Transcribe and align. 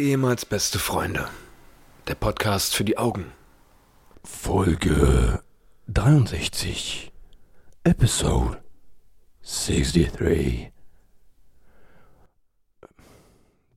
Ehemals 0.00 0.46
beste 0.46 0.78
Freunde. 0.78 1.28
Der 2.08 2.14
Podcast 2.14 2.74
für 2.74 2.84
die 2.84 2.96
Augen. 2.96 3.32
Folge 4.24 5.42
63. 5.88 7.12
Episode 7.84 8.62
63. 9.42 10.72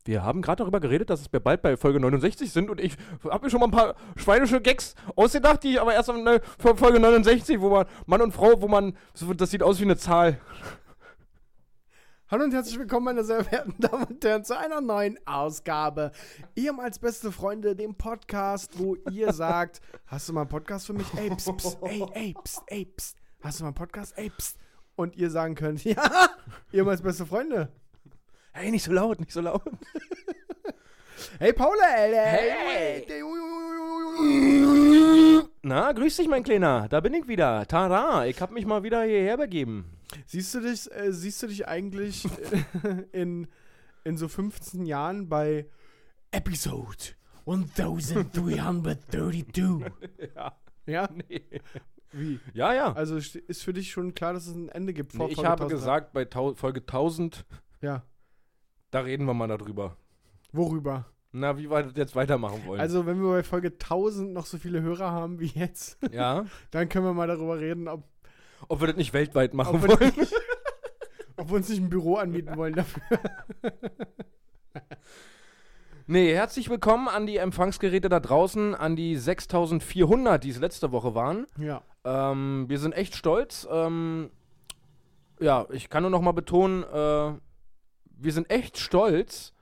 Wir 0.06 0.24
haben 0.24 0.42
gerade 0.42 0.64
darüber 0.64 0.80
geredet, 0.80 1.10
dass 1.10 1.32
wir 1.34 1.42
bald 1.42 1.62
bei 1.62 1.76
Folge 1.76 2.00
69 2.00 2.50
sind 2.50 2.70
und 2.70 2.80
ich 2.80 2.96
habe 3.30 3.44
mir 3.44 3.50
schon 3.50 3.60
mal 3.60 3.68
ein 3.68 3.72
paar 3.72 3.96
schweinische 4.16 4.62
Gags 4.62 4.96
ausgedacht, 5.18 5.62
die 5.64 5.78
aber 5.78 5.94
erst 5.94 6.10
am 6.10 6.24
ne, 6.24 6.40
Folge 6.58 7.02
69, 7.02 7.60
wo 7.60 7.70
man 7.70 7.86
Mann 8.06 8.22
und 8.22 8.32
Frau, 8.32 8.62
wo 8.62 8.70
man 8.70 8.96
das 9.36 9.52
sieht 9.52 9.62
aus 9.62 9.78
wie 9.80 9.84
eine 9.84 9.98
Zahl. 9.98 10.40
Hallo 12.34 12.46
und 12.46 12.54
herzlich 12.56 12.80
willkommen, 12.80 13.06
meine 13.06 13.24
sehr 13.24 13.44
verehrten 13.44 13.76
Damen 13.78 14.06
und 14.06 14.26
Herren, 14.26 14.44
zu 14.44 14.58
einer 14.58 14.82
neuen 14.82 15.20
Ausgabe. 15.28 16.12
Ehemals 16.56 16.98
beste 16.98 17.32
Freunde, 17.32 17.76
dem 17.76 17.94
Podcast, 17.94 18.80
wo 18.80 18.96
ihr 19.12 19.32
sagt, 19.34 19.82
hast 20.08 20.28
du 20.28 20.34
mal 20.34 20.42
einen 20.42 20.50
Podcast 20.50 20.88
für 20.88 20.94
mich? 20.94 21.06
Ey, 21.16 21.30
pst, 21.30 21.56
pst, 21.56 21.78
ey, 21.84 22.04
ey, 22.14 22.36
pst, 22.44 22.64
ey, 22.66 22.86
pst. 22.86 23.18
Hast 23.44 23.60
du 23.60 23.66
mal 23.66 23.68
einen 23.68 23.76
Podcast? 23.76 24.18
Ey, 24.18 24.32
pst. 24.32 24.58
Und 24.96 25.16
ihr 25.16 25.30
sagen 25.30 25.54
könnt, 25.54 25.84
ja, 25.84 26.10
ehemals 26.72 27.04
beste 27.04 27.28
Freunde. 27.28 27.72
Hey, 28.52 28.72
nicht 28.72 28.86
so 28.86 28.92
laut, 28.92 29.20
nicht 29.20 29.32
so 29.32 29.42
laut. 29.42 29.62
Hey, 31.38 31.54
Paula, 31.54 31.86
Alter. 31.86 32.18
Hey. 32.18 33.06
Na, 35.62 35.92
grüß 35.92 36.18
dich, 36.18 36.28
mein 36.28 36.44
Kleiner. 36.44 36.88
Da 36.90 37.00
bin 37.00 37.14
ich 37.14 37.28
wieder. 37.28 37.66
Tada, 37.68 38.26
ich 38.26 38.42
hab 38.42 38.52
mich 38.52 38.66
mal 38.66 38.84
wieder 38.84 39.04
hierher 39.04 39.38
begeben. 39.38 39.86
Siehst 40.26 40.54
du 40.56 40.62
dich, 40.62 40.92
äh, 40.92 41.12
siehst 41.12 41.44
du 41.44 41.48
dich 41.48 41.68
eigentlich 41.68 42.26
äh, 42.84 43.04
in, 43.12 43.48
in 44.04 44.18
so 44.18 44.28
15 44.28 44.86
Jahren 44.86 45.30
bei 45.30 45.68
Episode 46.32 46.98
1332? 47.46 49.92
Ja. 50.36 50.54
Ja? 50.86 51.10
Nee. 51.14 51.42
Wie? 52.12 52.40
Ja, 52.54 52.74
ja. 52.74 52.94
Also 52.94 53.16
st- 53.16 53.44
ist 53.48 53.64
für 53.64 53.74
dich 53.74 53.92
schon 53.92 54.14
klar, 54.14 54.34
dass 54.34 54.48
es 54.48 54.56
ein 54.56 54.70
Ende 54.70 54.94
gibt 54.94 55.14
vor 55.14 55.26
Nee, 55.26 55.32
ich 55.32 55.36
Folge 55.38 55.50
habe 55.50 55.64
1000? 55.64 55.80
gesagt, 55.82 56.14
bei 56.14 56.28
Folge 56.56 56.82
1000, 56.82 57.46
Ja. 57.82 58.04
da 58.92 59.00
reden 59.00 59.26
wir 59.26 59.34
mal 59.34 59.48
darüber. 59.48 59.98
Worüber? 60.52 61.08
Na, 61.32 61.58
wie 61.58 61.68
wir 61.70 61.82
das 61.84 61.94
jetzt 61.96 62.16
weitermachen 62.16 62.64
wollen. 62.68 62.80
Also, 62.80 63.08
wenn 63.08 63.20
wir 63.20 63.30
bei 63.32 63.44
Folge 63.44 63.70
1000 63.70 64.34
noch 64.34 64.46
so 64.46 64.60
viele 64.60 64.82
Hörer 64.84 65.10
haben 65.12 65.40
wie 65.40 65.48
jetzt, 65.48 65.98
ja. 66.12 66.46
dann 66.72 66.90
können 66.90 67.06
wir 67.06 67.14
mal 67.14 67.28
darüber 67.28 67.60
reden, 67.60 67.88
ob, 67.88 68.04
Ob 68.68 68.82
wir 68.82 68.88
das 68.88 68.96
nicht 68.98 69.14
weltweit 69.14 69.54
machen 69.54 69.76
ob, 69.76 69.88
wollen. 69.88 70.14
nicht, 70.16 70.34
ob 71.38 71.50
wir 71.50 71.56
uns 71.56 71.70
nicht 71.70 71.82
ein 71.82 71.90
Büro 71.90 72.16
anmieten 72.16 72.56
wollen 72.58 72.76
dafür. 72.76 73.02
Nee, 76.06 76.34
herzlich 76.34 76.70
willkommen 76.70 77.08
an 77.08 77.26
die 77.26 77.38
Empfangsgeräte 77.38 78.10
da 78.10 78.20
draußen, 78.20 78.76
an 78.76 78.98
die 78.98 79.16
6400, 79.16 80.44
die 80.44 80.50
es 80.50 80.60
letzte 80.60 80.92
Woche 80.92 81.16
waren. 81.16 81.48
Ja. 81.58 81.82
Ähm, 82.04 82.66
wir 82.68 82.78
sind 82.78 82.92
echt 82.92 83.16
stolz. 83.16 83.66
Ähm, 83.72 84.30
ja, 85.40 85.66
ich 85.72 85.90
kann 85.90 86.04
nur 86.04 86.10
noch 86.10 86.22
mal 86.22 86.34
betonen, 86.34 86.84
äh, 86.84 87.40
wir 88.18 88.34
sind 88.34 88.52
echt 88.52 88.78
stolz. 88.80 89.54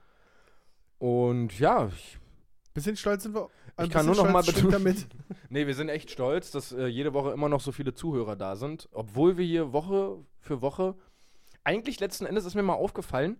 Und 0.98 1.60
ja, 1.60 1.90
ich, 1.90 2.20
Bisschen 2.74 2.96
stolz 2.96 3.24
sind 3.24 3.36
wir. 3.36 3.50
Ich 3.86 3.90
kann 3.92 4.06
nur 4.06 4.16
noch 4.16 4.30
mal 4.30 4.42
betonen- 4.44 5.06
nee, 5.50 5.68
wir 5.68 5.76
sind 5.76 5.90
echt 5.90 6.12
stolz, 6.12 6.52
dass 6.52 6.72
äh, 6.72 6.86
jede 6.88 7.14
Woche 7.14 7.32
immer 7.32 7.50
noch 7.50 7.62
so 7.62 7.72
viele 7.72 7.94
Zuhörer 7.94 8.36
da 8.36 8.56
sind. 8.56 8.90
Obwohl 8.92 9.38
wir 9.38 9.46
hier 9.46 9.74
Woche 9.74 10.18
für 10.40 10.62
Woche, 10.62 10.96
eigentlich 11.64 12.00
letzten 12.00 12.26
Endes 12.26 12.46
ist 12.46 12.56
mir 12.56 12.64
mal 12.64 12.74
aufgefallen, 12.74 13.40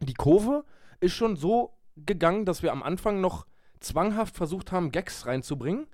die 0.00 0.14
Kurve 0.14 0.64
ist 1.00 1.12
schon 1.14 1.36
so 1.36 1.74
gegangen, 1.96 2.44
dass 2.44 2.62
wir 2.62 2.72
am 2.72 2.82
Anfang 2.82 3.20
noch 3.20 3.46
zwanghaft 3.80 4.36
versucht 4.36 4.72
haben, 4.72 4.90
Gags 4.92 5.26
reinzubringen. 5.26 5.86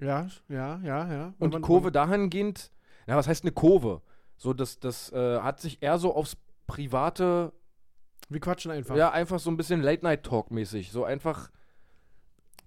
Ja, 0.00 0.26
ja, 0.48 0.80
ja, 0.82 1.12
ja. 1.12 1.34
Wenn 1.38 1.46
Und 1.46 1.54
die 1.54 1.60
Kurve 1.60 1.92
dahingehend, 1.92 2.70
na, 3.06 3.16
was 3.16 3.28
heißt 3.28 3.44
eine 3.44 3.52
Kurve? 3.52 4.02
So, 4.36 4.52
das, 4.52 4.78
das 4.80 5.12
äh, 5.12 5.38
hat 5.40 5.60
sich 5.60 5.82
eher 5.82 5.98
so 5.98 6.14
aufs 6.14 6.36
private, 6.66 7.52
Wir 8.28 8.40
quatschen 8.40 8.70
einfach. 8.70 8.96
ja, 8.96 9.10
einfach 9.10 9.38
so 9.38 9.50
ein 9.50 9.56
bisschen 9.56 9.80
Late-Night-Talk-mäßig. 9.82 10.90
So 10.90 11.04
einfach, 11.04 11.50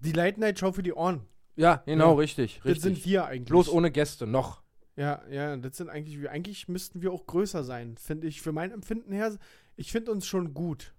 Die 0.00 0.12
Late 0.12 0.38
Night 0.40 0.58
Show 0.58 0.72
für 0.72 0.82
die 0.82 0.92
Ohren. 0.92 1.22
ja, 1.56 1.82
genau, 1.86 2.12
Ja. 2.12 2.16
richtig, 2.18 2.56
Das 2.58 2.64
richtig. 2.66 2.82
sind 2.82 3.04
wir 3.06 3.26
eigentlich. 3.26 3.48
Bloß 3.48 3.68
ohne 3.68 3.90
Gäste, 3.90 4.26
noch. 4.26 4.62
Ja, 4.96 5.22
ja, 5.30 5.56
das 5.56 5.76
sind 5.76 5.88
eigentlich, 5.90 6.20
wir- 6.20 6.30
eigentlich 6.32 6.66
müssten 6.68 7.02
wir 7.02 7.12
auch 7.12 7.26
größer 7.26 7.62
sein, 7.64 7.96
finde 7.96 8.26
ich. 8.26 8.42
Für 8.42 8.52
mein 8.52 8.72
Empfinden 8.72 9.12
her, 9.12 9.36
ich 9.76 9.92
finde 9.92 10.10
uns 10.12 10.26
schon 10.26 10.54
gut. 10.54 10.92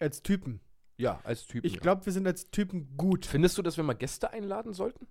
Als 0.00 0.22
Typen. 0.22 0.60
Ja, 0.96 1.20
als 1.24 1.46
Typen. 1.46 1.66
Ich 1.66 1.78
glaube, 1.80 2.04
wir 2.06 2.12
sind 2.12 2.26
als 2.26 2.50
Typen 2.50 2.96
gut. 2.96 3.26
Findest 3.26 3.56
du, 3.56 3.62
dass 3.62 3.76
wir 3.76 3.84
mal 3.84 3.94
Gäste 3.94 4.30
einladen 4.32 4.72
sollten? 4.72 5.06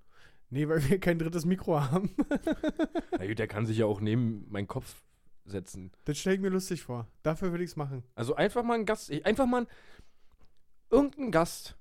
Nee, 0.49 0.67
weil 0.67 0.87
wir 0.89 0.99
kein 0.99 1.17
drittes 1.19 1.45
Mikro 1.45 1.79
haben. 1.79 2.15
Na 3.17 3.25
gut, 3.27 3.39
der 3.39 3.47
kann 3.47 3.65
sich 3.65 3.77
ja 3.77 3.85
auch 3.85 4.01
neben 4.01 4.45
meinen 4.49 4.67
Kopf 4.67 5.01
setzen. 5.45 5.91
Das 6.05 6.17
stelle 6.17 6.35
ich 6.35 6.41
mir 6.41 6.49
lustig 6.49 6.81
vor. 6.81 7.07
Dafür 7.23 7.51
würde 7.51 7.63
ich 7.63 7.71
es 7.71 7.75
machen. 7.75 8.03
Also 8.15 8.35
einfach 8.35 8.63
mal 8.63 8.75
ein 8.75 8.85
Gast, 8.85 9.11
einfach 9.25 9.45
mal 9.45 9.61
ein, 9.61 9.67
irgendein 10.89 11.31
Gast. 11.31 11.75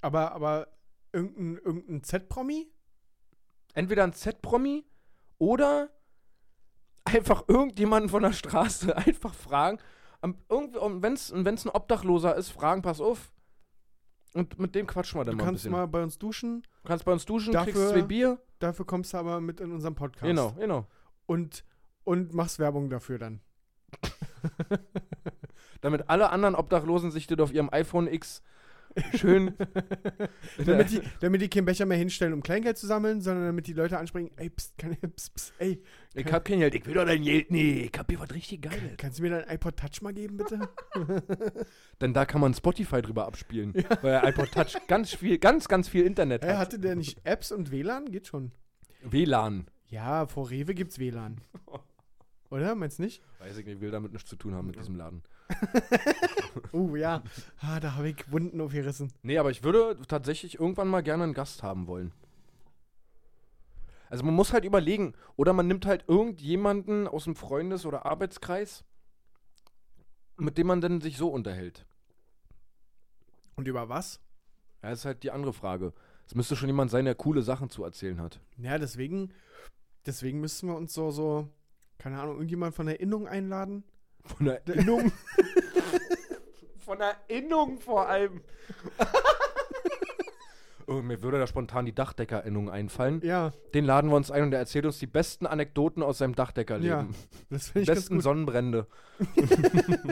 Aber, 0.00 0.32
aber 0.32 0.68
irgendein, 1.12 1.56
irgendein 1.64 2.02
Z-Promi? 2.02 2.70
Entweder 3.74 4.04
ein 4.04 4.12
Z-Promi 4.12 4.84
oder 5.38 5.90
einfach 7.04 7.44
irgendjemanden 7.48 8.08
von 8.10 8.22
der 8.22 8.32
Straße 8.32 8.96
einfach 9.06 9.34
fragen. 9.34 9.78
Wenn 10.20 11.12
es 11.14 11.30
ein 11.32 11.70
Obdachloser 11.70 12.34
ist, 12.36 12.50
fragen, 12.50 12.82
pass 12.82 13.00
auf. 13.00 13.32
Und 14.34 14.58
mit 14.58 14.74
dem 14.74 14.86
quatschen 14.86 15.18
wir 15.20 15.24
dann 15.24 15.32
Du 15.32 15.36
mal 15.38 15.44
ein 15.44 15.46
kannst 15.46 15.62
bisschen. 15.62 15.72
mal 15.72 15.86
bei 15.86 16.02
uns 16.02 16.18
duschen. 16.18 16.62
du 16.82 16.88
kannst 16.88 17.04
bei 17.04 17.12
uns 17.12 17.24
duschen, 17.24 17.52
Dafür- 17.52 17.72
kriegst 17.72 17.88
zwei 17.90 18.02
Bier. 18.02 18.38
Dafür 18.58 18.84
kommst 18.84 19.12
du 19.12 19.16
aber 19.18 19.40
mit 19.40 19.60
in 19.60 19.72
unseren 19.72 19.94
Podcast. 19.94 20.24
Genau, 20.24 20.52
genau. 20.52 20.86
Und, 21.26 21.64
und 22.04 22.34
machst 22.34 22.58
Werbung 22.58 22.90
dafür 22.90 23.18
dann. 23.18 23.40
Damit 25.80 26.08
alle 26.10 26.30
anderen 26.30 26.54
Obdachlosen 26.56 27.10
sich 27.10 27.26
das 27.26 27.38
auf 27.38 27.52
ihrem 27.52 27.70
iPhone 27.72 28.08
X 28.08 28.42
schön. 29.16 29.54
Damit 30.64 30.90
die, 30.90 31.00
damit 31.20 31.40
die 31.40 31.48
keinen 31.48 31.64
Becher 31.64 31.86
mehr 31.86 31.96
hinstellen, 31.96 32.32
um 32.32 32.42
Kleingeld 32.42 32.78
zu 32.78 32.86
sammeln, 32.86 33.20
sondern 33.20 33.46
damit 33.46 33.66
die 33.66 33.72
Leute 33.72 33.98
ansprechen, 33.98 34.30
ey, 34.36 34.50
pst, 34.50 34.76
kann, 34.76 34.96
pst, 35.16 35.34
pst, 35.34 35.52
ey, 35.58 35.82
ich 36.14 36.32
hab 36.32 36.44
kein 36.44 36.58
Geld, 36.58 36.74
ich 36.74 36.84
will 36.86 36.94
doch 36.94 37.04
dein 37.04 37.22
Geld. 37.22 37.50
Nee, 37.50 37.90
ich 37.92 37.98
hab 37.98 38.10
hier 38.10 38.18
was 38.18 38.32
richtig 38.34 38.62
Geiles. 38.62 38.96
kannst 38.96 39.18
du 39.18 39.22
mir 39.22 39.30
dein 39.30 39.54
iPod 39.54 39.76
Touch 39.76 40.02
mal 40.02 40.12
geben, 40.12 40.36
bitte? 40.36 40.68
Denn 42.00 42.12
da 42.12 42.24
kann 42.24 42.40
man 42.40 42.54
Spotify 42.54 43.02
drüber 43.02 43.26
abspielen. 43.26 43.72
Weil 44.02 44.20
der 44.20 44.24
iPod 44.28 44.50
Touch 44.52 44.76
ganz 44.88 45.14
viel, 45.14 45.38
ganz, 45.38 45.68
ganz 45.68 45.88
viel 45.88 46.04
Internet 46.04 46.44
hat. 46.44 46.58
hatte 46.58 46.78
der 46.78 46.96
nicht 46.96 47.24
Apps 47.24 47.52
und 47.52 47.70
WLAN? 47.70 48.10
Geht 48.10 48.26
schon. 48.26 48.52
WLAN. 49.02 49.66
Ja, 49.86 50.26
vor 50.26 50.50
Rewe 50.50 50.74
gibt's 50.74 50.98
WLAN. 50.98 51.40
Oder? 52.50 52.74
Meinst 52.74 52.98
nicht? 52.98 53.22
Weiß 53.38 53.56
ich 53.58 53.66
nicht, 53.66 53.80
will 53.80 53.90
damit 53.90 54.12
nichts 54.12 54.28
zu 54.28 54.36
tun 54.36 54.54
haben 54.54 54.66
mit 54.66 54.78
diesem 54.78 54.96
Laden. 54.96 55.22
Oh 56.72 56.96
ja. 56.96 57.22
Ah, 57.60 57.80
da 57.80 57.94
habe 57.94 58.10
ich 58.10 58.30
Wunden 58.30 58.60
aufgerissen. 58.60 59.12
Nee, 59.22 59.38
aber 59.38 59.50
ich 59.50 59.62
würde 59.62 59.98
tatsächlich 60.06 60.58
irgendwann 60.58 60.88
mal 60.88 61.02
gerne 61.02 61.24
einen 61.24 61.34
Gast 61.34 61.62
haben 61.62 61.86
wollen. 61.86 62.12
Also 64.10 64.24
man 64.24 64.34
muss 64.34 64.52
halt 64.52 64.64
überlegen, 64.64 65.14
oder 65.36 65.52
man 65.52 65.66
nimmt 65.66 65.86
halt 65.86 66.04
irgendjemanden 66.08 67.06
aus 67.06 67.24
dem 67.24 67.36
Freundes- 67.36 67.84
oder 67.84 68.06
Arbeitskreis, 68.06 68.84
mit 70.36 70.56
dem 70.56 70.66
man 70.66 70.80
dann 70.80 71.00
sich 71.00 71.16
so 71.18 71.28
unterhält. 71.28 71.84
Und 73.56 73.68
über 73.68 73.88
was? 73.88 74.20
Ja, 74.82 74.90
das 74.90 75.00
ist 75.00 75.04
halt 75.04 75.22
die 75.24 75.30
andere 75.30 75.52
Frage. 75.52 75.92
Es 76.26 76.34
müsste 76.34 76.56
schon 76.56 76.68
jemand 76.68 76.90
sein, 76.90 77.04
der 77.04 77.14
coole 77.14 77.42
Sachen 77.42 77.70
zu 77.70 77.84
erzählen 77.84 78.20
hat. 78.20 78.40
Ja, 78.58 78.78
deswegen, 78.78 79.32
deswegen 80.06 80.40
müssten 80.40 80.68
wir 80.68 80.76
uns 80.76 80.94
so, 80.94 81.10
so, 81.10 81.48
keine 81.98 82.20
Ahnung, 82.20 82.36
irgendjemand 82.36 82.74
von 82.74 82.86
der 82.86 83.00
Innung 83.00 83.26
einladen. 83.26 83.82
Von 84.36 84.46
der 84.46 84.66
Innung. 84.66 85.12
Von 86.78 86.98
der 86.98 87.16
Innung 87.28 87.78
vor 87.80 88.08
allem. 88.08 88.40
oh, 90.86 91.02
mir 91.02 91.22
würde 91.22 91.38
da 91.38 91.46
spontan 91.46 91.84
die 91.84 91.94
Dachdecker-Innung 91.94 92.70
einfallen. 92.70 93.20
Ja, 93.22 93.52
Den 93.74 93.84
laden 93.84 94.10
wir 94.10 94.16
uns 94.16 94.30
ein 94.30 94.42
und 94.44 94.50
der 94.52 94.60
erzählt 94.60 94.86
uns 94.86 94.98
die 94.98 95.06
besten 95.06 95.46
Anekdoten 95.46 96.02
aus 96.02 96.18
seinem 96.18 96.34
Dachdeckerleben. 96.34 96.88
Ja, 96.88 97.06
das 97.50 97.68
finde 97.68 97.80
Die 97.80 97.82
ich 97.82 97.86
ganz 97.88 97.98
besten 98.00 98.14
gut. 98.16 98.22
Sonnenbrände. 98.24 98.86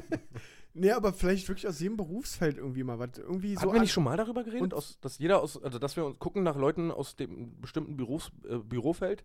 Nee, 0.79 0.91
aber 0.91 1.15
vielleicht 1.15 1.49
wirklich 1.49 1.67
aus 1.67 1.81
jedem 1.81 1.97
Berufsfeld 1.97 2.59
irgendwie 2.59 2.83
mal 2.85 2.99
was. 2.99 3.17
Irgendwie 3.17 3.55
so. 3.55 3.61
Hatten 3.63 3.71
wir 3.71 3.77
an- 3.77 3.81
nicht 3.81 3.93
schon 3.93 4.05
mal 4.05 4.19
darüber 4.19 4.45
geredet, 4.45 4.75
aus, 4.75 5.01
dass 5.01 5.17
jeder 5.17 5.41
aus, 5.41 5.63
also 5.63 5.79
dass 5.79 5.97
wir 5.97 6.05
uns 6.05 6.19
gucken 6.19 6.43
nach 6.43 6.55
Leuten 6.57 6.91
aus 6.91 7.17
dem 7.17 7.59
bestimmten 7.63 7.97
Berufs, 7.97 8.31
äh, 8.47 8.59
Bürofeld 8.59 9.25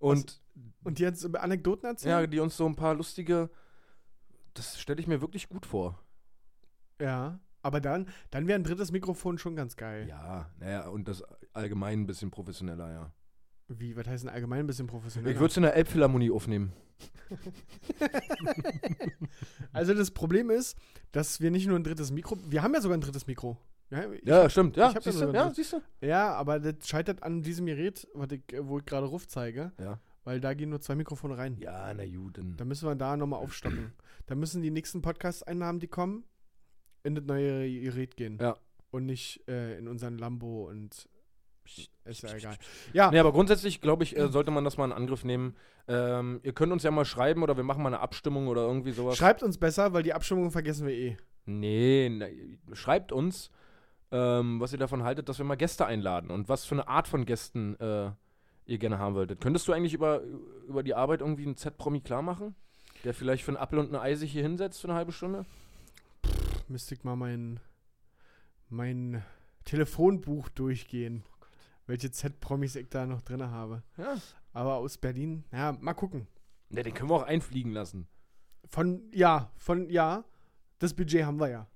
und 0.00 0.40
und 0.82 0.98
die 0.98 1.04
jetzt 1.04 1.24
Anekdoten 1.36 1.84
ja, 1.86 1.90
erzählen? 1.90 2.28
die 2.28 2.40
uns 2.40 2.56
so 2.56 2.66
ein 2.66 2.74
paar 2.74 2.96
lustige, 2.96 3.50
das 4.54 4.80
stelle 4.80 5.00
ich 5.00 5.06
mir 5.06 5.20
wirklich 5.20 5.48
gut 5.48 5.66
vor. 5.66 5.98
Ja. 7.00 7.38
Aber 7.62 7.80
dann, 7.80 8.08
dann 8.30 8.46
wäre 8.46 8.58
ein 8.58 8.64
drittes 8.64 8.92
Mikrofon 8.92 9.38
schon 9.38 9.56
ganz 9.56 9.76
geil. 9.76 10.06
Ja, 10.08 10.50
naja, 10.58 10.86
und 10.88 11.08
das 11.08 11.22
allgemein 11.54 12.00
ein 12.02 12.06
bisschen 12.06 12.30
professioneller, 12.30 12.92
ja. 12.92 13.12
Wie, 13.68 13.96
was 13.96 14.06
heißt 14.06 14.24
denn 14.24 14.30
allgemein 14.30 14.60
ein 14.60 14.66
bisschen 14.66 14.86
professionell? 14.86 15.32
Ich 15.32 15.38
würde 15.38 15.50
es 15.50 15.56
in 15.56 15.62
der 15.62 15.74
Elbphilharmonie 15.74 16.30
aufnehmen. 16.30 16.72
Also 19.72 19.94
das 19.94 20.10
Problem 20.12 20.50
ist, 20.50 20.76
dass 21.12 21.40
wir 21.40 21.50
nicht 21.50 21.66
nur 21.66 21.78
ein 21.78 21.84
drittes 21.84 22.12
Mikro, 22.12 22.38
wir 22.46 22.62
haben 22.62 22.74
ja 22.74 22.80
sogar 22.80 22.96
ein 22.96 23.00
drittes 23.00 23.26
Mikro. 23.26 23.58
Ja, 23.90 24.04
Ja, 24.22 24.48
stimmt. 24.48 24.76
Ja, 24.76 24.94
hab 24.94 25.04
ja 25.04 25.12
siehst 25.12 25.20
du? 25.22 25.32
Ja, 25.32 25.50
siehst 25.50 25.72
du? 25.72 25.80
ja, 26.00 26.32
aber 26.34 26.60
das 26.60 26.88
scheitert 26.88 27.22
an 27.22 27.42
diesem 27.42 27.66
Gerät, 27.66 28.06
ich, 28.30 28.42
wo 28.60 28.78
ich 28.78 28.86
gerade 28.86 29.06
Ruf 29.06 29.26
zeige, 29.26 29.72
Ja. 29.80 29.98
Weil 30.24 30.40
da 30.40 30.54
gehen 30.54 30.70
nur 30.70 30.80
zwei 30.80 30.94
Mikrofone 30.94 31.36
rein. 31.38 31.56
Ja, 31.58 31.92
na 31.94 32.04
gut. 32.06 32.38
dann- 32.38 32.56
Da 32.56 32.64
müssen 32.64 32.88
wir 32.88 32.94
da 32.94 33.16
nochmal 33.16 33.40
aufstocken. 33.40 33.92
da 34.26 34.34
müssen 34.34 34.62
die 34.62 34.70
nächsten 34.70 35.02
Podcast-Einnahmen, 35.02 35.80
die 35.80 35.88
kommen, 35.88 36.24
in 37.02 37.14
das 37.14 37.24
neue 37.24 37.70
Gerät 37.80 38.16
gehen. 38.16 38.38
Ja. 38.40 38.56
Und 38.90 39.06
nicht 39.06 39.46
äh, 39.48 39.78
in 39.78 39.88
unseren 39.88 40.18
Lambo 40.18 40.68
und 40.68 41.08
ist 42.04 42.22
ja 42.22 42.34
egal. 42.34 42.56
Ja, 42.92 43.10
Nee, 43.10 43.18
aber 43.18 43.32
grundsätzlich, 43.32 43.80
glaube 43.80 44.02
ich, 44.04 44.16
äh, 44.16 44.28
sollte 44.28 44.50
man 44.50 44.64
das 44.64 44.76
mal 44.76 44.84
in 44.84 44.92
Angriff 44.92 45.24
nehmen. 45.24 45.56
Ähm, 45.88 46.40
ihr 46.42 46.52
könnt 46.52 46.72
uns 46.72 46.82
ja 46.82 46.90
mal 46.90 47.04
schreiben 47.04 47.42
oder 47.42 47.56
wir 47.56 47.64
machen 47.64 47.82
mal 47.82 47.88
eine 47.88 48.00
Abstimmung 48.00 48.48
oder 48.48 48.62
irgendwie 48.62 48.92
sowas. 48.92 49.16
schreibt 49.16 49.42
uns 49.42 49.58
besser, 49.58 49.92
weil 49.92 50.02
die 50.02 50.12
Abstimmung 50.14 50.50
vergessen 50.50 50.86
wir 50.86 50.94
eh. 50.94 51.16
Nee, 51.46 52.08
ne, 52.10 52.58
schreibt 52.74 53.12
uns, 53.12 53.50
ähm, 54.10 54.60
was 54.60 54.72
ihr 54.72 54.78
davon 54.78 55.02
haltet, 55.04 55.28
dass 55.28 55.38
wir 55.38 55.44
mal 55.44 55.56
Gäste 55.56 55.86
einladen 55.86 56.30
und 56.30 56.48
was 56.48 56.64
für 56.64 56.74
eine 56.74 56.86
Art 56.88 57.08
von 57.08 57.24
Gästen 57.26 57.78
äh, 57.80 58.10
ihr 58.66 58.78
gerne 58.78 58.98
haben 58.98 59.14
wolltet. 59.14 59.40
Könntest 59.40 59.68
du 59.68 59.72
eigentlich 59.72 59.94
über, 59.94 60.22
über 60.66 60.82
die 60.82 60.94
Arbeit 60.94 61.20
irgendwie 61.20 61.44
einen 61.44 61.56
Z-Promi 61.56 62.00
klar 62.00 62.22
machen? 62.22 62.54
Der 63.04 63.14
vielleicht 63.14 63.44
für 63.44 63.50
einen 63.50 63.58
Apfel 63.58 63.78
und 63.78 63.94
ein 63.94 64.00
Ei 64.00 64.14
sich 64.14 64.32
hier 64.32 64.42
hinsetzt 64.42 64.80
für 64.80 64.88
eine 64.88 64.96
halbe 64.96 65.12
Stunde? 65.12 65.44
Müsste 66.68 66.94
ich 66.94 67.04
mal 67.04 67.16
mein, 67.16 67.60
mein 68.68 69.22
Telefonbuch 69.64 70.48
durchgehen. 70.50 71.24
welche 71.86 72.10
Z-Promis 72.10 72.76
ich 72.76 72.88
da 72.88 73.06
noch 73.06 73.20
drin 73.20 73.42
habe. 73.42 73.82
Ja. 73.98 74.16
Aber 74.52 74.76
aus 74.76 74.96
Berlin, 74.98 75.44
ja, 75.52 75.72
mal 75.72 75.94
gucken. 75.94 76.26
Ne, 76.70 76.82
den 76.82 76.94
können 76.94 77.10
wir 77.10 77.16
auch 77.16 77.22
einfliegen 77.24 77.72
lassen. 77.72 78.08
Von, 78.68 79.02
ja, 79.12 79.52
von, 79.56 79.90
ja, 79.90 80.24
das 80.78 80.94
Budget 80.94 81.24
haben 81.24 81.38
wir 81.38 81.48
ja. 81.48 81.66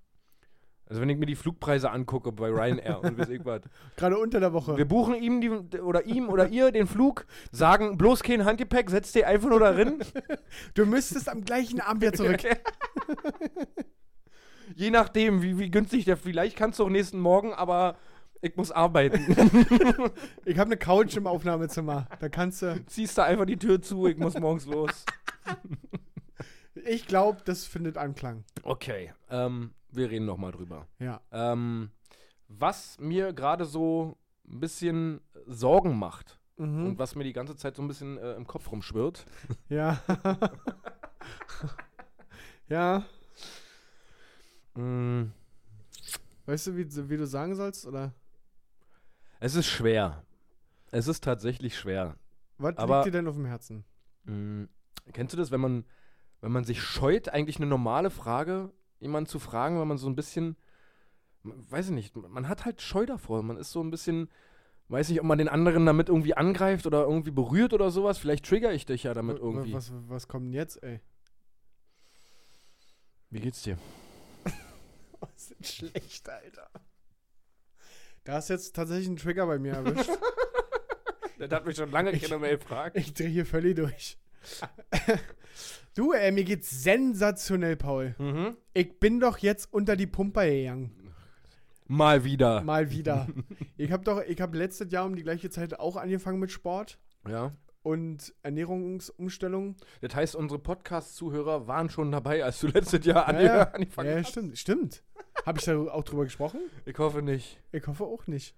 Also 0.89 1.03
wenn 1.03 1.11
ich 1.11 1.19
mir 1.19 1.27
die 1.27 1.37
Flugpreise 1.37 1.91
angucke 1.91 2.33
bei 2.33 2.49
Ryanair 2.49 3.03
und 3.03 3.19
weiß 3.19 3.29
ich 3.29 3.45
was. 3.45 3.61
Gerade 3.97 4.17
unter 4.19 4.41
der 4.41 4.55
Woche. 4.55 4.77
Wir 4.77 4.87
buchen 4.87 5.15
ihm 5.15 5.41
die, 5.41 5.51
oder 5.51 6.07
ihm 6.07 6.31
oder 6.31 6.49
ihr 6.49 6.73
den 6.73 6.87
Flug, 6.87 7.27
sagen 7.53 7.99
bloß 7.99 8.23
kein 8.23 8.45
Handgepäck, 8.47 8.89
setzt 8.89 9.15
dir 9.15 9.27
einfach 9.27 9.51
nur 9.51 9.61
darin. 9.61 10.03
Du 10.75 10.87
müsstest 10.87 11.29
am 11.29 11.45
gleichen 11.45 11.81
Abend 11.81 12.03
wieder 12.03 12.13
zurück. 12.13 12.41
Je 14.75 14.91
nachdem, 14.91 15.43
wie, 15.43 15.59
wie 15.59 15.71
günstig 15.71 16.05
der, 16.05 16.17
vielleicht 16.17 16.57
kannst 16.57 16.79
du 16.79 16.85
auch 16.85 16.89
nächsten 16.89 17.19
Morgen, 17.21 17.53
aber 17.53 17.97
ich 18.41 18.57
muss 18.57 18.71
arbeiten. 18.71 19.27
Ich 20.45 20.59
habe 20.59 20.69
eine 20.69 20.77
Couch 20.77 21.17
im 21.17 21.27
Aufnahmezimmer. 21.27 22.07
Da 22.21 22.29
kannst 22.29 22.63
du. 22.63 22.85
Ziehst 22.87 23.19
du 23.19 23.23
einfach 23.23 23.47
die 23.47 23.57
Tür 23.57 23.83
zu, 23.83 24.07
ich 24.07 24.17
muss 24.17 24.39
morgens 24.39 24.67
los. 24.67 25.05
Ich 26.87 27.07
glaube, 27.07 27.41
das 27.45 27.65
findet 27.65 27.97
Anklang. 27.97 28.45
Okay, 28.63 29.13
ähm, 29.31 29.73
wir 29.91 30.11
reden 30.11 30.27
nochmal 30.27 30.53
drüber. 30.53 30.87
Ja. 30.99 31.21
Ähm, 31.33 31.91
was 32.49 32.99
mir 32.99 33.33
gerade 33.33 33.65
so 33.65 34.17
ein 34.49 34.61
bisschen 34.61 35.21
Sorgen 35.47 35.99
macht 35.99 36.39
Mhm. 36.57 36.87
und 36.87 36.99
was 36.99 37.15
mir 37.15 37.25
die 37.25 37.33
ganze 37.33 37.55
Zeit 37.57 37.77
so 37.77 37.83
ein 37.83 37.89
bisschen 37.89 38.19
äh, 38.19 38.35
im 38.35 38.47
Kopf 38.47 38.71
rumschwirrt. 38.73 39.27
Ja. 39.69 40.01
ja. 42.69 43.05
Mm, 44.75 45.33
Weißt 46.47 46.69
du, 46.69 46.77
wie, 46.77 47.11
wie 47.11 47.17
du 47.17 47.27
sagen 47.27 47.55
sollst? 47.55 47.87
Oder 47.87 48.15
es 49.41 49.55
ist 49.55 49.67
schwer. 49.67 50.25
Es 50.91 51.07
ist 51.07 51.23
tatsächlich 51.23 51.77
schwer. 51.79 52.17
was 52.57 52.77
Aber- 52.79 52.97
liegt 52.99 53.07
dir 53.09 53.19
denn 53.19 53.29
auf 53.29 53.35
dem 53.37 53.45
Herzen? 53.45 53.85
Mm, 54.25 54.65
kennst 55.13 55.35
du 55.35 55.37
das, 55.37 55.51
wenn 55.51 55.61
man, 55.61 55.85
wenn 56.41 56.53
man 56.53 56.65
sich 56.65 56.83
scheut, 56.83 57.29
eigentlich 57.29 57.57
eine 57.59 57.67
normale 57.67 58.09
Frage 58.11 58.73
jemanden 59.01 59.29
zu 59.29 59.39
fragen, 59.39 59.79
weil 59.79 59.87
man 59.87 59.99
so 59.99 60.09
ein 60.09 60.17
bisschen, 60.17 60.57
weiß 61.43 61.87
ich 61.87 61.93
nicht, 61.93 62.17
man 62.17 62.49
hat 62.49 62.65
halt 62.65 62.83
Scheu 62.83 63.07
davor. 63.07 63.43
Man 63.43 63.57
ist 63.57 63.71
so 63.73 63.83
ein 63.83 63.91
bisschen, 63.91 64.29
weiß 64.89 65.09
nicht, 65.11 65.21
ob 65.21 65.27
man 65.27 65.39
den 65.39 65.49
anderen 65.49 65.87
damit 65.87 66.09
irgendwie 66.09 66.35
angreift 66.35 66.87
oder 66.87 67.03
irgendwie 67.05 67.31
berührt 67.31 67.73
oder 67.73 67.91
sowas. 67.91 68.19
Vielleicht 68.19 68.47
trigger 68.47 68.73
ich 68.73 68.87
dich 68.87 69.05
ja 69.05 69.15
damit 69.15 69.39
irgendwie. 69.39 69.73
Was, 69.73 69.93
was 70.09 70.29
kommt 70.29 70.47
denn 70.47 70.53
jetzt, 70.55 70.83
ey? 70.83 71.01
Wie 73.31 73.41
geht's 73.41 73.63
dir? 73.63 73.77
Was 75.21 75.51
ist 75.51 75.75
schlecht, 75.77 76.29
Alter. 76.29 76.71
Da 78.25 78.35
hast 78.35 78.49
jetzt 78.49 78.75
tatsächlich 78.75 79.07
einen 79.09 79.17
Trigger 79.17 79.47
bei 79.47 79.59
mir 79.59 79.75
erwischt. 79.75 80.11
Der 81.39 81.49
hat 81.51 81.67
mich 81.67 81.77
schon 81.77 81.91
lange 81.91 82.11
Ich- 82.13 82.23
keine 82.23 82.39
Mail 82.39 82.59
gefragt. 82.59 82.97
Ich 82.97 83.13
drehe 83.15 83.29
hier 83.29 83.47
völlig 83.47 83.77
durch. 83.77 84.19
du, 85.95 86.13
ey, 86.13 86.33
mir 86.33 86.45
geht's 86.45 86.83
sensationell, 86.83 87.77
Paul. 87.77 88.15
Mhm. 88.19 88.57
Ich 88.75 88.99
bin 89.01 89.21
doch 89.21 89.39
jetzt 89.39 89.73
unter 89.73 89.97
die 89.97 90.07
Pumper 90.07 90.47
gegangen. 90.47 90.93
Mal 91.87 92.25
wieder. 92.25 92.63
Mal 92.63 92.91
wieder. 92.91 93.27
ich 93.77 93.91
habe 93.93 94.05
doch, 94.05 94.21
ich 94.23 94.41
habe 94.41 94.57
letztes 94.59 94.93
Jahr 94.93 95.07
um 95.07 95.17
die 95.17 95.23
gleiche 95.23 95.51
Zeit 95.51 95.79
auch 95.81 95.97
angefangen 95.97 96.39
mit 96.39 96.51
Sport 96.51 96.99
Ja. 97.27 97.53
und 97.83 98.35
Ernährungsumstellung. 98.43 99.77
Das 100.03 100.15
heißt, 100.15 100.37
unsere 100.37 100.59
Podcast-Zuhörer 100.61 101.67
waren 101.67 101.89
schon 101.89 102.13
dabei, 102.13 102.45
als 102.45 102.61
du 102.61 102.67
letztes 102.69 103.05
Jahr 103.07 103.33
Ja, 103.33 103.41
ja. 103.41 103.63
ange- 103.65 103.75
angefangen 103.75 104.11
Ja, 104.11 104.17
hast. 104.19 104.29
stimmt, 104.31 104.59
stimmt. 104.59 105.03
Habe 105.47 105.59
ich 105.59 105.65
da 105.65 105.79
auch 105.79 106.05
drüber 106.05 106.25
gesprochen? 106.25 106.61
Ich 106.85 106.99
hoffe 106.99 107.23
nicht. 107.23 107.59
Ich 107.73 107.87
hoffe 107.87 108.05
auch 108.05 108.27
nicht. 108.27 108.55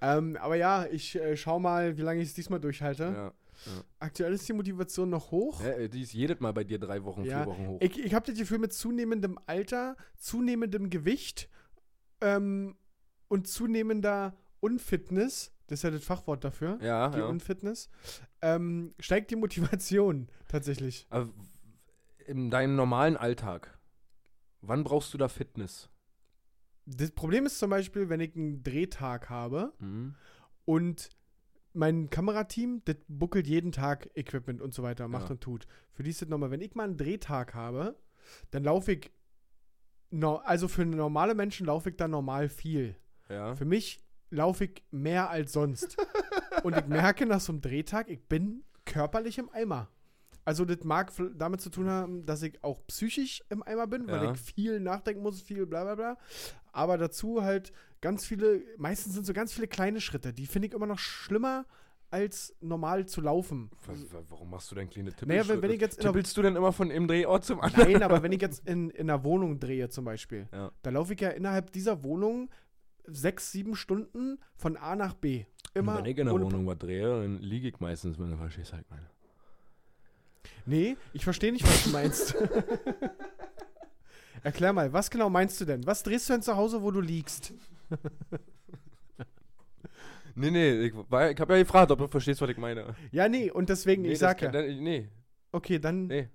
Ähm, 0.00 0.36
aber 0.40 0.56
ja, 0.56 0.86
ich 0.86 1.16
äh, 1.16 1.36
schau 1.36 1.58
mal, 1.58 1.96
wie 1.96 2.02
lange 2.02 2.20
ich 2.20 2.28
es 2.28 2.34
diesmal 2.34 2.60
durchhalte. 2.60 3.04
Ja. 3.04 3.32
Aktuell 3.98 4.32
ist 4.32 4.48
die 4.48 4.52
Motivation 4.52 5.10
noch 5.10 5.30
hoch. 5.30 5.62
Ja, 5.62 5.88
die 5.88 6.02
ist 6.02 6.12
jedes 6.12 6.40
Mal 6.40 6.52
bei 6.52 6.64
dir 6.64 6.78
drei 6.78 7.02
Wochen, 7.04 7.24
Ja, 7.24 7.38
vier 7.44 7.46
Wochen 7.52 7.66
hoch. 7.68 7.78
Ich, 7.80 7.98
ich 7.98 8.14
habe 8.14 8.26
das 8.26 8.38
Gefühl, 8.38 8.58
mit 8.58 8.72
zunehmendem 8.72 9.38
Alter, 9.46 9.96
zunehmendem 10.16 10.90
Gewicht 10.90 11.48
ähm, 12.20 12.76
und 13.28 13.46
zunehmender 13.48 14.36
Unfitness, 14.60 15.52
das 15.66 15.80
ist 15.80 15.82
ja 15.84 15.90
das 15.90 16.02
Fachwort 16.04 16.44
dafür, 16.44 16.78
ja, 16.82 17.08
die 17.10 17.18
ja. 17.18 17.26
Unfitness, 17.26 17.88
ähm, 18.42 18.94
steigt 18.98 19.30
die 19.30 19.36
Motivation 19.36 20.28
tatsächlich. 20.48 21.06
Aber 21.10 21.28
in 22.26 22.50
deinem 22.50 22.76
normalen 22.76 23.16
Alltag, 23.16 23.78
wann 24.60 24.84
brauchst 24.84 25.12
du 25.14 25.18
da 25.18 25.28
Fitness? 25.28 25.88
Das 26.86 27.10
Problem 27.10 27.44
ist 27.46 27.58
zum 27.58 27.70
Beispiel, 27.70 28.08
wenn 28.08 28.20
ich 28.20 28.34
einen 28.34 28.62
Drehtag 28.62 29.28
habe 29.28 29.72
Mhm. 29.78 30.14
und 30.64 31.10
mein 31.72 32.10
Kamerateam, 32.10 32.82
das 32.84 32.96
buckelt 33.08 33.46
jeden 33.46 33.72
Tag 33.72 34.08
Equipment 34.16 34.60
und 34.60 34.74
so 34.74 34.82
weiter, 34.82 35.06
macht 35.08 35.26
Ja. 35.26 35.30
und 35.32 35.40
tut. 35.40 35.66
Für 35.92 36.02
die 36.02 36.10
ist 36.10 36.22
das 36.22 36.28
nochmal, 36.28 36.50
wenn 36.50 36.60
ich 36.60 36.74
mal 36.74 36.84
einen 36.84 36.96
Drehtag 36.96 37.54
habe, 37.54 37.96
dann 38.50 38.64
laufe 38.64 38.92
ich, 38.92 39.10
no, 40.10 40.36
also 40.36 40.68
für 40.68 40.84
normale 40.84 41.34
Menschen 41.34 41.66
laufe 41.66 41.90
ich 41.90 41.96
da 41.96 42.08
normal 42.08 42.48
viel. 42.48 42.96
Ja. 43.28 43.54
Für 43.54 43.64
mich 43.64 44.02
laufe 44.30 44.64
ich 44.64 44.82
mehr 44.90 45.30
als 45.30 45.52
sonst. 45.52 45.96
und 46.64 46.76
ich 46.76 46.86
merke 46.86 47.26
nach 47.26 47.40
so 47.40 47.52
einem 47.52 47.60
Drehtag, 47.60 48.08
ich 48.08 48.22
bin 48.26 48.64
körperlich 48.84 49.38
im 49.38 49.50
Eimer. 49.50 49.88
Also 50.44 50.64
das 50.64 50.82
mag 50.82 51.12
damit 51.36 51.60
zu 51.60 51.68
tun 51.68 51.90
haben, 51.90 52.24
dass 52.24 52.42
ich 52.42 52.64
auch 52.64 52.80
psychisch 52.86 53.42
im 53.50 53.62
Eimer 53.62 53.86
bin, 53.86 54.06
weil 54.08 54.24
Ja. 54.24 54.32
ich 54.32 54.40
viel 54.40 54.80
nachdenken 54.80 55.22
muss, 55.22 55.42
viel 55.42 55.66
bla 55.66 55.84
bla 55.84 55.94
bla. 55.94 56.18
Aber 56.72 56.98
dazu 56.98 57.42
halt 57.42 57.72
ganz 58.00 58.24
viele, 58.26 58.62
meistens 58.76 59.14
sind 59.14 59.26
so 59.26 59.32
ganz 59.32 59.52
viele 59.52 59.66
kleine 59.68 60.00
Schritte, 60.00 60.32
die 60.32 60.46
finde 60.46 60.68
ich 60.68 60.74
immer 60.74 60.86
noch 60.86 60.98
schlimmer, 60.98 61.64
als 62.10 62.54
normal 62.60 63.04
zu 63.06 63.20
laufen. 63.20 63.70
Wa- 63.86 63.92
wa- 63.92 64.22
Warum 64.30 64.50
machst 64.50 64.70
du 64.70 64.74
denn 64.74 64.88
kleine 64.88 65.10
Tippel? 65.10 65.28
Naja, 65.28 65.46
wenn- 65.48 65.60
wenn 65.60 65.70
ich 65.72 65.80
jetzt 65.80 66.00
Tippelst 66.00 66.34
du 66.36 66.42
denn 66.42 66.56
immer 66.56 66.72
von 66.72 66.90
im 66.90 67.06
Drehort 67.06 67.44
zum 67.44 67.60
anderen? 67.60 67.92
Nein, 67.92 68.02
aber 68.02 68.22
wenn 68.22 68.32
ich 68.32 68.40
jetzt 68.40 68.66
in, 68.68 68.88
in 68.90 69.10
einer 69.10 69.24
Wohnung 69.24 69.58
drehe 69.60 69.88
zum 69.90 70.04
Beispiel, 70.06 70.48
Ja. 70.52 70.70
da 70.82 70.90
laufe 70.90 71.12
ich 71.14 71.20
ja 71.20 71.28
innerhalb 71.30 71.70
dieser 71.72 72.02
Wohnung 72.04 72.48
sechs, 73.06 73.52
sieben 73.52 73.74
Stunden 73.76 74.38
von 74.56 74.76
A 74.78 74.96
nach 74.96 75.12
B. 75.14 75.44
Immer 75.74 75.98
wenn 75.98 76.06
ich 76.06 76.16
in 76.18 76.26
der 76.26 76.34
Wohnung 76.34 76.66
was 76.66 76.78
drehe, 76.78 77.22
dann 77.22 77.38
liege 77.40 77.68
ich 77.68 77.78
meistens, 77.80 78.18
wenn 78.18 78.30
du 78.30 78.36
verstehst, 78.38 78.72
halt 78.72 78.88
meine. 78.90 79.06
Nee, 80.64 80.96
ich 81.12 81.24
verstehe 81.24 81.52
nicht, 81.52 81.64
was 81.66 81.84
du 81.84 81.90
meinst. 81.90 82.34
Erklär 84.48 84.72
mal, 84.72 84.92
was 84.94 85.10
genau 85.10 85.28
meinst 85.28 85.60
du 85.60 85.64
denn? 85.66 85.86
Was 85.86 86.02
drehst 86.02 86.28
du 86.28 86.32
denn 86.32 86.42
zu 86.42 86.56
Hause, 86.56 86.82
wo 86.82 86.90
du 86.90 87.00
liegst? 87.00 87.52
Nee, 90.34 90.52
nee, 90.52 90.82
ich, 90.86 90.94
war- 91.10 91.32
ich 91.32 91.40
habe 91.40 91.54
ja 91.54 91.58
gefragt, 91.64 91.90
ob 91.90 91.98
du 91.98 92.06
verstehst, 92.06 92.40
was 92.40 92.48
ich 92.48 92.56
meine. 92.58 92.94
Ja, 93.10 93.28
nee, 93.28 93.50
und 93.50 93.68
deswegen, 93.68 94.04
ich 94.04 94.20
sag 94.20 94.38
das 94.38 94.54
ja. 94.54 94.62
kann- 94.62 94.82
Nee, 94.82 95.08
Okay, 95.50 95.78
dann. 95.80 96.06
nee. 96.06 96.28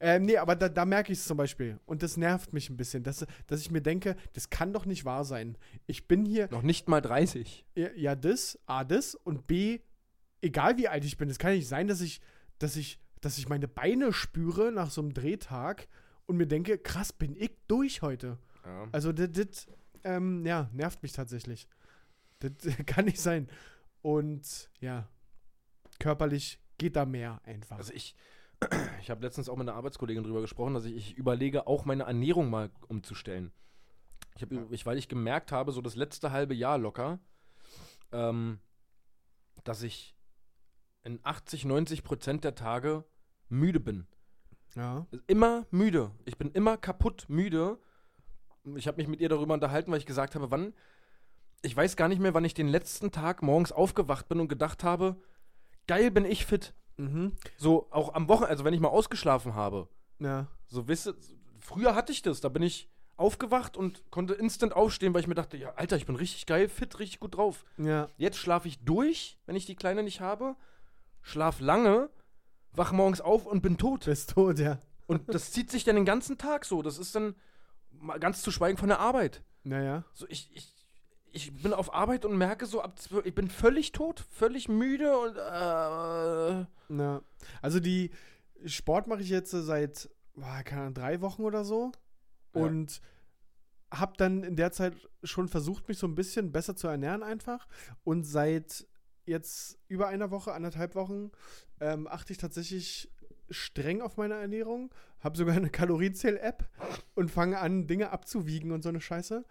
Ähm, 0.00 0.24
nee, 0.24 0.36
aber 0.38 0.56
da, 0.56 0.68
da 0.70 0.84
merke 0.86 1.12
ich 1.12 1.18
es 1.18 1.26
zum 1.26 1.36
Beispiel. 1.36 1.78
Und 1.86 2.02
das 2.02 2.16
nervt 2.16 2.52
mich 2.54 2.70
ein 2.70 2.76
bisschen, 2.78 3.02
dass, 3.02 3.26
dass 3.46 3.60
ich 3.60 3.70
mir 3.70 3.82
denke, 3.82 4.16
das 4.32 4.48
kann 4.50 4.72
doch 4.72 4.86
nicht 4.86 5.04
wahr 5.04 5.24
sein. 5.24 5.58
Ich 5.86 6.08
bin 6.08 6.24
hier, 6.24 6.48
Noch 6.50 6.62
nicht 6.62 6.88
mal 6.88 7.00
30. 7.02 7.66
ja, 7.74 7.88
ja, 7.94 8.14
das, 8.14 8.58
A, 8.66 8.84
das 8.84 9.14
und 9.14 9.46
B, 9.46 9.80
egal 10.40 10.78
wie 10.78 10.88
alt 10.88 11.04
ich 11.04 11.18
bin, 11.18 11.28
es 11.28 11.38
kann 11.38 11.52
nicht 11.52 11.68
sein, 11.68 11.88
dass 11.88 12.00
ich, 12.00 12.20
dass 12.58 12.76
ich, 12.76 12.98
dass 13.20 13.36
ich 13.36 13.48
meine 13.50 13.68
Beine 13.68 14.12
spüre 14.14 14.72
nach 14.72 14.90
so 14.90 15.02
einem 15.02 15.12
Drehtag 15.12 15.88
und 16.30 16.36
mir 16.36 16.46
denke, 16.46 16.78
krass, 16.78 17.12
bin 17.12 17.34
ich 17.34 17.50
durch 17.66 18.02
heute. 18.02 18.38
Ja. 18.64 18.88
Also 18.92 19.12
das, 19.12 19.66
ähm, 20.04 20.46
ja, 20.46 20.70
nervt 20.72 21.02
mich 21.02 21.12
tatsächlich. 21.12 21.66
Das 22.38 22.52
kann 22.86 23.06
nicht 23.06 23.20
sein. 23.20 23.48
Und 24.00 24.70
ja, 24.80 25.08
körperlich 25.98 26.60
geht 26.78 26.94
da 26.94 27.04
mehr 27.04 27.40
einfach. 27.44 27.78
Also 27.78 27.92
ich, 27.92 28.14
ich 29.00 29.10
habe 29.10 29.22
letztens 29.22 29.48
auch 29.48 29.56
mit 29.56 29.68
einer 29.68 29.76
Arbeitskollegin 29.76 30.22
drüber 30.22 30.40
gesprochen, 30.40 30.74
dass 30.74 30.84
ich, 30.84 30.94
ich 30.94 31.14
überlege, 31.16 31.66
auch 31.66 31.84
meine 31.84 32.04
Ernährung 32.04 32.48
mal 32.48 32.70
umzustellen. 32.86 33.50
Ich 34.36 34.42
hab, 34.42 34.52
ich, 34.70 34.86
weil 34.86 34.98
ich 34.98 35.08
gemerkt 35.08 35.50
habe, 35.50 35.72
so 35.72 35.80
das 35.80 35.96
letzte 35.96 36.30
halbe 36.30 36.54
Jahr 36.54 36.78
locker, 36.78 37.18
ähm, 38.12 38.60
dass 39.64 39.82
ich 39.82 40.14
in 41.02 41.18
80, 41.24 41.64
90 41.64 42.04
Prozent 42.04 42.44
der 42.44 42.54
Tage 42.54 43.04
müde 43.48 43.80
bin. 43.80 44.06
Ja. 44.74 45.06
Immer 45.26 45.66
müde. 45.70 46.10
Ich 46.24 46.38
bin 46.38 46.50
immer 46.52 46.76
kaputt 46.76 47.26
müde. 47.28 47.78
Ich 48.76 48.86
habe 48.86 48.98
mich 48.98 49.08
mit 49.08 49.20
ihr 49.20 49.28
darüber 49.28 49.54
unterhalten, 49.54 49.90
weil 49.90 49.98
ich 49.98 50.06
gesagt 50.06 50.34
habe, 50.34 50.50
wann. 50.50 50.74
Ich 51.62 51.76
weiß 51.76 51.96
gar 51.96 52.08
nicht 52.08 52.20
mehr, 52.20 52.32
wann 52.32 52.44
ich 52.44 52.54
den 52.54 52.68
letzten 52.68 53.10
Tag 53.10 53.42
morgens 53.42 53.72
aufgewacht 53.72 54.28
bin 54.28 54.40
und 54.40 54.48
gedacht 54.48 54.82
habe, 54.82 55.16
geil 55.86 56.10
bin 56.10 56.24
ich 56.24 56.46
fit. 56.46 56.72
Mhm. 56.96 57.32
So 57.56 57.88
auch 57.90 58.14
am 58.14 58.28
Wochenende, 58.28 58.50
also 58.50 58.64
wenn 58.64 58.74
ich 58.74 58.80
mal 58.80 58.88
ausgeschlafen 58.88 59.54
habe. 59.54 59.88
Ja. 60.18 60.46
So 60.66 60.88
wisse, 60.88 61.16
früher 61.58 61.94
hatte 61.94 62.12
ich 62.12 62.22
das, 62.22 62.40
da 62.40 62.48
bin 62.48 62.62
ich 62.62 62.90
aufgewacht 63.16 63.76
und 63.76 64.10
konnte 64.10 64.34
instant 64.34 64.74
aufstehen, 64.74 65.12
weil 65.12 65.20
ich 65.20 65.26
mir 65.26 65.34
dachte, 65.34 65.56
ja, 65.56 65.74
Alter, 65.74 65.96
ich 65.96 66.06
bin 66.06 66.16
richtig 66.16 66.46
geil, 66.46 66.68
fit, 66.68 66.98
richtig 66.98 67.20
gut 67.20 67.36
drauf. 67.36 67.64
Ja. 67.76 68.08
Jetzt 68.16 68.38
schlafe 68.38 68.66
ich 68.66 68.82
durch, 68.84 69.38
wenn 69.46 69.56
ich 69.56 69.66
die 69.66 69.76
Kleine 69.76 70.02
nicht 70.02 70.20
habe, 70.20 70.56
schlaf 71.20 71.60
lange, 71.60 72.08
wach 72.72 72.92
morgens 72.92 73.20
auf 73.20 73.46
und 73.46 73.62
bin 73.62 73.78
tot. 73.78 74.04
Bist 74.04 74.30
tot, 74.30 74.58
ja. 74.58 74.78
Und 75.06 75.34
das 75.34 75.50
zieht 75.50 75.70
sich 75.70 75.84
dann 75.84 75.96
den 75.96 76.04
ganzen 76.04 76.38
Tag 76.38 76.64
so. 76.64 76.82
Das 76.82 76.98
ist 76.98 77.14
dann 77.14 77.34
mal 77.90 78.18
ganz 78.18 78.42
zu 78.42 78.50
schweigen 78.50 78.78
von 78.78 78.88
der 78.88 79.00
Arbeit. 79.00 79.42
Naja. 79.64 80.04
So, 80.14 80.26
ich, 80.28 80.50
ich, 80.54 80.72
ich 81.32 81.62
bin 81.62 81.72
auf 81.72 81.92
Arbeit 81.92 82.24
und 82.24 82.36
merke 82.36 82.66
so, 82.66 82.80
ab 82.80 82.94
ich 83.24 83.34
bin 83.34 83.50
völlig 83.50 83.92
tot, 83.92 84.24
völlig 84.30 84.68
müde 84.68 85.18
und 85.18 85.36
äh, 85.36 86.66
Na. 86.88 87.22
Also 87.60 87.80
die 87.80 88.10
Sport 88.64 89.06
mache 89.06 89.22
ich 89.22 89.30
jetzt 89.30 89.50
seit, 89.50 90.10
keine 90.64 90.82
Ahnung, 90.82 90.94
drei 90.94 91.20
Wochen 91.20 91.42
oder 91.42 91.64
so. 91.64 91.92
Ja. 92.54 92.62
Und 92.62 93.00
habe 93.92 94.12
dann 94.16 94.44
in 94.44 94.56
der 94.56 94.72
Zeit 94.72 94.94
schon 95.24 95.48
versucht, 95.48 95.88
mich 95.88 95.98
so 95.98 96.06
ein 96.06 96.14
bisschen 96.14 96.52
besser 96.52 96.76
zu 96.76 96.86
ernähren 96.86 97.22
einfach. 97.22 97.66
Und 98.04 98.24
seit 98.24 98.86
jetzt 99.30 99.78
über 99.88 100.08
einer 100.08 100.30
Woche, 100.30 100.52
anderthalb 100.52 100.94
Wochen, 100.94 101.30
ähm, 101.80 102.06
achte 102.06 102.32
ich 102.32 102.38
tatsächlich 102.38 103.10
streng 103.48 104.02
auf 104.02 104.16
meine 104.16 104.34
Ernährung. 104.34 104.90
Habe 105.20 105.36
sogar 105.36 105.56
eine 105.56 105.70
Kalorienzähl-App 105.70 106.68
und 107.14 107.30
fange 107.30 107.58
an, 107.58 107.86
Dinge 107.86 108.10
abzuwiegen 108.10 108.72
und 108.72 108.82
so 108.82 108.88
eine 108.88 109.00
Scheiße. 109.00 109.44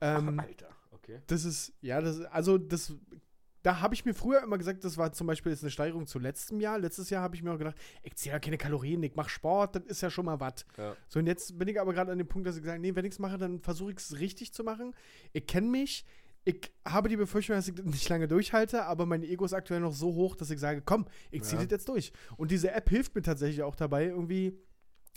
Ähm, 0.00 0.40
Alter, 0.40 0.70
okay. 0.92 1.20
das 1.26 1.44
ist, 1.44 1.72
ja, 1.80 2.00
das, 2.00 2.20
also 2.22 2.58
das, 2.58 2.94
da 3.62 3.80
habe 3.80 3.94
ich 3.94 4.04
mir 4.04 4.14
früher 4.14 4.42
immer 4.42 4.56
gesagt, 4.56 4.84
das 4.84 4.96
war 4.96 5.12
zum 5.12 5.26
Beispiel 5.26 5.52
jetzt 5.52 5.62
eine 5.62 5.70
Steigerung 5.70 6.06
zu 6.06 6.18
letztem 6.18 6.60
Jahr. 6.60 6.78
Letztes 6.78 7.10
Jahr 7.10 7.22
habe 7.22 7.36
ich 7.36 7.42
mir 7.42 7.52
auch 7.52 7.58
gedacht, 7.58 7.76
ich 8.02 8.14
zähle 8.16 8.34
ja 8.34 8.38
keine 8.38 8.56
Kalorien, 8.56 9.02
ich 9.02 9.14
mache 9.14 9.28
Sport, 9.28 9.76
das 9.76 9.84
ist 9.84 10.00
ja 10.00 10.10
schon 10.10 10.24
mal 10.24 10.40
was. 10.40 10.64
Ja. 10.78 10.96
So, 11.08 11.18
und 11.18 11.26
jetzt 11.26 11.58
bin 11.58 11.68
ich 11.68 11.78
aber 11.78 11.92
gerade 11.92 12.12
an 12.12 12.18
dem 12.18 12.28
Punkt, 12.28 12.48
dass 12.48 12.56
ich 12.56 12.64
sage, 12.64 12.80
nee, 12.80 12.94
wenn 12.94 13.04
ich 13.04 13.12
es 13.12 13.18
mache, 13.18 13.36
dann 13.36 13.60
versuche 13.60 13.90
ich 13.92 13.98
es 13.98 14.18
richtig 14.18 14.54
zu 14.54 14.64
machen. 14.64 14.94
Ich 15.32 15.46
kenne 15.46 15.68
mich, 15.68 16.06
ich 16.50 16.72
habe 16.86 17.08
die 17.08 17.16
Befürchtung, 17.16 17.56
dass 17.56 17.68
ich 17.68 17.74
das 17.74 17.84
nicht 17.86 18.08
lange 18.08 18.28
durchhalte, 18.28 18.84
aber 18.84 19.06
mein 19.06 19.22
Ego 19.22 19.44
ist 19.44 19.52
aktuell 19.52 19.80
noch 19.80 19.92
so 19.92 20.14
hoch, 20.14 20.36
dass 20.36 20.50
ich 20.50 20.58
sage, 20.60 20.82
komm, 20.84 21.06
ich 21.30 21.42
ziehe 21.42 21.58
Ja. 21.58 21.64
das 21.64 21.70
jetzt 21.70 21.88
durch. 21.88 22.12
Und 22.36 22.50
diese 22.50 22.72
App 22.72 22.88
hilft 22.88 23.14
mir 23.14 23.22
tatsächlich 23.22 23.62
auch 23.62 23.76
dabei, 23.76 24.06
irgendwie 24.06 24.58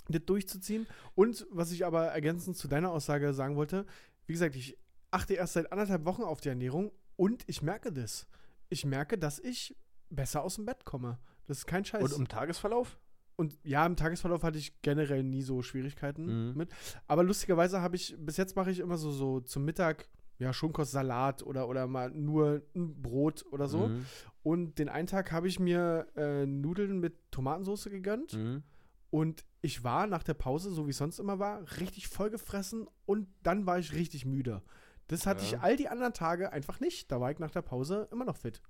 das 0.10 0.22
durchzuziehen. 0.26 0.86
Und 1.16 1.46
was 1.50 1.72
ich 1.72 1.86
aber 1.86 2.08
ergänzend 2.08 2.58
zu 2.58 2.68
deiner 2.68 2.92
Aussage 2.92 3.34
sagen 3.34 3.56
wollte, 3.56 3.86
wie 4.28 4.34
gesagt, 4.34 4.56
ich 4.56 4.78
achte 5.12 5.34
erst 5.36 5.54
seit 5.54 5.72
anderthalb 5.72 6.06
Wochen 6.06 6.24
auf 6.24 6.42
die 6.42 6.50
Ernährung 6.50 6.92
und 7.16 7.44
ich 7.48 7.62
merke 7.62 7.92
das. 7.92 8.28
Ich 8.70 8.86
merke, 8.86 9.18
dass 9.18 9.40
ich 9.40 9.76
besser 10.10 10.44
aus 10.44 10.56
dem 10.56 10.66
Bett 10.66 10.86
komme. 10.86 11.20
Das 11.48 11.60
ist 11.60 11.66
kein 11.68 11.86
Scheiß. 11.86 12.04
Und 12.04 12.14
im 12.20 12.28
Tagesverlauf? 12.28 13.00
Und 13.36 13.58
ja, 13.64 13.86
im 13.86 13.96
Tagesverlauf 13.96 14.44
hatte 14.44 14.58
ich 14.60 14.82
generell 14.82 15.24
nie 15.24 15.42
so 15.42 15.62
Schwierigkeiten 15.64 16.50
Mhm. 16.52 16.58
mit. 16.58 16.70
Aber 17.08 17.24
lustigerweise 17.24 17.82
habe 17.82 17.96
ich, 17.96 18.16
bis 18.20 18.38
jetzt 18.38 18.56
mache 18.56 18.72
ich 18.72 18.80
immer 18.80 18.98
so, 18.98 19.12
so 19.12 19.40
zum 19.42 19.66
Mittag, 19.66 20.08
ja, 20.40 20.52
Schonkost-Salat 20.54 21.44
oder, 21.44 21.68
oder 21.70 21.88
mal 21.88 22.10
nur 22.12 22.62
ein 22.76 23.02
Brot 23.02 23.46
oder 23.52 23.68
so. 23.68 23.88
Mhm. 23.88 24.06
Und 24.42 24.80
den 24.80 24.90
einen 24.90 25.08
Tag 25.08 25.32
habe 25.32 25.48
ich 25.48 25.60
mir 25.60 26.08
äh, 26.16 26.46
Nudeln 26.46 27.00
mit 27.00 27.32
Tomatensauce 27.32 27.86
gegönnt. 27.86 28.34
Mhm. 28.34 28.64
Und 29.10 29.46
ich 29.62 29.84
war 29.84 30.08
nach 30.08 30.24
der 30.24 30.34
Pause, 30.34 30.72
so 30.72 30.86
wie 30.88 30.90
es 30.90 30.98
sonst 30.98 31.20
immer 31.20 31.38
war, 31.40 31.62
richtig 31.80 32.08
vollgefressen 32.08 32.88
und 33.06 33.28
dann 33.44 33.66
war 33.66 33.78
ich 33.80 33.94
richtig 33.94 34.26
müde. 34.26 34.64
Das 35.08 35.28
hatte 35.28 35.44
Ja. 35.44 35.48
ich 35.50 35.60
all 35.60 35.78
die 35.78 35.88
anderen 35.88 36.14
Tage 36.14 36.52
einfach 36.52 36.80
nicht. 36.80 37.12
Da 37.12 37.22
war 37.22 37.30
ich 37.32 37.38
nach 37.40 37.52
der 37.52 37.62
Pause 37.62 38.08
immer 38.12 38.26
noch 38.26 38.38
fit. 38.38 38.62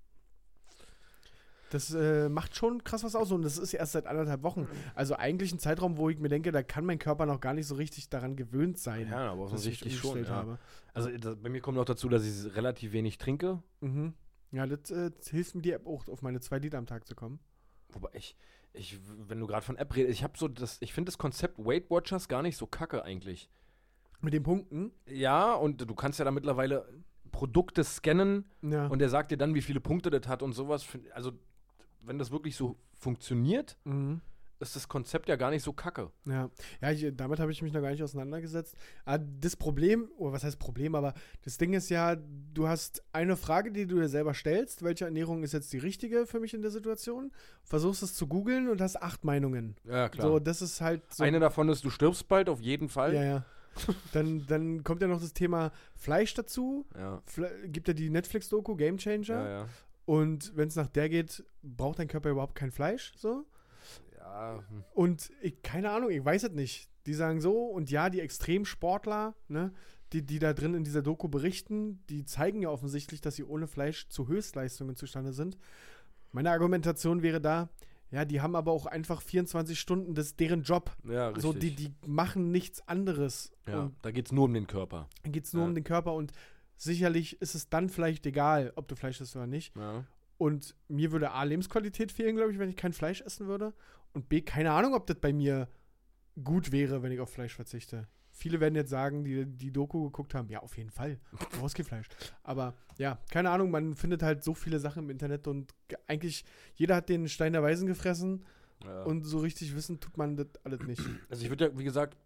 Das 1.73 1.93
äh, 1.93 2.29
macht 2.29 2.55
schon 2.55 2.83
krass 2.83 3.03
was 3.03 3.15
aus 3.15 3.31
und 3.31 3.41
das 3.41 3.57
ist 3.57 3.73
erst 3.73 3.93
seit 3.93 4.05
anderthalb 4.05 4.43
Wochen. 4.43 4.67
Also 4.93 5.15
eigentlich 5.15 5.51
ein 5.51 5.59
Zeitraum, 5.59 5.97
wo 5.97 6.09
ich 6.09 6.19
mir 6.19 6.29
denke, 6.29 6.51
da 6.51 6.61
kann 6.61 6.85
mein 6.85 6.99
Körper 6.99 7.25
noch 7.25 7.39
gar 7.41 7.53
nicht 7.53 7.65
so 7.65 7.75
richtig 7.75 8.09
daran 8.09 8.35
gewöhnt 8.35 8.77
sein. 8.77 9.09
Ja, 9.09 9.31
aber 9.31 9.45
dass 9.49 9.65
ich 9.65 9.81
offensichtlich 9.83 9.97
schon. 9.97 10.23
Ja. 10.23 10.29
habe. 10.29 10.59
Also 10.93 11.09
das, 11.17 11.35
bei 11.37 11.49
mir 11.49 11.61
kommt 11.61 11.77
noch 11.77 11.85
dazu, 11.85 12.09
dass 12.09 12.23
ich 12.25 12.55
relativ 12.55 12.91
wenig 12.93 13.17
trinke. 13.17 13.63
Mhm. 13.81 14.13
Ja, 14.51 14.67
das, 14.67 14.91
äh, 14.91 15.09
das 15.17 15.29
hilft 15.29 15.55
mir 15.55 15.63
die 15.63 15.71
App 15.71 15.87
auch, 15.87 16.07
auf 16.09 16.21
meine 16.21 16.39
zwei 16.41 16.59
Liter 16.59 16.77
am 16.77 16.85
Tag 16.85 17.07
zu 17.07 17.15
kommen. 17.15 17.39
Wobei 17.89 18.09
ich, 18.13 18.35
ich 18.73 18.99
wenn 19.27 19.39
du 19.39 19.47
gerade 19.47 19.65
von 19.65 19.75
App 19.77 19.95
redest, 19.95 20.13
ich 20.13 20.23
habe 20.23 20.37
so 20.37 20.47
das, 20.47 20.77
ich 20.79 20.93
finde 20.93 21.09
das 21.09 21.17
Konzept 21.17 21.57
Weight 21.57 21.89
Watchers 21.89 22.27
gar 22.27 22.43
nicht 22.43 22.57
so 22.57 22.67
kacke 22.67 23.03
eigentlich. 23.03 23.49
Mit 24.21 24.33
den 24.33 24.43
Punkten. 24.43 24.91
Ja, 25.07 25.53
und 25.55 25.81
du 25.81 25.95
kannst 25.95 26.19
ja 26.19 26.25
da 26.25 26.31
mittlerweile 26.31 26.87
Produkte 27.31 27.83
scannen 27.83 28.45
Ja. 28.61 28.87
und 28.87 28.99
der 28.99 29.09
sagt 29.09 29.31
dir 29.31 29.37
dann, 29.37 29.55
wie 29.55 29.61
viele 29.61 29.79
Punkte 29.79 30.11
das 30.11 30.27
hat 30.27 30.43
und 30.43 30.53
sowas. 30.53 30.85
Also, 31.13 31.31
wenn 32.05 32.17
das 32.17 32.31
wirklich 32.31 32.55
so 32.55 32.77
funktioniert, 32.93 33.77
mhm. 33.83 34.21
ist 34.59 34.75
das 34.75 34.87
Konzept 34.87 35.27
ja 35.27 35.35
gar 35.35 35.49
nicht 35.49 35.63
so 35.63 35.73
kacke. 35.73 36.11
Ja, 36.25 36.49
ja 36.81 36.91
ich, 36.91 37.05
damit 37.15 37.39
habe 37.39 37.51
ich 37.51 37.61
mich 37.61 37.73
noch 37.73 37.81
gar 37.81 37.91
nicht 37.91 38.03
auseinandergesetzt. 38.03 38.75
Ah, 39.05 39.17
das 39.17 39.55
Problem, 39.55 40.09
oder 40.17 40.33
was 40.33 40.43
heißt 40.43 40.59
Problem, 40.59 40.95
aber 40.95 41.13
das 41.43 41.57
Ding 41.57 41.73
ist 41.73 41.89
ja, 41.89 42.15
du 42.15 42.67
hast 42.67 43.03
eine 43.11 43.35
Frage, 43.35 43.71
die 43.71 43.85
du 43.85 43.99
dir 43.99 44.09
selber 44.09 44.33
stellst, 44.33 44.83
welche 44.83 45.05
Ernährung 45.05 45.43
ist 45.43 45.53
jetzt 45.53 45.73
die 45.73 45.79
richtige 45.79 46.25
für 46.25 46.39
mich 46.39 46.53
in 46.53 46.61
der 46.61 46.71
Situation, 46.71 47.31
versuchst 47.63 48.03
es 48.03 48.15
zu 48.15 48.27
googeln 48.27 48.69
und 48.69 48.81
hast 48.81 49.01
acht 49.01 49.23
Meinungen. 49.23 49.75
Ja, 49.83 50.09
So, 50.17 50.39
das 50.39 50.61
ist 50.61 50.81
halt 50.81 51.01
so. 51.13 51.23
Eine 51.23 51.39
davon 51.39 51.69
ist, 51.69 51.83
du 51.83 51.89
stirbst 51.89 52.27
bald, 52.27 52.49
auf 52.49 52.61
jeden 52.61 52.89
Fall. 52.89 53.13
ja, 53.13 53.23
ja. 53.23 53.45
dann, 54.13 54.45
dann 54.47 54.83
kommt 54.83 55.01
ja 55.01 55.07
noch 55.07 55.19
das 55.19 55.33
Thema 55.33 55.71
Fleisch 55.95 56.33
dazu. 56.35 56.85
Ja, 56.95 57.21
Fle 57.25 57.51
gibt 57.67 57.87
ja 57.87 57.93
die 57.93 58.09
Netflix-Doku 58.09 58.75
Game 58.75 58.97
Changer. 58.97 59.25
ja. 59.27 59.49
ja. 59.49 59.67
Und 60.05 60.51
wenn 60.55 60.67
es 60.67 60.75
nach 60.75 60.87
der 60.87 61.09
geht, 61.09 61.43
braucht 61.61 61.99
dein 61.99 62.07
Körper 62.07 62.29
überhaupt 62.29 62.55
kein 62.55 62.71
Fleisch. 62.71 63.13
So. 63.15 63.45
ja 64.17 64.63
hm. 64.69 64.83
Und 64.93 65.31
ich, 65.41 65.61
keine 65.61 65.91
Ahnung, 65.91 66.09
ich 66.09 66.23
weiß 66.23 66.43
es 66.43 66.51
nicht. 66.51 66.89
Die 67.05 67.13
sagen 67.13 67.41
so, 67.41 67.65
und 67.65 67.91
ja, 67.91 68.09
die 68.09 68.21
Extremsportler, 68.21 69.35
ne, 69.49 69.73
die, 70.13 70.25
die 70.25 70.39
da 70.39 70.53
drin 70.53 70.73
in 70.73 70.83
dieser 70.83 71.01
Doku 71.01 71.27
berichten, 71.27 72.01
die 72.09 72.23
zeigen 72.23 72.61
ja 72.61 72.69
offensichtlich, 72.69 73.19
dass 73.19 73.35
sie 73.35 73.43
ohne 73.43 73.67
Fleisch 73.67 74.07
zu 74.09 74.27
Höchstleistungen 74.27 74.95
zustande 74.95 75.33
sind. 75.33 75.57
Meine 76.31 76.51
Argumentation 76.51 77.21
wäre 77.21 77.41
da, 77.41 77.69
ja, 78.11 78.25
die 78.25 78.41
haben 78.41 78.55
aber 78.55 78.71
auch 78.71 78.85
einfach 78.85 79.21
24 79.21 79.79
Stunden, 79.79 80.13
das 80.13 80.27
ist 80.27 80.39
deren 80.39 80.61
Job. 80.61 80.95
ja 81.03 81.27
richtig. 81.29 81.43
So, 81.43 81.51
die, 81.51 81.75
die 81.75 81.93
machen 82.05 82.51
nichts 82.51 82.87
anderes. 82.87 83.51
ja, 83.67 83.81
Und 83.81 83.95
da 84.03 84.11
geht 84.11 84.27
es 84.27 84.31
nur 84.31 84.45
um 84.45 84.53
den 84.53 84.67
Körper. 84.67 85.09
dann 85.23 85.31
geht 85.31 85.45
es 85.45 85.53
nur 85.53 85.63
Ja. 85.63 85.69
um 85.69 85.75
den 85.75 85.83
Körper 85.83 86.13
und 86.13 86.31
sicherlich 86.83 87.41
ist 87.41 87.55
es 87.55 87.69
dann 87.69 87.89
vielleicht 87.89 88.25
egal, 88.25 88.73
ob 88.75 88.87
du 88.87 88.95
Fleisch 88.95 89.19
isst 89.21 89.35
oder 89.35 89.47
nicht. 89.47 89.75
Ja. 89.75 90.03
Und 90.37 90.75
mir 90.87 91.11
würde 91.11 91.31
A, 91.31 91.43
Lebensqualität 91.43 92.11
fehlen, 92.11 92.35
glaube 92.35 92.51
ich, 92.51 92.59
wenn 92.59 92.69
ich 92.69 92.75
kein 92.75 92.93
Fleisch 92.93 93.21
essen 93.21 93.47
würde. 93.47 93.73
Und 94.13 94.29
B, 94.29 94.41
keine 94.41 94.71
Ahnung, 94.71 94.93
ob 94.93 95.07
das 95.07 95.17
bei 95.19 95.31
mir 95.33 95.67
gut 96.43 96.71
wäre, 96.71 97.01
wenn 97.03 97.11
ich 97.11 97.19
auf 97.19 97.29
Fleisch 97.31 97.53
verzichte. 97.55 98.07
Viele 98.31 98.59
werden 98.59 98.73
jetzt 98.75 98.89
sagen, 98.89 99.23
die 99.23 99.45
die 99.45 99.71
Doku 99.71 100.05
geguckt 100.05 100.33
haben, 100.33 100.49
ja, 100.49 100.59
auf 100.61 100.75
jeden 100.77 100.89
Fall, 100.89 101.19
du 101.51 101.59
brauchst 101.59 101.75
kein 101.75 101.85
Fleisch. 101.85 102.07
Aber 102.41 102.73
ja, 102.97 103.19
keine 103.31 103.51
Ahnung, 103.51 103.69
man 103.69 103.93
findet 103.93 104.23
halt 104.23 104.43
so 104.43 104.55
viele 104.55 104.79
Sachen 104.79 105.03
im 105.03 105.09
Internet 105.11 105.47
und 105.47 105.71
ge- 105.87 105.99
eigentlich 106.07 106.43
jeder 106.73 106.95
hat 106.95 107.09
den 107.09 107.29
Stein 107.29 107.53
der 107.53 107.61
Weisen 107.61 107.85
gefressen 107.85 108.43
Ja. 108.83 109.03
und 109.03 109.23
so 109.23 109.37
richtig 109.37 109.75
wissen 109.75 109.99
tut 109.99 110.17
man 110.17 110.35
das 110.35 110.47
alles 110.63 110.79
nicht. 110.81 111.01
Also 111.29 111.43
ich 111.43 111.49
würde 111.49 111.65
ja, 111.67 111.77
wie 111.77 111.83
gesagt, 111.83 112.17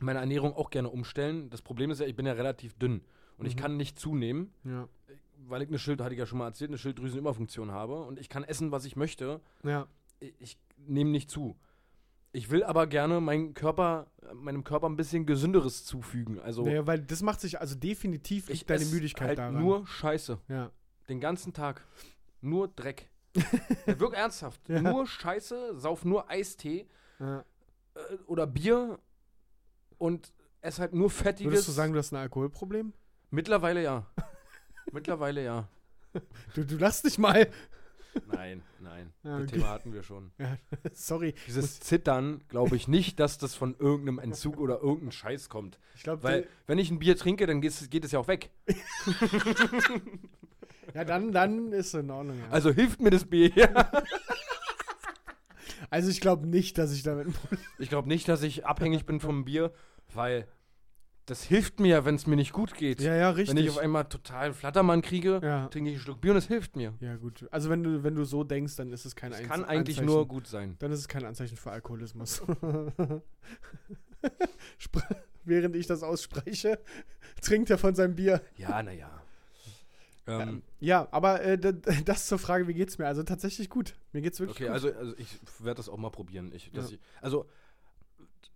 meine 0.00 0.18
Ernährung 0.20 0.52
auch 0.52 0.68
gerne 0.68 0.90
umstellen. 0.90 1.48
Das 1.48 1.62
Problem 1.62 1.90
ist 1.90 2.00
ja, 2.00 2.06
ich 2.06 2.14
bin 2.14 2.26
ja 2.26 2.34
relativ 2.34 2.74
dünn 2.74 3.00
und 3.38 3.46
ich 3.46 3.56
Mhm. 3.56 3.60
kann 3.60 3.76
nicht 3.76 3.98
zunehmen, 3.98 4.52
Ja. 4.64 4.88
weil 5.46 5.62
ich 5.62 5.68
eine 5.68 5.78
Schild, 5.78 6.00
hatte 6.00 6.12
ich 6.14 6.18
ja 6.18 6.26
schon 6.26 6.38
mal 6.38 6.46
erzählt, 6.46 6.70
eine 6.70 6.78
Schilddrüsenüberfunktion 6.78 7.70
habe 7.72 8.02
und 8.04 8.18
ich 8.18 8.28
kann 8.28 8.44
essen, 8.44 8.70
was 8.72 8.84
ich 8.84 8.96
möchte. 8.96 9.40
Ja. 9.62 9.86
Ich, 10.20 10.34
ich 10.40 10.58
nehme 10.76 11.10
nicht 11.10 11.30
zu. 11.30 11.56
Ich 12.32 12.50
will 12.50 12.62
aber 12.62 12.86
gerne 12.86 13.20
meinem 13.20 13.54
Körper, 13.54 14.06
meinem 14.34 14.62
Körper 14.62 14.86
ein 14.88 14.96
bisschen 14.96 15.24
Gesünderes 15.24 15.84
zufügen. 15.86 16.38
Also 16.40 16.64
Naja, 16.64 16.86
weil 16.86 17.00
das 17.00 17.22
macht 17.22 17.40
sich, 17.40 17.60
also 17.60 17.74
definitiv 17.74 18.50
ich 18.50 18.66
deine 18.66 18.84
Müdigkeit 18.84 19.28
halt 19.28 19.38
daran. 19.38 19.60
nur 19.62 19.86
Scheiße. 19.86 20.38
ja. 20.48 20.70
Den 21.08 21.20
ganzen 21.20 21.54
Tag. 21.54 21.86
Nur 22.42 22.68
Dreck. 22.68 23.08
ja, 23.86 23.98
wirklich 23.98 24.20
ernsthaft. 24.20 24.60
Ja. 24.68 24.82
Nur 24.82 25.06
Scheiße, 25.06 25.78
sauf 25.78 26.04
nur 26.04 26.28
Eistee 26.28 26.86
ja. 27.18 27.40
äh, 27.94 28.00
oder 28.26 28.46
Bier 28.46 28.98
und 29.96 30.32
ess 30.60 30.78
halt 30.78 30.92
nur 30.92 31.08
fettiges. 31.10 31.50
Würdest 31.52 31.68
du 31.68 31.72
sagen, 31.72 31.92
du 31.94 31.98
hast 31.98 32.12
ein 32.12 32.16
Alkoholproblem? 32.16 32.92
Mittlerweile 33.30 33.82
ja. 33.82 34.06
Mittlerweile 34.92 35.44
ja. 35.44 35.68
Du, 36.54 36.64
du 36.64 36.76
lass 36.76 37.02
dich 37.02 37.18
mal. 37.18 37.48
Nein, 38.26 38.62
nein. 38.80 39.12
Ja, 39.22 39.38
das 39.38 39.42
okay. 39.42 39.56
Thema 39.56 39.68
hatten 39.68 39.92
wir 39.92 40.02
schon. 40.02 40.32
Ja, 40.38 40.56
sorry. 40.92 41.34
Dieses 41.46 41.80
Zittern, 41.80 42.42
glaube 42.48 42.76
ich 42.76 42.88
nicht, 42.88 43.20
dass 43.20 43.38
das 43.38 43.54
von 43.54 43.76
irgendeinem 43.78 44.18
Entzug 44.18 44.58
oder 44.58 44.80
irgendeinem 44.80 45.12
Scheiß 45.12 45.48
kommt. 45.48 45.78
Ich 45.94 46.02
glaube, 46.02 46.22
Weil, 46.22 46.46
wenn 46.66 46.78
ich 46.78 46.90
ein 46.90 46.98
Bier 46.98 47.16
trinke, 47.16 47.46
dann 47.46 47.60
geht 47.60 47.72
es, 47.72 47.90
geht 47.90 48.04
es 48.04 48.12
ja 48.12 48.18
auch 48.18 48.28
weg. 48.28 48.50
ja, 50.94 51.04
dann, 51.04 51.32
dann 51.32 51.72
ist 51.72 51.88
es 51.88 51.94
in 51.94 52.10
Ordnung. 52.10 52.38
Ja. 52.38 52.48
Also 52.50 52.70
hilft 52.72 53.00
mir 53.00 53.10
das 53.10 53.24
Bier 53.26 53.50
hier. 53.50 53.74
Also 55.90 56.10
ich 56.10 56.20
glaube 56.20 56.46
nicht, 56.46 56.78
dass 56.78 56.92
ich 56.92 57.02
damit 57.02 57.28
Ich 57.78 57.88
glaube 57.88 58.08
nicht, 58.08 58.28
dass 58.28 58.42
ich 58.42 58.66
abhängig 58.66 59.06
bin 59.06 59.20
vom 59.20 59.44
Bier, 59.44 59.72
weil 60.12 60.46
das 61.28 61.44
hilft 61.44 61.78
mir, 61.80 62.04
wenn 62.04 62.14
es 62.14 62.26
mir 62.26 62.36
nicht 62.36 62.52
gut 62.52 62.74
geht. 62.74 63.00
Ja, 63.00 63.14
ja, 63.14 63.30
richtig. 63.30 63.56
Wenn 63.56 63.64
ich 63.64 63.70
auf 63.70 63.78
einmal 63.78 64.04
total 64.04 64.52
Flattermann 64.52 65.02
kriege, 65.02 65.40
ja. 65.42 65.68
trinke 65.68 65.90
ich 65.90 65.96
einen 65.96 66.02
Schluck 66.02 66.20
Bier 66.20 66.32
und 66.32 66.38
es 66.38 66.46
hilft 66.46 66.74
mir. 66.76 66.94
ja, 67.00 67.16
gut. 67.16 67.46
Also 67.50 67.68
wenn 67.70 67.82
du, 67.82 68.02
wenn 68.02 68.14
du 68.14 68.24
so 68.24 68.44
denkst, 68.44 68.76
dann 68.76 68.92
ist 68.92 69.04
es 69.04 69.14
kein 69.14 69.32
Einze- 69.32 69.46
kann 69.46 69.64
eigentlich 69.64 69.98
Anzeichen. 69.98 70.06
nur 70.14 70.26
gut 70.26 70.46
sein. 70.46 70.76
Dann 70.78 70.90
ist 70.92 71.00
es 71.00 71.08
kein 71.08 71.24
Anzeichen 71.24 71.56
für 71.56 71.70
Alkoholismus. 71.70 72.42
Während 75.44 75.76
ich 75.76 75.86
das 75.86 76.02
ausspreche, 76.02 76.78
trinkt 77.42 77.70
er 77.70 77.78
von 77.78 77.94
seinem 77.94 78.14
Bier. 78.14 78.42
Ja, 78.56 78.82
naja. 78.82 79.10
Ähm, 80.26 80.62
Ja, 80.80 81.08
aber 81.10 81.42
äh, 81.42 81.58
das 82.04 82.26
zur 82.26 82.38
Frage, 82.38 82.68
wie 82.68 82.74
geht's 82.74 82.98
mir? 82.98 83.06
Also 83.06 83.22
tatsächlich 83.22 83.70
gut. 83.70 83.94
Mir 84.12 84.20
geht's 84.20 84.40
wirklich 84.40 84.56
okay, 84.58 84.64
gut. 84.66 84.72
also, 84.74 84.92
also 84.92 85.14
ich 85.16 85.38
werde 85.60 85.76
das 85.78 85.88
auch 85.88 85.96
mal 85.96 86.10
probieren. 86.10 86.52
Ich, 86.54 86.70
Ja. 86.72 86.82
ich, 86.84 86.98
also 87.22 87.46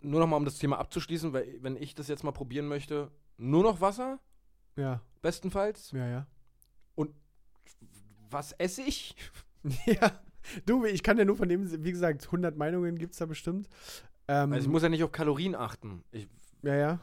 nur 0.01 0.21
noch 0.21 0.27
mal, 0.27 0.37
um 0.37 0.45
das 0.45 0.59
Thema 0.59 0.79
abzuschließen, 0.79 1.33
weil 1.33 1.59
wenn 1.61 1.77
ich 1.77 1.95
das 1.95 2.09
jetzt 2.09 2.25
mal 2.25 2.33
probieren 2.33 2.67
möchte, 2.69 3.11
nur 3.37 3.63
noch 3.63 3.81
Wasser, 3.81 4.19
ja, 4.77 5.01
bestenfalls. 5.21 5.91
ja, 5.93 6.07
ja. 6.09 6.27
Was 8.31 8.53
esse 8.53 8.83
ich? 8.83 9.15
ja. 9.87 10.11
Du, 10.67 10.85
ich 10.85 11.03
kann 11.03 11.19
ja 11.19 11.25
nur 11.25 11.37
von 11.37 11.49
dem, 11.49 11.85
wie 11.85 11.93
gesagt, 11.93 12.25
100 12.27 12.57
Meinungen 12.57 12.97
gibt's 12.99 13.19
da 13.19 13.27
bestimmt. 13.27 13.69
Ähm, 14.27 14.53
Also 14.53 14.67
ich 14.67 14.73
muss 14.73 14.83
ja 14.83 14.89
nicht 14.89 15.05
auf 15.05 15.13
Kalorien 15.13 15.55
achten. 15.55 16.03
Ich 16.11 16.29
ja, 16.63 16.75
ja. 16.75 17.01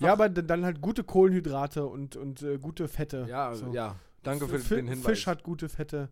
Ja, 0.00 0.12
aber 0.12 0.28
dann 0.28 0.64
halt 0.64 0.80
gute 0.80 1.02
Kohlenhydrate 1.04 1.86
und, 1.86 2.16
und 2.16 2.42
äh, 2.42 2.58
gute 2.58 2.88
Fette. 2.88 3.26
ja, 3.28 3.54
So. 3.54 3.72
ja. 3.72 3.96
Danke 4.22 4.48
für 4.48 4.56
F- 4.56 4.68
den 4.68 4.86
Hinweis. 4.88 5.06
Fisch 5.06 5.26
hat 5.26 5.42
gute 5.42 5.68
Fette. 5.68 6.10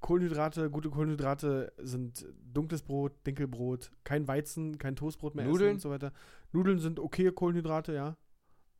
Kohlenhydrate, 0.00 0.70
gute 0.70 0.90
Kohlenhydrate 0.90 1.72
sind 1.78 2.26
dunkles 2.42 2.82
Brot, 2.82 3.12
Dinkelbrot, 3.26 3.92
kein 4.04 4.26
Weizen, 4.26 4.78
kein 4.78 4.96
Toastbrot 4.96 5.34
mehr 5.34 5.44
essen 5.44 5.52
Nudeln? 5.52 5.74
und 5.74 5.80
so 5.80 5.90
weiter. 5.90 6.12
Nudeln 6.52 6.78
sind 6.78 6.98
okay 6.98 7.30
Kohlenhydrate, 7.32 7.92
ja. 7.92 8.16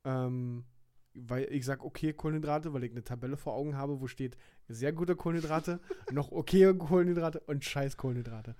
Ähm, 0.04 0.64
weil 1.14 1.44
ich 1.52 1.64
sag 1.64 1.84
okay 1.84 2.12
Kohlenhydrate, 2.12 2.72
weil 2.72 2.84
ich 2.84 2.92
eine 2.92 3.04
Tabelle 3.04 3.36
vor 3.36 3.54
Augen 3.54 3.76
habe, 3.76 4.00
wo 4.00 4.06
steht 4.06 4.36
sehr 4.68 4.92
gute 4.92 5.16
Kohlenhydrate, 5.16 5.80
noch 6.12 6.32
okay 6.32 6.72
Kohlenhydrate 6.76 7.40
und 7.40 7.64
scheiß 7.64 7.96
Kohlenhydrate. 7.96 8.54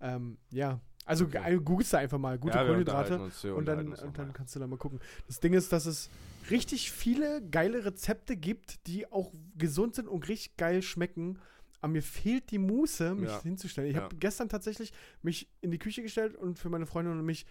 Ähm, 0.00 0.38
ja, 0.50 0.80
also 1.04 1.24
Okay. 1.24 1.58
googelst 1.58 1.92
du 1.92 1.96
einfach 1.98 2.18
mal 2.18 2.38
gute 2.38 2.58
ja, 2.58 2.64
Kohlenhydrate 2.64 3.30
und 3.54 3.66
dann, 3.66 3.92
und 3.92 4.18
dann 4.18 4.32
kannst 4.32 4.54
du 4.54 4.60
da 4.60 4.66
mal 4.66 4.76
gucken. 4.76 5.00
Das 5.26 5.40
Ding 5.40 5.52
ist, 5.52 5.72
dass 5.72 5.86
es 5.86 6.10
richtig 6.50 6.92
viele 6.92 7.42
geile 7.48 7.84
Rezepte 7.84 8.36
gibt, 8.36 8.86
die 8.86 9.10
auch 9.10 9.32
gesund 9.56 9.94
sind 9.94 10.08
und 10.08 10.28
richtig 10.28 10.56
geil 10.56 10.82
schmecken. 10.82 11.38
Aber 11.82 11.92
mir 11.92 12.02
fehlt 12.02 12.50
die 12.50 12.58
Muße, 12.58 13.14
mich 13.14 13.28
Ja. 13.28 13.42
hinzustellen. 13.42 13.90
Ich 13.90 13.96
Ja. 13.96 14.04
habe 14.04 14.16
gestern 14.16 14.48
tatsächlich 14.48 14.92
mich 15.20 15.48
in 15.60 15.70
die 15.70 15.78
Küche 15.78 16.00
gestellt 16.02 16.34
und 16.36 16.58
für 16.58 16.70
meine 16.70 16.86
Freundin 16.86 17.18
und 17.18 17.26
mich 17.26 17.44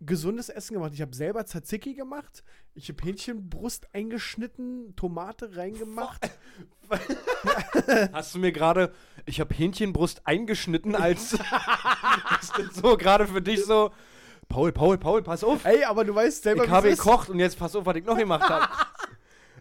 gesundes 0.00 0.48
Essen 0.48 0.74
gemacht. 0.74 0.92
Ich 0.94 1.00
habe 1.02 1.14
selber 1.14 1.44
Tzatziki 1.46 1.94
gemacht. 1.94 2.42
Ich 2.74 2.88
habe 2.88 3.02
Hähnchenbrust 3.02 3.94
eingeschnitten, 3.94 4.96
Tomate 4.96 5.56
reingemacht. 5.56 6.28
Hast 8.12 8.34
du 8.34 8.38
mir 8.38 8.52
gerade, 8.52 8.92
ich 9.26 9.40
habe 9.40 9.54
Hähnchenbrust 9.54 10.26
eingeschnitten 10.26 10.94
als 10.96 11.30
so 12.72 12.96
gerade 12.96 13.26
für 13.26 13.40
dich 13.42 13.64
so, 13.64 13.92
Paul, 14.48 14.72
Paul, 14.72 14.98
Paul, 14.98 15.22
pass 15.22 15.44
auf. 15.44 15.64
Ey, 15.64 15.84
aber 15.84 16.04
du 16.04 16.14
weißt 16.14 16.42
selber, 16.42 16.64
Ich 16.64 16.70
habe 16.70 16.90
gekocht 16.90 17.28
und 17.30 17.38
jetzt 17.38 17.58
pass 17.58 17.74
auf, 17.76 17.86
was 17.86 17.96
ich 17.96 18.04
noch 18.04 18.16
gemacht 18.16 18.48
habe. 18.48 18.66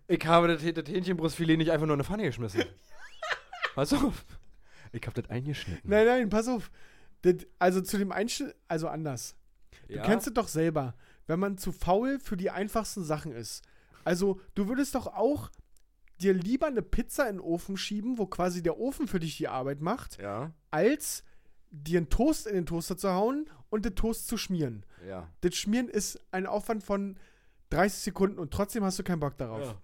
Ich 0.07 0.25
habe 0.25 0.47
das, 0.47 0.61
das 0.61 0.85
Hähnchenbrustfilet 0.93 1.57
nicht 1.57 1.71
einfach 1.71 1.85
nur 1.85 1.93
in 1.95 1.99
eine 1.99 2.03
Pfanne 2.05 2.23
geschmissen. 2.23 2.63
Pass 3.75 3.93
auf. 3.93 4.25
Ich 4.91 5.05
habe 5.07 5.19
das 5.21 5.29
eingeschnitten. 5.29 5.89
Nein, 5.89 6.05
nein, 6.05 6.29
pass 6.29 6.47
auf. 6.47 6.71
Das, 7.23 7.35
also 7.59 7.81
zu 7.81 7.97
dem 7.97 8.11
Einschnitt, 8.11 8.55
also 8.67 8.87
anders. 8.87 9.35
Du 9.87 9.95
Ja? 9.95 10.03
kennst 10.03 10.27
es 10.27 10.33
doch 10.33 10.47
selber, 10.47 10.93
wenn 11.27 11.39
man 11.39 11.57
zu 11.57 11.71
faul 11.71 12.19
für 12.19 12.37
die 12.37 12.49
einfachsten 12.51 13.03
Sachen 13.03 13.31
ist. 13.31 13.63
Also, 14.03 14.39
du 14.55 14.67
würdest 14.67 14.93
doch 14.95 15.07
auch 15.07 15.49
dir 16.21 16.33
lieber 16.33 16.67
eine 16.67 16.81
Pizza 16.81 17.27
in 17.29 17.37
den 17.37 17.41
Ofen 17.41 17.77
schieben, 17.77 18.17
wo 18.17 18.27
quasi 18.27 18.61
der 18.61 18.77
Ofen 18.77 19.07
für 19.07 19.19
dich 19.19 19.37
die 19.37 19.47
Arbeit 19.47 19.81
macht, 19.81 20.21
Ja, 20.21 20.51
als 20.71 21.23
dir 21.71 21.97
einen 21.97 22.09
Toast 22.09 22.45
in 22.45 22.53
den 22.55 22.65
Toaster 22.65 22.97
zu 22.97 23.09
hauen 23.11 23.49
und 23.69 23.85
den 23.85 23.95
Toast 23.95 24.27
zu 24.27 24.37
schmieren. 24.37 24.85
ja. 25.07 25.27
Das 25.41 25.55
Schmieren 25.55 25.87
ist 25.87 26.19
ein 26.31 26.45
Aufwand 26.45 26.83
von 26.83 27.17
30 27.71 28.03
Sekunden 28.03 28.37
und 28.37 28.51
trotzdem 28.53 28.83
hast 28.83 28.99
du 28.99 29.03
keinen 29.03 29.19
Bock 29.21 29.37
darauf. 29.37 29.61
ja. 29.65 29.81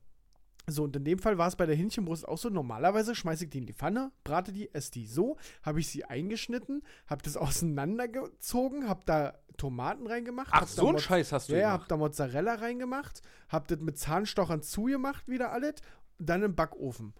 So, 0.72 0.84
und 0.84 0.96
in 0.96 1.04
dem 1.04 1.20
Fall 1.20 1.38
war 1.38 1.48
es 1.48 1.56
bei 1.56 1.66
der 1.66 1.76
Hähnchenbrust 1.76 2.28
auch 2.28 2.38
so. 2.38 2.50
Normalerweise 2.50 3.16
schmeiße 3.16 3.46
ich 3.46 3.50
die 3.50 3.58
in 3.60 3.66
die 3.66 3.74
Pfanne, 3.74 4.12
brate 4.24 4.52
die, 4.54 4.74
esse 4.74 4.92
die 4.92 5.06
so, 5.08 5.38
habe 5.64 5.80
ich 5.80 5.88
sie 5.88 6.06
eingeschnitten, 6.06 6.82
habe 7.08 7.22
das 7.24 7.38
auseinandergezogen, 8.04 8.88
habe 8.88 9.02
da 9.06 9.34
Tomaten 9.58 10.08
reingemacht. 10.08 10.50
Ach, 10.52 10.68
so 10.68 10.88
ein 10.88 10.94
Moz- 10.94 11.02
Scheiß 11.04 11.32
hast 11.34 11.50
du 11.50 11.54
Ja, 11.54 11.60
ja, 11.60 11.68
gemacht. 11.70 11.82
hab 11.82 11.88
da 11.90 11.98
Mozzarella 11.98 12.54
reingemacht, 12.56 13.22
hab 13.50 13.68
das 13.68 13.80
mit 13.80 13.98
Zahnstochern 13.98 14.62
zugemacht, 14.62 15.28
wieder 15.28 15.52
alles, 15.52 15.76
dann 16.18 16.44
im 16.44 16.56
Backofen. 16.56 17.14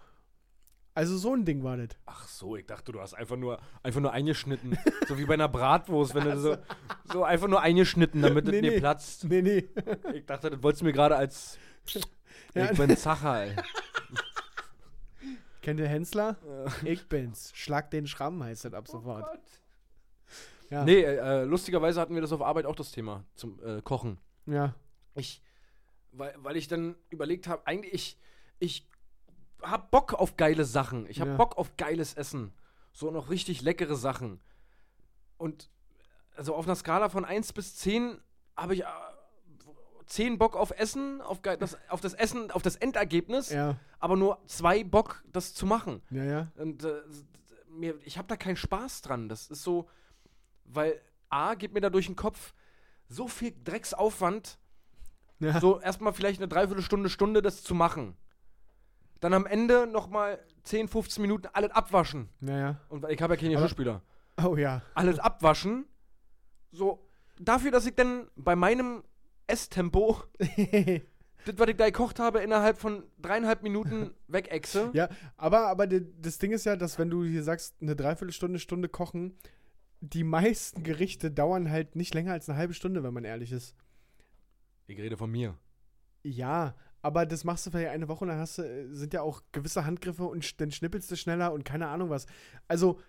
Also 0.96 1.18
so 1.18 1.34
ein 1.34 1.46
Ding 1.46 1.64
war 1.64 1.78
das. 1.78 1.90
Ach 2.06 2.28
so, 2.28 2.56
ich 2.58 2.66
dachte, 2.66 2.92
du 2.92 3.00
hast 3.00 3.14
einfach 3.14 3.38
nur, 3.38 3.60
einfach 3.84 4.02
nur 4.02 4.12
eingeschnitten. 4.12 4.78
so 5.08 5.18
wie 5.18 5.26
bei 5.26 5.36
einer 5.36 5.48
Bratwurst, 5.48 6.14
wenn 6.16 6.26
du 6.26 6.38
so, 6.40 6.58
so 7.12 7.24
einfach 7.24 7.48
nur 7.48 7.62
eingeschnitten, 7.62 8.22
damit 8.22 8.46
es 8.46 8.52
Nee, 8.52 8.62
mir 8.62 8.72
nee. 8.72 8.80
platzt. 8.80 9.24
Nee, 9.26 9.42
nee. 9.42 9.70
Ich 10.14 10.26
dachte, 10.26 10.50
das 10.50 10.62
wolltest 10.64 10.82
du 10.82 10.86
mir 10.86 10.94
gerade 10.94 11.16
als. 11.16 11.58
Ja. 12.56 12.72
Ich 12.72 12.78
bin 12.78 12.96
Zacher, 12.98 13.44
ey. 13.44 13.56
Kennt 15.62 15.80
ihr 15.80 15.88
Hensler? 15.88 16.38
Ich 16.84 17.08
bin's. 17.08 17.52
Schlag 17.54 17.92
den 17.92 18.08
Schramm 18.08 18.44
heißt 18.44 18.66
das 18.66 18.74
ab 18.74 18.88
sofort. 18.88 19.40
Ja. 20.70 20.84
Nee, 20.84 21.02
äh, 21.02 21.44
lustigerweise 21.44 22.00
hatten 22.00 22.14
wir 22.16 22.22
das 22.22 22.32
auf 22.32 22.42
Arbeit 22.42 22.66
auch 22.66 22.76
das 22.76 22.92
Thema 22.92 23.26
zum 23.36 23.60
äh, 23.64 23.82
Kochen. 23.82 24.20
Ja. 24.46 24.76
Ich, 25.16 25.42
weil, 26.12 26.34
weil 26.38 26.56
ich 26.58 26.68
dann 26.68 26.96
überlegt 27.10 27.48
habe, 27.48 27.66
eigentlich, 27.66 27.92
ich, 27.94 28.18
ich 28.60 28.88
hab 29.62 29.92
Bock 29.92 30.14
auf 30.14 30.38
geile 30.38 30.66
Sachen. 30.66 31.10
Ich 31.10 31.20
hab 31.22 31.28
Ja. 31.28 31.36
Bock 31.36 31.58
auf 31.58 31.76
geiles 31.78 32.14
Essen. 32.14 32.54
So 32.94 33.12
noch 33.12 33.30
richtig 33.30 33.62
leckere 33.62 33.96
Sachen. 33.96 34.40
Und 35.38 35.70
also 36.36 36.56
auf 36.56 36.66
einer 36.66 36.76
Skala 36.76 37.10
von 37.10 37.26
1 37.26 37.54
bis 37.54 37.76
10 37.78 38.20
habe 38.56 38.76
ich 38.76 38.84
10 40.10 40.38
Bock 40.38 40.56
auf 40.56 40.72
Essen, 40.72 41.22
auf, 41.22 41.42
das, 41.42 41.78
auf 41.90 42.02
das 42.02 42.14
Essen, 42.14 42.52
auf 42.52 42.62
das 42.62 42.76
Endergebnis, 42.76 43.50
Ja. 43.52 43.78
aber 44.00 44.16
nur 44.18 44.40
2 44.48 44.84
Bock, 44.84 45.24
das 45.32 45.54
zu 45.54 45.66
machen. 45.66 46.02
Ja, 46.10 46.24
ja. 46.24 46.48
Und 46.58 46.84
äh, 46.84 47.02
mir, 47.70 47.96
ich 48.04 48.18
habe 48.18 48.28
da 48.28 48.36
keinen 48.36 48.56
Spaß 48.58 49.02
dran. 49.04 49.30
Das 49.30 49.48
ist 49.50 49.64
so, 49.64 49.88
weil 50.66 51.00
A 51.30 51.54
geht 51.56 51.74
mir 51.74 51.82
da 51.82 51.90
durch 51.90 52.08
den 52.08 52.16
Kopf 52.16 52.54
so 53.08 53.28
viel 53.28 53.54
Drecksaufwand, 53.64 54.58
Ja. 55.40 55.60
so 55.60 55.80
erstmal 55.80 56.14
vielleicht 56.14 56.40
eine 56.42 56.48
Dreiviertelstunde, 56.48 57.10
Stunde 57.10 57.42
das 57.42 57.64
zu 57.64 57.74
machen. 57.76 58.18
Dann 59.20 59.34
am 59.34 59.46
Ende 59.46 59.86
nochmal 59.86 60.40
10, 60.64 60.88
15 60.88 61.22
Minuten 61.22 61.48
alles 61.54 61.72
abwaschen. 61.72 62.30
Ja, 62.42 62.58
ja. 62.58 62.80
Und 62.90 63.06
ich 63.10 63.22
habe 63.22 63.34
ja 63.36 63.40
keine 63.40 63.54
Geschirrspüler. 63.54 64.02
Oh 64.44 64.56
ja. 64.56 64.82
Alles 64.96 65.20
abwaschen. 65.20 65.86
So, 66.72 67.06
dafür, 67.40 67.70
dass 67.72 67.86
ich 67.86 67.96
dann 67.96 68.28
bei 68.36 68.56
meinem 68.56 69.04
Esstempo 69.50 70.24
das, 71.46 71.58
was 71.58 71.70
ich 71.70 71.78
da 71.78 71.86
gekocht 71.86 72.20
habe, 72.20 72.40
innerhalb 72.40 72.78
von 72.78 73.04
dreieinhalb 73.22 73.64
Minuten 73.64 74.12
wegechse. 74.28 74.92
Ja, 74.94 75.10
aber, 75.38 75.68
aber 75.68 75.88
das 75.88 76.38
Ding 76.38 76.52
ist 76.52 76.66
ja, 76.66 76.76
dass 76.76 77.00
wenn 77.00 77.10
du 77.10 77.24
hier 77.24 77.44
sagst, 77.44 77.76
eine 77.82 77.96
Dreiviertelstunde, 77.96 78.60
Stunde 78.60 78.90
kochen, 78.90 79.38
die 80.02 80.24
meisten 80.24 80.84
Gerichte 80.84 81.32
dauern 81.32 81.70
halt 81.70 81.96
nicht 81.96 82.14
länger 82.14 82.34
als 82.34 82.50
eine 82.50 82.58
halbe 82.58 82.74
Stunde, 82.74 83.04
wenn 83.04 83.14
man 83.14 83.26
ehrlich 83.26 83.52
ist. 83.52 83.76
Ich 84.88 85.00
rede 85.00 85.18
von 85.18 85.30
mir. 85.30 85.58
Ja, 86.24 86.76
aber 87.02 87.26
das 87.26 87.44
machst 87.44 87.66
du 87.66 87.72
vielleicht 87.72 87.92
eine 87.92 88.08
Woche 88.08 88.26
und 88.26 88.30
dann 88.30 88.40
hast 88.40 88.58
du, 88.58 88.94
sind 88.94 89.14
ja 89.14 89.22
auch 89.22 89.42
gewisse 89.52 89.86
Handgriffe 89.86 90.24
und 90.26 90.60
dann 90.62 90.72
schnippelst 90.72 91.10
du 91.12 91.16
schneller 91.16 91.54
und 91.54 91.64
keine 91.64 91.88
Ahnung 91.88 92.10
was. 92.10 92.26
Also, 92.68 93.00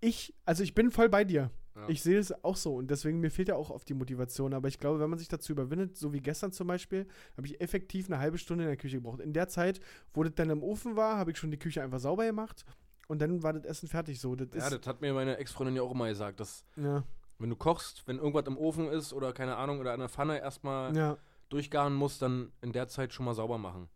ich, 0.00 0.34
also 0.44 0.62
ich 0.62 0.74
bin 0.74 0.90
voll 0.90 1.08
bei 1.08 1.24
dir. 1.24 1.50
Ja. 1.76 1.88
Ich 1.88 2.02
sehe 2.02 2.18
es 2.18 2.32
auch 2.44 2.56
so 2.56 2.74
und 2.74 2.90
deswegen 2.90 3.20
mir 3.20 3.30
fehlt 3.30 3.48
ja 3.48 3.56
auch 3.56 3.70
oft 3.70 3.88
die 3.88 3.94
Motivation. 3.94 4.54
Aber 4.54 4.68
ich 4.68 4.78
glaube, 4.78 5.00
wenn 5.00 5.10
man 5.10 5.18
sich 5.18 5.28
dazu 5.28 5.52
überwindet, 5.52 5.96
so 5.96 6.12
wie 6.12 6.20
gestern 6.20 6.52
zum 6.52 6.66
Beispiel, 6.66 7.06
habe 7.36 7.46
ich 7.46 7.60
effektiv 7.60 8.06
eine 8.08 8.18
halbe 8.18 8.38
Stunde 8.38 8.64
in 8.64 8.68
der 8.68 8.76
Küche 8.76 8.96
gebraucht. 8.96 9.20
In 9.20 9.32
der 9.32 9.48
Zeit, 9.48 9.80
wo 10.12 10.22
das 10.22 10.34
dann 10.34 10.50
im 10.50 10.62
Ofen 10.62 10.96
war, 10.96 11.16
habe 11.16 11.30
ich 11.30 11.38
schon 11.38 11.50
die 11.50 11.58
Küche 11.58 11.82
einfach 11.82 12.00
sauber 12.00 12.26
gemacht 12.26 12.64
und 13.08 13.20
dann 13.22 13.42
war 13.42 13.52
das 13.52 13.64
Essen 13.64 13.88
fertig. 13.88 14.20
So, 14.20 14.34
das 14.34 14.48
Ja, 14.52 14.76
das 14.76 14.86
hat 14.86 15.00
mir 15.00 15.12
meine 15.14 15.36
Ex-Freundin 15.36 15.76
ja 15.76 15.82
auch 15.82 15.92
immer 15.92 16.08
gesagt, 16.08 16.40
dass 16.40 16.64
ja, 16.76 17.04
wenn 17.38 17.50
du 17.50 17.56
kochst, 17.56 18.06
wenn 18.06 18.18
irgendwas 18.18 18.46
im 18.46 18.58
Ofen 18.58 18.88
ist 18.88 19.12
oder 19.12 19.32
keine 19.32 19.56
Ahnung 19.56 19.78
oder 19.80 19.94
in 19.94 20.00
der 20.00 20.08
Pfanne 20.08 20.38
erstmal 20.40 20.94
ja, 20.96 21.16
durchgaren 21.48 21.94
musst, 21.94 22.20
dann 22.22 22.52
in 22.60 22.72
der 22.72 22.88
Zeit 22.88 23.12
schon 23.12 23.24
mal 23.24 23.34
sauber 23.34 23.58
machen. 23.58 23.88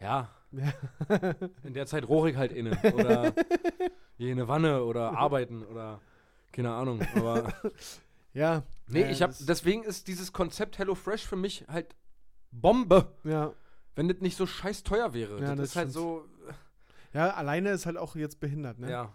Ja, 0.00 0.30
In 1.62 1.74
der 1.74 1.86
Zeit 1.86 2.04
ich 2.04 2.36
halt 2.36 2.52
inne. 2.52 2.78
Oder 2.94 3.32
gehe 4.18 4.32
in 4.32 4.38
eine 4.38 4.48
Wanne 4.48 4.84
oder 4.84 5.16
arbeiten 5.16 5.64
oder 5.64 6.00
keine 6.52 6.72
Ahnung. 6.74 7.00
Aber 7.14 7.52
Ja. 8.32 8.64
nee, 8.88 9.02
äh, 9.02 9.10
ich 9.12 9.22
hab, 9.22 9.32
deswegen 9.40 9.82
ist 9.82 10.08
dieses 10.08 10.32
Konzept 10.32 10.78
Hello 10.78 10.94
Fresh 10.94 11.24
für 11.26 11.36
mich 11.36 11.64
halt 11.68 11.94
Bombe. 12.50 13.12
Ja. 13.24 13.52
Wenn 13.94 14.08
das 14.08 14.20
nicht 14.20 14.36
so 14.36 14.46
scheiß 14.46 14.82
teuer 14.82 15.14
wäre. 15.14 15.40
Ja, 15.40 15.48
das, 15.50 15.56
das 15.56 15.68
ist 15.70 15.76
halt 15.76 15.92
so, 15.92 16.24
Ja, 17.14 17.30
alleine 17.30 17.70
ist 17.70 17.86
halt 17.86 17.96
auch 17.96 18.14
jetzt 18.16 18.40
behindert, 18.40 18.78
ne? 18.78 18.90
ja. 18.90 19.12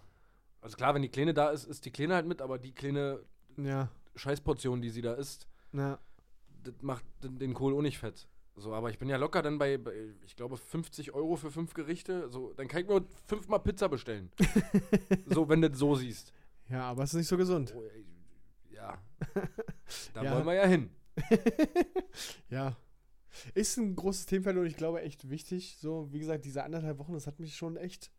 Also 0.61 0.77
klar, 0.77 0.93
wenn 0.93 1.01
die 1.01 1.09
Kleine 1.09 1.33
da 1.33 1.49
ist, 1.49 1.65
ist 1.65 1.85
die 1.85 1.91
Kleine 1.91 2.13
halt 2.15 2.27
mit, 2.27 2.41
aber 2.41 2.57
die 2.59 2.71
kleine 2.71 3.19
Ja. 3.57 3.89
Scheißportion, 4.15 4.81
die 4.81 4.89
sie 4.89 5.01
da 5.01 5.13
isst, 5.13 5.47
Ja. 5.73 5.99
das 6.63 6.73
macht 6.81 7.03
den 7.23 7.37
den 7.39 7.53
Kohl 7.53 7.75
auch 7.75 7.81
nicht 7.81 7.97
fett. 7.99 8.27
So, 8.55 8.73
aber 8.73 8.89
ich 8.89 8.99
bin 8.99 9.07
ja 9.09 9.17
locker 9.17 9.41
dann 9.41 9.57
bei, 9.57 9.77
bei, 9.77 9.93
ich 10.25 10.35
glaube, 10.35 10.57
50 10.57 11.13
Euro 11.13 11.35
für 11.35 11.49
fünf 11.51 11.73
Gerichte. 11.73 12.29
So, 12.29 12.53
dann 12.53 12.67
kann 12.67 12.81
ich 12.81 12.87
mir 12.87 13.03
fünfmal 13.25 13.59
Pizza 13.59 13.87
bestellen. 13.87 14.29
so, 15.27 15.47
wenn 15.49 15.61
du 15.61 15.69
das 15.69 15.79
so 15.79 15.95
siehst. 15.95 16.33
Ja, 16.71 16.83
aber 16.89 17.03
es 17.03 17.11
ist 17.11 17.17
nicht 17.17 17.27
so 17.27 17.37
gesund. 17.37 17.73
Oh, 17.75 17.83
ja. 18.69 18.97
Da 20.13 20.23
Ja. 20.23 20.33
wollen 20.35 20.45
wir 20.45 20.53
ja 20.55 20.65
hin. 20.65 20.89
Ja. 22.49 22.75
Ist 23.53 23.77
ein 23.77 23.95
großes 23.95 24.25
Themenfeld 24.25 24.57
und 24.57 24.65
ich 24.65 24.75
glaube 24.75 25.01
echt 25.01 25.29
wichtig. 25.29 25.77
So, 25.79 26.11
wie 26.11 26.19
gesagt, 26.19 26.43
diese 26.45 26.63
anderthalb 26.63 26.97
Wochen, 26.99 27.13
das 27.13 27.27
hat 27.27 27.39
mich 27.39 27.55
schon 27.55 27.77
echt. 27.77 28.11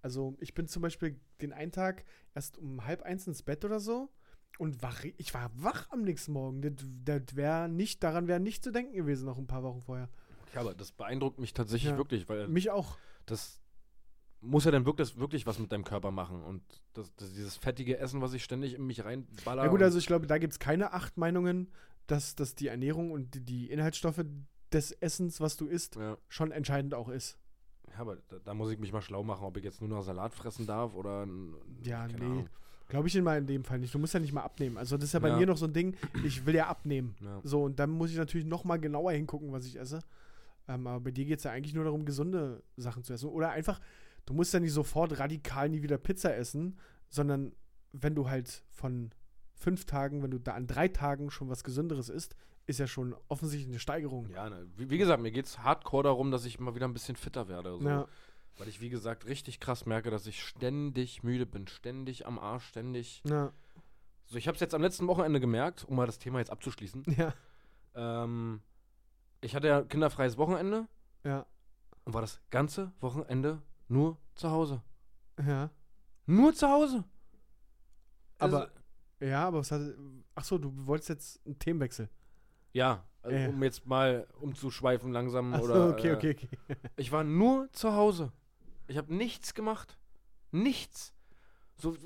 Also, 0.00 0.36
ich 0.40 0.54
bin 0.54 0.68
zum 0.68 0.82
Beispiel 0.82 1.20
den 1.40 1.52
einen 1.52 1.72
Tag 1.72 2.04
erst 2.34 2.58
um 2.58 2.84
halb 2.86 3.02
eins 3.02 3.26
ins 3.26 3.42
Bett 3.42 3.64
oder 3.64 3.80
so 3.80 4.10
und 4.58 4.82
war, 4.82 4.94
ich 5.16 5.32
war 5.34 5.50
wach 5.54 5.90
am 5.90 6.02
nächsten 6.02 6.32
Morgen. 6.32 6.62
Das, 6.62 6.72
das 7.04 7.36
wäre 7.36 7.68
nicht, 7.68 8.02
daran 8.02 8.26
wäre 8.26 8.40
nicht 8.40 8.64
zu 8.64 8.70
denken 8.70 8.94
gewesen, 8.94 9.24
noch 9.26 9.38
ein 9.38 9.46
paar 9.46 9.62
Wochen 9.62 9.80
vorher. 9.82 10.08
Ja, 10.54 10.60
aber 10.60 10.74
das 10.74 10.92
beeindruckt 10.92 11.38
mich 11.38 11.52
tatsächlich 11.52 11.92
Ja. 11.92 11.96
wirklich, 11.98 12.28
weil 12.28 12.48
Mich 12.48 12.70
auch. 12.70 12.98
das 13.26 13.60
muss 14.44 14.64
ja 14.64 14.70
dann 14.70 14.86
wirklich, 14.86 15.16
wirklich 15.18 15.46
was 15.46 15.58
mit 15.58 15.72
deinem 15.72 15.84
Körper 15.84 16.10
machen. 16.10 16.42
Und 16.42 16.62
das, 16.92 17.14
das, 17.16 17.32
dieses 17.32 17.56
fettige 17.56 17.98
Essen, 17.98 18.20
was 18.20 18.32
ich 18.34 18.44
ständig 18.44 18.74
in 18.74 18.86
mich 18.86 19.04
reinballer. 19.04 19.64
Ja, 19.64 19.68
gut, 19.68 19.82
also 19.82 19.98
ich 19.98 20.06
glaube, 20.06 20.26
da 20.26 20.38
gibt 20.38 20.52
es 20.52 20.58
keine 20.58 20.92
acht 20.92 21.16
Meinungen, 21.16 21.70
dass, 22.06 22.34
dass 22.34 22.54
die 22.54 22.68
Ernährung 22.68 23.10
und 23.10 23.34
die, 23.34 23.40
die 23.40 23.70
Inhaltsstoffe 23.70 24.24
des 24.72 24.92
Essens, 24.92 25.40
was 25.40 25.56
du 25.56 25.66
isst, 25.66 25.96
ja. 25.96 26.16
schon 26.28 26.50
entscheidend 26.50 26.94
auch 26.94 27.08
ist. 27.08 27.38
ja, 27.92 28.00
aber 28.00 28.16
da, 28.28 28.36
da 28.44 28.54
muss 28.54 28.70
ich 28.70 28.78
mich 28.78 28.92
mal 28.92 29.02
schlau 29.02 29.22
machen, 29.22 29.44
ob 29.44 29.56
ich 29.56 29.64
jetzt 29.64 29.80
nur 29.80 29.88
noch 29.88 30.02
Salat 30.02 30.34
fressen 30.34 30.66
darf 30.66 30.94
oder. 30.94 31.26
Ja, 31.82 32.06
nee. 32.08 32.44
Glaube 32.88 33.08
ich 33.08 33.16
in, 33.16 33.26
in 33.26 33.46
dem 33.46 33.64
Fall 33.64 33.78
nicht. 33.78 33.94
Du 33.94 33.98
musst 33.98 34.12
ja 34.12 34.20
nicht 34.20 34.32
mal 34.34 34.42
abnehmen. 34.42 34.76
Also 34.76 34.96
das 34.96 35.06
ist 35.06 35.12
ja 35.14 35.20
bei 35.20 35.30
Ja. 35.30 35.36
mir 35.38 35.46
noch 35.46 35.56
so 35.56 35.64
ein 35.66 35.72
Ding, 35.72 35.96
ich 36.22 36.44
will 36.44 36.54
ja 36.54 36.66
abnehmen. 36.66 37.14
Ja. 37.20 37.40
So, 37.42 37.62
und 37.64 37.78
dann 37.78 37.90
muss 37.90 38.10
ich 38.10 38.16
natürlich 38.18 38.46
noch 38.46 38.64
mal 38.64 38.78
genauer 38.78 39.12
hingucken, 39.12 39.52
was 39.52 39.64
ich 39.64 39.78
esse. 39.78 40.00
Ähm, 40.68 40.86
aber 40.86 41.00
bei 41.00 41.10
dir 41.10 41.24
geht 41.24 41.38
es 41.38 41.44
ja 41.44 41.50
eigentlich 41.52 41.74
nur 41.74 41.84
darum, 41.84 42.04
gesunde 42.04 42.62
Sachen 42.76 43.02
zu 43.02 43.14
essen. 43.14 43.28
Oder 43.30 43.50
einfach, 43.50 43.80
du 44.26 44.34
musst 44.34 44.54
ja 44.54 44.60
nicht 44.60 44.72
sofort 44.72 45.18
radikal 45.18 45.68
nie 45.68 45.82
wieder 45.82 45.98
Pizza 45.98 46.34
essen, 46.36 46.78
sondern 47.08 47.52
wenn 47.92 48.14
du 48.14 48.28
halt 48.28 48.64
von 48.70 49.10
fünf 49.54 49.84
Tagen, 49.84 50.22
wenn 50.22 50.30
du 50.30 50.38
da 50.38 50.52
an 50.54 50.66
drei 50.66 50.88
Tagen 50.88 51.30
schon 51.30 51.48
was 51.48 51.64
Gesünderes 51.64 52.08
isst, 52.08 52.34
ist 52.66 52.80
ja 52.80 52.86
schon 52.86 53.14
offensichtlich 53.28 53.68
eine 53.68 53.78
Steigerung. 53.78 54.28
Ja, 54.30 54.48
ne, 54.48 54.66
wie, 54.76 54.90
wie 54.90 54.98
gesagt, 54.98 55.22
mir 55.22 55.30
geht 55.30 55.46
es 55.46 55.58
hardcore 55.60 56.04
darum, 56.04 56.30
dass 56.30 56.44
ich 56.44 56.58
mal 56.58 56.74
wieder 56.74 56.88
ein 56.88 56.94
bisschen 56.94 57.16
fitter 57.16 57.48
werde. 57.48 57.78
So. 57.78 57.86
Ja. 57.88 58.06
Weil 58.56 58.68
ich, 58.68 58.80
wie 58.80 58.88
gesagt, 58.88 59.26
richtig 59.26 59.60
krass 59.60 59.84
merke, 59.84 60.10
dass 60.10 60.26
ich 60.26 60.42
ständig 60.42 61.22
müde 61.22 61.44
bin, 61.44 61.66
ständig 61.66 62.26
am 62.26 62.38
Arsch, 62.38 62.64
ständig. 62.66 63.22
Ja. 63.28 63.52
So, 64.26 64.36
ich 64.36 64.46
habe 64.48 64.54
es 64.54 64.60
jetzt 64.60 64.74
am 64.74 64.80
letzten 64.82 65.06
Wochenende 65.06 65.40
gemerkt, 65.40 65.84
um 65.84 65.96
mal 65.96 66.06
das 66.06 66.18
Thema 66.18 66.38
jetzt 66.38 66.50
abzuschließen. 66.50 67.04
Ja. 67.16 67.34
Ähm, 67.96 68.60
ich 69.40 69.54
hatte 69.54 69.68
ja 69.68 69.82
kinderfreies 69.82 70.36
Wochenende 70.36 70.88
Ja. 71.22 71.46
und 72.04 72.14
war 72.14 72.22
das 72.22 72.40
ganze 72.50 72.92
Wochenende 73.00 73.62
nur 73.88 74.18
zu 74.34 74.50
Hause. 74.50 74.82
Ja. 75.44 75.70
Nur 76.26 76.54
zu 76.54 76.68
Hause. 76.68 77.04
Aber, 78.38 78.62
Also, 78.62 78.72
ja, 79.20 79.46
aber 79.46 79.58
was 79.58 79.70
hat. 79.70 79.80
Ach 80.34 80.44
so, 80.44 80.58
du 80.58 80.72
wolltest 80.86 81.08
jetzt 81.10 81.40
einen 81.46 81.58
Themenwechsel. 81.58 82.08
ja, 82.72 83.04
also, 83.22 83.36
Ja. 83.36 83.48
um 83.48 83.62
jetzt 83.62 83.86
mal 83.86 84.26
umzuschweifen 84.40 85.12
langsam 85.12 85.54
Ach 85.54 85.60
so, 85.60 85.64
oder. 85.72 85.88
okay, 85.90 86.08
äh, 86.08 86.14
okay, 86.16 86.30
okay. 86.36 86.48
Ich 86.96 87.10
war 87.12 87.24
nur 87.24 87.70
zu 87.72 87.92
Hause. 87.94 88.32
Ich 88.86 88.96
habe 88.98 89.14
nichts 89.14 89.54
gemacht. 89.54 89.96
Nichts. 90.50 91.12
So, 91.76 91.96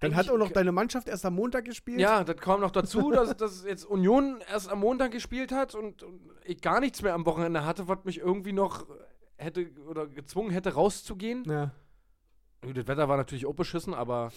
Dann 0.00 0.14
hat 0.14 0.28
auch 0.30 0.36
noch 0.38 0.50
deine 0.52 0.70
Mannschaft 0.72 1.08
erst 1.08 1.24
am 1.24 1.34
Montag 1.34 1.64
gespielt. 1.64 2.00
Ja, 2.00 2.22
das 2.22 2.36
kam 2.36 2.60
noch 2.60 2.70
dazu, 2.70 3.10
dass, 3.12 3.36
dass 3.36 3.64
jetzt 3.64 3.84
Union 3.84 4.40
erst 4.50 4.68
am 4.68 4.80
Montag 4.80 5.10
gespielt 5.12 5.50
hat 5.52 5.74
und, 5.74 6.02
und 6.02 6.20
ich 6.44 6.60
gar 6.60 6.80
nichts 6.80 7.02
mehr 7.02 7.14
am 7.14 7.24
Wochenende 7.26 7.64
hatte, 7.64 7.88
was 7.88 8.04
mich 8.04 8.18
irgendwie 8.18 8.52
noch 8.52 8.86
hätte 9.38 9.70
oder 9.88 10.06
gezwungen 10.06 10.50
hätte, 10.50 10.74
rauszugehen. 10.74 11.44
Ja. 11.46 11.72
Das 12.60 12.86
Wetter 12.86 13.08
war 13.08 13.16
natürlich 13.16 13.46
auch 13.46 13.54
beschissen, 13.54 13.94
aber 13.94 14.32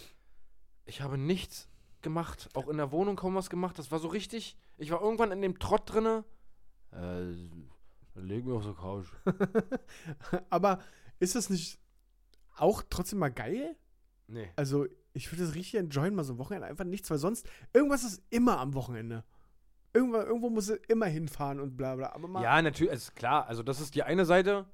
ich 0.86 1.02
habe 1.02 1.18
nichts 1.18 1.68
gemacht. 2.02 2.50
Auch 2.54 2.68
in 2.68 2.78
der 2.78 2.92
Wohnung 2.92 3.16
kaum 3.16 3.36
was 3.36 3.50
gemacht. 3.50 3.78
Das 3.80 3.92
war 3.92 4.00
so 4.00 4.08
richtig. 4.08 4.58
Ich 4.78 4.92
war 4.92 5.02
irgendwann 5.02 5.32
in 5.32 5.42
dem 5.42 5.60
Trott 5.60 5.92
drinne. 5.92 6.24
Äh, 6.92 7.34
leg 8.16 8.46
mir 8.46 8.54
auf 8.54 8.64
so 8.64 8.74
Couch. 8.74 9.08
Aber 10.50 10.80
ist 11.20 11.36
das 11.36 11.50
nicht 11.50 11.80
auch 12.56 12.84
trotzdem 12.90 13.20
mal 13.20 13.32
geil? 13.32 13.76
Nee. 14.28 14.50
Also, 14.56 14.86
ich 15.14 15.32
würde 15.32 15.46
das 15.46 15.56
richtig 15.56 15.76
enjoyen, 15.76 16.16
mal 16.16 16.24
so 16.24 16.34
ein 16.34 16.40
Wochenende 16.40 16.68
einfach 16.68 16.86
nichts, 16.86 17.10
weil 17.10 17.18
sonst 17.18 17.48
irgendwas 17.74 18.04
ist 18.04 18.24
immer 18.30 18.60
am 18.60 18.74
Wochenende. 18.74 19.24
Irgendwo, 19.94 20.18
irgendwo 20.18 20.50
muss 20.50 20.70
er 20.70 20.78
immer 20.90 21.08
hinfahren 21.08 21.60
und 21.60 21.76
bla 21.76 21.96
bla. 21.96 22.14
Aber 22.14 22.28
mal, 22.28 22.42
Ja, 22.44 22.62
natürlich, 22.62 22.94
ist 22.94 23.16
klar. 23.16 23.48
Also, 23.48 23.62
das 23.64 23.82
ist 23.82 23.96
die 23.96 24.04
eine 24.04 24.26
Seite, 24.26 24.66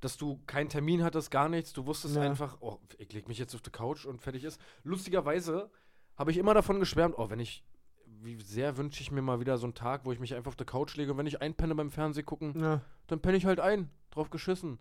dass 0.00 0.16
du 0.16 0.40
keinen 0.46 0.68
Termin 0.68 1.02
hattest, 1.04 1.30
gar 1.30 1.48
nichts. 1.48 1.72
Du 1.72 1.86
wusstest 1.86 2.16
Ja. 2.16 2.22
einfach, 2.22 2.56
oh, 2.60 2.78
ich 2.98 3.12
leg 3.12 3.28
mich 3.28 3.38
jetzt 3.38 3.54
auf 3.54 3.62
die 3.62 3.70
Couch 3.70 4.06
und 4.06 4.20
fertig 4.22 4.44
ist. 4.44 4.60
Lustigerweise 4.82 5.70
habe 6.16 6.30
ich 6.30 6.38
immer 6.38 6.54
davon 6.54 6.80
geschwärmt, 6.80 7.14
oh, 7.18 7.30
wenn 7.30 7.40
ich, 7.40 7.64
wie 8.06 8.40
sehr 8.40 8.76
wünsche 8.76 9.00
ich 9.02 9.10
mir 9.10 9.22
mal 9.22 9.40
wieder 9.40 9.58
so 9.58 9.66
einen 9.66 9.74
Tag, 9.74 10.04
wo 10.04 10.12
ich 10.12 10.18
mich 10.20 10.34
einfach 10.34 10.50
auf 10.50 10.56
die 10.56 10.64
Couch 10.64 10.96
lege 10.96 11.12
und 11.12 11.18
wenn 11.18 11.26
ich 11.26 11.40
einpenne 11.42 11.74
beim 11.74 11.90
Fernseh 11.90 12.22
gucken, 12.22 12.58
ja. 12.60 12.80
dann 13.06 13.20
penne 13.20 13.36
ich 13.36 13.46
halt 13.46 13.60
ein. 13.60 13.90
Drauf 14.10 14.30
geschissen. 14.30 14.78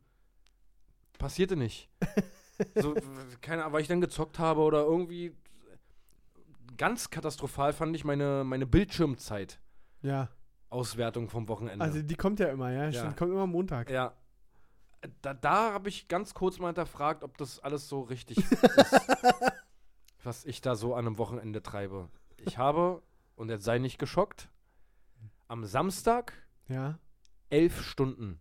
Passierte 1.18 1.56
nicht. 1.56 1.90
so, 2.76 2.96
keine 3.42 3.64
Ahnung, 3.64 3.74
weil 3.74 3.82
ich 3.82 3.88
dann 3.88 4.02
gezockt 4.02 4.40
habe 4.40 4.62
oder 4.62 4.82
irgendwie. 4.84 5.36
Ganz 6.78 7.10
katastrophal 7.10 7.74
fand 7.74 7.96
ich 7.96 8.06
meine, 8.06 8.44
meine 8.46 8.66
Bildschirmzeit. 8.66 9.60
ja. 10.02 10.30
Auswertung 10.72 11.30
vom 11.30 11.48
Wochenende. 11.48 11.84
Also, 11.84 12.04
die 12.04 12.14
kommt 12.14 12.40
ja 12.40 12.50
immer, 12.50 12.72
ja. 12.72 12.92
Stimmt, 12.92 13.18
kommt 13.18 13.32
immer 13.32 13.42
am 13.42 13.50
Montag. 13.50 13.90
Ja. 13.90 14.14
Da, 15.22 15.34
da 15.34 15.74
habe 15.74 15.90
ich 15.90 16.08
ganz 16.08 16.34
kurz 16.34 16.60
mal 16.60 16.68
hinterfragt, 16.68 17.24
ob 17.24 17.38
das 17.38 17.60
alles 17.60 17.88
so 17.88 18.02
richtig 18.02 18.38
ist, 18.52 19.02
was 20.24 20.46
ich 20.46 20.62
da 20.62 20.76
so 20.76 20.94
an 20.96 21.08
einem 21.08 21.18
Wochenende 21.18 21.62
treibe. 21.64 22.10
Ich 22.38 22.58
habe, 22.58 23.02
und 23.36 23.50
jetzt 23.50 23.64
sei 23.64 23.80
nicht 23.80 23.98
geschockt, 23.98 24.50
am 25.48 25.66
Samstag 25.66 26.34
Ja. 26.68 27.00
elf 27.50 27.82
Stunden. 27.84 28.40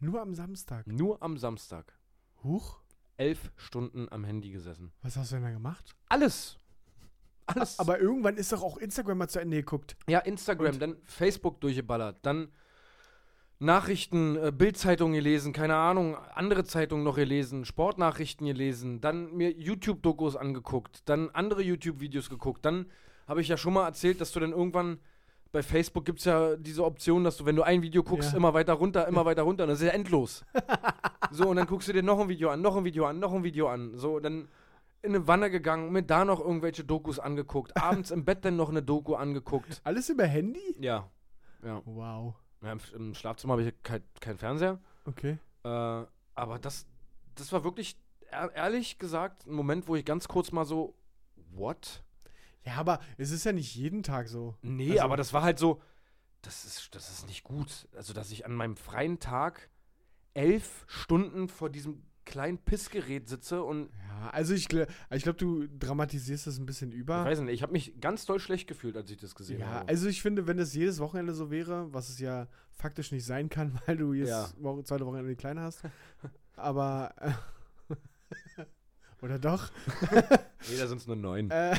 Nur 0.00 0.20
am 0.20 0.34
Samstag. 0.34 0.86
Nur 0.86 1.22
am 1.22 1.38
Samstag. 1.38 1.98
Huch. 2.42 2.80
Elf 3.16 3.52
Stunden 3.56 4.08
am 4.10 4.24
Handy 4.24 4.50
gesessen. 4.50 4.92
Was 5.02 5.16
hast 5.16 5.30
du 5.30 5.36
denn 5.36 5.44
da 5.44 5.50
gemacht? 5.50 5.94
Alles. 6.08 6.58
Alles. 7.46 7.78
Aber 7.78 7.98
irgendwann 8.00 8.36
ist 8.36 8.52
doch 8.52 8.62
auch 8.62 8.76
Instagram 8.78 9.18
mal 9.18 9.28
zu 9.28 9.38
Ende 9.38 9.56
geguckt. 9.58 9.96
Ja, 10.08 10.18
Instagram, 10.20 10.74
Und? 10.74 10.82
dann 10.82 10.96
Facebook 11.04 11.60
durchgeballert, 11.60 12.18
dann 12.26 12.52
Nachrichten, 13.58 14.36
äh, 14.36 14.52
Bildzeitung 14.52 15.12
gelesen, 15.12 15.52
keine 15.52 15.76
Ahnung, 15.76 16.16
andere 16.34 16.64
Zeitungen 16.64 17.04
noch 17.04 17.16
gelesen, 17.16 17.64
Sportnachrichten 17.64 18.46
gelesen, 18.46 19.00
dann 19.00 19.32
mir 19.34 19.52
YouTube-Dokus 19.52 20.36
angeguckt, 20.36 21.08
dann 21.08 21.30
andere 21.30 21.62
YouTube-Videos 21.62 22.28
geguckt, 22.30 22.64
dann 22.64 22.86
habe 23.26 23.40
ich 23.40 23.48
ja 23.48 23.56
schon 23.56 23.72
mal 23.74 23.86
erzählt, 23.86 24.20
dass 24.20 24.32
du 24.32 24.40
dann 24.40 24.52
irgendwann 24.52 24.98
bei 25.52 25.62
Facebook 25.62 26.04
gibt 26.04 26.18
es 26.18 26.24
ja 26.24 26.56
diese 26.56 26.84
Option, 26.84 27.22
dass 27.22 27.36
du, 27.36 27.46
wenn 27.46 27.54
du 27.54 27.62
ein 27.62 27.80
Video 27.80 28.02
guckst, 28.02 28.32
Ja. 28.32 28.36
immer 28.36 28.52
weiter 28.54 28.72
runter, 28.72 29.06
immer 29.06 29.24
weiter 29.24 29.42
runter. 29.42 29.62
Und 29.62 29.68
das 29.70 29.80
ist 29.80 29.86
ja 29.86 29.92
endlos. 29.92 30.44
so, 31.30 31.48
und 31.48 31.54
dann 31.56 31.68
guckst 31.68 31.86
du 31.86 31.92
dir 31.92 32.02
noch 32.02 32.18
ein 32.18 32.28
Video 32.28 32.50
an, 32.50 32.60
noch 32.60 32.74
ein 32.76 32.84
Video 32.84 33.06
an, 33.06 33.20
noch 33.20 33.32
ein 33.32 33.44
Video 33.44 33.68
an. 33.68 33.96
So, 33.96 34.18
dann 34.18 34.48
in 35.02 35.14
eine 35.14 35.28
Wanne 35.28 35.50
gegangen, 35.50 35.92
mir 35.92 36.02
da 36.02 36.24
noch 36.24 36.40
irgendwelche 36.40 36.82
Dokus 36.82 37.20
angeguckt, 37.20 37.76
abends 37.80 38.10
im 38.10 38.24
Bett 38.24 38.44
dann 38.44 38.56
noch 38.56 38.68
eine 38.68 38.82
Doku 38.82 39.14
angeguckt. 39.14 39.80
Alles 39.84 40.08
über 40.08 40.24
Handy? 40.26 40.74
Ja. 40.80 41.08
Ja. 41.64 41.82
Wow. 41.84 42.34
Ja 42.64 42.72
im, 42.72 42.80
Im 42.94 43.14
Schlafzimmer 43.14 43.52
habe 43.52 43.62
ich 43.64 43.74
kein, 43.82 44.02
kein 44.20 44.38
Fernseher. 44.38 44.78
Okay. 45.04 45.38
Äh, 45.64 45.68
aber 45.68 46.58
das, 46.60 46.86
das 47.34 47.52
war 47.52 47.64
wirklich, 47.64 47.96
ehr- 48.30 48.52
ehrlich 48.54 48.98
gesagt, 48.98 49.46
ein 49.46 49.54
Moment, 49.54 49.86
wo 49.88 49.96
ich 49.96 50.04
ganz 50.04 50.28
kurz 50.28 50.52
mal 50.52 50.64
so, 50.64 50.94
what? 51.52 52.02
Ja, 52.64 52.76
aber 52.76 53.00
es 53.18 53.30
ist 53.30 53.44
ja 53.44 53.52
nicht 53.52 53.74
jeden 53.74 54.02
Tag 54.02 54.28
so. 54.28 54.54
Nee, 54.62 54.92
Also- 54.92 55.02
aber 55.04 55.16
das 55.16 55.32
war 55.32 55.42
halt 55.42 55.58
so, 55.58 55.80
das 56.42 56.64
ist, 56.64 56.94
das 56.94 57.10
ist 57.10 57.26
nicht 57.26 57.44
gut. 57.44 57.88
Also, 57.96 58.12
dass 58.12 58.30
ich 58.30 58.44
an 58.46 58.54
meinem 58.54 58.76
freien 58.76 59.18
Tag 59.20 59.70
elf 60.34 60.84
Stunden 60.88 61.48
vor 61.48 61.70
diesem 61.70 62.02
kleinen 62.24 62.58
Pissgerät 62.58 63.28
sitze 63.28 63.62
und 63.62 63.90
Ja, 64.08 64.30
also 64.30 64.54
ich, 64.54 64.68
ich 64.72 65.22
glaube, 65.22 65.38
du 65.38 65.66
dramatisierst 65.78 66.46
das 66.46 66.58
ein 66.58 66.66
bisschen 66.66 66.90
ich 66.92 66.98
über. 66.98 67.24
weiß 67.24 67.40
nicht, 67.40 67.52
ich 67.54 67.62
habe 67.62 67.72
mich 67.72 68.00
ganz 68.00 68.24
doll 68.26 68.40
schlecht 68.40 68.66
gefühlt, 68.68 68.96
als 68.96 69.10
ich 69.10 69.16
das 69.18 69.34
gesehen 69.34 69.60
Ja, 69.60 69.66
habe. 69.66 69.88
also 69.88 70.08
ich 70.08 70.22
finde, 70.22 70.46
wenn 70.46 70.56
das 70.56 70.74
jedes 70.74 70.98
Wochenende 71.00 71.34
so 71.34 71.50
wäre, 71.50 71.92
was 71.92 72.08
es 72.08 72.18
ja 72.20 72.48
faktisch 72.72 73.12
nicht 73.12 73.24
sein 73.26 73.48
kann, 73.48 73.78
weil 73.86 73.96
du 73.96 74.12
jedes 74.14 74.30
Ja. 74.30 74.48
Woche, 74.58 74.84
zweite 74.84 75.06
Wochenende 75.06 75.30
die 75.30 75.36
Kleine 75.36 75.60
hast. 75.62 75.82
Aber. 76.56 77.14
Äh, 77.20 77.32
oder 79.22 79.38
doch? 79.38 79.70
nee, 80.70 80.76
da 80.78 80.86
sind 80.86 80.98
es 80.98 81.06
nur 81.06 81.16
neun. 81.16 81.50
Äh, 81.50 81.76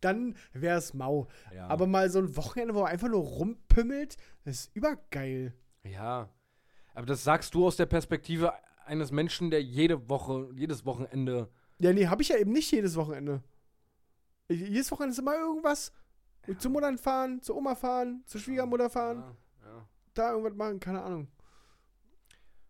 dann 0.00 0.34
wäre 0.54 0.78
es 0.78 0.94
mau. 0.94 1.28
ja. 1.54 1.66
Aber 1.68 1.86
mal 1.86 2.08
so 2.10 2.18
ein 2.20 2.34
Wochenende, 2.36 2.74
wo 2.74 2.80
er 2.80 2.86
einfach 2.88 3.08
nur 3.08 3.22
rumpümmelt, 3.22 4.16
das 4.44 4.60
ist 4.60 4.76
übergeil. 4.76 5.54
ja. 5.84 6.28
Aber 6.94 7.06
das 7.06 7.24
sagst 7.24 7.54
du 7.54 7.66
aus 7.66 7.76
der 7.76 7.86
Perspektive 7.86 8.52
eines 8.84 9.10
Menschen, 9.12 9.50
der 9.50 9.62
jede 9.62 10.08
Woche, 10.08 10.50
jedes 10.54 10.84
Wochenende. 10.84 11.48
Ja, 11.78 11.92
nee, 11.92 12.06
habe 12.08 12.22
ich 12.22 12.28
ja 12.28 12.36
eben 12.36 12.52
nicht 12.52 12.70
jedes 12.72 12.96
Wochenende. 12.96 13.42
Jedes 14.48 14.90
Wochenende 14.90 15.12
ist 15.12 15.18
immer 15.18 15.34
irgendwas. 15.36 15.92
Zur 16.58 16.70
Mutter 16.72 16.96
fahren, 16.98 17.40
zur 17.42 17.56
Oma 17.56 17.74
fahren, 17.74 18.22
zur 18.26 18.40
Schwiegermutter 18.40 18.90
fahren, 18.90 19.18
Ja, 19.62 19.68
ja. 19.68 19.88
da 20.14 20.30
irgendwas 20.32 20.54
machen, 20.54 20.80
keine 20.80 21.02
Ahnung. 21.02 21.28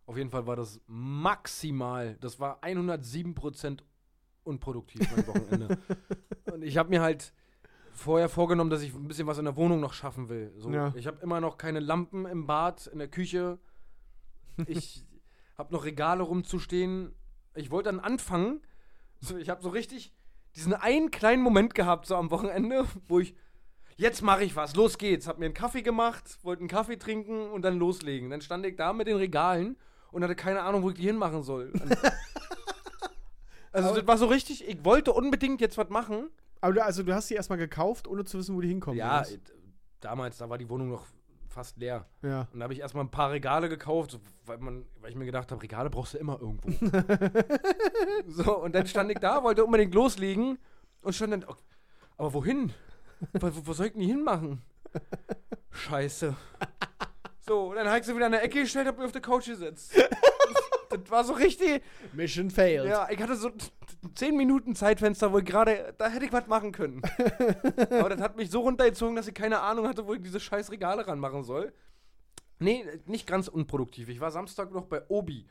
Auf 0.07 0.17
jeden 0.17 0.31
Fall 0.31 0.47
war 0.47 0.57
das 0.57 0.81
maximal, 0.87 2.17
das 2.21 2.41
war 2.41 2.61
107% 2.65 3.79
unproduktiv 4.43 5.01
mein 5.15 5.27
Wochenende. 5.27 5.79
Und 6.53 6.63
ich 6.63 6.77
habe 6.77 6.89
mir 6.91 7.01
halt 7.01 7.33
vorher 7.93 8.29
vorgenommen, 8.29 8.71
dass 8.71 8.83
ich 8.83 8.93
ein 8.93 9.07
bisschen 9.07 9.29
was 9.29 9.39
in 9.39 9.45
der 9.45 9.57
Wohnung 9.57 9.79
noch 9.81 9.93
schaffen 9.93 10.29
will. 10.29 10.53
So, 10.57 10.71
Ja. 10.71 10.93
Ich 10.97 11.07
habe 11.07 11.21
immer 11.23 11.41
noch 11.41 11.57
keine 11.57 11.79
Lampen 11.81 12.27
im 12.27 12.47
Bad, 12.47 12.89
in 12.89 12.99
der 12.99 13.09
Küche. 13.09 13.59
Ich 14.67 15.05
habe 15.57 15.73
noch 15.73 15.85
Regale 15.85 16.23
rumzustehen. 16.23 17.15
Ich 17.55 17.71
wollte 17.71 17.91
dann 17.91 18.01
anfangen. 18.01 18.61
So, 19.21 19.37
ich 19.37 19.49
habe 19.49 19.63
so 19.63 19.69
richtig 19.69 20.13
diesen 20.57 20.75
einen 20.75 21.11
kleinen 21.11 21.43
Moment 21.43 21.75
gehabt, 21.75 22.07
so 22.07 22.17
am 22.17 22.31
Wochenende, 22.31 22.87
wo 23.07 23.21
ich, 23.21 23.35
jetzt 23.97 24.23
mache 24.23 24.45
ich 24.45 24.57
was, 24.57 24.75
los 24.75 24.99
geht's. 24.99 25.29
Hab 25.29 25.39
mir 25.39 25.47
einen 25.47 25.55
Kaffee 25.55 25.83
gemacht, 25.83 26.39
wollte 26.43 26.61
einen 26.61 26.69
Kaffee 26.69 26.97
trinken 26.97 27.51
und 27.51 27.63
dann 27.63 27.79
loslegen. 27.79 28.31
Dann 28.31 28.41
stand 28.41 28.67
ich 28.67 28.77
da 28.77 28.93
mit 28.93 29.07
den 29.07 29.17
Regalen 29.17 29.77
und 30.11 30.25
hatte 30.25 30.35
keine 30.35 30.63
Ahnung, 30.63 30.83
wo 30.83 30.91
ich 30.91 30.97
die 30.97 31.03
hinmachen 31.03 31.43
soll. 31.43 31.73
also, 33.73 33.95
das 33.95 34.07
war 34.07 34.19
so 34.19 34.27
richtig, 34.27 34.67
ich 34.67 34.85
wollte 34.85 35.13
unbedingt 35.13 35.61
jetzt 35.61 35.79
was 35.79 35.89
machen. 35.89 36.31
Aber 36.61 36.75
du, 36.75 36.85
also 36.85 37.03
du 37.03 37.15
hast 37.15 37.31
die 37.31 37.35
erstmal 37.35 37.59
gekauft, 37.59 38.07
ohne 38.07 38.25
zu 38.25 38.39
wissen, 38.39 38.57
wo 38.57 38.61
die 38.61 38.69
hinkommen. 38.69 38.99
Ja, 38.99 39.23
äh, 39.23 39.39
damals, 40.01 40.39
da 40.39 40.51
war 40.51 40.59
die 40.59 40.69
Wohnung 40.69 40.91
noch 40.91 41.07
fast 41.51 41.77
leer. 41.79 42.07
ja. 42.23 42.47
Und 42.53 42.61
da 42.61 42.65
habe 42.65 42.73
ich 42.73 42.81
erstmal 42.81 43.05
ein 43.05 43.11
paar 43.11 43.31
Regale 43.31 43.69
gekauft, 43.69 44.19
weil, 44.47 44.59
man, 44.59 44.87
weil 45.01 45.11
ich 45.11 45.17
mir 45.17 45.27
gedacht 45.27 45.51
habe, 45.51 45.63
Regale 45.63 45.91
brauchst 45.91 46.15
du 46.15 46.19
immer 46.19 46.41
irgendwo. 46.41 46.71
so, 48.27 48.59
und 48.59 48.75
dann 48.75 48.87
stand 48.87 49.11
ich 49.11 49.19
da, 49.19 49.43
wollte 49.43 49.65
unbedingt 49.65 49.95
loslegen 49.95 50.59
und 51.03 51.13
stand 51.15 51.33
dann, 51.33 51.45
okay, 51.45 51.63
aber 52.17 52.33
wohin? 52.33 52.73
wo, 53.33 53.51
wo, 53.67 53.73
soll 53.73 53.87
ich 53.87 53.93
denn 53.93 54.03
die 54.03 54.07
hinmachen? 54.07 54.63
Scheiße. 55.71 56.37
So, 57.41 57.71
und 57.71 57.77
dann 57.77 57.89
habe 57.89 57.99
ich 57.99 58.07
sie 58.07 58.15
wieder 58.15 58.27
in 58.27 58.33
der 58.33 58.43
Ecke 58.43 58.61
gestellt, 58.61 58.87
hab 58.87 58.97
mich 58.97 59.07
auf 59.07 59.13
der 59.13 59.21
Couch 59.21 59.47
gesetzt. 59.47 59.93
das 60.89 61.11
war 61.11 61.25
so 61.25 61.33
richtig, 61.33 61.83
Mission 62.13 62.51
failed. 62.51 62.89
ja, 62.89 63.09
ich 63.11 63.21
hatte 63.21 63.37
so 63.37 63.51
10 64.15 64.37
Minuten 64.37 64.75
Zeitfenster, 64.75 65.33
wo 65.33 65.39
ich 65.39 65.45
gerade, 65.45 65.95
da 65.99 66.09
hätte 66.09 66.25
ich 66.25 66.33
was 66.33 66.47
machen 66.47 66.73
können. 66.73 67.03
Aber 67.91 68.09
das 68.09 68.21
hat 68.21 68.37
mich 68.37 68.51
so 68.51 68.61
runtergezogen, 68.61 69.17
dass 69.17 69.29
ich 69.29 69.35
keine 69.35 69.61
Ahnung 69.61 69.87
hatte, 69.87 70.07
wo 70.07 70.15
ich 70.15 70.23
diese 70.23 70.41
scheiß 70.41 70.71
Regale 70.71 71.07
ranmachen 71.07 71.43
soll. 71.43 71.73
Nee, 72.59 72.85
nicht 73.07 73.27
ganz 73.27 73.49
unproduktiv. 73.49 74.09
Ich 74.09 74.21
war 74.21 74.31
Samstag 74.31 74.73
noch 74.73 74.85
bei 74.85 75.03
Obi. 75.09 75.47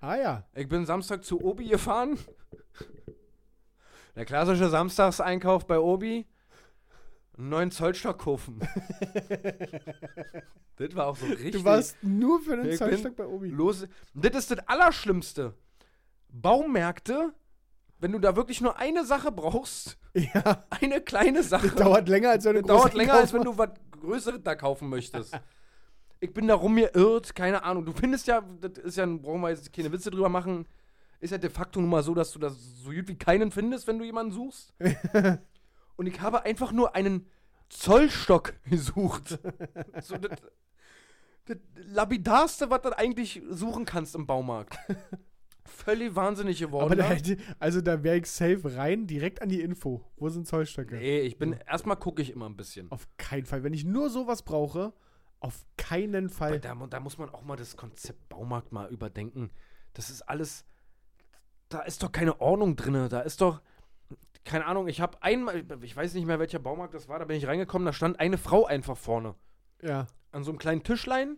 Ah 0.00 0.16
ja. 0.16 0.44
Ich 0.54 0.68
bin 0.68 0.86
Samstag 0.86 1.24
zu 1.24 1.42
Obi 1.42 1.68
gefahren. 1.68 2.18
Der 4.14 4.24
klassische 4.24 4.68
Samstagseinkauf 4.68 5.66
bei 5.66 5.78
Obi. 5.78 6.26
Einen 7.36 7.50
neuen 7.50 7.70
Zollstock 7.70 8.18
kaufen. 8.18 8.60
das 10.76 10.94
war 10.94 11.08
auch 11.08 11.16
so 11.16 11.26
richtig. 11.26 11.52
Du 11.52 11.64
warst 11.64 12.02
nur 12.02 12.40
für 12.40 12.56
den 12.56 12.70
Ich 12.70 12.78
Zollstock 12.78 13.16
bei 13.16 13.26
Obi. 13.26 13.50
Los. 13.50 13.86
Das 14.14 14.34
ist 14.34 14.50
das 14.50 14.60
Allerschlimmste. 14.66 15.54
Baumärkte, 16.30 17.34
wenn 17.98 18.12
du 18.12 18.18
da 18.18 18.36
wirklich 18.36 18.60
nur 18.60 18.78
eine 18.78 19.04
Sache 19.04 19.32
brauchst, 19.32 19.98
Ja. 20.14 20.64
eine 20.70 21.00
kleine 21.00 21.42
Sache, 21.42 21.68
Dauert 21.70 22.08
länger, 22.08 22.30
als 22.30 22.44
wenn 22.44 22.54
du 22.56 22.62
das 22.62 22.68
dauert 22.68 22.94
länger, 22.94 23.14
als 23.14 23.32
wenn 23.32 23.42
du 23.42 23.56
was 23.56 23.70
Größeres 24.00 24.40
da 24.42 24.54
kaufen 24.54 24.88
möchtest. 24.88 25.38
Ich 26.18 26.32
bin 26.32 26.48
da 26.48 26.54
rumgeirrt, 26.54 27.34
keine 27.34 27.62
Ahnung. 27.62 27.84
Du 27.84 27.92
findest 27.92 28.26
ja, 28.26 28.40
das 28.62 28.78
ist 28.78 28.96
ja, 28.96 29.04
brauchen 29.04 29.42
wir 29.42 29.50
jetzt 29.50 29.70
keine 29.70 29.92
Witze 29.92 30.10
drüber 30.10 30.30
machen, 30.30 30.66
ist 31.20 31.30
ja 31.30 31.36
de 31.36 31.50
facto 31.50 31.78
nun 31.78 31.90
mal 31.90 32.02
so, 32.02 32.14
dass 32.14 32.32
du 32.32 32.38
das 32.38 32.54
so 32.82 32.90
gut 32.90 33.06
wie 33.08 33.18
keinen 33.18 33.50
findest, 33.50 33.86
wenn 33.86 33.98
du 33.98 34.04
jemanden 34.06 34.32
suchst. 34.32 34.72
Und 35.96 36.06
ich 36.06 36.18
habe 36.22 36.46
einfach 36.46 36.72
nur 36.72 36.96
einen 36.96 37.26
Zollstock 37.68 38.54
gesucht. 38.64 39.38
so 40.00 40.16
das, 40.16 40.40
das 41.44 41.58
Lapidarste, 41.84 42.70
was 42.70 42.80
du 42.80 42.96
eigentlich 42.96 43.42
suchen 43.50 43.84
kannst 43.84 44.14
im 44.14 44.26
Baumarkt. 44.26 44.78
Völlig 45.66 46.14
wahnsinnig 46.14 46.58
geworden. 46.58 46.98
Da 46.98 47.04
hätte, 47.04 47.36
also 47.58 47.80
da 47.80 48.02
wäre 48.02 48.16
ich 48.16 48.26
safe 48.26 48.76
rein, 48.76 49.06
direkt 49.06 49.42
an 49.42 49.48
die 49.48 49.60
Info. 49.60 50.04
Wo 50.16 50.28
sind 50.28 50.46
Zollstöcke? 50.46 50.96
Nee, 50.96 51.20
ich 51.20 51.38
bin, 51.38 51.52
erstmal 51.66 51.96
gucke 51.96 52.22
ich 52.22 52.30
immer 52.30 52.48
ein 52.48 52.56
bisschen. 52.56 52.90
Auf 52.90 53.08
keinen 53.16 53.46
Fall. 53.46 53.62
Wenn 53.62 53.72
ich 53.72 53.84
nur 53.84 54.10
sowas 54.10 54.42
brauche, 54.42 54.92
auf 55.40 55.66
keinen 55.76 56.28
Fall. 56.28 56.60
da, 56.60 56.74
da 56.74 57.00
muss 57.00 57.18
man 57.18 57.28
auch 57.30 57.42
mal 57.42 57.56
das 57.56 57.76
Konzept 57.76 58.28
Baumarkt 58.28 58.72
mal 58.72 58.90
überdenken. 58.90 59.50
Das 59.92 60.10
ist 60.10 60.22
alles, 60.22 60.64
da 61.68 61.80
ist 61.80 62.02
doch 62.02 62.12
keine 62.12 62.40
Ordnung 62.40 62.76
drin. 62.76 63.08
Da 63.08 63.20
ist 63.20 63.40
doch, 63.40 63.60
keine 64.44 64.66
Ahnung, 64.66 64.88
ich 64.88 65.00
habe 65.00 65.22
einmal, 65.22 65.64
ich 65.82 65.96
weiß 65.96 66.14
nicht 66.14 66.26
mehr, 66.26 66.38
welcher 66.38 66.58
Baumarkt 66.58 66.94
das 66.94 67.08
war, 67.08 67.18
da 67.18 67.24
bin 67.24 67.36
ich 67.36 67.46
reingekommen, 67.46 67.84
da 67.84 67.92
stand 67.92 68.20
eine 68.20 68.38
Frau 68.38 68.64
einfach 68.64 68.96
vorne. 68.96 69.34
Ja. 69.82 70.06
An 70.32 70.44
so 70.44 70.50
einem 70.50 70.58
kleinen 70.58 70.82
Tischlein. 70.82 71.36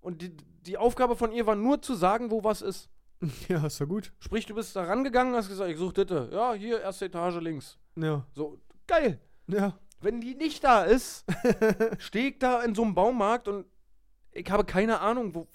Und 0.00 0.22
die, 0.22 0.36
die 0.66 0.78
Aufgabe 0.78 1.16
von 1.16 1.32
ihr 1.32 1.46
war 1.46 1.56
nur 1.56 1.82
zu 1.82 1.94
sagen, 1.94 2.30
wo 2.30 2.44
was 2.44 2.62
ist. 2.62 2.88
Ja, 3.48 3.66
ist 3.66 3.80
doch 3.80 3.86
gut. 3.86 4.12
Sprich, 4.18 4.46
du 4.46 4.54
bist 4.54 4.76
da 4.76 4.84
rangegangen, 4.84 5.34
hast 5.34 5.48
gesagt, 5.48 5.70
ich 5.70 5.78
suche 5.78 5.94
Ditte. 5.94 6.28
Ja, 6.32 6.54
hier, 6.54 6.80
erste 6.80 7.06
Etage 7.06 7.40
links. 7.40 7.78
Ja. 7.96 8.26
So, 8.34 8.60
geil. 8.86 9.20
Ja. 9.46 9.78
Wenn 10.00 10.20
die 10.20 10.34
nicht 10.34 10.62
da 10.62 10.84
ist, 10.84 11.24
stehe 11.98 12.30
ich 12.30 12.38
da 12.38 12.62
in 12.62 12.74
so 12.74 12.82
einem 12.82 12.94
Baumarkt 12.94 13.48
und 13.48 13.66
ich 14.32 14.50
habe 14.50 14.64
keine 14.64 15.00
Ahnung, 15.00 15.34
wo. 15.34 15.48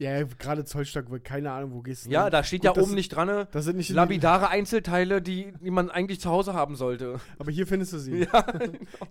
Ja, 0.00 0.22
gerade 0.22 0.64
Zollstock, 0.64 1.04
keine 1.24 1.52
Ahnung, 1.52 1.74
wo 1.74 1.82
gehst 1.82 2.06
du 2.06 2.10
Ja, 2.10 2.30
da 2.30 2.42
steht 2.42 2.62
Gut, 2.62 2.74
ja 2.74 2.82
oben 2.82 2.94
nicht 2.94 3.10
dran, 3.10 3.28
ne? 3.28 3.48
Das 3.52 3.66
sind 3.66 3.76
nicht 3.76 3.90
labidare 3.90 4.48
Einzelteile, 4.48 5.20
die, 5.20 5.52
die 5.60 5.70
man 5.70 5.90
eigentlich 5.90 6.22
zu 6.22 6.30
Hause 6.30 6.54
haben 6.54 6.74
sollte. 6.74 7.20
Aber 7.38 7.50
hier 7.52 7.66
findest 7.66 7.92
du 7.92 7.98
sie. 7.98 8.20
Ja, 8.32 8.46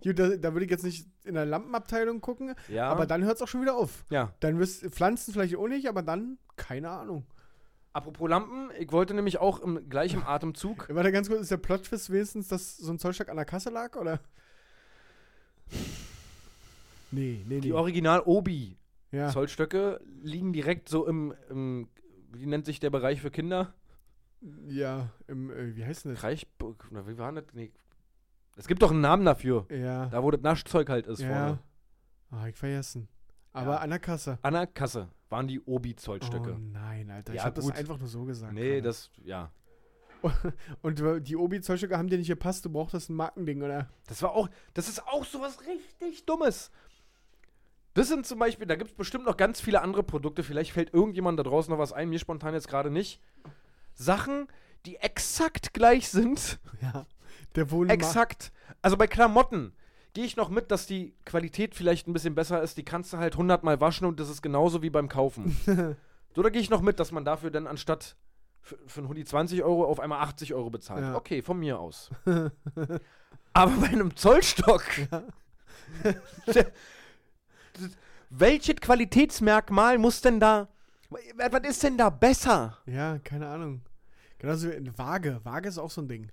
Gut, 0.03 0.17
da, 0.17 0.29
da 0.29 0.53
würde 0.53 0.65
ich 0.65 0.71
jetzt 0.71 0.83
nicht 0.83 1.05
in 1.25 1.35
der 1.35 1.45
Lampenabteilung 1.45 2.21
gucken, 2.21 2.55
ja. 2.69 2.89
aber 2.89 3.05
dann 3.05 3.23
hört 3.23 3.35
es 3.35 3.41
auch 3.43 3.47
schon 3.47 3.61
wieder 3.61 3.75
auf. 3.75 4.03
ja. 4.09 4.33
Dann 4.39 4.57
wirst 4.57 4.83
Pflanzen 4.85 5.31
vielleicht 5.31 5.55
auch 5.57 5.67
nicht, 5.67 5.87
aber 5.87 6.01
dann, 6.01 6.39
keine 6.55 6.89
Ahnung. 6.89 7.27
Apropos 7.93 8.27
Lampen, 8.27 8.71
ich 8.79 8.91
wollte 8.91 9.13
nämlich 9.13 9.37
auch 9.37 9.59
im 9.59 9.89
gleichen 9.89 10.23
Atemzug. 10.23 10.87
Warte 10.93 11.11
ganz 11.11 11.29
kurz, 11.29 11.41
ist 11.41 11.51
der 11.51 11.57
Plot-Twist 11.57 12.09
wenigstens, 12.11 12.47
dass 12.47 12.77
so 12.77 12.91
ein 12.91 12.97
Zollstock 12.97 13.29
an 13.29 13.35
der 13.35 13.45
Kasse 13.45 13.69
lag, 13.69 13.95
oder? 13.95 14.19
Nee, 17.11 17.43
nee, 17.47 17.59
Die 17.59 17.69
nee. 17.69 17.73
Original 17.73 18.21
Obi 18.23 18.78
Ja. 19.11 19.29
Zollstöcke 19.29 19.99
liegen 20.21 20.53
direkt 20.53 20.87
so 20.89 21.07
im, 21.07 21.33
im, 21.49 21.89
wie 22.31 22.45
nennt 22.45 22.65
sich 22.65 22.79
der 22.79 22.89
Bereich 22.89 23.21
für 23.21 23.31
Kinder? 23.31 23.73
Ja, 24.67 25.09
im, 25.27 25.49
äh, 25.51 25.75
wie 25.75 25.83
heißt 25.85 26.05
denn 26.05 26.13
das? 26.13 26.23
Reichburg, 26.23 26.87
oder 26.91 27.07
wie 27.07 27.17
war 27.17 27.31
das? 27.31 27.45
Nee. 27.53 27.71
Es 28.55 28.67
gibt 28.67 28.81
doch 28.81 28.91
einen 28.91 29.01
Namen 29.01 29.25
dafür. 29.25 29.65
Ja. 29.69 30.05
Da, 30.07 30.21
wo 30.23 30.31
das 30.31 30.41
Naschzeug 30.41 30.89
halt 30.89 31.07
ist 31.07 31.21
ja. 31.21 31.27
vorne. 31.29 31.59
Ah, 32.31 32.47
ich 32.47 32.55
vergessen. 32.55 33.07
Aber 33.51 33.73
Ja. 33.73 33.77
an 33.77 33.89
der 33.89 33.99
Kasse. 33.99 34.37
An 34.43 34.53
der 34.53 34.67
Kasse 34.67 35.09
waren 35.29 35.47
die 35.47 35.59
Obi-Zollstöcke. 35.61 36.53
Oh 36.53 36.59
nein, 36.59 37.09
Alter. 37.09 37.33
ich 37.33 37.37
Ja, 37.39 37.45
habe 37.45 37.55
das 37.55 37.65
gut. 37.65 37.75
einfach 37.75 37.97
nur 37.97 38.07
so 38.07 38.23
gesagt. 38.25 38.53
nee, 38.53 38.69
gerade. 38.75 38.81
das, 38.83 39.09
ja. 39.23 39.51
Und 40.81 41.01
die 41.27 41.35
Obi-Zollstöcke 41.35 41.97
haben 41.97 42.09
dir 42.09 42.17
nicht 42.17 42.27
gepasst, 42.27 42.65
du 42.65 42.69
brauchtest 42.69 43.09
ein 43.09 43.15
Markending, 43.15 43.61
oder? 43.63 43.89
Das 44.07 44.21
war 44.21 44.31
auch, 44.31 44.49
das 44.73 44.89
ist 44.89 45.05
auch 45.07 45.23
sowas 45.25 45.57
richtig 45.65 46.25
Dummes. 46.25 46.71
Das 47.99 48.07
sind 48.07 48.25
zum 48.25 48.39
Beispiel, 48.39 48.65
da 48.65 48.77
gibt 48.77 48.91
es 48.91 48.95
bestimmt 48.95 49.25
noch 49.25 49.35
ganz 49.35 49.59
viele 49.59 49.81
andere 49.81 50.03
Produkte. 50.03 50.41
Vielleicht 50.41 50.71
fällt 50.71 50.93
irgendjemand 50.93 51.37
da 51.37 51.43
draußen 51.43 51.69
noch 51.69 51.79
was 51.79 51.91
ein, 51.91 52.07
mir 52.07 52.17
spontan 52.17 52.53
jetzt 52.53 52.69
gerade 52.69 52.89
nicht. 52.89 53.19
Sachen, 53.93 54.47
die 54.85 54.95
exakt 54.95 55.73
gleich 55.73 56.07
sind. 56.07 56.59
Ja. 56.81 57.05
Der 57.55 57.71
wohl 57.71 57.89
Exakt. 57.91 58.53
Also 58.81 58.95
bei 58.95 59.05
Klamotten 59.05 59.73
gehe 60.13 60.23
ich 60.23 60.37
noch 60.37 60.47
mit, 60.47 60.71
dass 60.71 60.85
die 60.85 61.13
Qualität 61.25 61.75
vielleicht 61.75 62.07
ein 62.07 62.13
bisschen 62.13 62.35
besser 62.35 62.61
ist. 62.63 62.77
Die 62.77 62.85
kannst 62.85 63.11
du 63.11 63.17
halt 63.17 63.35
hundertmal 63.35 63.81
waschen 63.81 64.07
und 64.07 64.17
das 64.21 64.29
ist 64.29 64.41
genauso 64.41 64.81
wie 64.81 64.89
beim 64.89 65.09
Kaufen. 65.09 65.57
so, 66.35 66.41
da 66.41 66.49
gehe 66.49 66.61
ich 66.61 66.69
noch 66.69 66.81
mit, 66.81 67.01
dass 67.01 67.11
man 67.11 67.25
dafür 67.25 67.51
dann 67.51 67.67
anstatt 67.67 68.15
für, 68.61 68.77
für 68.87 69.01
einen 69.01 69.09
Hoodie 69.09 69.25
20 69.25 69.61
Euro 69.61 69.83
auf 69.83 69.99
einmal 69.99 70.21
80 70.21 70.53
Euro 70.53 70.69
bezahlt. 70.69 71.01
Ja. 71.01 71.15
Okay, 71.15 71.41
von 71.41 71.59
mir 71.59 71.77
aus. 71.77 72.11
Aber 73.53 73.71
bei 73.73 73.87
einem 73.87 74.15
Zollstock. 74.15 74.85
Das- 76.45 76.65
welches 78.29 78.75
Qualitätsmerkmal 78.75 79.97
muss 79.97 80.21
denn 80.21 80.39
da 80.39 80.67
Was 81.09 81.67
ist 81.67 81.83
denn 81.83 81.97
da 81.97 82.09
besser? 82.09 82.77
Ja, 82.85 83.17
keine 83.19 83.47
Ahnung. 83.47 83.81
Genauso 84.37 84.69
wie 84.69 84.75
eine 84.75 84.97
Waage. 84.97 85.39
Waage 85.43 85.69
ist 85.69 85.77
auch 85.77 85.91
so 85.91 86.01
ein 86.01 86.07
Ding. 86.07 86.31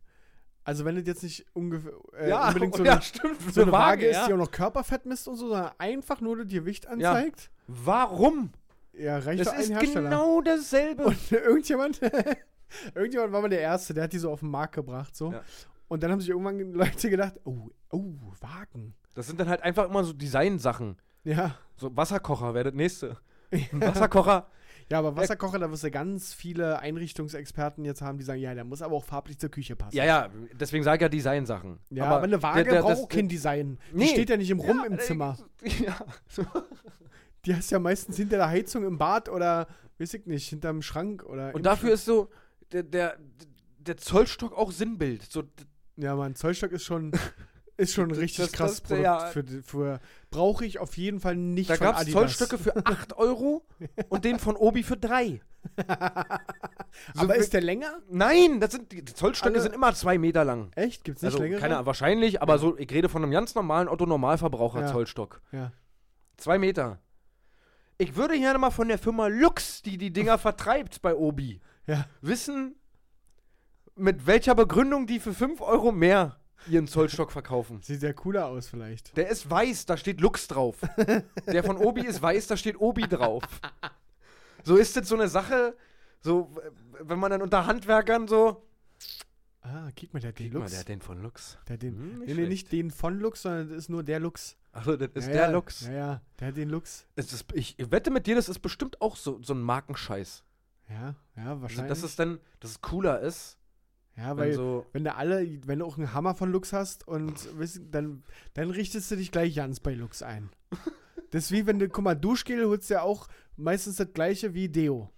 Also 0.66 0.84
wenn 0.84 0.96
das 0.96 1.06
jetzt 1.06 1.22
nicht 1.22 1.46
ungefähr 1.52 1.92
äh, 2.18 2.32
unbedingt 2.32 2.74
so 2.74 2.84
ja, 2.84 2.94
eine, 2.94 3.02
stimmt. 3.02 3.40
so 3.52 3.62
eine 3.62 3.70
Waage, 3.70 4.06
ist, 4.06 4.16
ja. 4.16 4.26
die 4.26 4.32
auch 4.32 4.38
noch 4.38 4.50
Körperfett 4.50 5.06
misst 5.06 5.28
und 5.28 5.36
so, 5.36 5.48
sondern 5.48 5.70
einfach 5.78 6.20
nur 6.20 6.36
das 6.38 6.48
Gewicht 6.48 6.88
anzeigt, 6.88 7.50
Warum? 7.68 8.50
ja, 8.92 9.18
reicht 9.18 9.40
Das 9.40 9.52
doch 9.52 9.58
ist 9.58 9.70
Hersteller. 9.70 10.10
genau 10.10 10.40
dasselbe. 10.40 11.04
Und 11.04 11.18
irgendjemand, 11.32 12.00
irgendjemand 12.94 13.32
war 13.32 13.42
mal 13.42 13.48
der 13.48 13.60
Erste, 13.60 13.94
der 13.94 14.04
hat 14.04 14.12
die 14.12 14.18
so 14.18 14.30
auf 14.30 14.40
den 14.40 14.50
Markt 14.50 14.74
gebracht, 14.74 15.14
so. 15.14 15.32
Ja. 15.32 15.42
Und 15.88 16.02
dann 16.02 16.10
haben 16.10 16.20
sich 16.20 16.30
irgendwann 16.30 16.58
Leute 16.72 17.10
gedacht, 17.10 17.34
oh, 17.44 17.70
oh, 17.90 18.14
Wagen. 18.40 18.94
Das 19.14 19.28
sind 19.28 19.38
dann 19.38 19.48
halt 19.48 19.62
einfach 19.62 19.88
immer 19.88 20.02
so 20.02 20.12
Designsachen. 20.12 20.96
Ja. 21.26 21.56
So 21.76 21.94
Wasserkocher 21.96 22.54
wäre 22.54 22.64
das 22.66 22.74
nächste. 22.74 23.16
Ein 23.50 23.80
Wasserkocher. 23.80 24.46
Ja, 24.88 25.00
aber 25.00 25.16
Wasserkocher, 25.16 25.58
da 25.58 25.68
wirst 25.68 25.82
du 25.82 25.90
ganz 25.90 26.32
viele 26.32 26.78
Einrichtungsexperten 26.78 27.84
jetzt 27.84 28.02
haben, 28.02 28.18
die 28.18 28.22
sagen, 28.24 28.38
ja, 28.40 28.54
der 28.54 28.62
muss 28.62 28.82
aber 28.82 28.94
auch 28.94 29.04
farblich 29.04 29.36
zur 29.36 29.50
Küche 29.50 29.74
passen. 29.74 29.96
Ja, 29.96 30.04
ja, 30.04 30.28
deswegen 30.52 30.84
sage 30.84 30.98
ich 30.98 31.02
ja 31.02 31.08
Designsachen. 31.08 31.80
Ja, 31.90 32.04
aber, 32.04 32.22
eine 32.22 32.40
Waage 32.40 32.62
der- 32.62 32.72
der- 32.74 32.82
braucht 32.82 32.98
auch 32.98 33.08
kein 33.08 33.26
Design. 33.28 33.80
Die 33.90 33.96
Nee. 33.96 34.06
steht 34.06 34.30
ja 34.30 34.36
nicht 34.36 34.48
im 34.48 34.60
Rum 34.60 34.76
Ja, 34.84 34.84
im 34.84 35.00
Zimmer. 35.00 35.38
Ja. 35.84 35.96
Die 37.44 37.56
hast 37.56 37.70
ja 37.72 37.80
meistens 37.80 38.16
hinter 38.16 38.36
der 38.36 38.46
Heizung 38.48 38.84
im 38.84 38.96
Bad 38.96 39.28
oder, 39.28 39.66
weiß 39.98 40.14
ich 40.14 40.26
nicht, 40.26 40.48
hinterm 40.50 40.82
Schrank 40.82 41.24
oder. 41.24 41.52
Und 41.52 41.66
dafür 41.66 41.92
ist 41.94 42.04
so 42.04 42.30
der, 42.70 42.84
der, 42.84 43.16
der 43.80 43.96
Zollstock 43.96 44.56
auch 44.56 44.70
Sinnbild. 44.70 45.22
So, 45.24 45.42
Ja, 45.96 46.14
mein 46.14 46.36
Zollstock 46.36 46.70
ist 46.70 46.84
schon, 46.84 47.10
ist 47.76 47.92
schon 47.94 48.04
ein 48.06 48.08
Das- 48.10 48.18
richtig 48.18 48.44
das- 48.46 48.52
krasses 48.52 48.76
das- 48.82 48.88
Produkt. 48.88 49.04
ja. 49.04 49.18
für, 49.26 49.44
für, 49.62 50.00
Brauche 50.30 50.64
ich 50.64 50.78
auf 50.78 50.96
jeden 50.96 51.20
Fall 51.20 51.36
nicht 51.36 51.70
da 51.70 51.76
von 51.76 51.86
gab 51.86 51.94
es 51.96 52.00
Adidas. 52.02 52.20
Zollstöcke 52.36 52.58
für 52.58 52.76
8 52.86 53.16
Euro 53.16 53.64
und 54.08 54.24
den 54.24 54.38
von 54.38 54.56
Obi 54.56 54.82
für 54.82 54.96
3. 54.96 55.40
Aber 57.16 57.36
ist 57.36 57.52
der 57.52 57.60
länger? 57.60 57.98
Nein, 58.08 58.60
das 58.60 58.72
sind, 58.72 58.92
die 58.92 59.04
Zollstöcke 59.04 59.54
Alle- 59.54 59.62
sind 59.62 59.74
immer 59.74 59.94
2 59.94 60.18
Meter 60.18 60.44
lang. 60.44 60.70
Echt? 60.74 61.04
Gibt's 61.04 61.22
nicht 61.22 61.32
Also, 61.32 61.42
längere? 61.42 61.60
keine 61.60 61.84
wahrscheinlich, 61.86 62.40
aber 62.42 62.58
so, 62.58 62.76
ich 62.78 62.90
rede 62.92 63.08
von 63.08 63.22
einem 63.22 63.32
ganz 63.32 63.54
normalen 63.54 63.88
Otto-Normalverbraucher 63.88 64.80
Ja. 64.82 64.86
Zollstock. 64.92 65.42
Ja. 65.52 65.72
Zwei 66.36 66.58
Meter. 66.58 66.98
Ich 67.98 68.14
würde 68.16 68.38
gerne 68.38 68.58
mal 68.58 68.70
von 68.70 68.88
der 68.88 68.98
Firma 68.98 69.26
Lux, 69.28 69.82
die 69.82 69.96
die 69.98 70.12
Dinger 70.12 70.38
vertreibt 70.38 71.02
bei 71.02 71.14
Obi, 71.14 71.60
Ja. 71.86 72.06
wissen, 72.20 72.76
mit 73.94 74.26
welcher 74.26 74.54
Begründung 74.54 75.06
die 75.06 75.20
für 75.20 75.32
5 75.32 75.60
Euro 75.62 75.92
mehr 75.92 76.36
ihren 76.68 76.86
Zollstock 76.86 77.32
verkaufen. 77.32 77.80
Sieht 77.82 78.00
sehr 78.00 78.14
cooler 78.14 78.46
aus 78.46 78.68
vielleicht. 78.68 79.16
Der 79.16 79.28
ist 79.28 79.48
weiß, 79.50 79.86
da 79.86 79.96
steht 79.96 80.20
Lux 80.20 80.48
drauf. 80.48 80.76
Der 81.46 81.62
von 81.64 81.76
Obi 81.78 82.02
ist 82.06 82.20
weiß, 82.22 82.46
da 82.46 82.56
steht 82.56 82.80
Obi 82.80 83.02
drauf. 83.08 83.42
So 84.64 84.76
ist 84.76 84.96
das 84.96 85.08
so 85.08 85.14
eine 85.14 85.28
Sache, 85.28 85.76
so, 86.20 86.50
wenn 87.00 87.18
man 87.18 87.30
dann 87.30 87.42
unter 87.42 87.66
Handwerkern 87.66 88.26
so. 88.26 88.62
Ah, 89.62 89.90
guck 89.98 90.14
mal, 90.14 90.20
der 90.20 90.28
hat 90.28 90.38
den 90.38 90.46
Guck 90.50 90.54
mal, 90.54 90.60
Lux. 90.60 90.70
der 90.72 90.80
hat 90.80 90.88
den 90.88 91.00
von 91.00 91.22
Lux. 91.22 91.58
der 91.68 91.74
hat 91.74 91.82
den, 91.82 91.96
Hm, 91.96 92.18
nicht 92.20 92.28
nee, 92.28 92.34
nee, 92.42 92.48
nicht 92.48 92.70
den 92.72 92.90
von 92.90 93.18
Lux, 93.18 93.42
sondern 93.42 93.68
das 93.68 93.78
ist 93.78 93.88
nur 93.88 94.02
der 94.04 94.20
Lux. 94.20 94.56
Achso, 94.72 94.96
das 94.96 95.10
ist 95.14 95.26
ja, 95.26 95.32
der 95.32 95.42
ja, 95.42 95.50
Lux. 95.50 95.86
Ja, 95.86 95.92
ja, 95.92 96.20
der 96.38 96.48
hat 96.48 96.56
den 96.56 96.68
Lux. 96.68 97.06
Ist, 97.16 97.44
ich 97.52 97.76
wette 97.78 98.10
mit 98.10 98.26
dir, 98.26 98.36
das 98.36 98.48
ist 98.48 98.60
bestimmt 98.60 99.00
auch 99.00 99.16
so, 99.16 99.40
so 99.42 99.54
ein 99.54 99.60
Markenscheiß. 99.60 100.44
Ja, 100.88 101.16
ja, 101.36 101.44
Also, 101.50 101.62
wahrscheinlich. 101.62 101.88
dass 101.88 102.02
es 102.04 102.14
dann, 102.14 102.38
dass 102.60 102.70
es 102.72 102.80
cooler 102.80 103.20
ist, 103.20 103.55
ja, 104.16 104.30
wenn 104.30 104.36
weil 104.36 104.52
so. 104.54 104.86
wenn 104.92 105.04
du 105.04 105.14
alle, 105.14 105.46
wenn 105.66 105.80
du 105.80 105.84
auch 105.84 105.98
einen 105.98 106.12
Hammer 106.12 106.34
von 106.34 106.50
Lux 106.50 106.72
hast 106.72 107.06
und 107.06 107.48
dann, 107.90 108.22
dann 108.54 108.70
richtest 108.70 109.10
du 109.10 109.16
dich 109.16 109.30
gleich 109.30 109.54
ganz 109.54 109.80
bei 109.80 109.94
Lux 109.94 110.22
ein. 110.22 110.50
das 111.30 111.44
ist 111.44 111.52
wie 111.52 111.66
wenn 111.66 111.78
du, 111.78 111.88
guck 111.88 112.04
mal, 112.04 112.14
Duschgel 112.14 112.66
holst 112.66 112.90
ja 112.90 113.02
auch 113.02 113.28
meistens 113.56 113.96
das 113.96 114.12
gleiche 114.12 114.54
wie 114.54 114.68
Deo. 114.68 115.10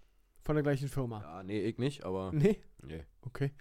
Von 0.42 0.56
der 0.56 0.62
gleichen 0.62 0.88
Firma. 0.88 1.20
Ja, 1.20 1.42
nee, 1.42 1.60
ich 1.60 1.78
nicht, 1.78 2.04
aber. 2.04 2.32
Nee? 2.32 2.62
Nee. 2.82 3.04
Okay. 3.20 3.52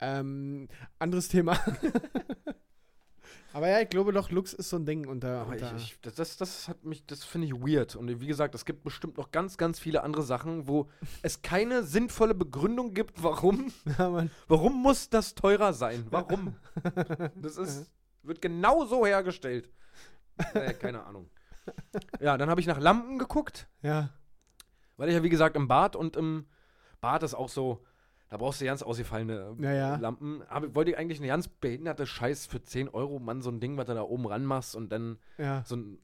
Ähm, 0.00 0.68
anderes 0.98 1.28
Thema. 1.28 1.58
Aber 3.54 3.68
ja, 3.68 3.80
ich 3.80 3.88
glaube 3.88 4.12
doch, 4.12 4.30
Lux 4.30 4.52
ist 4.52 4.70
so 4.70 4.76
ein 4.76 4.86
Ding 4.86 5.06
unter. 5.06 5.42
Aber 5.42 5.52
unter 5.52 5.76
ich, 5.76 5.92
ich, 5.92 6.00
das, 6.00 6.14
das, 6.14 6.36
das 6.36 6.68
hat 6.68 6.84
mich, 6.84 7.04
das 7.06 7.24
finde 7.24 7.46
ich 7.48 7.54
weird. 7.54 7.96
Und 7.96 8.20
wie 8.20 8.26
gesagt, 8.26 8.54
es 8.54 8.64
gibt 8.64 8.82
bestimmt 8.82 9.16
noch 9.18 9.30
ganz, 9.30 9.56
ganz 9.56 9.78
viele 9.78 10.02
andere 10.02 10.22
Sachen, 10.22 10.66
wo 10.68 10.88
es 11.22 11.42
keine 11.42 11.82
sinnvolle 11.82 12.34
Begründung 12.34 12.94
gibt, 12.94 13.22
warum. 13.22 13.72
ja. 13.98 14.26
Warum 14.48 14.82
muss 14.82 15.10
das 15.10 15.34
teurer 15.34 15.72
sein? 15.72 16.06
Warum? 16.10 16.56
Das 17.34 17.56
ist, 17.56 17.90
wird 18.22 18.40
genau 18.40 18.84
so 18.84 19.06
hergestellt. 19.06 19.70
Äh, 20.54 20.72
keine 20.74 21.04
Ahnung. 21.04 21.30
Ja, 22.20 22.36
dann 22.36 22.50
habe 22.50 22.60
ich 22.60 22.66
nach 22.66 22.80
Lampen 22.80 23.18
geguckt, 23.18 23.68
ja. 23.82 24.10
weil 24.96 25.08
ich 25.08 25.14
ja 25.14 25.22
wie 25.22 25.28
gesagt 25.28 25.56
im 25.56 25.68
Bad 25.68 25.94
und 25.96 26.16
im 26.16 26.46
Bad 27.00 27.22
ist 27.22 27.34
auch 27.34 27.48
so, 27.48 27.84
da 28.32 28.38
brauchst 28.38 28.62
du 28.62 28.64
ganz 28.64 28.82
ausgefallene 28.82 29.56
Ja, 29.60 29.72
ja. 29.72 29.96
Lampen. 29.96 30.40
Aber 30.48 30.74
wollte 30.74 30.90
ich 30.90 30.96
eigentlich 30.96 31.18
eine 31.18 31.28
ganz 31.28 31.48
behinderte 31.48 32.06
Scheiß 32.06 32.46
für 32.46 32.62
10 32.62 32.88
Euro, 32.88 33.18
Mann, 33.18 33.42
so 33.42 33.50
ein 33.50 33.60
Ding, 33.60 33.76
was 33.76 33.84
du 33.84 33.92
da 33.92 34.00
oben 34.00 34.26
ranmachst 34.26 34.74
und 34.74 34.90
dann 34.90 35.18
Ja. 35.36 35.62
so 35.66 35.76
ein, 35.76 35.98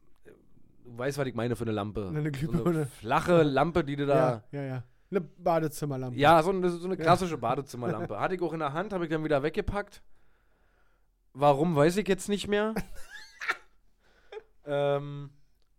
du 0.84 0.98
weißt, 0.98 1.16
was 1.16 1.26
ich 1.26 1.34
meine 1.34 1.56
für 1.56 1.64
eine 1.64 1.72
Lampe. 1.72 2.06
Eine 2.06 2.30
So 2.34 2.64
eine 2.66 2.84
flache 2.84 3.42
Lampe, 3.44 3.82
die 3.82 3.96
du 3.96 4.04
da 4.04 4.42
Ja, 4.52 4.60
ja, 4.60 4.66
ja. 4.66 4.82
Eine 5.10 5.22
Badezimmerlampe. 5.22 6.18
Ja, 6.18 6.42
so 6.42 6.50
eine, 6.50 6.68
so 6.68 6.84
eine 6.84 6.98
klassische 6.98 7.38
Badezimmerlampe. 7.38 8.20
Hatte 8.20 8.34
ich 8.34 8.42
auch 8.42 8.52
in 8.52 8.58
der 8.58 8.74
Hand, 8.74 8.92
habe 8.92 9.04
ich 9.04 9.10
dann 9.10 9.24
wieder 9.24 9.42
weggepackt. 9.42 10.02
Warum, 11.32 11.76
weiß 11.76 11.96
ich 11.96 12.08
jetzt 12.08 12.28
nicht 12.28 12.46
mehr. 12.46 12.74
ähm, 14.66 15.30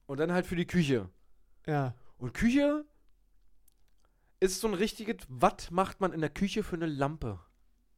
und 0.08 0.20
dann 0.20 0.32
halt 0.32 0.48
für 0.48 0.56
die 0.56 0.66
Küche. 0.66 1.10
Ja. 1.68 1.94
Und 2.18 2.34
Küche 2.34 2.86
ist 4.40 4.62
so 4.62 4.68
ein 4.68 4.74
richtiges, 4.74 5.18
was 5.28 5.72
macht 5.72 6.00
man 6.00 6.14
in 6.14 6.22
der 6.22 6.30
Küche 6.30 6.64
für 6.64 6.76
eine 6.76 6.86
Lampe? 6.86 7.40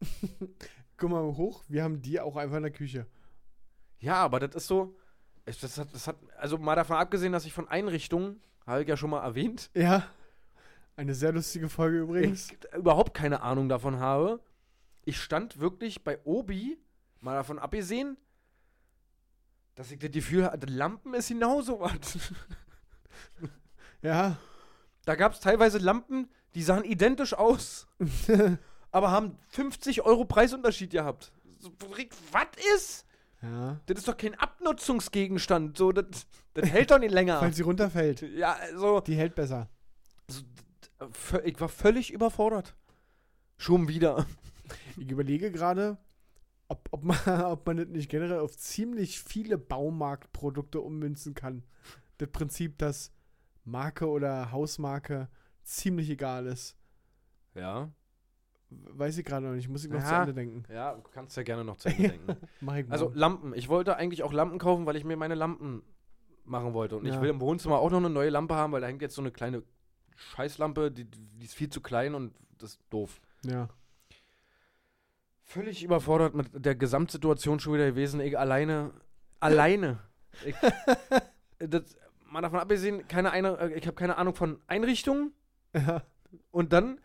Guck 0.98 1.10
mal 1.10 1.24
hoch, 1.24 1.64
wir 1.68 1.84
haben 1.84 2.02
die 2.02 2.20
auch 2.20 2.36
einfach 2.36 2.58
in 2.58 2.64
der 2.64 2.72
Küche. 2.72 3.08
Ja, 4.00 4.16
aber 4.16 4.40
das 4.40 4.56
ist 4.56 4.68
so, 4.68 4.96
das 5.46 5.78
hat, 5.78 5.94
das 5.94 6.08
hat, 6.08 6.18
also 6.38 6.58
mal 6.58 6.76
davon 6.76 6.98
abgesehen, 6.98 7.32
dass 7.32 7.46
ich 7.46 7.54
von 7.54 7.68
Einrichtungen, 7.68 8.42
habe 8.66 8.82
ich 8.82 8.88
ja 8.88 8.98
schon 8.98 9.10
mal 9.10 9.24
erwähnt, 9.24 9.70
Ja. 9.74 10.08
Eine 10.98 11.16
sehr 11.16 11.32
lustige 11.32 11.70
Folge 11.70 12.00
übrigens. 12.00 12.52
ich 12.52 12.74
überhaupt 12.76 13.14
keine 13.14 13.42
Ahnung 13.42 13.70
davon 13.70 14.00
habe. 14.00 14.42
Ich 15.04 15.20
stand 15.20 15.60
wirklich 15.60 16.04
bei 16.04 16.20
Obi, 16.26 16.78
mal 17.22 17.34
davon 17.34 17.58
abgesehen, 17.58 18.18
dass 19.76 19.90
ich 19.90 20.00
das 20.00 20.12
Gefühl 20.12 20.46
hatte, 20.46 20.68
Lampen 20.68 21.14
ist 21.14 21.30
genauso 21.30 21.80
was. 21.80 22.20
Ja. 24.04 24.38
Da 25.06 25.16
gab 25.16 25.34
es 25.34 25.40
teilweise 25.40 25.78
Lampen, 25.80 26.30
die 26.56 26.64
sahen 26.64 26.84
identisch 26.84 27.34
aus, 27.34 27.88
aber 28.92 29.12
haben 29.12 29.38
50 29.50 30.02
Euro 30.04 30.26
Preisunterschied 30.26 30.92
gehabt. 30.92 31.32
So, 31.60 31.72
was 32.32 32.46
ist? 32.76 33.06
Ja. 33.42 33.80
Das 33.88 33.98
ist 33.98 34.08
doch 34.08 34.18
kein 34.18 34.36
Abnutzungsgegenstand. 34.36 35.78
So, 35.78 35.92
das, 35.92 36.28
das 36.54 36.70
hält 36.70 36.92
doch 36.92 37.00
nicht 37.00 37.12
länger. 37.14 37.40
Falls 37.40 37.56
sie 37.56 37.64
runterfällt. 37.64 38.22
Ja, 38.36 38.54
also, 38.54 39.00
Die 39.02 39.16
hält 39.16 39.34
besser. 39.36 39.70
so, 40.28 40.42
d- 40.42 41.06
vö- 41.06 41.44
ich 41.44 41.60
war 41.60 41.70
völlig 41.70 42.12
überfordert. 42.12 42.76
Schon 43.58 43.88
wieder. 43.88 44.26
Ich 44.98 45.10
überlege 45.10 45.52
gerade, 45.52 45.98
ob, 46.68 46.88
ob, 46.92 47.04
man, 47.04 47.18
ob 47.46 47.66
man 47.66 47.78
das 47.78 47.88
nicht 47.88 48.10
generell 48.10 48.40
auf 48.40 48.56
ziemlich 48.58 49.20
viele 49.20 49.58
Baumarktprodukte 49.58 50.80
ummünzen 50.82 51.34
kann. 51.34 51.64
Das 52.20 52.30
Prinzip, 52.30 52.78
dass 52.78 53.12
Marke 53.64 54.08
oder 54.10 54.52
Hausmarke 54.52 55.30
ziemlich 55.64 56.10
egal 56.10 56.48
ist. 56.48 56.76
Ja. 57.56 57.92
Weiß 58.70 59.18
ich 59.18 59.26
gerade 59.26 59.46
noch 59.46 59.54
nicht. 59.54 59.68
Muss 59.70 59.84
ich 59.84 59.92
noch 59.92 60.04
zu 60.04 60.10
Ja. 60.12 60.22
Ende 60.22 60.34
denken. 60.34 60.64
Ja, 60.74 60.94
du 60.96 61.02
kannst 61.02 61.36
ja 61.38 61.44
gerne 61.44 61.64
noch 61.66 61.78
zu 61.78 61.90
Ende 61.90 62.10
denken. 62.10 62.38
Ich. 62.62 62.92
Also 62.92 63.12
Lampen. 63.14 63.54
Ich 63.54 63.68
wollte 63.70 63.98
eigentlich 63.98 64.24
auch 64.24 64.32
Lampen 64.34 64.60
kaufen, 64.60 64.86
weil 64.86 64.96
ich 64.96 65.04
mir 65.04 65.18
meine 65.18 65.36
Lampen 65.36 65.84
machen 66.46 66.74
wollte. 66.74 66.96
Und 66.98 67.06
ich 67.06 67.14
Ja. 67.14 67.22
will 67.22 67.30
im 67.30 67.42
Wohnzimmer 67.42 67.78
auch 67.80 67.92
noch 67.92 67.98
eine 67.98 68.10
neue 68.10 68.30
Lampe 68.30 68.56
haben, 68.56 68.72
weil 68.74 68.82
da 68.82 68.88
hängt 68.88 69.02
jetzt 69.02 69.16
so 69.16 69.22
eine 69.22 69.32
kleine 69.32 69.64
Scheißlampe, 70.16 70.92
die, 70.92 71.06
die 71.06 71.46
ist 71.46 71.54
viel 71.56 71.70
zu 71.70 71.82
klein 71.82 72.16
und 72.16 72.34
das 72.58 72.72
ist 72.72 72.82
doof. 72.90 73.20
ja. 73.46 73.70
Völlig 75.44 75.84
überfordert 75.84 76.34
mit 76.34 76.48
der 76.66 76.76
Gesamtsituation 76.76 77.60
schon 77.60 77.74
wieder 77.74 77.88
gewesen. 77.88 78.22
Ich 78.22 78.40
alleine. 78.40 78.92
Alleine. 79.42 80.00
Ich, 80.46 80.56
das, 81.60 81.98
mal 82.32 82.42
davon 82.42 82.60
abgesehen, 82.60 83.08
keine 83.08 83.32
eine, 83.32 83.58
äh, 83.60 83.74
ich 83.78 83.86
habe 83.86 83.96
keine 83.96 84.18
Ahnung 84.18 84.34
von 84.36 84.60
Einrichtungen. 84.68 85.34
Ja. 85.74 86.04
Und 86.52 86.74
dann 86.74 87.00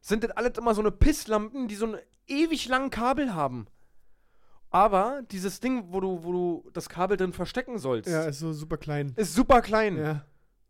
sind 0.00 0.24
das 0.24 0.32
alles 0.32 0.58
immer 0.58 0.74
so 0.74 0.80
eine 0.80 0.90
Pisslampen, 0.90 1.68
die 1.68 1.74
so 1.76 1.86
einen 1.86 1.98
ewig 2.26 2.68
langen 2.68 2.90
Kabel 2.90 3.34
haben. 3.34 3.66
Aber 4.70 5.22
dieses 5.30 5.60
Ding, 5.60 5.84
wo 5.88 6.00
du, 6.00 6.24
wo 6.24 6.32
du 6.32 6.70
das 6.72 6.88
Kabel 6.88 7.16
drin 7.16 7.32
verstecken 7.32 7.78
sollst, 7.78 8.08
Ja, 8.10 8.22
ist 8.24 8.38
so 8.40 8.52
super 8.52 8.78
klein. 8.78 9.12
ist 9.16 9.34
super 9.34 9.60
klein. 9.62 9.96
Ja. 9.98 10.24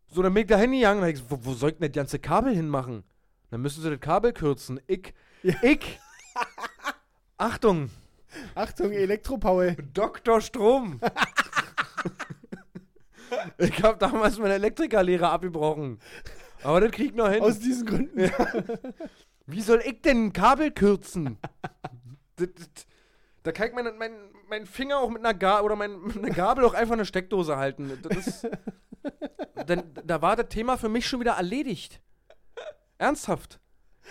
So, 0.09 0.21
dann 0.21 0.33
bin 0.33 0.41
ich 0.43 0.47
da 0.49 0.57
hingegangen 0.57 1.03
und 1.03 1.09
hab 1.09 1.31
wo, 1.31 1.39
wo 1.45 1.53
soll 1.53 1.71
ich 1.71 1.77
denn 1.77 1.87
das 1.91 1.95
ganze 1.95 2.19
Kabel 2.19 2.53
hinmachen? 2.53 3.03
Dann 3.49 3.61
müssen 3.61 3.81
sie 3.81 3.89
das 3.89 3.99
Kabel 3.99 4.33
kürzen. 4.33 4.79
Ich, 4.87 5.13
Ja. 5.41 5.55
ich, 5.63 5.99
Achtung, 7.37 7.89
Achtung, 8.55 8.91
Elektropaul. 8.91 9.75
Dr. 9.93 10.41
Strom. 10.41 10.99
ich 13.57 13.83
habe 13.83 13.97
damals 13.97 14.37
meine 14.39 14.55
Elektrikerlehre 14.55 15.29
abgebrochen. 15.29 15.99
Aber 16.63 16.81
das 16.81 16.91
krieg 16.91 17.07
ich 17.07 17.15
noch 17.15 17.29
hin. 17.29 17.41
Aus 17.41 17.59
diesen 17.59 17.85
Gründen. 17.85 18.31
Wie 19.45 19.61
soll 19.61 19.81
ich 19.85 20.01
denn 20.01 20.27
ein 20.27 20.33
Kabel 20.33 20.71
kürzen? 20.71 21.37
das, 22.37 22.49
das, 22.53 22.87
da 23.43 23.51
kann 23.51 23.67
ich 23.67 23.73
meinen 23.73 23.97
mein, 23.97 24.13
mein 24.47 24.65
Finger 24.65 24.99
auch 24.99 25.09
mit 25.09 25.19
einer 25.19 25.33
Gabel 25.33 25.65
oder 25.65 25.75
mein, 25.75 26.01
mit 26.01 26.17
einer 26.17 26.29
Gabel 26.29 26.63
auch 26.63 26.73
einfach 26.73 26.93
eine 26.93 27.05
Steckdose 27.05 27.57
halten. 27.57 27.99
Das 28.01 28.27
ist, 28.27 28.47
dann, 29.67 29.93
da 30.05 30.21
war 30.21 30.35
das 30.35 30.47
Thema 30.49 30.77
für 30.77 30.89
mich 30.89 31.05
schon 31.07 31.19
wieder 31.19 31.33
erledigt. 31.33 32.01
Ernsthaft. 32.97 33.59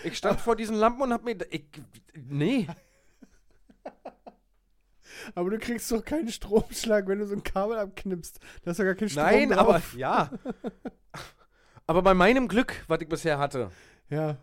Ich 0.03 0.17
stand 0.17 0.39
vor 0.39 0.55
diesen 0.55 0.75
Lampen 0.75 1.01
und 1.01 1.13
hab 1.13 1.23
mir. 1.23 1.37
Ich, 1.49 1.65
nee. 2.13 2.67
Aber 5.35 5.49
du 5.49 5.57
kriegst 5.59 5.91
doch 5.91 6.03
keinen 6.03 6.29
Stromschlag, 6.29 7.07
wenn 7.07 7.19
du 7.19 7.25
so 7.27 7.33
ein 7.35 7.43
Kabel 7.43 7.77
abknippst. 7.77 8.39
Da 8.63 8.71
ist 8.71 8.79
doch 8.79 8.83
gar 8.85 8.95
kein 8.95 9.09
Strom 9.09 9.23
Nein, 9.25 9.49
drauf. 9.49 9.67
aber 9.67 9.81
ja. 9.97 10.29
Aber 11.87 12.01
bei 12.01 12.13
meinem 12.13 12.47
Glück, 12.47 12.83
was 12.87 13.01
ich 13.01 13.09
bisher 13.09 13.37
hatte, 13.37 13.69
Ja. 14.09 14.37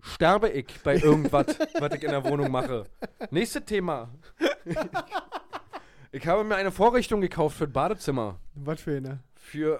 sterbe 0.00 0.48
ich 0.48 0.66
bei 0.82 0.96
irgendwas, 0.96 1.46
was 1.78 1.92
ich 1.94 2.02
in 2.02 2.10
der 2.10 2.24
Wohnung 2.24 2.50
mache. 2.50 2.84
Nächstes 3.30 3.64
Thema. 3.64 4.08
Ich 6.12 6.26
habe 6.26 6.44
mir 6.44 6.56
eine 6.56 6.72
Vorrichtung 6.72 7.20
gekauft 7.20 7.58
für 7.58 7.66
das 7.66 7.72
Badezimmer. 7.74 8.38
Was 8.54 8.80
für 8.80 8.96
eine? 8.96 9.20
Für. 9.34 9.78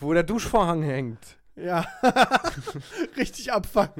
wo 0.00 0.12
der 0.12 0.22
Duschvorhang 0.22 0.82
hängt. 0.82 1.18
Ja. 1.56 1.86
Richtig 3.16 3.52
abfuck. 3.52 3.94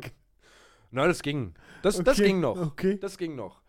Na, 0.95 1.07
das 1.09 1.22
ging. 1.22 1.55
Das, 1.82 1.97
das 2.03 2.16
Okay, 2.18 2.28
ging 2.28 2.40
noch. 2.40 2.57
okay. 2.57 2.99
Das 3.01 3.18
ging 3.18 3.34
noch. 3.34 3.61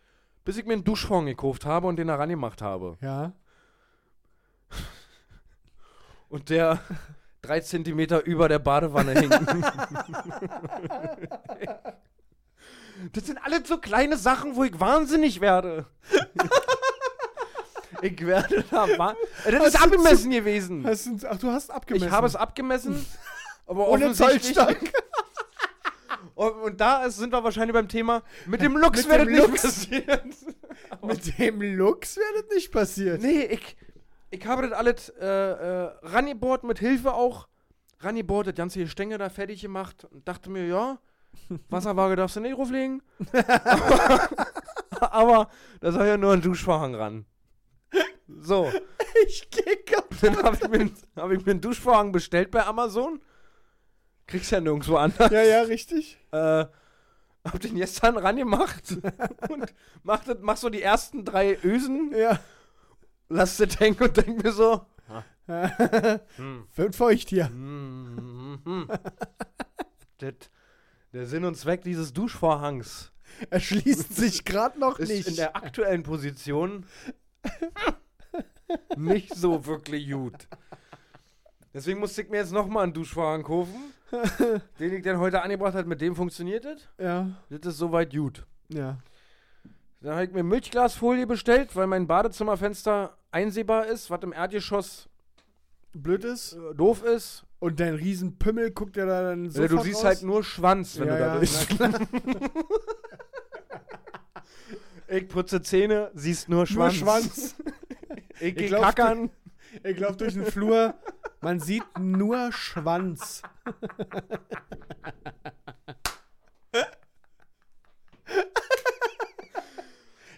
Bis 0.43 0.57
ich 0.57 0.65
mir 0.65 0.73
einen 0.73 0.83
Duschvorhang 0.83 1.25
gekauft 1.25 1.65
habe 1.65 1.87
und 1.87 1.95
den 1.97 2.07
da 2.07 2.15
rangemacht 2.15 2.61
habe. 2.61 2.97
Ja. 3.01 3.33
Und 6.29 6.49
der 6.49 6.79
drei 7.41 7.59
Zentimeter 7.61 8.25
über 8.25 8.47
der 8.49 8.59
Badewanne 8.59 9.13
hing. 9.19 9.29
das 13.13 13.25
sind 13.25 13.37
alles 13.43 13.67
so 13.67 13.77
kleine 13.77 14.17
Sachen, 14.17 14.55
wo 14.55 14.63
ich 14.63 14.79
wahnsinnig 14.79 15.39
werde. 15.41 15.85
ich 18.01 18.25
werde 18.25 18.63
da 18.69 18.85
Äh, 18.85 19.51
Das 19.51 19.53
ist 19.53 19.61
Hast 19.61 19.75
du 19.75 19.79
abgemessen 19.83 20.31
gewesen. 20.31 20.85
Hast 20.85 21.05
du, 21.05 21.17
ach, 21.29 21.37
du 21.37 21.49
hast 21.51 21.71
abgemessen. 21.71 22.07
Ich 22.07 22.11
habe 22.11 22.27
es 22.27 22.35
abgemessen. 22.35 23.05
Aber 23.67 23.87
Ohne 23.87 24.13
Zollstock. 24.13 24.77
Und, 26.33 26.51
und 26.53 26.81
da 26.81 27.03
ist, 27.05 27.17
sind 27.17 27.31
wir 27.31 27.43
wahrscheinlich 27.43 27.73
beim 27.73 27.87
Thema, 27.87 28.23
mit 28.45 28.61
dem 28.61 28.75
Lux 28.77 29.07
wird 29.07 29.27
nicht 29.29 29.37
Lux. 29.47 29.61
passieren. 29.61 30.33
Mit 31.03 31.37
dem 31.39 31.61
Lux 31.61 32.15
das 32.15 32.53
nicht 32.53 32.71
passiert. 32.71 33.21
Nee, 33.21 33.43
ich, 33.45 33.77
ich 34.31 34.45
habe 34.45 34.63
das 34.67 34.71
alles 34.77 35.09
äh, 35.09 35.25
äh, 35.25 35.91
rangebohrt, 36.03 36.63
mit 36.63 36.79
Hilfe 36.79 37.13
auch. 37.13 37.47
Rangebohrt, 37.99 38.47
das 38.47 38.55
ganze 38.55 38.79
Gestänge 38.79 39.17
da 39.17 39.29
fertig 39.29 39.61
gemacht 39.61 40.05
und 40.11 40.27
dachte 40.27 40.49
mir, 40.49 40.67
ja, 40.67 40.99
Wasserwaage 41.69 42.15
darfst 42.17 42.35
du 42.35 42.41
nicht 42.41 42.57
drauflegen. 42.57 43.01
aber, 43.63 45.13
aber 45.13 45.49
da 45.79 45.91
soll 45.91 46.07
ja 46.07 46.17
nur 46.17 46.33
ein 46.33 46.41
Duschvorhang 46.41 46.95
ran. 46.95 47.25
So, 48.27 48.71
Ich 49.27 49.49
geh 49.49 49.75
kaputt. 49.77 50.17
dann 50.21 50.37
habe 50.43 50.57
ich, 50.61 50.67
mir- 50.67 50.91
hab 51.15 51.31
ich 51.31 51.45
mir 51.45 51.51
einen 51.51 51.61
Duschvorhang 51.61 52.11
bestellt 52.11 52.51
bei 52.51 52.65
Amazon. 52.65 53.21
Kriegst 54.27 54.51
ja 54.51 54.59
nirgendwo 54.59 54.95
anders. 54.97 55.31
Ja, 55.31 55.43
ja, 55.43 55.61
richtig. 55.61 56.17
Äh, 56.31 56.65
hab 57.45 57.59
den 57.61 57.75
gestern 57.75 58.17
rangemacht 58.17 58.97
und 59.49 59.73
mach, 60.03 60.23
das, 60.23 60.37
mach 60.41 60.57
so 60.57 60.69
die 60.69 60.81
ersten 60.81 61.23
drei 61.25 61.57
Ösen, 61.63 62.11
Ja. 62.17 62.39
lass 63.29 63.57
das 63.57 63.79
hängen 63.79 63.97
und 64.01 64.17
denk 64.17 64.43
mir 64.43 64.51
so, 64.51 64.81
Wird 65.47 66.95
feucht 66.95 67.29
hier. 67.29 67.49
Mhm. 67.49 68.87
das, 70.17 70.33
der 71.13 71.27
Sinn 71.27 71.45
und 71.45 71.55
Zweck 71.55 71.83
dieses 71.83 72.13
Duschvorhangs 72.13 73.11
Er 73.51 73.59
schließt 73.59 74.15
sich 74.15 74.43
gerade 74.43 74.79
noch 74.79 74.97
ist 74.97 75.09
nicht. 75.09 75.27
in 75.27 75.35
der 75.35 75.55
aktuellen 75.55 76.01
Position 76.01 76.87
nicht 78.97 79.35
so 79.35 79.65
wirklich 79.67 80.09
gut. 80.09 80.47
Deswegen 81.75 81.99
musste 81.99 82.23
ich 82.23 82.29
mir 82.29 82.37
jetzt 82.37 82.51
nochmal 82.53 82.83
einen 82.85 82.93
Duschvorhang 82.93 83.43
kaufen, 83.43 83.93
den 84.79 84.93
ich 84.93 85.03
dann 85.03 85.17
heute 85.19 85.41
angebracht 85.41 85.73
habe. 85.75 85.87
Mit 85.87 86.01
dem 86.01 86.15
funktioniert 86.15 86.65
das. 86.65 86.87
ja, 86.99 87.29
Das 87.49 87.73
ist 87.73 87.77
soweit 87.79 88.11
gut. 88.13 88.45
ja. 88.69 88.97
Dann 90.01 90.13
habe 90.13 90.25
ich 90.25 90.31
mir 90.33 90.43
Milchglasfolie 90.43 91.25
bestellt, 91.25 91.75
weil 91.75 91.87
mein 91.87 92.05
Badezimmerfenster 92.05 93.17
einsehbar 93.31 93.87
ist, 93.87 94.11
was 94.11 94.21
im 94.21 94.33
Erdgeschoss 94.33 95.09
Blöd 95.93 96.23
ist. 96.25 96.53
äh, 96.53 96.75
doof 96.75 97.03
ist. 97.03 97.43
Und 97.57 97.79
dein 97.79 97.95
Riesenpimmel 97.95 98.69
guckt 98.71 98.97
ja 98.97 99.05
da 99.07 99.23
dann 99.23 99.49
so. 99.49 99.63
Äh, 99.63 99.67
du 99.67 99.79
siehst 99.79 100.03
halt 100.03 100.21
nur 100.21 100.43
Schwanz, 100.43 100.99
wenn 100.99 101.07
ja, 101.07 101.39
du 101.39 101.39
da 101.39 101.41
ja, 101.41 101.65
klar. 101.65 101.99
Ich 105.07 105.27
putze 105.27 105.61
Zähne, 105.61 106.11
siehst 106.13 106.49
nur 106.49 106.59
Nur 106.59 106.65
Schwanz. 106.67 106.93
Schwanz. 106.95 107.55
Ich 108.41 108.47
Ich 108.49 108.55
geh 108.57 108.67
glaub, 108.67 108.83
kackern. 108.83 109.29
Ich 109.83 109.97
laufe 109.97 110.17
durch 110.17 110.33
den 110.33 110.45
Flur. 110.45 110.93
Man 111.41 111.59
sieht 111.59 111.83
nur 111.99 112.51
Schwanz. 112.51 113.41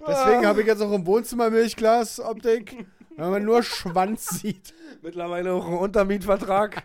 Deswegen 0.07 0.45
habe 0.45 0.61
ich 0.61 0.67
jetzt 0.67 0.81
auch 0.81 0.93
im 0.93 1.05
Wohnzimmer 1.05 1.49
Milchglas-Optik, 1.49 2.85
weil 3.17 3.29
man 3.29 3.43
nur 3.43 3.61
Schwanz 3.63 4.27
sieht. 4.29 4.73
Mittlerweile 5.01 5.53
auch 5.53 5.67
ein 5.67 5.73
Untermietvertrag. 5.73 6.83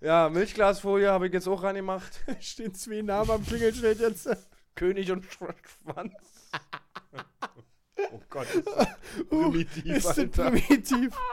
ja, 0.00 0.28
Milchglasfolie 0.30 1.10
habe 1.10 1.26
ich 1.26 1.32
jetzt 1.32 1.48
auch 1.48 1.62
reingemacht. 1.62 2.24
Stehen 2.40 2.74
zwei 2.74 3.02
Namen 3.02 3.30
am 3.30 3.44
Klingelschild 3.44 4.00
jetzt. 4.00 4.28
König 4.74 5.10
und 5.10 5.24
Sch 5.24 5.38
Schwanz. 5.82 6.50
Oh 8.12 8.20
Gott, 8.28 8.46
ist 8.54 8.66
das 8.66 8.88
primitiv, 9.28 9.86
Ist 9.86 10.06
das 10.06 10.30
primitiv? 10.30 11.16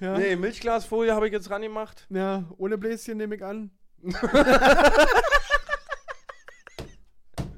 Ja. 0.00 0.16
Nee, 0.16 0.36
Milchglasfolie 0.36 1.12
habe 1.12 1.26
ich 1.26 1.32
jetzt 1.32 1.50
reingemacht. 1.50 2.06
ja, 2.08 2.44
ohne 2.56 2.78
Bläschen 2.78 3.16
nehme 3.18 3.34
ich 3.34 3.44
an. 3.44 3.72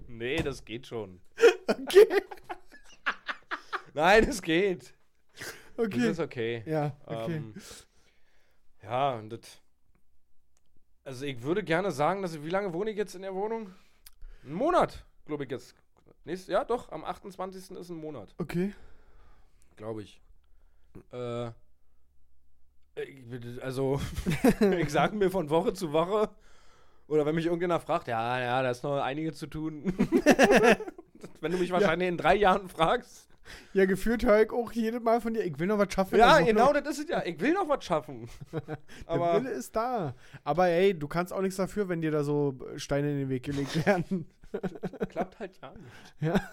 Nee, 0.08 0.36
das 0.42 0.64
geht 0.64 0.86
schon. 0.86 1.20
Okay. 1.66 2.06
Nein, 3.94 4.24
es 4.28 4.42
geht. 4.42 4.94
Das 5.76 5.86
Okay. 5.86 6.10
ist 6.10 6.20
okay. 6.20 6.62
Ja, 6.66 6.94
okay. 7.06 7.36
Ähm, 7.36 7.54
ja, 8.82 9.14
und 9.14 9.30
das. 9.30 9.62
Also, 11.04 11.24
ich 11.24 11.42
würde 11.42 11.62
gerne 11.64 11.90
sagen, 11.90 12.20
dass 12.20 12.34
ich, 12.34 12.44
wie 12.44 12.50
lange 12.50 12.74
wohne 12.74 12.90
ich 12.90 12.98
jetzt 12.98 13.14
in 13.14 13.22
der 13.22 13.34
Wohnung? 13.34 13.72
Ein 14.44 14.52
Monat, 14.52 15.04
glaube 15.24 15.44
ich 15.44 15.50
jetzt. 15.50 15.74
Nächstes, 16.24 16.48
ja, 16.48 16.64
doch, 16.64 16.92
am 16.92 17.04
28. 17.04 17.76
ist 17.76 17.88
ein 17.88 17.96
Monat, 17.96 18.34
Okay. 18.38 18.74
glaube 19.76 20.02
ich. 20.02 20.20
Äh. 21.12 21.50
Also, 23.62 24.00
ich 24.78 24.90
sage 24.90 25.16
mir 25.16 25.30
von 25.30 25.48
Woche 25.48 25.72
zu 25.72 25.92
Woche, 25.92 26.28
oder 27.08 27.26
wenn 27.26 27.34
mich 27.34 27.46
irgendjemand 27.46 27.82
fragt, 27.82 28.08
ja, 28.08 28.38
ja, 28.40 28.62
da 28.62 28.70
ist 28.70 28.84
noch 28.84 29.00
einige 29.00 29.32
zu 29.32 29.46
tun. 29.46 29.92
wenn 31.40 31.52
du 31.52 31.58
mich 31.58 31.72
wahrscheinlich 31.72 32.08
in 32.08 32.16
drei 32.16 32.36
Jahren 32.36 32.68
fragst. 32.68 33.28
Ja, 33.72 33.84
gefühlt 33.86 34.24
höre 34.24 34.42
ich 34.42 34.50
auch 34.52 34.70
jedes 34.72 35.02
Mal 35.02 35.20
von 35.20 35.34
dir, 35.34 35.42
ich 35.44 35.58
will 35.58 35.66
noch 35.66 35.78
was 35.78 35.92
schaffen. 35.92 36.18
Ja, 36.18 36.34
Wohnung. 36.34 36.46
genau, 36.46 36.72
das 36.72 36.98
ist 36.98 37.04
es 37.04 37.10
ja. 37.10 37.24
Ich 37.24 37.40
will 37.40 37.52
noch 37.52 37.68
was 37.68 37.84
schaffen. 37.84 38.28
Der 38.52 38.78
Aber 39.06 39.34
Wille 39.42 39.50
ist 39.50 39.74
da. 39.74 40.14
Aber 40.44 40.68
ey, 40.68 40.96
du 40.96 41.08
kannst 41.08 41.32
auch 41.32 41.40
nichts 41.40 41.56
dafür, 41.56 41.88
wenn 41.88 42.00
dir 42.00 42.10
da 42.12 42.22
so 42.22 42.56
Steine 42.76 43.10
in 43.10 43.18
den 43.18 43.28
Weg 43.28 43.42
gelegt 43.42 43.84
werden. 43.86 44.26
Klappt 45.08 45.38
halt 45.38 45.58
ja 45.60 45.72
nicht. 45.74 45.92
Ja. 46.20 46.50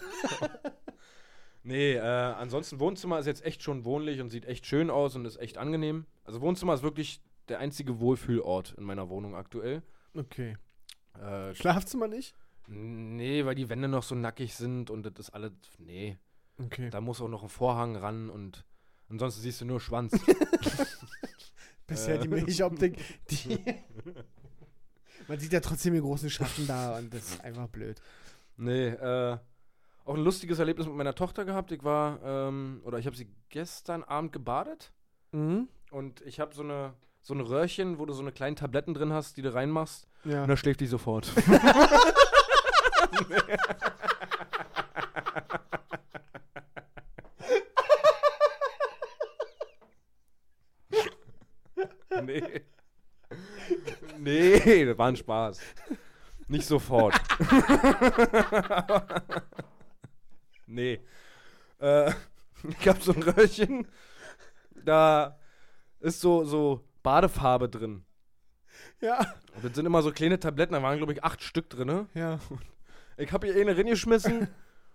nee, 1.64 1.94
äh, 1.96 2.00
ansonsten 2.02 2.80
Wohnzimmer 2.80 3.20
ist 3.20 3.26
jetzt 3.26 3.44
echt 3.46 3.64
schon 3.64 3.86
wohnlich 3.86 4.22
und 4.22 4.30
sieht 4.30 4.46
echt 4.46 4.66
schön 4.66 4.90
aus 4.90 5.16
und 5.16 5.26
ist 5.26 5.38
echt 5.38 5.58
angenehm. 5.58 6.06
Also 6.24 6.42
Wohnzimmer 6.42 6.74
ist 6.74 6.84
wirklich 6.84 7.22
der 7.50 7.60
einzige 7.60 8.00
Wohlfühlort 8.00 8.74
in 8.78 8.84
meiner 8.84 9.10
Wohnung 9.10 9.36
aktuell. 9.36 9.82
Okay. 10.16 10.58
Äh, 11.22 11.54
Schlafzimmer 11.56 12.08
nicht? 12.08 12.36
nee, 12.70 13.46
weil 13.46 13.56
die 13.56 13.70
Wände 13.70 13.88
noch 13.88 14.04
so 14.04 14.14
nackig 14.14 14.54
sind 14.54 14.90
und 14.90 15.04
das 15.04 15.14
ist 15.18 15.30
alles. 15.30 15.54
Nee, 15.78 16.18
Okay. 16.60 16.90
da 16.90 17.00
muss 17.02 17.22
auch 17.22 17.30
noch 17.30 17.44
ein 17.44 17.50
Vorhang 17.50 17.96
ran 17.96 18.30
und 18.30 18.66
ansonsten 19.10 19.42
siehst 19.42 19.62
du 19.62 19.66
nur 19.66 19.80
Schwanz. 19.80 20.12
Bisher 21.88 22.16
Äh. 22.16 22.20
die 22.20 22.28
Milchoptik, 22.28 22.98
die. 23.30 23.60
Man 25.28 25.40
sieht 25.40 25.54
ja 25.54 25.60
trotzdem 25.60 25.94
den 25.94 26.04
großen 26.04 26.30
Schatten 26.30 26.68
da 26.68 26.98
und 26.98 27.14
das 27.14 27.32
ist 27.32 27.44
einfach 27.44 27.68
blöd. 27.68 28.02
nee, 28.58 28.88
äh. 28.88 29.38
Auch 30.06 30.16
ein 30.16 30.24
lustiges 30.24 30.60
Erlebnis 30.60 30.88
mit 30.88 30.96
meiner 30.96 31.16
Tochter 31.16 31.44
gehabt. 31.44 31.70
Ich 31.74 31.84
war, 31.84 32.20
ähm, 32.24 32.80
oder 32.86 32.98
ich 32.98 33.08
habe 33.08 33.18
sie 33.18 33.28
gestern 33.50 34.04
Abend 34.04 34.32
gebadet. 34.32 34.94
Mhm. 35.34 35.68
Und 35.92 36.22
ich 36.22 36.40
habe 36.40 36.56
so 36.56 36.64
eine 36.64 36.94
so 37.28 37.34
ein 37.34 37.42
Röhrchen, 37.42 38.00
wo 38.00 38.06
du 38.06 38.14
so 38.14 38.22
eine 38.22 38.32
kleinen 38.32 38.56
Tabletten 38.56 38.94
drin 38.94 39.12
hast, 39.12 39.36
die 39.36 39.42
du 39.42 39.54
reinmachst. 39.54 40.08
Ja. 40.24 40.44
Und 40.44 40.48
da 40.48 40.56
schläft 40.56 40.80
die 40.80 40.88
sofort. 40.88 41.30
Nee, 54.28 54.84
das 54.86 54.98
war 54.98 55.08
ein 55.08 55.16
Spaß. 55.16 55.62
Nicht 56.50 56.66
sofort. 56.66 57.16
nee. 60.66 61.00
Äh, 61.80 62.12
ich 62.80 62.88
hab 62.90 63.02
so 63.02 63.14
ein 63.14 63.24
Röhrchen, 63.24 63.88
da 64.84 65.40
ist 66.02 66.20
so, 66.20 66.44
so 66.44 66.84
Badefarbe 67.04 67.70
drin. 67.70 68.04
Ja. 69.00 69.20
Und 69.56 69.64
das 69.64 69.74
sind 69.74 69.86
immer 69.86 70.02
so 70.02 70.12
kleine 70.12 70.40
Tabletten, 70.40 70.74
da 70.74 70.84
waren, 70.84 70.98
glaube 70.98 71.14
ich, 71.14 71.24
acht 71.24 71.42
Stück 71.42 71.70
drin. 71.70 72.10
Ja. 72.14 72.40
Ich 73.16 73.32
hab 73.32 73.46
hier 73.46 73.56
eine 73.56 73.78
reingeschmissen 73.78 74.50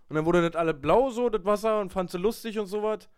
und 0.08 0.16
dann 0.16 0.26
wurde 0.26 0.46
das 0.46 0.60
alle 0.60 0.74
blau 0.74 1.08
so, 1.08 1.30
das 1.30 1.44
Wasser, 1.46 1.80
und 1.80 1.90
fand 1.90 2.10
sie 2.10 2.18
lustig 2.18 2.58
und 2.58 2.66
sowas. 2.66 3.08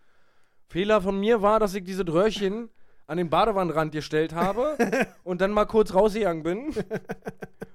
Fehler 0.69 1.01
von 1.01 1.19
mir 1.19 1.43
war, 1.43 1.59
dass 1.59 1.75
ich 1.75 1.83
diese 1.83 2.07
Röhrchen 2.07 2.71
an 3.07 3.19
den 3.19 3.31
Badewannenrand 3.31 3.93
gestellt 3.93 4.35
habe 4.35 4.77
und 5.25 5.41
dann 5.41 5.51
mal 5.51 5.67
kurz 5.67 5.95
rausgegangen 5.95 6.43
bin. 6.43 6.75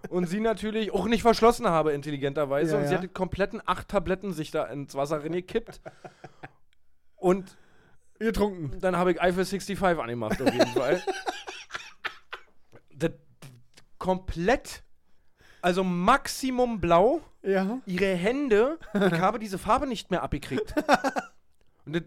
Und 0.09 0.27
sie 0.27 0.39
natürlich 0.39 0.91
auch 0.91 1.05
nicht 1.05 1.21
verschlossen 1.21 1.67
habe, 1.67 1.91
intelligenterweise. 1.91 2.73
Ja, 2.73 2.77
und 2.79 2.85
sie 2.85 2.91
ja. 2.91 2.97
hat 2.97 3.03
die 3.03 3.09
kompletten 3.09 3.61
acht 3.65 3.89
Tabletten 3.89 4.33
sich 4.33 4.49
da 4.49 4.65
ins 4.65 4.95
Wasser 4.95 5.23
reingekippt. 5.23 5.81
Und 7.15 7.57
Getrunken. 8.17 8.79
dann 8.79 8.97
habe 8.97 9.11
ich 9.11 9.21
Eiffel 9.21 9.45
65 9.45 9.81
angemacht, 9.99 10.41
auf 10.41 10.51
jeden 10.51 10.67
Fall. 10.67 11.01
Das, 12.95 13.11
komplett, 13.99 14.83
also 15.61 15.83
Maximum 15.83 16.81
blau. 16.81 17.21
Ja. 17.43 17.79
Ihre 17.85 18.15
Hände, 18.15 18.79
ich 18.93 19.19
habe 19.19 19.39
diese 19.39 19.57
Farbe 19.57 19.85
nicht 19.85 20.09
mehr 20.09 20.23
abgekriegt. 20.23 20.73
Und 21.95 22.03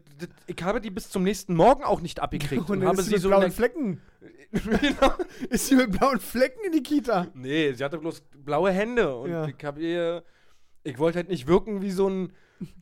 ich 0.47 0.63
habe 0.63 0.81
die 0.81 0.91
bis 0.91 1.11
zum 1.11 1.23
nächsten 1.23 1.55
Morgen 1.55 1.83
auch 1.85 2.01
nicht 2.01 2.21
abgekriegt. 2.21 2.69
Und, 2.71 2.81
dann 2.81 2.89
habe 2.89 3.01
ist 3.01 3.07
sie 3.07 3.13
mit 3.15 3.23
so 3.23 3.29
blauen 3.29 3.53
Flecken. 3.53 4.01
Genau. 4.53 5.15
Ist 5.49 5.69
sie 5.69 5.77
mit 5.77 5.93
blauen 5.93 6.21
Flecken 6.21 6.61
in 6.67 6.73
die 6.73 6.83
Kita? 6.83 7.27
Nee, 7.33 7.73
sie 7.73 7.83
hatte 7.83 7.97
bloß 7.97 8.23
blaue 8.45 8.71
Hände. 8.71 9.17
Und 9.17 9.31
Ja. 9.31 9.47
ich 9.47 9.65
habe 9.65 9.81
ihr. 9.81 10.25
Ich 10.85 10.99
wollte 10.99 11.17
halt 11.17 11.31
nicht 11.31 11.47
wirken 11.47 11.81
wie 11.81 11.91
so 11.91 12.07
ein. 12.09 12.33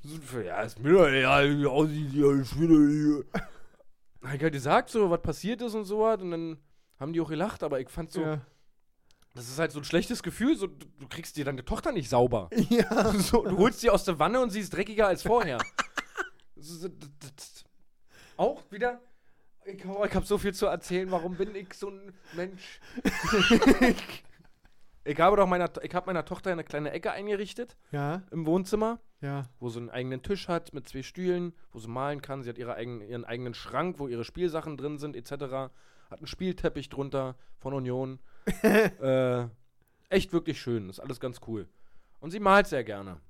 So, 0.02 0.40
ja, 0.40 0.62
ist 0.62 0.80
mir 0.80 1.16
ja, 1.20 1.42
ich 1.44 2.58
will 2.58 3.24
hier. 3.32 3.40
Hab 4.22 4.34
ich 4.34 4.42
halt 4.42 4.52
gesagt, 4.52 4.90
so, 4.90 5.10
was 5.10 5.22
passiert 5.22 5.62
ist 5.62 5.74
und 5.74 5.84
so 5.84 6.00
was. 6.00 6.20
Und 6.20 6.32
dann 6.32 6.58
haben 6.98 7.12
die 7.12 7.20
auch 7.20 7.28
gelacht, 7.28 7.62
aber 7.62 7.78
ich 7.80 7.88
fand 7.88 8.10
so. 8.10 8.20
Ja. 8.20 8.40
Das 9.34 9.48
ist 9.48 9.60
halt 9.60 9.70
so 9.70 9.78
ein 9.78 9.84
schlechtes 9.84 10.24
Gefühl. 10.24 10.56
So, 10.56 10.66
du, 10.66 10.86
du 10.98 11.08
kriegst 11.08 11.36
dir 11.36 11.44
deine 11.44 11.64
Tochter 11.64 11.92
nicht 11.92 12.08
sauber. 12.10 12.50
Ja. 12.68 13.12
So, 13.12 13.44
du 13.44 13.56
holst 13.58 13.80
sie 13.80 13.90
aus 13.90 14.04
der 14.04 14.18
Wanne 14.18 14.40
und 14.40 14.50
sie 14.50 14.60
ist 14.60 14.74
dreckiger 14.74 15.06
als 15.06 15.22
vorher. 15.22 15.58
Auch 18.36 18.62
wieder. 18.70 19.00
Ich, 19.64 19.84
oh, 19.86 20.04
ich 20.04 20.14
habe 20.14 20.24
so 20.26 20.38
viel 20.38 20.54
zu 20.54 20.66
erzählen. 20.66 21.10
Warum 21.10 21.36
bin 21.36 21.54
ich 21.54 21.74
so 21.74 21.90
ein 21.90 22.12
Mensch? 22.34 22.80
ich 25.04 25.20
habe 25.20 25.36
doch 25.36 25.46
meiner, 25.46 25.70
ich 25.82 25.94
habe 25.94 26.06
meiner 26.06 26.24
Tochter 26.24 26.50
eine 26.52 26.64
kleine 26.64 26.90
Ecke 26.92 27.12
eingerichtet 27.12 27.76
Ja. 27.92 28.22
im 28.30 28.46
Wohnzimmer, 28.46 29.00
Ja. 29.20 29.48
wo 29.58 29.68
sie 29.68 29.78
einen 29.80 29.90
eigenen 29.90 30.22
Tisch 30.22 30.48
hat 30.48 30.72
mit 30.72 30.88
zwei 30.88 31.02
Stühlen, 31.02 31.52
wo 31.72 31.78
sie 31.78 31.88
malen 31.88 32.22
kann. 32.22 32.42
Sie 32.42 32.48
hat 32.48 32.58
ihre 32.58 32.74
eigenen, 32.74 33.02
ihren 33.08 33.24
eigenen 33.24 33.54
Schrank, 33.54 33.98
wo 33.98 34.08
ihre 34.08 34.24
Spielsachen 34.24 34.76
drin 34.76 34.98
sind, 34.98 35.14
etc. 35.16 35.30
Hat 35.32 35.70
einen 36.18 36.26
Spielteppich 36.26 36.88
drunter 36.88 37.36
von 37.58 37.74
Union. 37.74 38.18
äh, 38.62 39.46
echt 40.08 40.32
wirklich 40.32 40.60
schön. 40.60 40.88
Ist 40.88 41.00
alles 41.00 41.20
ganz 41.20 41.40
cool. 41.46 41.68
Und 42.20 42.30
sie 42.30 42.40
malt 42.40 42.66
sehr 42.66 42.84
gerne. 42.84 43.20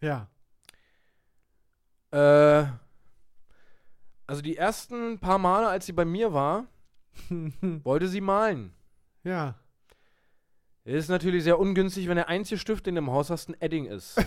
Ja. 0.00 0.28
Äh, 2.14 2.66
also 4.26 4.40
die 4.40 4.56
ersten 4.56 5.18
paar 5.18 5.38
Male, 5.38 5.68
als 5.68 5.86
sie 5.86 5.92
bei 5.92 6.04
mir 6.04 6.32
war, 6.32 6.66
wollte 7.84 8.08
sie 8.08 8.20
malen. 8.20 8.72
ja. 9.24 9.56
Ist 10.86 11.08
natürlich 11.08 11.44
sehr 11.44 11.58
ungünstig, 11.58 12.08
wenn 12.08 12.16
der 12.16 12.28
einzige 12.28 12.58
Stift, 12.58 12.84
den 12.84 12.96
du 12.96 12.98
im 13.00 13.10
Haus 13.10 13.30
hast, 13.30 13.48
ein 13.48 13.56
Edding 13.58 13.86
ist. 13.86 14.18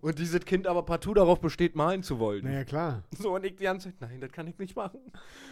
und 0.00 0.18
dieses 0.18 0.42
Kind 0.46 0.66
aber 0.66 0.82
partout 0.84 1.12
darauf 1.14 1.38
besteht, 1.38 1.76
malen 1.76 2.02
zu 2.02 2.18
wollen. 2.18 2.44
Naja, 2.44 2.64
klar. 2.64 3.02
So, 3.18 3.34
und 3.34 3.44
ich 3.44 3.56
die 3.56 3.64
ganze 3.64 3.88
Zeit, 3.90 4.00
nein, 4.00 4.22
das 4.22 4.32
kann 4.32 4.46
ich 4.46 4.58
nicht 4.58 4.74
machen. 4.74 5.00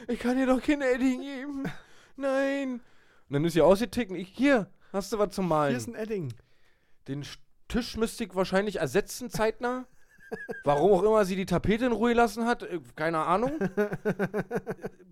Ich 0.09 0.19
kann 0.19 0.37
dir 0.39 0.47
doch 0.47 0.63
kein 0.63 0.81
Edding 0.81 1.21
geben. 1.21 1.65
Nein. 2.17 2.81
Und 3.29 3.33
dann 3.35 3.45
ist 3.45 3.53
sie 3.53 3.61
ausgetickt 3.63 4.11
und 4.11 4.17
ich, 4.17 4.29
hier, 4.29 4.71
hast 4.93 5.13
du 5.13 5.19
was 5.19 5.35
zum 5.35 5.47
Malen? 5.49 5.71
Hier 5.73 5.77
ist 5.79 5.89
ein 5.89 5.95
Edding. 5.95 6.33
Den 7.07 7.23
Sch- 7.23 7.37
Tisch 7.71 7.97
müsste 7.97 8.25
ich 8.25 8.35
wahrscheinlich 8.35 8.77
ersetzen 8.77 9.31
zeitnah. 9.31 9.87
Warum 10.65 10.93
auch 10.93 11.03
immer 11.03 11.25
sie 11.25 11.35
die 11.37 11.47
Tapete 11.47 11.87
in 11.87 11.93
Ruhe 11.93 12.13
lassen 12.13 12.47
hat, 12.47 12.63
äh, 12.63 12.81
keine 12.95 13.19
Ahnung. 13.19 13.59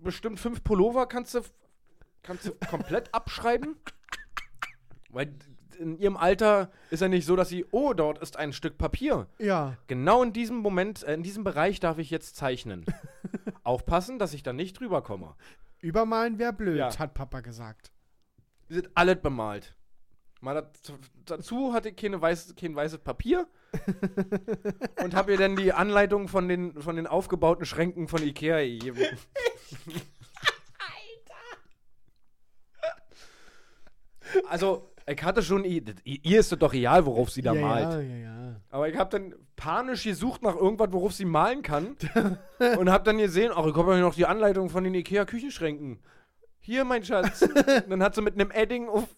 Bestimmt 0.01 0.39
fünf 0.39 0.63
Pullover 0.63 1.07
kannst 1.07 1.33
du, 1.35 1.41
kannst 2.23 2.45
du 2.47 2.51
komplett 2.69 3.13
abschreiben. 3.13 3.75
Weil 5.09 5.33
in 5.77 5.97
ihrem 5.97 6.17
Alter 6.17 6.69
ist 6.89 7.01
ja 7.01 7.07
nicht 7.07 7.25
so, 7.25 7.35
dass 7.35 7.49
sie, 7.49 7.65
oh, 7.71 7.93
dort 7.93 8.19
ist 8.19 8.37
ein 8.37 8.53
Stück 8.53 8.77
Papier. 8.77 9.27
Ja. 9.39 9.77
Genau 9.87 10.23
in 10.23 10.33
diesem 10.33 10.57
Moment, 10.57 11.03
äh, 11.03 11.13
in 11.13 11.23
diesem 11.23 11.43
Bereich 11.43 11.79
darf 11.79 11.97
ich 11.97 12.09
jetzt 12.09 12.35
zeichnen. 12.35 12.85
Aufpassen, 13.63 14.19
dass 14.19 14.33
ich 14.33 14.43
da 14.43 14.53
nicht 14.53 14.79
drüber 14.79 15.01
komme. 15.01 15.35
Übermalen 15.79 16.37
wäre 16.39 16.53
blöd, 16.53 16.77
Ja. 16.77 16.97
hat 16.97 17.13
Papa 17.13 17.41
gesagt. 17.41 17.91
Die 18.69 18.73
sind 18.75 18.89
alles 18.95 19.21
bemalt. 19.21 19.75
Mal 20.41 20.71
dazu, 21.25 21.73
hatte 21.73 21.89
ich 21.89 21.97
keine 21.97 22.21
weiß, 22.21 22.55
kein 22.55 22.73
weißes 22.75 22.99
Papier 22.99 23.47
und 25.03 25.13
habe 25.13 25.33
ihr 25.33 25.37
dann 25.37 25.57
die 25.57 25.73
Anleitung 25.73 26.29
von 26.29 26.47
den, 26.47 26.81
von 26.81 26.95
den 26.95 27.07
aufgebauten 27.07 27.65
Schränken 27.65 28.07
von 28.07 28.23
Ikea 28.23 28.61
gegeben. 28.61 28.99
Alter! 30.79 31.35
Also, 34.47 34.93
ich 35.05 35.21
hatte 35.23 35.43
schon, 35.43 35.65
ihr 35.65 36.39
ist 36.39 36.55
doch 36.61 36.71
real, 36.71 37.05
worauf 37.05 37.31
sie 37.31 37.41
da 37.41 37.53
ja, 37.53 37.61
malt. 37.61 37.93
Ja, 37.93 37.99
ja, 37.99 38.15
ja. 38.15 38.61
Aber 38.69 38.87
ich 38.87 38.95
habe 38.95 39.09
dann 39.09 39.35
panisch 39.55 40.03
gesucht 40.03 40.43
nach 40.43 40.55
irgendwas, 40.55 40.91
worauf 40.91 41.13
sie 41.13 41.25
malen 41.25 41.63
kann. 41.63 41.97
und 42.77 42.89
habe 42.89 43.03
dann 43.03 43.17
gesehen, 43.17 43.51
ach, 43.53 43.65
ich 43.65 43.75
habe 43.75 43.95
ja 43.95 43.99
noch 43.99 44.15
die 44.15 44.25
Anleitung 44.25 44.69
von 44.69 44.83
den 44.83 44.93
Ikea-Küchenschränken. 44.93 45.99
Hier, 46.69 46.85
mein 46.85 47.03
Schatz. 47.03 47.39
dann 47.89 48.03
hat 48.03 48.13
sie 48.13 48.21
mit 48.21 48.35
einem 48.35 48.51
Edding 48.51 48.89
auf, 48.89 49.09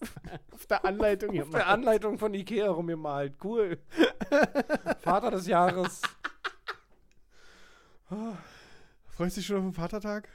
Auf 0.52 0.64
der 0.64 0.86
Anleitung 0.86 1.32
hier 1.32 1.42
auf 1.42 1.50
der 1.50 1.66
Anleitung 1.66 2.16
von 2.16 2.32
Ikea 2.32 2.70
rumgemalt. 2.70 3.36
Cool. 3.44 3.78
Vater 5.00 5.32
des 5.32 5.46
Jahres. 5.46 6.00
Freust 9.04 9.36
du 9.36 9.40
dich 9.40 9.46
schon 9.46 9.58
auf 9.58 9.64
den 9.64 9.74
Vatertag? 9.74 10.30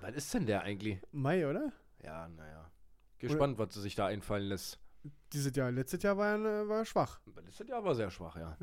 Was 0.00 0.14
ist 0.14 0.32
denn 0.32 0.46
der 0.46 0.62
eigentlich? 0.62 1.00
Mai, 1.10 1.44
oder? 1.44 1.72
Ja, 2.04 2.28
naja. 2.28 2.70
Gespannt, 3.18 3.58
was 3.58 3.74
sie 3.74 3.80
sich 3.80 3.96
da 3.96 4.06
einfallen 4.06 4.46
lässt. 4.46 4.78
Dieses 5.32 5.56
Jahr, 5.56 5.72
letztes 5.72 6.04
Jahr 6.04 6.16
war, 6.16 6.38
er, 6.38 6.68
war 6.68 6.84
schwach. 6.84 7.18
Das 7.34 7.60
ist 7.60 7.68
ja 7.68 7.78
aber 7.78 7.96
sehr 7.96 8.12
schwach, 8.12 8.36
ja. 8.36 8.56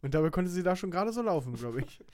Und 0.00 0.14
dabei 0.14 0.30
konnte 0.30 0.52
sie 0.52 0.62
da 0.62 0.76
schon 0.76 0.92
gerade 0.92 1.12
so 1.12 1.22
laufen, 1.22 1.54
glaube 1.54 1.80
ich. 1.80 2.04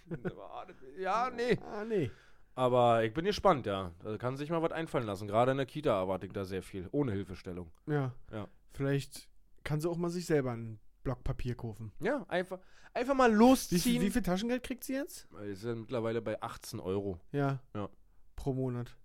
ja, 0.97 1.29
nee. 1.29 1.59
ah, 1.71 1.85
nee. 1.85 2.11
Aber 2.55 3.03
ich 3.05 3.15
bin 3.15 3.25
gespannt, 3.25 3.67
ja. 3.67 3.93
Da 4.03 4.19
kann 4.19 4.37
sich 4.37 4.51
mal 4.51 4.61
was 4.63 4.73
einfallen 4.73 5.07
lassen. 5.07 5.27
Gerade 5.27 5.53
in 5.53 5.57
der 5.57 5.67
Kita 5.67 5.99
erwarte 5.99 6.27
ich 6.27 6.33
da 6.33 6.45
sehr 6.45 6.63
viel. 6.63 6.89
Ohne 6.93 7.13
Hilfestellung. 7.13 7.71
Ja. 7.87 8.13
Ja. 8.31 8.47
Vielleicht 8.73 9.29
kann 9.65 9.81
sie 9.81 9.89
auch 9.89 9.97
mal 9.97 10.11
sich 10.11 10.27
selber 10.27 10.53
einen 10.53 10.79
Block 11.03 11.25
Papier 11.25 11.55
kaufen. 11.55 11.93
Ja, 12.01 12.25
einfach, 12.29 12.59
einfach 12.93 13.15
mal 13.15 13.31
Wie, 13.31 13.37
losziehen. 13.37 13.81
viel- 13.81 14.01
wie 14.03 14.11
viel 14.11 14.23
Taschengeld 14.23 14.63
kriegt 14.63 14.85
sie 14.85 14.95
jetzt? 14.95 15.29
Wir 15.33 15.57
sind 15.57 15.81
mittlerweile 15.81 16.21
bei 16.21 16.41
18 16.43 16.79
Euro. 16.81 17.19
Ja. 17.33 17.61
Ja. 17.75 17.89
Pro 18.37 18.53
Monat. 18.53 18.97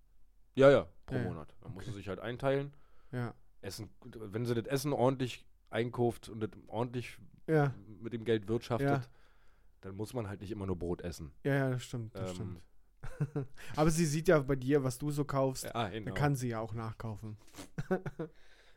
Ja, 0.56 0.70
ja, 0.70 0.88
pro 1.06 1.16
Ja, 1.16 1.22
ja. 1.22 1.28
Monat. 1.28 1.56
Da 1.62 1.70
muss 1.70 1.86
sie 1.86 1.92
sich 1.92 2.08
halt 2.10 2.20
einteilen. 2.20 2.74
Ja. 3.12 3.34
Essen, 3.62 3.90
wenn 4.04 4.46
sie 4.46 4.56
das 4.56 4.66
Essen 4.66 4.92
ordentlich 4.94 5.46
einkauft 5.70 6.30
und 6.30 6.40
das 6.42 6.50
ordentlich 6.68 7.18
Ja. 7.48 7.74
mit 8.02 8.14
dem 8.14 8.26
Geld 8.26 8.48
wirtschaftet, 8.48 8.88
Ja. 8.90 9.02
dann 9.82 9.96
muss 9.96 10.14
man 10.14 10.28
halt 10.28 10.42
nicht 10.42 10.52
immer 10.52 10.66
nur 10.66 10.78
Brot 10.78 11.02
essen. 11.02 11.32
Ja, 11.44 11.54
ja, 11.56 11.70
das 11.72 11.84
stimmt. 11.84 12.14
Das 12.16 12.30
Ähm. 12.32 12.36
stimmt. 12.36 12.62
Aber 13.76 13.90
sie 13.90 14.06
sieht 14.06 14.28
ja 14.28 14.40
bei 14.40 14.56
dir, 14.56 14.84
was 14.84 14.98
du 14.98 15.12
so 15.12 15.26
kaufst. 15.26 15.66
Ja, 15.66 15.90
Da 15.90 16.12
kann 16.12 16.36
sie 16.36 16.50
ja 16.50 16.60
auch 16.60 16.74
nachkaufen. 16.74 17.38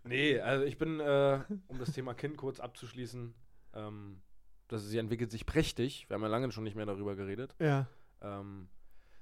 Nee, 0.04 0.40
also 0.40 0.64
ich 0.64 0.78
bin, 0.78 0.98
äh, 1.00 1.40
um 1.68 1.78
das 1.78 1.92
Thema 1.92 2.14
Kind 2.14 2.36
kurz 2.36 2.58
abzuschließen, 2.58 3.34
ähm, 3.74 4.22
das, 4.68 4.86
sie 4.86 4.98
entwickelt 4.98 5.30
sich 5.30 5.46
prächtig. 5.46 6.08
Wir 6.08 6.14
haben 6.14 6.22
ja 6.22 6.28
lange 6.28 6.50
schon 6.52 6.64
nicht 6.64 6.76
mehr 6.76 6.86
darüber 6.86 7.16
geredet. 7.16 7.54
Ja. 7.58 7.86
Ähm, 8.22 8.68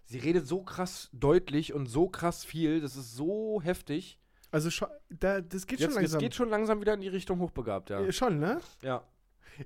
sie 0.04 0.18
redet 0.18 0.46
so 0.46 0.62
krass 0.62 1.10
deutlich 1.12 1.72
und 1.72 1.86
so 1.86 2.08
krass 2.08 2.44
viel, 2.44 2.80
das 2.80 2.96
ist 2.96 3.14
so 3.14 3.60
heftig. 3.62 4.20
Also 4.50 4.70
da, 5.10 5.40
das 5.40 5.66
geht 5.66 5.80
Jetzt, 5.80 5.92
schon 5.92 6.00
langsam. 6.00 6.20
geht 6.20 6.34
schon 6.34 6.48
langsam 6.48 6.80
wieder 6.80 6.94
in 6.94 7.00
die 7.00 7.08
Richtung 7.08 7.40
hochbegabt, 7.40 7.90
ja. 7.90 8.00
Äh, 8.00 8.12
Schon, 8.12 8.38
ne? 8.38 8.60
Ja. 8.82 9.04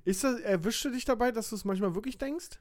Ist 0.05 0.25
das, 0.25 0.41
erwischst 0.41 0.85
du 0.85 0.91
dich 0.91 1.05
dabei, 1.05 1.31
dass 1.31 1.51
du 1.51 1.57
es 1.57 1.65
manchmal 1.65 1.95
wirklich 1.95 2.19
denkst? 2.19 2.59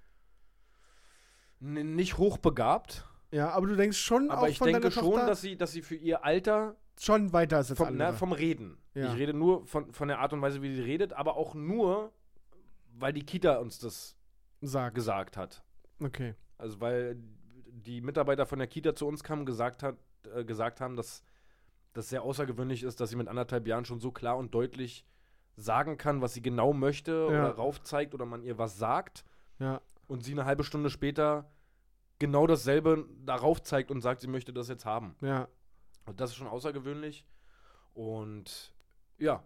Nicht 1.63 2.17
hochbegabt, 2.17 3.05
Ja, 3.31 3.51
aber 3.51 3.67
du 3.67 3.75
denkst 3.75 3.97
schon 3.99 4.29
aber 4.31 4.41
auch 4.41 4.47
ich 4.47 4.57
von 4.57 4.67
denke 4.67 4.89
schon, 4.91 5.03
Tochter 5.03 5.27
dass 5.27 5.41
sie, 5.41 5.55
dass 5.55 5.71
sie 5.71 5.81
für 5.83 5.95
ihr 5.95 6.25
Alter 6.25 6.75
schon 6.99 7.31
weiter 7.33 7.59
ist 7.59 7.69
als 7.69 7.77
vom, 7.77 7.87
andere. 7.89 8.11
na, 8.11 8.17
vom 8.17 8.33
Reden. 8.33 8.77
Ja. 8.95 9.13
Ich 9.13 9.19
rede 9.19 9.33
nur 9.33 9.65
von, 9.67 9.93
von 9.93 10.07
der 10.07 10.19
Art 10.19 10.33
und 10.33 10.41
Weise, 10.41 10.61
wie 10.61 10.73
sie 10.75 10.81
redet, 10.81 11.13
aber 11.13 11.37
auch 11.37 11.53
nur, 11.53 12.11
weil 12.93 13.13
die 13.13 13.23
Kita 13.23 13.57
uns 13.57 13.79
das 13.79 14.17
Sag. 14.61 14.95
gesagt 14.95 15.37
hat. 15.37 15.63
Okay. 16.03 16.33
Also 16.57 16.81
weil 16.81 17.17
die 17.67 18.01
Mitarbeiter 18.01 18.45
von 18.45 18.59
der 18.59 18.67
Kita 18.67 18.95
zu 18.95 19.07
uns 19.07 19.23
kamen, 19.23 19.45
gesagt, 19.45 19.81
hat, 19.83 19.95
äh, 20.35 20.43
gesagt 20.43 20.81
haben, 20.81 20.95
dass 20.95 21.23
das 21.93 22.09
sehr 22.09 22.23
außergewöhnlich 22.23 22.83
ist, 22.83 22.99
dass 22.99 23.11
sie 23.11 23.15
mit 23.15 23.27
anderthalb 23.27 23.67
Jahren 23.67 23.85
schon 23.85 23.99
so 23.99 24.11
klar 24.11 24.37
und 24.37 24.53
deutlich 24.53 25.05
sagen 25.57 25.97
kann, 25.97 26.21
was 26.21 26.33
sie 26.33 26.41
genau 26.41 26.73
möchte 26.73 27.11
Ja. 27.11 27.27
oder 27.27 27.49
raufzeigt 27.51 28.13
oder 28.15 28.25
man 28.25 28.41
ihr 28.43 28.57
was 28.57 28.77
sagt 28.77 29.23
Ja. 29.59 29.79
Und 30.11 30.25
sie 30.25 30.33
eine 30.33 30.43
halbe 30.43 30.65
Stunde 30.65 30.89
später 30.89 31.49
genau 32.19 32.45
dasselbe 32.45 33.07
darauf 33.23 33.63
zeigt 33.63 33.91
und 33.91 34.01
sagt, 34.01 34.19
sie 34.19 34.27
möchte 34.27 34.51
das 34.51 34.67
jetzt 34.67 34.83
haben. 34.85 35.15
Ja. 35.21 35.47
Und 36.05 36.19
das 36.19 36.31
ist 36.31 36.35
schon 36.35 36.47
außergewöhnlich. 36.47 37.25
Und 37.93 38.73
ja. 39.17 39.41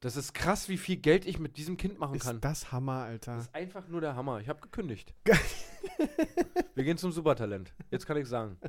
Das 0.00 0.16
ist 0.16 0.34
krass, 0.34 0.68
wie 0.68 0.76
viel 0.76 0.96
Geld 0.96 1.24
ich 1.24 1.38
mit 1.38 1.56
diesem 1.56 1.76
Kind 1.76 2.00
machen 2.00 2.16
Ist 2.16 2.24
kann. 2.24 2.40
das 2.40 2.72
Hammer, 2.72 3.04
Alter. 3.04 3.36
Das 3.36 3.44
ist 3.46 3.54
einfach 3.54 3.86
nur 3.86 4.00
der 4.00 4.16
Hammer. 4.16 4.40
Ich 4.40 4.48
habe 4.48 4.60
gekündigt. 4.60 5.14
Wir 6.74 6.82
gehen 6.82 6.98
zum 6.98 7.12
Supertalent. 7.12 7.72
Jetzt 7.92 8.06
kann 8.06 8.16
ich 8.16 8.26
sagen. 8.26 8.58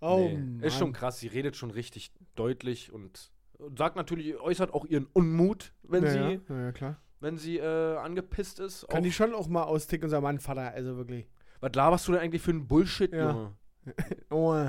Oh, 0.00 0.28
Nee, 0.32 0.64
ist 0.64 0.78
schon 0.78 0.92
krass. 0.92 1.18
Sie 1.18 1.26
redet 1.26 1.56
schon 1.56 1.72
richtig 1.72 2.12
deutlich 2.36 2.92
und 2.92 3.32
sagt 3.76 3.96
natürlich, 3.96 4.36
äußert 4.36 4.72
auch 4.72 4.84
ihren 4.84 5.06
Unmut, 5.06 5.72
wenn 5.82 6.04
ja, 6.04 6.10
sie, 6.12 6.40
ja, 6.48 6.60
ja, 6.60 6.70
klar. 6.70 7.00
Wenn 7.20 7.36
sie 7.36 7.58
äh, 7.58 7.96
angepisst 7.96 8.60
ist. 8.60 8.86
Kann 8.88 9.02
die 9.02 9.12
schon 9.12 9.34
auch 9.34 9.48
mal 9.48 9.64
austicken 9.64 10.04
und 10.06 10.10
sagen, 10.10 10.22
Mann, 10.22 10.38
Vater, 10.38 10.72
also 10.72 10.96
wirklich. 10.96 11.28
Was 11.60 11.72
laberst 11.74 12.06
du 12.08 12.12
denn 12.12 12.20
eigentlich 12.20 12.42
für 12.42 12.52
einen 12.52 12.66
Bullshit, 12.68 13.12
Ja. 13.12 13.30
Junge? 13.32 13.56
Oh, 14.30 14.68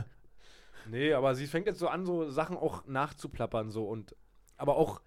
Nee, 0.89 1.14
aber 1.14 1.36
sie 1.36 1.45
fängt 1.45 1.68
jetzt 1.68 1.80
so 1.80 1.88
an, 1.88 2.06
so 2.06 2.30
Sachen 2.30 2.58
auch 2.58 2.86
nachzuplappern, 2.88 3.70
so 3.70 3.86
und 3.88 4.16
aber 4.58 4.76
auch 4.78 5.02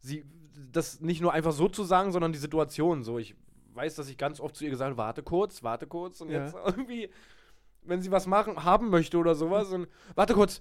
sie 0.00 0.24
das 0.72 1.00
nicht 1.00 1.20
nur 1.20 1.32
einfach 1.32 1.52
so 1.52 1.68
zu 1.68 1.84
sagen, 1.84 2.10
sondern 2.12 2.32
die 2.32 2.38
Situation. 2.38 3.04
So, 3.04 3.18
ich 3.18 3.36
weiß, 3.74 3.94
dass 3.94 4.08
ich 4.08 4.16
ganz 4.18 4.40
oft 4.40 4.56
zu 4.56 4.64
ihr 4.64 4.70
gesagt 4.70 4.90
habe, 4.90 4.98
warte 4.98 5.22
kurz, 5.22 5.62
warte 5.62 5.86
kurz 5.86 6.20
und 6.20 6.30
Ja. 6.30 6.44
jetzt 6.44 6.54
irgendwie, 6.66 7.10
wenn 7.82 8.00
sie 8.00 8.10
was 8.10 8.26
machen, 8.26 8.64
haben 8.64 8.90
möchte 8.90 9.18
oder 9.18 9.34
sowas 9.34 9.70
und 9.70 9.86
warte 10.16 10.34
kurz, 10.34 10.60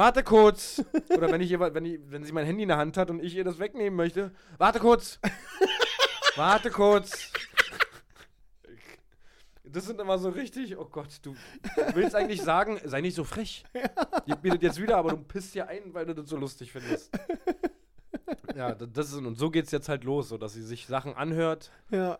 warte 0.00 0.24
kurz. 0.24 0.82
oder 1.10 1.30
wenn 1.30 1.42
ich 1.42 1.50
ihr, 1.50 1.60
wenn, 1.60 1.84
ich, 1.84 2.00
wenn 2.06 2.24
sie 2.24 2.32
mein 2.32 2.46
Handy 2.46 2.62
in 2.62 2.68
der 2.68 2.78
Hand 2.78 2.96
hat 2.96 3.10
und 3.10 3.22
ich 3.22 3.34
ihr 3.34 3.44
das 3.44 3.58
wegnehmen 3.58 3.96
möchte, 3.96 4.32
warte 4.56 4.80
kurz, 4.80 5.20
warte 6.36 6.70
kurz. 6.70 7.30
Das 9.62 9.84
sind 9.84 10.00
immer 10.00 10.18
so 10.18 10.30
richtig, 10.30 10.76
oh 10.78 10.88
Gott, 10.90 11.20
du 11.22 11.36
willst 11.94 12.16
eigentlich 12.16 12.42
sagen, 12.42 12.80
sei 12.84 13.02
nicht 13.02 13.14
so 13.14 13.24
frech. 13.24 13.64
Gib 14.26 14.42
mir 14.42 14.54
das 14.54 14.62
jetzt 14.62 14.80
wieder, 14.80 14.96
aber 14.96 15.10
du 15.10 15.18
pisst 15.18 15.54
ja 15.54 15.66
ein, 15.66 15.92
weil 15.92 16.06
du 16.06 16.14
das 16.14 16.28
so 16.28 16.36
lustig 16.36 16.72
findest. 16.72 17.10
Ja, 18.56 18.74
das 18.74 19.12
ist, 19.12 19.14
und 19.14 19.38
so 19.38 19.50
geht's 19.50 19.70
jetzt 19.70 19.88
halt 19.88 20.02
los, 20.02 20.30
so 20.30 20.38
dass 20.38 20.54
sie 20.54 20.62
sich 20.62 20.86
Sachen 20.86 21.14
anhört 21.14 21.70
ja. 21.90 22.18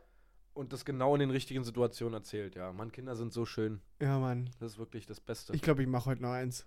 und 0.54 0.72
das 0.72 0.84
genau 0.84 1.14
in 1.14 1.20
den 1.20 1.30
richtigen 1.30 1.64
Situationen 1.64 2.14
erzählt. 2.14 2.54
Ja, 2.54 2.72
Mann, 2.72 2.92
Kinder 2.92 3.16
sind 3.16 3.32
so 3.32 3.46
schön. 3.46 3.80
Ja, 4.00 4.18
Mann. 4.18 4.50
Das 4.60 4.72
ist 4.72 4.78
wirklich 4.78 5.06
das 5.06 5.18
Beste. 5.18 5.54
Ich 5.54 5.62
glaube, 5.62 5.82
ich 5.82 5.88
mache 5.88 6.06
heute 6.10 6.22
noch 6.22 6.30
eins. 6.30 6.66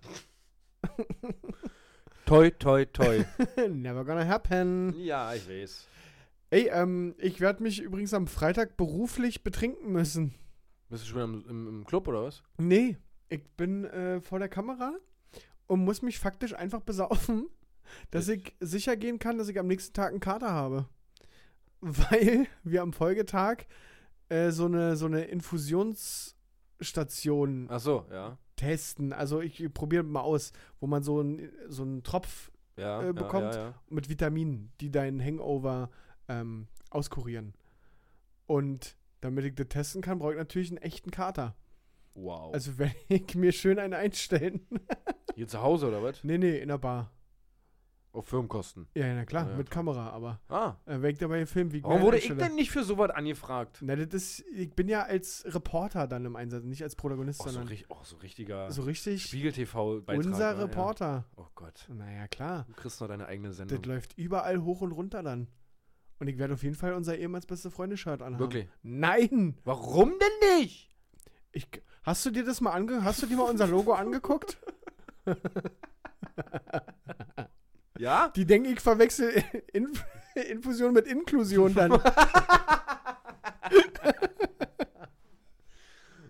toi, 2.26 2.50
toi, 2.50 2.84
toi. 2.86 3.24
Never 3.68 4.04
gonna 4.04 4.26
happen. 4.26 4.94
ja, 4.98 5.34
ich 5.34 5.48
weiß. 5.48 5.88
Ey, 6.50 6.68
ähm, 6.72 7.14
ich 7.18 7.40
werde 7.40 7.62
mich 7.62 7.80
übrigens 7.80 8.14
am 8.14 8.26
Freitag 8.26 8.76
beruflich 8.76 9.42
betrinken 9.42 9.92
müssen. 9.92 10.34
Bist 10.88 11.04
du 11.04 11.08
schon 11.08 11.22
im, 11.22 11.44
im, 11.48 11.68
im 11.68 11.84
Club 11.84 12.06
oder 12.06 12.24
was? 12.24 12.42
Nee, 12.58 12.96
ich 13.28 13.42
bin 13.56 13.84
äh, 13.84 14.20
vor 14.20 14.38
der 14.38 14.48
Kamera 14.48 14.94
und 15.66 15.84
muss 15.84 16.02
mich 16.02 16.18
faktisch 16.18 16.54
einfach 16.54 16.82
besaufen, 16.82 17.48
dass 18.10 18.28
ich 18.28 18.54
sicher 18.60 18.96
gehen 18.96 19.18
kann, 19.18 19.38
dass 19.38 19.48
ich 19.48 19.58
am 19.58 19.66
nächsten 19.66 19.94
Tag 19.94 20.10
einen 20.10 20.20
Kater 20.20 20.52
habe. 20.52 20.86
Weil 21.80 22.46
wir 22.62 22.82
am 22.82 22.92
Folgetag 22.92 23.64
äh, 24.28 24.50
so 24.50 24.66
eine, 24.66 24.96
so 24.96 25.06
eine 25.06 25.24
Infusionsstation 25.24 27.66
Ach 27.70 27.80
so, 27.80 28.06
ja. 28.10 28.38
Testen. 28.64 29.12
Also 29.12 29.40
ich 29.40 29.72
probiere 29.72 30.02
mal 30.02 30.20
aus, 30.22 30.52
wo 30.80 30.86
man 30.86 31.02
so, 31.02 31.20
ein, 31.20 31.50
so 31.68 31.82
einen 31.82 32.02
Tropf 32.02 32.50
Ja, 32.76 33.02
Äh, 33.08 33.12
bekommt. 33.12 33.54
Ja, 33.54 33.68
ja. 33.68 33.74
mit 33.88 34.08
Vitaminen, 34.08 34.72
die 34.80 34.90
deinen 34.90 35.20
Hangover 35.22 35.90
ähm, 36.28 36.66
auskurieren. 36.90 37.54
Und 38.46 38.96
damit 39.20 39.44
ich 39.44 39.54
das 39.54 39.68
testen 39.68 40.02
kann, 40.02 40.18
brauche 40.18 40.32
ich 40.32 40.38
natürlich 40.38 40.70
einen 40.70 40.78
echten 40.82 41.10
Kater. 41.10 41.54
Wow. 42.14 42.52
Also 42.52 42.78
werde 42.78 42.94
ich 43.08 43.34
mir 43.34 43.52
schön 43.52 43.78
einen 43.78 43.94
einstellen. 43.94 44.66
Hier 45.34 45.48
zu 45.48 45.60
Hause 45.62 45.88
oder 45.88 46.02
was? 46.02 46.22
nee, 46.24 46.38
nee, 46.38 46.58
in 46.58 46.68
der 46.68 46.78
Bar. 46.78 47.10
Auf 48.14 48.28
Firmenkosten. 48.28 48.86
Ja, 48.94 49.12
na 49.12 49.24
klar, 49.24 49.50
Ja, 49.50 49.56
mit 49.56 49.68
klar. 49.70 49.84
Kamera, 49.84 50.10
aber 50.10 50.40
Ah. 50.48 50.76
äh, 50.86 51.10
ich 51.10 51.18
dabei 51.18 51.44
filmen, 51.46 51.72
wie 51.72 51.82
Warum 51.82 52.00
wurde 52.02 52.18
ich 52.18 52.28
denn 52.28 52.54
nicht 52.54 52.70
für 52.70 52.84
sowas 52.84 53.10
angefragt? 53.10 53.78
Na, 53.82 53.96
das 53.96 54.14
ist, 54.14 54.40
ich 54.54 54.72
bin 54.72 54.88
ja 54.88 55.02
als 55.02 55.44
Reporter 55.52 56.06
dann 56.06 56.24
im 56.24 56.36
Einsatz, 56.36 56.62
nicht 56.62 56.82
als 56.84 56.94
Protagonist, 56.94 57.42
so, 57.42 57.48
sondern 57.50 57.68
ri- 57.74 57.84
oh, 57.88 57.98
so 58.04 58.16
richtiger 58.18 58.70
so 58.70 58.82
richtig 58.82 59.24
Spiegel-TV-Beitrag. 59.24 60.24
unser 60.26 60.52
ja, 60.52 60.52
ja. 60.52 60.58
Reporter. 60.60 61.24
Oh 61.36 61.46
Gott. 61.56 61.88
Naja, 61.92 62.28
klar. 62.28 62.64
Du 62.68 62.74
kriegst 62.74 63.00
noch 63.00 63.08
deine 63.08 63.26
eigene 63.26 63.48
Das 63.48 63.56
Sendung. 63.56 63.82
läuft 63.82 64.16
überall 64.16 64.62
hoch 64.62 64.80
und 64.80 64.92
runter 64.92 65.24
dann. 65.24 65.48
Und 66.20 66.28
ich 66.28 66.38
werde 66.38 66.54
auf 66.54 66.62
jeden 66.62 66.76
Fall 66.76 66.92
unser 66.92 67.18
ehemals 67.18 67.46
beste 67.46 67.72
Freunde-Shirt 67.72 68.22
anhaben. 68.22 68.38
Wirklich? 68.38 68.68
Nein! 68.84 69.58
Warum 69.64 70.10
denn 70.20 70.60
nicht? 70.60 70.88
Ich, 71.50 71.66
hast 72.04 72.24
du 72.24 72.30
dir 72.30 72.44
das 72.44 72.60
mal 72.60 72.70
ange 72.70 73.02
hast 73.02 73.20
du 73.22 73.26
dir 73.26 73.36
mal 73.36 73.50
unser 73.50 73.66
Logo 73.66 73.92
angeguckt? 73.92 74.56
Ja? 77.98 78.28
Die 78.34 78.44
denken, 78.46 78.72
ich 78.72 78.80
verwechsel 78.80 79.42
Inf 79.72 80.04
Infusion 80.50 80.92
mit 80.92 81.06
Inklusion 81.06 81.74
dann. 81.74 82.00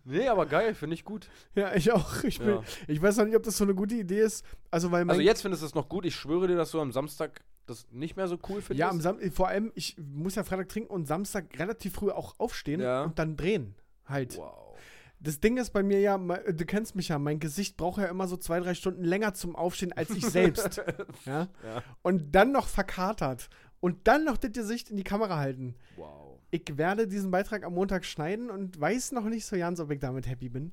Nee, 0.06 0.28
aber 0.28 0.44
geil, 0.44 0.74
finde 0.74 0.94
ich 0.94 1.04
gut. 1.04 1.28
ja, 1.54 1.74
ich 1.74 1.90
auch. 1.90 2.22
Ich, 2.24 2.38
bin, 2.38 2.48
Ja. 2.48 2.62
ich 2.88 3.00
weiß 3.00 3.16
noch 3.16 3.24
nicht, 3.24 3.36
ob 3.36 3.42
das 3.42 3.56
so 3.56 3.64
eine 3.64 3.74
gute 3.74 3.94
Idee 3.94 4.20
ist. 4.20 4.44
Also, 4.70 4.90
weil 4.92 5.08
Also 5.08 5.22
jetzt 5.22 5.40
findest 5.40 5.62
du 5.62 5.66
es 5.66 5.74
noch 5.74 5.88
gut. 5.88 6.04
Ich 6.04 6.14
schwöre 6.14 6.46
dir, 6.46 6.56
dass 6.56 6.72
du 6.72 6.80
am 6.80 6.92
Samstag 6.92 7.40
das 7.66 7.86
nicht 7.90 8.14
mehr 8.14 8.28
so 8.28 8.34
cool 8.48 8.56
findest. 8.60 8.78
Ja, 8.80 8.90
am 8.90 9.00
Sam 9.00 9.18
vor 9.32 9.48
allem, 9.48 9.72
ich 9.74 9.96
muss 9.98 10.34
ja 10.34 10.44
Freitag 10.44 10.68
trinken 10.68 10.90
und 10.92 11.06
Samstag 11.06 11.58
relativ 11.58 11.94
früh 11.94 12.10
auch 12.10 12.38
aufstehen 12.38 12.80
Ja. 12.82 13.04
und 13.04 13.18
dann 13.18 13.36
drehen. 13.38 13.74
Halt. 14.06 14.36
Wow. 14.36 14.76
Das 15.24 15.40
Ding 15.40 15.56
ist 15.56 15.70
bei 15.70 15.82
mir 15.82 16.00
ja, 16.00 16.18
me- 16.18 16.42
du 16.54 16.64
kennst 16.64 16.94
mich 16.94 17.08
ja, 17.08 17.18
mein 17.18 17.40
Gesicht 17.40 17.76
braucht 17.76 17.98
ja 17.98 18.06
immer 18.06 18.28
so 18.28 18.36
zwei, 18.36 18.60
drei 18.60 18.74
Stunden 18.74 19.02
länger 19.04 19.34
zum 19.34 19.56
Aufstehen 19.56 19.92
als 19.92 20.10
ich 20.10 20.24
selbst. 20.26 20.76
ja? 21.24 21.48
Ja. 21.64 21.82
Und 22.02 22.34
dann 22.34 22.52
noch 22.52 22.68
verkatert. 22.68 23.48
Und 23.80 24.06
dann 24.06 24.24
noch 24.24 24.36
das 24.36 24.52
Gesicht 24.52 24.90
in 24.90 24.96
die 24.96 25.02
Kamera 25.04 25.36
halten. 25.38 25.74
Wow. 25.96 26.38
Ich 26.50 26.76
werde 26.78 27.08
diesen 27.08 27.30
Beitrag 27.30 27.64
am 27.64 27.74
Montag 27.74 28.04
schneiden 28.04 28.48
und 28.50 28.80
weiß 28.80 29.12
noch 29.12 29.24
nicht 29.24 29.44
so 29.44 29.56
ganz, 29.56 29.80
ob 29.80 29.90
ich 29.90 29.98
damit 29.98 30.28
happy 30.28 30.48
bin. 30.48 30.72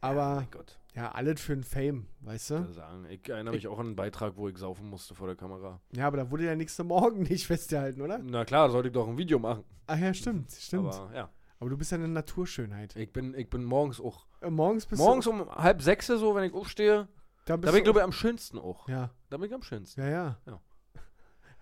Aber 0.00 0.46
Gott. 0.50 0.78
ja, 0.94 1.12
alles 1.12 1.40
für 1.42 1.52
ein 1.52 1.62
Fame, 1.62 2.06
weißt 2.20 2.50
Ich, 2.52 2.56
du? 2.56 2.62
kann 2.62 2.72
sagen. 2.72 3.06
ich 3.10 3.28
erinnere 3.28 3.54
mich 3.54 3.68
auch 3.68 3.78
an 3.78 3.88
einen 3.88 3.96
Beitrag, 3.96 4.36
wo 4.36 4.48
ich 4.48 4.56
saufen 4.56 4.88
musste 4.88 5.14
vor 5.14 5.26
der 5.26 5.36
Kamera. 5.36 5.78
Ja, 5.92 6.06
aber 6.06 6.16
da 6.16 6.30
wurde 6.30 6.44
der 6.44 6.56
nächste 6.56 6.84
Morgen 6.84 7.22
nicht 7.28 7.46
festgehalten, 7.46 8.00
oder? 8.00 8.18
Na 8.18 8.44
klar, 8.46 8.68
da 8.68 8.72
sollte 8.72 8.88
ich 8.88 8.94
doch 8.94 9.06
ein 9.08 9.18
Video 9.18 9.38
machen. 9.38 9.62
Ach 9.86 9.98
ja, 9.98 10.14
stimmt, 10.14 10.50
stimmt. 10.52 10.94
Aber, 10.94 11.12
Aber 11.60 11.68
du 11.70 11.76
bist 11.76 11.92
ja 11.92 11.98
eine 11.98 12.08
Naturschönheit. 12.08 12.96
ich 12.96 13.12
bin, 13.12 13.34
ich 13.34 13.48
bin 13.50 13.64
morgens 13.64 14.00
auch. 14.00 14.26
Äh, 14.40 14.50
morgens 14.50 14.86
bist 14.86 15.00
Morgens 15.00 15.26
du. 15.26 15.30
um 15.32 15.50
halb 15.54 15.82
sechs 15.82 16.06
so, 16.06 16.34
wenn 16.34 16.44
ich 16.44 16.54
aufstehe, 16.54 17.06
Da 17.44 17.56
da 17.58 17.70
bin 17.70 17.76
ich, 17.78 17.84
glaube 17.84 17.98
ich, 18.00 18.04
am 18.04 18.12
schönsten 18.12 18.58
auch. 18.58 18.88
Ja, 18.88 19.10
Da 19.28 19.36
bin 19.36 19.46
ich 19.48 19.54
am 19.54 19.62
schönsten. 19.62 20.00
ja, 20.00 20.08
ja. 20.08 20.38
Ja. 20.46 20.60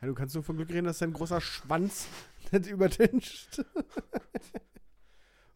Ja, 0.01 0.07
du 0.07 0.15
kannst 0.15 0.37
nur 0.37 0.45
von 0.45 0.57
Glück 0.57 0.69
reden, 0.71 0.85
dass 0.87 0.99
dein 0.99 1.13
großer 1.13 1.41
Schwanz 1.41 2.07
nicht 2.53 2.67
übertüncht. 2.69 3.65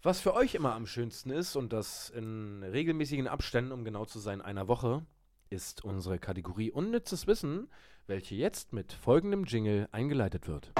Was 0.02 0.18
für 0.20 0.34
euch 0.34 0.56
immer 0.56 0.74
am 0.74 0.86
schönsten 0.88 1.30
ist, 1.30 1.54
und 1.54 1.72
das 1.72 2.10
in 2.10 2.64
regelmäßigen 2.64 3.28
Abständen, 3.28 3.70
um 3.70 3.84
genau 3.84 4.04
zu 4.04 4.18
sein, 4.18 4.40
einer 4.40 4.66
Woche, 4.66 5.06
ist 5.50 5.84
unsere 5.84 6.18
Kategorie 6.18 6.72
Unnützes 6.72 7.28
Wissen, 7.28 7.68
welche 8.08 8.34
jetzt 8.34 8.72
mit 8.72 8.92
folgendem 8.92 9.44
Jingle 9.44 9.88
eingeleitet 9.92 10.48
wird. 10.48 10.72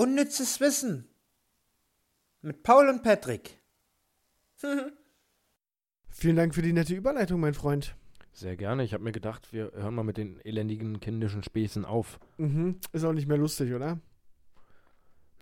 Unnützes 0.00 0.60
Wissen. 0.60 1.10
Mit 2.40 2.62
Paul 2.62 2.88
und 2.88 3.02
Patrick. 3.02 3.60
Vielen 6.08 6.36
Dank 6.36 6.54
für 6.54 6.62
die 6.62 6.72
nette 6.72 6.94
Überleitung, 6.94 7.38
mein 7.38 7.52
Freund. 7.52 7.94
Sehr 8.32 8.56
gerne. 8.56 8.82
Ich 8.82 8.94
habe 8.94 9.04
mir 9.04 9.12
gedacht, 9.12 9.52
wir 9.52 9.72
hören 9.74 9.94
mal 9.94 10.02
mit 10.02 10.16
den 10.16 10.40
elendigen 10.40 11.00
kindischen 11.00 11.42
Späßen 11.42 11.84
auf. 11.84 12.18
Mhm. 12.38 12.80
Ist 12.94 13.04
auch 13.04 13.12
nicht 13.12 13.28
mehr 13.28 13.36
lustig, 13.36 13.74
oder? 13.74 14.00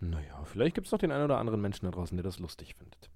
Naja, 0.01 0.43
vielleicht 0.43 0.75
gibt 0.75 0.89
es 0.89 0.93
noch 0.93 0.99
den 0.99 1.13
einen 1.13 1.27
oder 1.27 1.39
anderen 1.39 1.61
Menschen 1.61 1.85
da 1.85 1.93
draußen, 1.93 2.17
der 2.17 2.25
das 2.25 2.41
lustig 2.41 2.75
findet. 2.75 3.11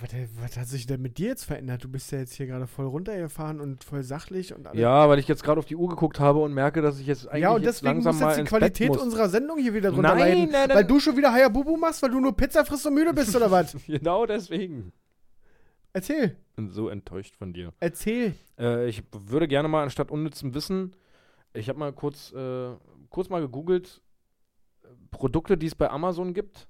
Was, 0.00 0.10
was 0.42 0.56
hat 0.56 0.66
sich 0.66 0.86
denn 0.86 1.00
mit 1.00 1.18
dir 1.18 1.28
jetzt 1.28 1.44
verändert? 1.44 1.84
Du 1.84 1.88
bist 1.88 2.10
ja 2.10 2.18
jetzt 2.18 2.32
hier 2.34 2.46
gerade 2.46 2.66
voll 2.66 2.86
runtergefahren 2.86 3.60
und 3.60 3.84
voll 3.84 4.02
sachlich 4.02 4.52
und 4.52 4.66
alles. 4.66 4.80
Ja, 4.80 5.08
weil 5.08 5.20
ich 5.20 5.28
jetzt 5.28 5.44
gerade 5.44 5.60
auf 5.60 5.66
die 5.66 5.76
Uhr 5.76 5.88
geguckt 5.88 6.18
habe 6.18 6.40
und 6.40 6.52
merke, 6.52 6.82
dass 6.82 6.98
ich 6.98 7.06
jetzt 7.06 7.28
eigentlich 7.28 7.42
Ja, 7.42 7.50
und 7.52 7.62
jetzt 7.62 7.76
deswegen 7.82 8.02
langsam 8.02 8.14
muss 8.18 8.36
jetzt 8.36 8.38
die 8.40 8.48
Qualität 8.48 8.96
unserer 8.96 9.28
Sendung 9.28 9.58
hier 9.58 9.72
wieder 9.72 9.90
drunter 9.92 10.08
Nein, 10.14 10.18
leiden. 10.18 10.50
nein, 10.50 10.68
nein. 10.68 10.76
Weil 10.76 10.84
du 10.84 10.98
schon 10.98 11.16
wieder 11.16 11.32
Hayabubu 11.32 11.76
machst, 11.76 12.02
weil 12.02 12.10
du 12.10 12.18
nur 12.18 12.36
Pizza 12.36 12.64
frisst 12.64 12.84
und 12.86 12.94
müde 12.94 13.14
bist, 13.14 13.34
oder 13.36 13.48
was? 13.50 13.76
Genau 13.86 14.26
deswegen. 14.26 14.92
Erzähl. 15.92 16.36
Bin 16.56 16.70
so 16.70 16.88
enttäuscht 16.88 17.36
von 17.36 17.52
dir. 17.52 17.72
Erzähl. 17.78 18.34
Äh, 18.58 18.88
ich 18.88 19.04
würde 19.12 19.46
gerne 19.46 19.68
mal 19.68 19.84
anstatt 19.84 20.10
unnützem 20.10 20.52
Wissen 20.54 20.96
Ich 21.52 21.68
habe 21.68 21.78
mal 21.78 21.92
kurz, 21.92 22.32
äh, 22.32 22.70
kurz 23.08 23.28
mal 23.28 23.40
gegoogelt, 23.40 24.00
Produkte, 25.12 25.56
die 25.56 25.66
es 25.66 25.74
bei 25.76 25.88
Amazon 25.90 26.34
gibt, 26.34 26.66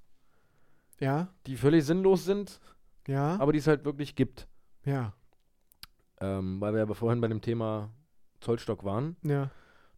Ja, 0.99 1.29
die 1.47 1.55
völlig 1.55 1.83
sinnlos 1.85 2.25
sind, 2.25 2.59
ja, 3.07 3.39
aber 3.39 3.51
die 3.53 3.59
es 3.59 3.67
halt 3.67 3.85
wirklich 3.85 4.15
gibt. 4.15 4.47
ja, 4.85 5.13
Ähm, 6.19 6.59
weil 6.61 6.73
wir 6.73 6.85
ja 6.85 6.93
vorhin 6.93 7.21
bei 7.21 7.27
dem 7.27 7.41
Thema 7.41 7.89
Zollstock 8.41 8.83
waren. 8.83 9.15
ja, 9.23 9.43
Und 9.43 9.49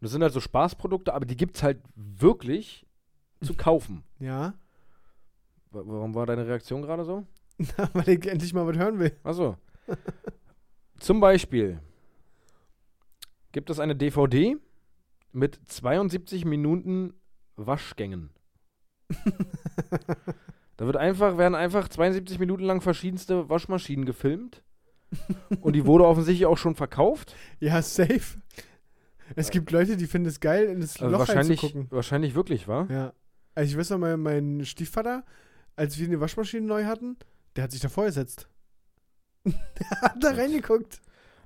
das 0.01 0.11
sind 0.11 0.21
halt 0.21 0.33
so 0.33 0.39
Spaßprodukte, 0.39 1.13
aber 1.13 1.25
die 1.25 1.35
gibt 1.37 1.55
es 1.57 1.63
halt 1.63 1.81
wirklich 1.95 2.85
zu 3.41 3.53
kaufen. 3.57 4.03
ja. 4.19 4.53
Wa- 5.71 5.81
Warum 5.85 6.13
war 6.15 6.25
deine 6.25 6.45
Reaktion 6.47 6.81
gerade 6.83 7.03
so? 7.03 7.25
Weil 7.93 8.09
ich 8.09 8.25
endlich 8.27 8.53
mal 8.53 8.65
was 8.67 8.77
hören 8.77 8.99
will. 8.99 9.15
Achso. 9.23 9.57
Zum 10.99 11.19
Beispiel 11.19 11.79
gibt 13.51 13.69
es 13.69 13.79
eine 13.79 13.95
DVD 13.95 14.55
mit 15.31 15.59
72 15.67 16.45
Minuten 16.45 17.13
Waschgängen. 17.55 18.29
Da 20.77 20.85
wird 20.85 20.97
einfach, 20.97 21.37
werden 21.37 21.55
einfach 21.55 21.87
72 21.87 22.39
Minuten 22.39 22.63
lang 22.63 22.81
verschiedenste 22.81 23.49
Waschmaschinen 23.49 24.05
gefilmt. 24.05 24.63
Und 25.61 25.73
die 25.73 25.85
wurde 25.85 26.05
offensichtlich 26.07 26.45
auch 26.47 26.57
schon 26.57 26.75
verkauft. 26.75 27.35
Ja, 27.59 27.81
safe. 27.81 28.39
Es 29.35 29.51
gibt 29.51 29.71
Leute, 29.71 29.97
die 29.97 30.07
finden 30.07 30.27
es 30.27 30.39
geil, 30.39 30.65
in 30.65 30.81
das 30.81 30.99
Also 31.01 31.11
Loch 31.11 31.19
wahrscheinlich, 31.19 31.61
reinzugucken. 31.63 31.91
wahrscheinlich 31.91 32.35
wirklich, 32.35 32.67
war? 32.67 32.89
Ja. 32.89 33.13
Also 33.55 33.71
ich 33.71 33.77
weiß 33.77 33.91
noch 33.91 33.99
mal, 33.99 34.17
mein 34.17 34.65
Stiefvater, 34.65 35.23
als 35.75 35.97
wir 35.99 36.07
eine 36.07 36.19
Waschmaschine 36.19 36.65
neu 36.65 36.85
hatten, 36.85 37.17
der 37.55 37.63
hat 37.65 37.71
sich 37.71 37.81
da 37.81 37.89
vorgesetzt. 37.89 38.47
der 39.45 40.01
hat 40.01 40.23
da 40.23 40.31
reingeguckt. 40.31 41.01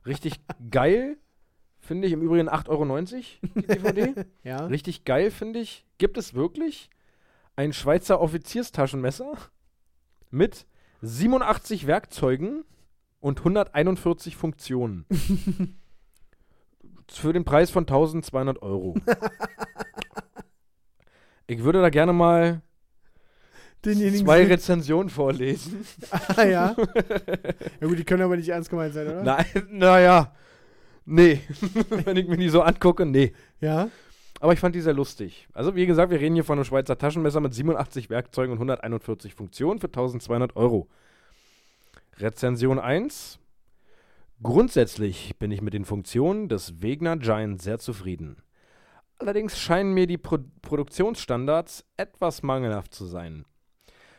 Richtig 0.05 0.39
geil, 0.71 1.17
finde 1.79 2.07
ich. 2.07 2.13
Im 2.13 2.21
Übrigen 2.21 2.49
8,90 2.49 2.69
Euro 2.69 2.85
die 3.55 3.61
DVD. 3.67 4.25
Ja. 4.43 4.65
Richtig 4.67 5.03
geil, 5.03 5.31
finde 5.31 5.59
ich. 5.59 5.85
Gibt 5.97 6.17
es 6.17 6.33
wirklich 6.33 6.89
ein 7.57 7.73
Schweizer 7.73 8.21
Offizierstaschenmesser 8.21 9.33
mit 10.31 10.65
87 11.01 11.85
Werkzeugen 11.87 12.63
und 13.19 13.39
141 13.39 14.35
Funktionen. 14.37 15.05
Für 17.09 17.33
den 17.33 17.43
Preis 17.45 17.69
von 17.71 17.83
1200 17.83 18.61
Euro. 18.61 18.95
Ich 21.47 21.63
würde 21.63 21.81
da 21.81 21.89
gerne 21.89 22.13
mal 22.13 22.61
Denjenigen 23.85 24.25
zwei 24.25 24.39
sehen- 24.39 24.47
Rezensionen 24.51 25.09
vorlesen. 25.09 25.85
Ah, 26.35 26.43
ja. 26.43 26.75
ja 27.81 27.87
gut, 27.87 27.97
die 27.97 28.03
können 28.03 28.23
aber 28.23 28.35
nicht 28.37 28.49
ernst 28.49 28.69
gemeint 28.69 28.93
sein, 28.93 29.07
oder? 29.07 29.23
Nein, 29.23 29.45
naja. 29.71 30.33
Nee. 31.05 31.39
Wenn 31.89 32.17
ich 32.17 32.27
mir 32.27 32.35
die 32.37 32.49
so 32.49 32.61
angucke, 32.61 33.05
nee. 33.05 33.33
Ja. 33.61 33.89
Aber 34.39 34.53
ich 34.53 34.59
fand 34.59 34.75
die 34.75 34.81
sehr 34.81 34.93
lustig. 34.93 35.47
Also, 35.53 35.75
wie 35.75 35.85
gesagt, 35.85 36.11
wir 36.11 36.19
reden 36.19 36.35
hier 36.35 36.43
von 36.43 36.57
einem 36.57 36.65
Schweizer 36.65 36.97
Taschenmesser 36.97 37.39
mit 37.39 37.53
87 37.53 38.09
Werkzeugen 38.09 38.51
und 38.51 38.57
141 38.57 39.33
Funktionen 39.33 39.79
für 39.79 39.87
1200 39.87 40.55
Euro. 40.55 40.87
Rezension 42.17 42.79
1. 42.79 43.39
Grundsätzlich 44.43 45.35
bin 45.39 45.51
ich 45.51 45.61
mit 45.61 45.73
den 45.73 45.85
Funktionen 45.85 46.47
des 46.49 46.81
Wegner 46.81 47.17
Giant 47.17 47.61
sehr 47.61 47.79
zufrieden. 47.79 48.37
Allerdings 49.17 49.57
scheinen 49.57 49.93
mir 49.93 50.05
die 50.05 50.19
Pro 50.19 50.37
Produktionsstandards 50.61 51.85
etwas 51.97 52.43
mangelhaft 52.43 52.93
zu 52.93 53.05
sein. 53.05 53.45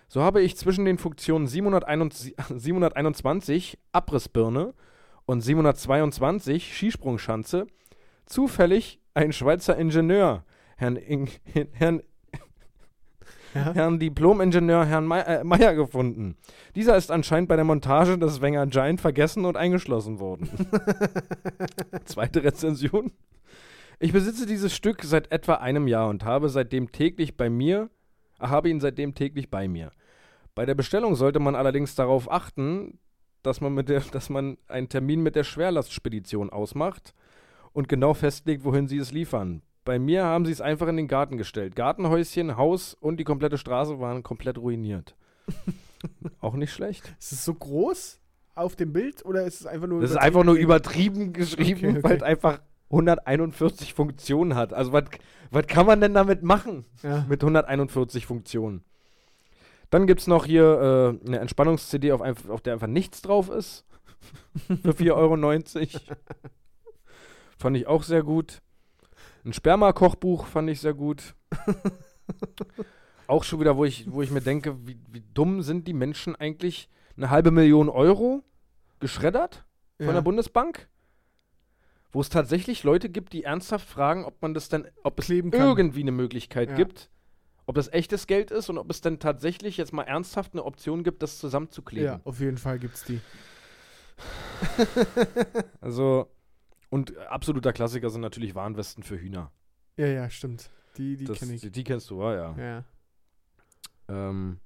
So 0.09 0.23
habe 0.23 0.43
ich 0.43 0.57
zwischen 0.57 0.85
den 0.85 0.99
Funktionen 0.99 1.47
721, 1.47 2.35
721 2.49 3.79
Abrissbirne 3.93 4.75
und 5.27 5.43
722 5.43 6.77
Skisprungschanze 6.77 7.67
zufällig 8.27 9.01
einen 9.19 9.33
Schweizer 9.33 9.77
Ingenieur, 9.77 10.45
Herrn, 10.77 10.97
Ing 10.97 11.29
Herrn, 11.73 12.03
Ja. 13.55 13.73
Herrn 13.75 13.99
Diplom-Ingenieur 13.99 14.85
Herrn 14.85 15.07
Mei- 15.07 15.23
äh, 15.23 15.43
Meier 15.43 15.75
gefunden. 15.75 16.37
Dieser 16.77 16.97
ist 16.97 17.11
anscheinend 17.11 17.49
bei 17.49 17.57
der 17.57 17.65
Montage 17.65 18.17
des 18.19 18.41
Wenger 18.41 18.67
Giant 18.67 19.01
vergessen 19.01 19.45
und 19.45 19.57
eingeschlossen 19.57 20.21
worden. 20.21 20.49
Zweite 22.05 22.45
Rezension. 22.45 23.11
Ich 23.99 24.13
besitze 24.13 24.47
dieses 24.47 24.77
Stück 24.77 25.03
seit 25.03 25.33
etwa 25.33 25.55
einem 25.55 25.89
Jahr 25.89 26.09
und 26.09 26.25
habe 26.25 26.49
seitdem 26.49 26.93
täglich 26.93 27.37
bei 27.37 27.51
mir, 27.51 27.91
habe 28.39 28.69
ihn 28.69 28.81
seitdem 28.81 29.15
täglich 29.15 29.51
bei 29.51 29.67
mir. 29.67 29.91
Bei 30.55 30.65
der 30.65 30.77
Bestellung 30.77 31.17
sollte 31.17 31.41
man 31.41 31.57
allerdings 31.57 31.97
darauf 31.97 32.31
achten, 32.31 32.99
dass 33.43 33.61
man, 33.61 33.75
mit 33.75 33.89
der, 33.89 34.01
dass 34.13 34.29
man 34.31 34.59
einen 34.69 34.89
Termin 34.89 35.23
mit 35.23 35.35
der 35.35 35.45
Schwerlastspedition 35.45 36.51
ausmacht 36.51 37.15
und 37.79 37.89
genau 37.89 38.13
festlegt, 38.13 38.65
wohin 38.65 38.89
sie 38.89 38.99
es 38.99 39.13
liefern. 39.13 39.63
Bei 39.85 40.01
mir 40.01 40.25
haben 40.25 40.45
sie 40.45 40.51
es 40.51 40.61
einfach 40.61 40.89
in 40.89 40.97
den 40.97 41.07
Garten 41.07 41.37
gestellt. 41.37 41.77
Gartenhäuschen, 41.77 42.57
Haus 42.57 42.95
und 42.95 43.19
die 43.19 43.25
komplette 43.25 43.57
Straße 43.57 44.01
waren 44.01 44.25
komplett 44.25 44.59
ruiniert. 44.59 45.15
Auch 46.41 46.55
nicht 46.55 46.73
schlecht. 46.73 47.15
Ist 47.21 47.31
es 47.31 47.45
so 47.45 47.55
groß 47.55 48.19
auf 48.57 48.75
dem 48.75 48.93
Bild 48.93 49.25
oder 49.25 49.45
ist 49.45 49.61
es 49.61 49.67
einfach 49.67 49.87
nur. 49.87 50.01
Das 50.01 50.11
ist 50.11 50.17
einfach 50.17 50.43
nur 50.43 50.57
übertrieben 50.57 51.33
geschrieben, 51.33 51.91
Okay, 51.91 51.99
okay. 51.99 52.03
weil 52.03 52.17
es 52.17 52.23
einfach 52.25 52.61
141 52.91 53.95
Funktionen 53.95 54.57
hat. 54.57 54.73
Also 54.75 54.93
was 54.93 55.67
kann 55.69 55.87
man 55.87 56.01
denn 56.01 56.15
damit 56.15 56.43
machen? 56.43 56.85
Ja. 57.05 57.27
Mit 57.29 57.45
141 57.45 58.27
Funktionen. 58.27 58.83
Dann 59.91 60.09
gibt 60.09 60.21
es 60.21 60.27
noch 60.27 60.47
hier 60.47 61.17
äh, 61.25 61.29
eine 61.29 61.39
Entspannungs-CD, 61.39 62.11
auf, 62.11 62.23
auf 62.49 62.61
der 62.61 62.73
einfach 62.73 62.89
nichts 62.89 63.23
drauf 63.23 63.49
ist. 63.49 63.85
Für 64.67 64.91
4,90 64.91 65.13
Euro. 65.15 65.37
Fand 67.59 67.77
ich 67.77 67.87
auch 67.87 68.03
sehr 68.03 68.23
gut. 68.23 68.61
Ein 69.45 69.53
Sperma-Kochbuch 69.53 70.47
fand 70.47 70.71
ich 70.71 70.81
sehr 70.81 70.95
gut. 70.95 71.35
auch 73.27 73.45
schon 73.45 73.61
wieder, 73.61 73.77
wo 73.77 73.85
ich, 73.85 74.11
wo 74.11 74.23
ich 74.23 74.31
mir 74.31 74.41
denke, 74.41 74.87
wie, 74.87 74.99
wie 75.11 75.23
dumm 75.35 75.63
sind 75.63 75.87
die 75.89 75.93
Menschen 75.93 76.37
eigentlich? 76.37 76.89
Eine 77.17 77.31
halbe 77.31 77.51
Million 77.51 77.89
Euro 77.89 78.43
geschreddert 79.01 79.65
von 79.99 80.09
Ja. 80.09 80.13
der 80.15 80.23
Bundesbank? 80.23 80.89
Wo 82.13 82.21
es 82.21 82.29
tatsächlich 82.31 82.85
Leute 82.85 83.11
gibt, 83.11 83.33
die 83.33 83.45
ernsthaft 83.45 83.89
fragen, 83.89 84.25
ob 84.25 84.41
man 84.41 84.55
das 84.55 84.69
dann, 84.69 84.87
ob 85.03 85.19
es 85.19 85.29
irgendwie 85.29 86.01
eine 86.01 86.13
Möglichkeit 86.13 86.71
Ja. 86.71 86.77
gibt, 86.77 87.11
ob 87.67 87.75
das 87.75 87.89
echtes 87.93 88.27
Geld 88.27 88.51
ist 88.51 88.71
und 88.71 88.79
ob 88.79 88.91
es 88.91 89.01
dann 89.03 89.19
tatsächlich 89.19 89.77
jetzt 89.77 89.93
mal 89.93 90.05
ernsthaft 90.05 90.53
eine 90.55 90.65
Option 90.65 91.05
gibt, 91.05 91.23
das 91.23 91.39
zusammenzukleben. 91.39 92.07
Ja, 92.15 92.21
auf 92.25 92.41
jeden 92.41 92.57
Fall 92.57 92.79
gibt's 92.79 93.05
die. 93.05 93.21
Also, 95.81 96.29
und 96.91 97.17
absoluter 97.29 97.73
Klassiker 97.73 98.11
sind 98.11 98.21
natürlich 98.23 98.55
Warnwesten 98.55 99.03
für 99.03 99.19
Hühner. 99.21 99.53
Ja, 99.97 100.07
ja, 100.07 100.31
stimmt. 100.31 100.71
Die, 100.97 101.17
die 101.17 101.27
kenne 101.27 101.55
ich. 101.55 101.61
Die, 101.61 101.71
die 101.71 101.85
kennst 101.85 102.11
du, 102.11 102.21
ja, 102.23 102.35
ja. 102.35 102.57
Ja. 102.59 102.85
Ähm, 104.09 104.59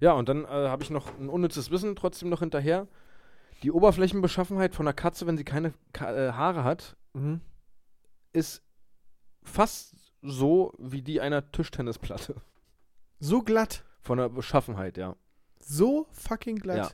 ja, 0.00 0.12
und 0.12 0.28
dann 0.28 0.44
äh, 0.44 0.48
habe 0.48 0.82
ich 0.82 0.90
noch 0.90 1.18
ein 1.18 1.28
unnützes 1.28 1.70
Wissen 1.70 1.96
trotzdem 1.96 2.28
noch 2.28 2.40
hinterher. 2.40 2.86
Die 3.62 3.72
Oberflächenbeschaffenheit 3.72 4.74
von 4.74 4.86
einer 4.86 4.94
Katze, 4.94 5.26
wenn 5.26 5.36
sie 5.36 5.44
keine 5.44 5.74
Ka 5.92 6.14
äh, 6.14 6.32
Haare 6.32 6.64
hat, 6.64 6.96
Mhm. 7.14 7.40
ist 8.32 8.62
fast 9.42 9.94
so 10.22 10.72
wie 10.78 11.02
die 11.02 11.20
einer 11.20 11.50
Tischtennisplatte. 11.50 12.36
So 13.18 13.42
glatt. 13.42 13.84
Von 14.02 14.18
der 14.18 14.28
Beschaffenheit, 14.28 14.96
ja. 14.96 15.16
So 15.58 16.06
fucking 16.12 16.56
glatt. 16.56 16.76
Ja. 16.76 16.90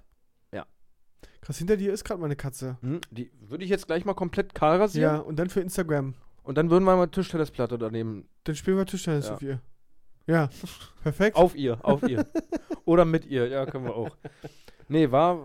Krass, 1.45 1.59
hinter 1.59 1.77
dir 1.77 1.93
ist 1.93 2.05
gerade 2.05 2.21
mal 2.21 2.27
eine 2.27 2.37
Katze. 2.37 2.79
Hm, 2.81 3.01
Die 3.11 3.31
würde 3.41 3.65
ich 3.65 3.71
jetzt 3.71 3.87
gleich 3.87 4.05
mal 4.07 4.15
komplett 4.15 4.55
kahl 4.55 4.79
rasieren. 4.81 5.17
Ja, 5.17 5.21
und 5.21 5.37
dann 5.37 5.51
für 5.51 5.61
Instagram. 5.61 6.15
Und 6.43 6.57
dann 6.59 6.71
würden 6.71 6.85
wir 6.85 6.97
mal 6.97 7.07
Tischtennisplatte 7.07 7.77
daneben. 7.79 8.27
Dann 8.45 8.55
spielen 8.57 8.77
wir 8.79 8.87
Tischtennis 8.87 9.27
Ja. 9.29 9.35
auf 9.35 9.43
ihr. 9.43 9.61
Ja, 10.27 10.49
perfekt. 11.03 11.37
Auf 11.37 11.55
ihr, 11.55 11.79
auf 11.85 12.03
ihr. 12.09 12.27
Oder 12.87 13.05
mit 13.05 13.27
ihr, 13.27 13.47
ja, 13.49 13.67
können 13.67 13.85
wir 13.85 13.95
auch. 13.95 14.17
Nee, 14.89 15.11
war 15.11 15.39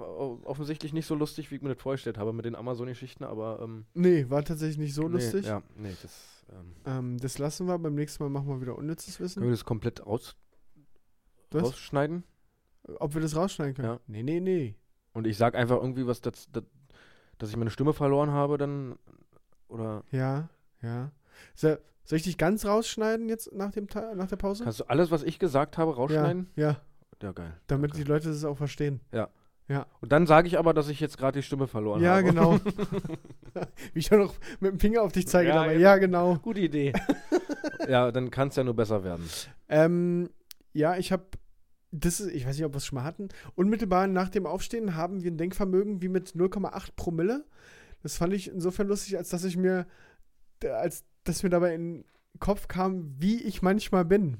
offensichtlich 0.46 0.92
nicht 0.94 1.06
so 1.06 1.16
lustig, 1.16 1.52
wie 1.52 1.56
ich 1.56 1.62
mir 1.62 1.74
das 1.74 1.82
vorgestellt 1.82 2.18
habe 2.18 2.32
mit 2.34 2.46
den 2.46 2.56
Amazon-Geschichten, 2.56 3.24
aber 3.26 3.60
ähm, 3.62 3.86
Nee, 3.94 4.26
war 4.30 4.44
tatsächlich 4.44 4.78
nicht 4.78 4.94
so 4.94 5.04
nee, 5.04 5.16
lustig. 5.16 5.46
Ja, 5.46 5.62
nee, 5.78 5.96
das 6.02 6.46
ähm, 6.52 6.76
Ähm, 6.86 7.18
das 7.20 7.38
lassen 7.38 7.68
wir. 7.68 7.78
Beim 7.78 7.96
nächsten 7.96 8.24
Mal 8.24 8.30
machen 8.30 8.48
wir 8.48 8.60
wieder 8.62 8.78
unnützes 8.78 9.18
können 9.18 9.30
wir 9.30 9.36
Wissen. 9.42 9.50
das 9.52 9.66
komplett 9.66 10.06
raus, 10.06 10.36
Was? 11.52 11.64
rausschneiden. 11.64 12.24
Ob 13.00 13.14
wir 13.14 13.22
das 13.22 13.36
rausschneiden 13.36 13.76
können? 13.76 13.88
Ja. 13.88 14.00
Nee, 14.08 14.24
nee, 14.24 14.40
nee. 14.40 14.76
Und 15.14 15.28
ich 15.28 15.38
sag 15.38 15.56
einfach 15.56 15.78
irgendwie 15.78 16.06
was, 16.08 16.22
das, 16.22 16.50
das, 16.52 16.64
dass 17.38 17.50
ich 17.50 17.58
meine 17.58 17.70
Stimme 17.72 17.94
verloren 17.94 18.32
habe, 18.32 18.58
dann. 18.58 18.98
Oder 19.68 20.04
Ja, 20.12 20.50
ja. 20.82 21.12
So, 21.56 21.76
soll 22.04 22.18
ich 22.18 22.24
dich 22.24 22.38
ganz 22.38 22.66
rausschneiden 22.66 23.30
jetzt 23.30 23.54
nach, 23.54 23.72
dem 23.72 23.88
nach 24.16 24.28
der 24.28 24.36
Pause? 24.38 24.64
kannst 24.64 24.80
du 24.80 24.84
alles, 24.90 25.12
was 25.12 25.24
ich 25.24 25.40
gesagt 25.40 25.78
habe, 25.78 25.96
rausschneiden? 25.96 26.50
Ja, 26.56 26.70
ja, 26.72 26.78
Ja, 27.22 27.32
geil. 27.32 27.54
damit 27.68 27.92
Okay. 27.92 28.02
die 28.04 28.08
Leute 28.10 28.28
das 28.30 28.44
auch 28.46 28.58
verstehen. 28.58 29.00
Und 30.02 30.12
dann 30.12 30.26
sage 30.26 30.48
ich 30.48 30.58
aber, 30.58 30.74
dass 30.74 30.90
ich 30.90 31.00
jetzt 31.00 31.20
gerade 31.20 31.38
die 31.40 31.44
Stimme 31.44 31.68
verloren 31.68 32.02
Ja, 32.02 32.14
habe. 32.16 32.24
genau. 32.24 32.60
Wie 33.94 34.00
ich 34.00 34.12
auch 34.12 34.18
noch 34.18 34.34
mit 34.60 34.72
dem 34.72 34.80
Finger 34.80 35.04
auf 35.04 35.12
dich 35.12 35.28
zeige 35.28 35.50
Ja, 35.50 35.56
dabei. 35.56 35.74
genau. 35.74 35.84
Ja, 35.86 35.98
genau. 35.98 36.36
Gute 36.38 36.62
Idee. 36.62 36.94
ja, 37.88 38.12
dann 38.12 38.32
kann 38.32 38.48
es 38.48 38.56
ja 38.56 38.64
nur 38.64 38.76
besser 38.76 39.04
werden. 39.04 39.30
Ähm, 39.68 40.30
ja, 40.74 40.98
ich 40.98 41.12
habe, 41.12 41.24
das 41.92 42.20
ist, 42.20 42.32
ich 42.32 42.46
weiß 42.48 42.56
nicht, 42.58 42.66
ob 42.66 42.74
wir 42.74 42.78
es 42.78 42.86
schon 42.86 42.98
mal 42.98 43.04
hatten. 43.04 43.30
Unmittelbar 43.56 44.08
nach 44.08 44.30
dem 44.30 44.46
Aufstehen 44.46 44.96
haben 44.96 45.24
wir 45.24 45.32
ein 45.32 45.38
Denkvermögen 45.38 46.02
wie 46.02 46.10
mit 46.10 46.30
0,8 46.32 46.90
Promille. 46.96 47.46
Das 48.04 48.18
fand 48.18 48.34
ich 48.34 48.50
insofern 48.50 48.88
lustig, 48.88 49.18
als 49.18 49.30
dass 49.30 49.44
ich 49.44 49.58
mir, 49.58 49.88
als 50.64 51.04
dass 51.24 51.44
mir 51.44 51.50
dabei 51.50 51.74
in 51.76 51.96
den 52.04 52.06
Kopf 52.40 52.68
kam, 52.68 53.14
wie 53.20 53.42
ich 53.42 53.62
manchmal 53.62 54.06
bin. 54.06 54.38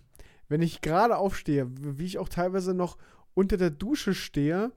Wenn 0.48 0.62
ich 0.62 0.82
gerade 0.82 1.18
aufstehe, 1.18 1.68
wie 1.72 2.06
ich 2.06 2.18
auch 2.18 2.30
teilweise 2.30 2.74
noch 2.74 2.98
unter 3.34 3.58
der 3.58 3.70
Dusche 3.70 4.14
stehe 4.14 4.72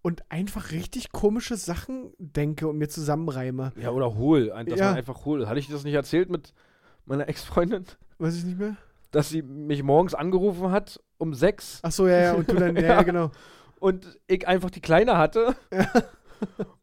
und 0.00 0.24
einfach 0.30 0.70
richtig 0.72 1.12
komische 1.12 1.56
Sachen 1.56 2.12
denke 2.18 2.66
und 2.68 2.78
mir 2.78 2.88
zusammenreime. 2.88 3.72
Ja, 3.76 3.90
oder 3.90 4.14
hohl. 4.14 4.48
Dass 4.66 4.78
Ja. 4.78 4.86
man 4.86 4.96
einfach 4.96 5.24
hohl. 5.24 5.46
Hatte 5.48 5.60
ich 5.60 5.68
das 5.68 5.84
nicht 5.84 5.94
erzählt 5.94 6.30
mit 6.30 6.52
meiner 7.04 7.28
Ex-Freundin? 7.28 7.84
Weiß 8.18 8.36
ich 8.36 8.44
nicht 8.44 8.58
mehr? 8.58 8.76
Dass 9.12 9.28
sie 9.28 9.42
mich 9.42 9.82
morgens 9.84 10.14
angerufen 10.14 10.72
hat 10.72 11.00
um 11.18 11.32
sechs 11.34 11.78
Ach 11.82 11.92
so, 11.92 12.08
ja, 12.08 12.18
ja, 12.18 12.32
und 12.34 12.50
du 12.50 12.56
dann, 12.56 12.74
ja, 12.74 12.82
Ja. 12.82 12.88
ja 12.88 13.02
genau. 13.02 13.30
und 13.78 14.18
ich 14.26 14.48
einfach 14.48 14.70
die 14.70 14.80
Kleine 14.80 15.16
hatte. 15.16 15.54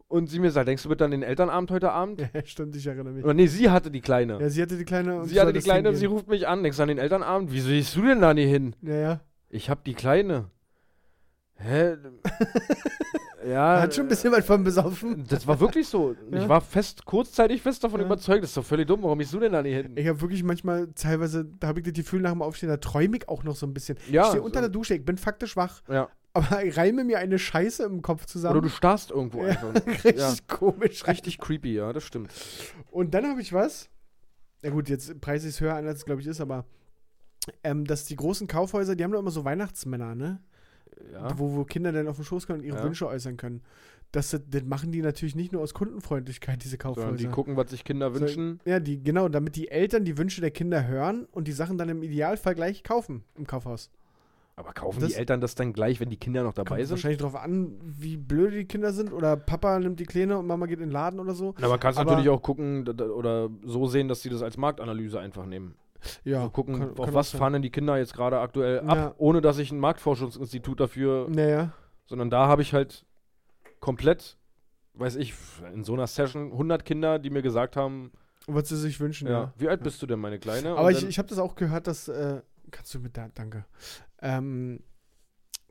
Und 0.07 0.27
sie 0.27 0.39
mir 0.39 0.49
sagt, 0.49 0.67
denkst 0.67 0.82
du 0.82 0.89
bitte 0.89 1.05
an 1.05 1.11
den 1.11 1.21
Elternabend 1.21 1.69
heute 1.69 1.91
Abend? 1.91 2.19
Ja, 2.34 2.43
stimmt, 2.43 2.75
ich 2.75 2.88
erinnere 2.88 3.13
mich. 3.13 3.23
Oder 3.23 3.36
nee, 3.36 3.45
sie 3.45 3.69
hatte 3.69 3.91
die 3.91 4.01
Kleine. 4.01 4.39
Ja, 4.41 4.49
sie 4.49 4.59
hatte 4.59 4.75
die 4.75 4.84
kleine 4.84 5.19
und 5.19 5.27
sie 5.27 5.39
hatte 5.39 5.53
die 5.53 5.59
Kleine 5.59 5.89
und 5.89 5.95
sie 5.95 6.07
ruft 6.07 6.27
mich 6.27 6.47
an. 6.47 6.63
Denkst 6.63 6.77
du 6.77 6.82
an 6.82 6.88
den 6.88 6.97
Elternabend? 6.97 7.51
Wieso 7.51 7.69
gehst 7.69 7.95
du 7.95 8.01
denn 8.01 8.19
da 8.19 8.34
nicht 8.34 8.49
hin? 8.49 8.75
Ja, 8.82 8.95
ja. 8.95 9.19
Ich 9.49 9.69
hab 9.69 9.84
die 9.84 9.93
Kleine. 9.93 10.49
Hä? 11.62 11.97
ja. 13.47 13.82
Hat 13.82 13.93
schon 13.93 14.05
ein 14.05 14.10
bisschen 14.10 14.32
was 14.32 14.45
von 14.45 14.64
besoffen. 14.64 15.26
Das 15.28 15.45
war 15.45 15.60
wirklich 15.60 15.88
so. 15.88 16.16
Ja. 16.32 16.41
Ich 16.43 16.49
war 16.49 16.62
fest, 16.62 17.05
kurzzeitig 17.05 17.62
fest 17.62 17.84
davon 17.84 17.99
Ja. 17.99 18.05
überzeugt. 18.05 18.43
Das 18.43 18.51
ist 18.51 18.57
doch 18.57 18.66
völlig 18.66 18.88
dumm. 18.88 19.03
Warum 19.03 19.18
bist 19.18 19.34
du 19.34 19.39
denn 19.39 19.51
da 19.51 19.62
nicht 19.62 19.76
hin? 19.76 19.93
Ich 19.95 20.07
habe 20.07 20.20
wirklich 20.22 20.43
manchmal 20.43 20.88
teilweise, 20.95 21.45
da 21.60 21.68
habe 21.68 21.80
ich 21.80 21.86
das 21.86 21.93
Gefühl, 21.93 22.22
nach 22.22 22.32
dem 22.32 22.41
Aufstehen, 22.41 22.70
da 22.70 22.78
träume 22.78 23.18
ich 23.18 23.28
auch 23.30 23.43
noch 23.43 23.55
so 23.55 23.66
ein 23.66 23.74
bisschen. 23.74 23.97
Ja, 24.10 24.24
ich 24.24 24.28
stehe 24.30 24.41
unter 24.41 24.60
so. 24.60 24.62
der 24.62 24.70
Dusche, 24.70 24.95
ich 24.95 25.03
bin 25.05 25.18
faktisch 25.18 25.55
wach, 25.57 25.82
Ja. 25.89 26.10
aber 26.34 26.64
ich 26.64 26.78
reime 26.78 27.03
mir 27.03 27.20
eine 27.20 27.38
Scheiße 27.39 27.84
im 27.84 28.01
Kopf 28.01 28.22
Oder 28.22 28.28
zusammen. 28.28 28.62
du 28.62 28.70
starrst 28.70 29.12
irgendwo 29.12 29.43
einfach. 29.43 29.74
richtig 30.03 30.47
komisch. 30.47 31.05
Richtig 31.07 31.38
creepy, 31.39 31.74
ja, 31.76 31.91
das 31.93 32.03
stimmt. 32.03 32.32
Und 32.91 33.14
dann 33.14 33.26
habe 33.28 33.41
ich 33.41 33.51
was. 33.53 33.89
Na 34.62 34.70
gut, 34.70 34.89
jetzt 34.89 35.20
preise 35.22 35.47
ich 35.47 35.55
es 35.55 35.62
höher 35.62 35.76
an, 35.76 35.88
als 35.88 35.99
es 35.99 36.05
glaube 36.05 36.22
ich 36.22 36.28
ist, 36.28 36.41
aber 36.41 36.66
ähm, 37.64 37.86
dass 37.86 38.05
die 38.05 38.16
großen 38.18 38.47
Kaufhäuser, 38.47 38.95
die 38.95 39.03
haben 39.03 39.12
doch 39.12 39.20
immer 39.20 39.32
so 39.32 39.45
Weihnachtsmänner, 39.45 40.16
ne? 40.16 40.39
Ja. 41.14 41.38
Wo, 41.38 41.56
wo 41.56 41.64
Kinder 41.66 41.91
dann 41.91 42.08
auf 42.08 42.16
den 42.18 42.26
Schoß 42.26 42.47
können 42.47 42.60
und 42.60 42.66
ihre 42.66 42.78
Ja. 42.78 42.84
Wünsche 42.84 43.08
äußern 43.08 43.38
können. 43.38 43.62
Das, 44.12 44.32
das 44.32 44.64
machen 44.64 44.91
die 44.91 45.02
natürlich 45.02 45.36
nicht 45.36 45.52
nur 45.54 45.62
aus 45.62 45.74
Kundenfreundlichkeit, 45.76 46.64
diese 46.64 46.78
Sondern 46.82 46.95
Kaufhäuser. 46.95 47.18
die 47.18 47.28
gucken, 47.28 47.56
was 47.58 47.70
sich 47.70 47.84
Kinder 47.84 48.12
So, 48.12 48.20
wünschen. 48.22 48.60
Ja, 48.66 48.80
die, 48.80 49.02
genau, 49.04 49.30
damit 49.30 49.56
die 49.56 49.70
Eltern 49.70 50.04
die 50.04 50.18
Wünsche 50.18 50.41
der 50.41 50.52
Kinder 50.52 50.88
hören 50.88 51.28
und 51.32 51.47
die 51.47 51.52
Sachen 51.52 51.78
dann 51.78 51.89
im 51.89 52.02
Idealfall 52.02 52.56
gleich 52.56 52.84
kaufen 52.84 53.24
im 53.36 53.45
Kaufhaus. 53.45 53.91
Aber 54.56 54.74
kaufen 54.74 55.00
Das- 55.00 55.10
die 55.12 55.16
Eltern 55.16 55.39
das 55.41 55.56
dann 55.56 55.72
gleich, 55.74 56.00
wenn 56.02 56.10
die 56.10 56.18
Kinder 56.18 56.43
noch 56.43 56.54
dabei 56.54 56.70
Kommt 56.78 56.82
sind? 56.82 56.89
wahrscheinlich 56.91 57.20
darauf 57.20 57.36
an, 57.36 57.76
wie 57.82 58.18
blöde 58.18 58.58
die 58.58 58.66
Kinder 58.66 58.91
sind 58.93 59.14
oder 59.14 59.38
Papa 59.38 59.80
nimmt 59.80 60.00
die 60.00 60.06
Kleine 60.06 60.38
und 60.38 60.47
Mama 60.47 60.66
geht 60.66 60.80
in 60.80 60.88
den 60.88 60.91
Laden 60.91 61.20
oder 61.20 61.34
so. 61.34 61.54
Na, 61.60 61.68
man 61.70 61.80
kann 61.80 61.91
es 61.91 61.97
natürlich 61.97 62.28
auch 62.30 62.41
gucken 62.41 62.88
oder 62.89 63.50
so 63.64 63.88
sehen, 63.88 64.08
dass 64.10 64.22
sie 64.22 64.30
das 64.30 64.41
als 64.41 64.58
Marktanalyse 64.58 65.20
einfach 65.20 65.45
nehmen. 65.45 65.76
Ja, 66.24 66.43
so 66.43 66.50
gucken, 66.50 66.80
kann- 66.80 66.89
auf 66.97 67.06
kann 67.06 67.14
was 67.14 67.32
fahren 67.32 67.54
denn 67.54 67.62
die 67.62 67.70
Kinder 67.72 67.97
jetzt 67.97 68.14
gerade 68.14 68.39
aktuell 68.39 68.80
ab, 68.82 68.95
Ja. 68.97 69.14
ohne 69.18 69.41
dass 69.41 69.58
ich 69.58 69.72
ein 69.72 69.80
Marktforschungsinstitut 69.80 70.80
dafür, 70.80 71.28
Naja, 71.30 71.74
sondern 72.08 72.30
da 72.30 72.47
habe 72.47 72.62
ich 72.62 72.74
halt 72.74 73.06
komplett, 73.80 74.38
weiß 74.93 75.16
ich, 75.16 75.34
in 75.74 75.84
so 75.84 75.93
einer 75.93 76.08
Session 76.08 76.52
100 76.52 76.86
Kinder, 76.86 77.20
die 77.20 77.30
mir 77.30 77.41
gesagt 77.41 77.76
haben, 77.76 78.12
was 78.47 78.70
sie 78.70 78.78
sich 78.78 79.00
wünschen, 79.00 79.28
ja, 79.28 79.34
ja. 79.34 79.54
wie 79.58 79.70
alt 79.70 79.84
bist 79.84 80.02
du 80.02 80.08
denn, 80.08 80.20
meine 80.20 80.39
Kleine? 80.39 80.72
Aber 80.72 80.88
Und 80.88 80.91
ich, 80.93 81.06
ich 81.06 81.18
habe 81.18 81.28
das 81.28 81.38
auch 81.38 81.56
gehört, 81.56 81.88
dass, 81.88 82.08
äh, 82.08 82.41
kannst 82.72 82.93
du 82.93 83.00
mit 83.00 83.16
da, 83.18 83.28
danke, 83.36 83.66
ähm, 84.22 84.80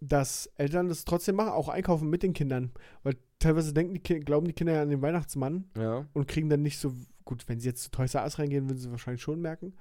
dass 0.01 0.47
Eltern 0.57 0.89
das 0.89 1.05
trotzdem 1.05 1.35
machen, 1.35 1.51
auch 1.51 1.68
einkaufen 1.68 2.09
mit 2.09 2.22
den 2.22 2.33
Kindern. 2.33 2.70
Weil 3.03 3.16
teilweise 3.41 3.72
denken 3.74 3.95
die 3.95 4.01
Ki 4.01 4.20
glauben 4.20 4.47
die 4.47 4.53
Kinder 4.53 4.74
ja 4.74 4.83
an 4.83 4.91
den 4.91 5.03
Weihnachtsmann 5.03 5.64
ja. 5.76 6.07
und 6.12 6.29
kriegen 6.29 6.49
dann 6.49 6.62
nicht 6.62 6.79
so, 6.79 6.93
gut, 7.24 7.49
wenn 7.49 7.59
sie 7.59 7.68
jetzt 7.68 7.83
zu 7.83 7.91
Toys 7.91 8.14
R 8.14 8.22
Us 8.22 8.39
reingehen, 8.39 8.68
würden 8.68 8.79
sie 8.79 8.91
wahrscheinlich 8.93 9.22
schon 9.22 9.41
merken. 9.41 9.74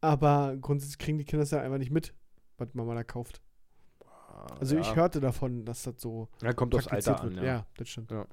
Aber 0.00 0.56
grundsätzlich 0.60 0.98
kriegen 0.98 1.18
die 1.18 1.24
Kinder 1.24 1.42
das 1.42 1.50
ja 1.50 1.60
einfach 1.60 1.78
nicht 1.78 1.90
mit, 1.90 2.14
was 2.56 2.68
Mama 2.74 2.94
da 2.94 3.04
kauft. 3.04 3.40
Also 4.60 4.76
ja. 4.76 4.80
ich 4.80 4.94
hörte 4.94 5.20
davon, 5.20 5.64
dass 5.64 5.82
das 5.82 5.94
so 5.98 6.28
Ja, 6.42 6.52
kommt 6.52 6.74
aufs 6.74 6.86
Alter 6.86 7.20
an, 7.20 7.34
ja. 7.34 7.42
Ja, 7.42 7.66
das 7.76 7.88
stimmt. 7.88 8.10
Ja. 8.10 8.26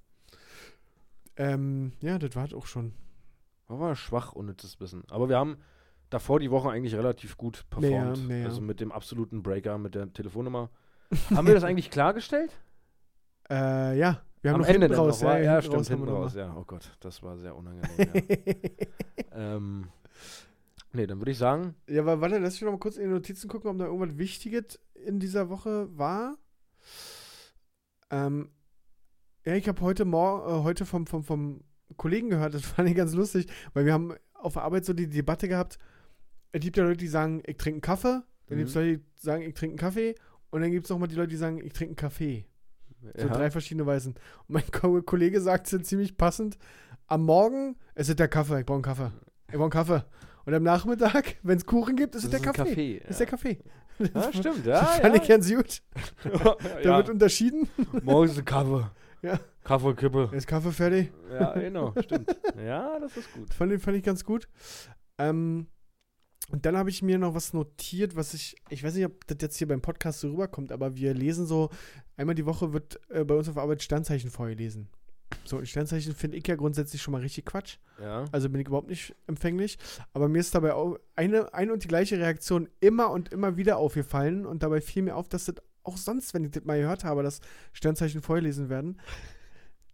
Ähm, 1.37 1.93
ja, 2.01 2.19
das 2.19 2.35
war 2.35 2.47
auch 2.53 2.65
schon. 2.65 2.93
War 3.67 3.95
schwach, 3.95 4.33
unnützes 4.33 4.79
Wissen. 4.79 5.03
Aber 5.09 5.27
wir 5.29 5.37
haben 5.37 5.57
davor 6.09 6.39
die 6.39 6.51
Woche 6.51 6.69
eigentlich 6.69 6.95
relativ 6.95 7.37
gut 7.37 7.65
performt. 7.69 8.17
Ja, 8.17 8.35
ja, 8.35 8.35
ja. 8.41 8.45
Also 8.45 8.61
mit 8.61 8.79
dem 8.79 8.91
absoluten 8.91 9.41
Breaker, 9.41 9.77
mit 9.77 9.95
der 9.95 10.13
Telefonnummer. 10.13 10.69
haben 11.33 11.47
wir 11.47 11.55
das 11.55 11.63
eigentlich 11.65 11.89
klargestellt? 11.89 12.51
Äh, 13.49 13.97
ja, 13.97 14.21
wir 14.41 14.51
haben 14.51 14.61
Am 14.61 14.61
noch 14.61 14.67
Ende 14.67 14.95
raus. 14.95 15.21
noch, 15.21 15.29
ja, 15.29 15.37
hinten 15.37 15.61
stimmt, 15.61 15.75
raus 15.77 15.87
hinten 15.87 16.09
raus. 16.09 16.35
Ja, 16.35 16.55
oh 16.55 16.63
Gott, 16.65 16.91
das 16.99 17.21
war 17.23 17.37
sehr 17.37 17.55
unangenehm. 17.55 17.89
ja. 17.97 18.15
ähm, 19.55 19.87
nee, 20.95 21.05
dann 21.07 21.19
würde 21.19 21.31
ich 21.31 21.37
sagen, 21.37 21.75
Ja, 21.89 22.01
aber 22.01 22.21
warte, 22.21 22.37
lass 22.39 22.53
mich 22.53 22.61
noch 22.63 22.71
mal 22.71 22.79
kurz 22.79 22.97
in 22.97 23.03
die 23.03 23.09
Notizen 23.13 23.47
gucken, 23.47 23.69
ob 23.69 23.77
da 23.77 23.85
irgendwas 23.85 24.17
Wichtiges 24.17 24.79
in 24.93 25.19
dieser 25.19 25.49
Woche 25.49 25.87
war. 25.97 26.37
Ähm, 28.11 28.49
ja, 29.45 29.55
ich 29.55 29.67
habe 29.67 29.81
heute 29.81 30.05
Mor 30.05 30.47
äh, 30.47 30.63
heute 30.63 30.85
vom, 30.85 31.05
vom, 31.07 31.23
vom 31.23 31.61
Kollegen 31.97 32.29
gehört, 32.29 32.53
das 32.53 32.61
fand 32.65 32.89
ich 32.89 32.95
ganz 32.95 33.13
lustig, 33.13 33.47
weil 33.73 33.85
wir 33.85 33.93
haben 33.93 34.13
auf 34.33 34.53
der 34.53 34.63
Arbeit 34.63 34.85
so 34.85 34.93
die 34.93 35.07
Debatte 35.09 35.47
gehabt. 35.47 35.77
Es 36.51 36.61
gibt 36.61 36.77
ja 36.77 36.83
Leute, 36.83 36.97
die 36.97 37.07
sagen, 37.07 37.41
ich 37.45 37.57
trinke 37.57 37.75
einen 37.75 37.81
Kaffee, 37.81 38.21
dann 38.47 38.57
Mhm. 38.57 38.57
gibt 38.57 38.69
es 38.69 38.75
Leute, 38.75 38.97
die 38.99 39.03
sagen, 39.19 39.41
ich 39.43 39.53
trinke 39.53 39.71
einen 39.73 39.79
Kaffee 39.79 40.15
und 40.51 40.61
dann 40.61 40.71
gibt 40.71 40.85
es 40.85 40.89
nochmal 40.89 41.07
die 41.07 41.15
Leute, 41.15 41.29
die 41.29 41.35
sagen, 41.37 41.57
ich 41.57 41.73
trinke 41.73 41.91
einen 41.91 41.95
Kaffee. 41.95 42.45
So 43.17 43.27
ja, 43.27 43.33
drei 43.33 43.51
verschiedene 43.51 43.85
Weisen. 43.85 44.13
Und 44.47 44.53
mein 44.53 44.71
Ko 44.71 44.99
Kollege 45.01 45.39
sagt 45.41 45.71
es 45.71 45.83
ziemlich 45.83 46.17
passend, 46.17 46.57
am 47.07 47.23
Morgen, 47.23 47.75
es 47.93 48.09
ist 48.09 48.17
der 48.19 48.27
Kaffee, 48.27 48.59
ich 48.61 48.65
brauche 48.65 48.75
einen 48.77 48.83
Kaffee. 48.83 49.11
Ich 49.47 49.53
brauche 49.53 49.63
einen 49.63 49.69
Kaffee. 49.71 50.03
Und 50.45 50.53
am 50.53 50.63
Nachmittag, 50.63 51.35
wenn 51.43 51.57
es 51.57 51.65
Kuchen 51.65 51.95
gibt, 51.95 52.15
ist 52.15 52.23
es 52.25 52.29
der 52.29 52.39
Kaffee. 52.39 52.63
Kaffee. 52.63 53.01
Ist 53.07 53.19
der 53.19 53.27
Kaffee. 53.27 53.57
Ja, 54.13 54.33
stimmt, 54.33 54.65
ja. 54.65 54.81
Das 54.81 54.99
fand 54.99 55.15
ja. 55.15 55.21
ich 55.21 55.27
ganz 55.29 55.49
gut. 55.49 55.81
Da 56.43 56.79
ja. 56.81 56.97
wird 56.97 57.09
unterschieden. 57.11 57.69
Morgens 58.03 58.37
ein 58.37 58.43
Kaffee. 58.43 58.89
Ja. 59.21 59.39
Kaffee 59.63 59.87
und 59.87 59.95
Kippe. 59.95 60.29
Ist 60.33 60.47
Kaffee 60.47 60.71
fertig? 60.73 61.13
Ja, 61.31 61.53
genau, 61.53 61.93
stimmt. 62.01 62.35
Ja, 62.61 62.99
das 62.99 63.15
ist 63.15 63.31
gut. 63.31 63.53
Fand, 63.53 63.71
ich- 63.71 63.81
fand 63.81 63.95
ich 63.95 64.03
ganz 64.03 64.25
gut. 64.25 64.49
Ähm, 65.17 65.67
und 66.51 66.65
dann 66.65 66.75
habe 66.75 66.89
ich 66.89 67.01
mir 67.03 67.17
noch 67.17 67.35
was 67.35 67.53
notiert, 67.53 68.17
was 68.17 68.33
ich, 68.33 68.57
ich 68.69 68.83
weiß 68.83 68.95
nicht, 68.95 69.05
ob 69.05 69.25
das 69.27 69.37
jetzt 69.39 69.57
hier 69.57 69.67
beim 69.67 69.81
Podcast 69.81 70.19
so 70.19 70.29
rüberkommt, 70.29 70.73
aber 70.73 70.97
wir 70.97 71.13
lesen 71.13 71.45
so, 71.47 71.69
einmal 72.17 72.35
die 72.35 72.45
Woche 72.45 72.73
wird 72.73 72.99
äh, 73.09 73.23
bei 73.23 73.33
uns 73.35 73.47
auf 73.47 73.57
Arbeit 73.57 73.81
Sternzeichen 73.81 74.29
vorgelesen. 74.29 74.89
So, 75.43 75.57
und 75.57 75.67
Sternzeichen 75.67 76.15
finde 76.15 76.37
ich 76.37 76.47
ja 76.47 76.55
grundsätzlich 76.55 77.01
schon 77.01 77.11
mal 77.11 77.21
richtig 77.21 77.45
Quatsch. 77.45 77.77
Ja. 78.01 78.25
Also 78.31 78.49
bin 78.49 78.61
ich 78.61 78.67
überhaupt 78.67 78.89
nicht 78.89 79.15
empfänglich. 79.27 79.77
Aber 80.13 80.27
mir 80.27 80.39
ist 80.39 80.55
dabei 80.55 80.73
auch 80.73 80.97
eine, 81.15 81.53
eine 81.53 81.73
und 81.73 81.83
die 81.83 81.87
gleiche 81.87 82.17
Reaktion 82.17 82.67
immer 82.79 83.11
und 83.11 83.31
immer 83.31 83.57
wieder 83.57 83.77
aufgefallen. 83.77 84.45
Und 84.45 84.63
dabei 84.63 84.81
fiel 84.81 85.03
mir 85.03 85.15
auf, 85.15 85.29
dass 85.29 85.45
das 85.45 85.55
auch 85.83 85.97
sonst, 85.97 86.33
wenn 86.33 86.43
ich 86.43 86.51
das 86.51 86.65
mal 86.65 86.79
gehört 86.79 87.03
habe, 87.03 87.21
dass 87.21 87.41
Sternzeichen 87.73 88.21
vorgelesen 88.21 88.69
werden, 88.69 88.99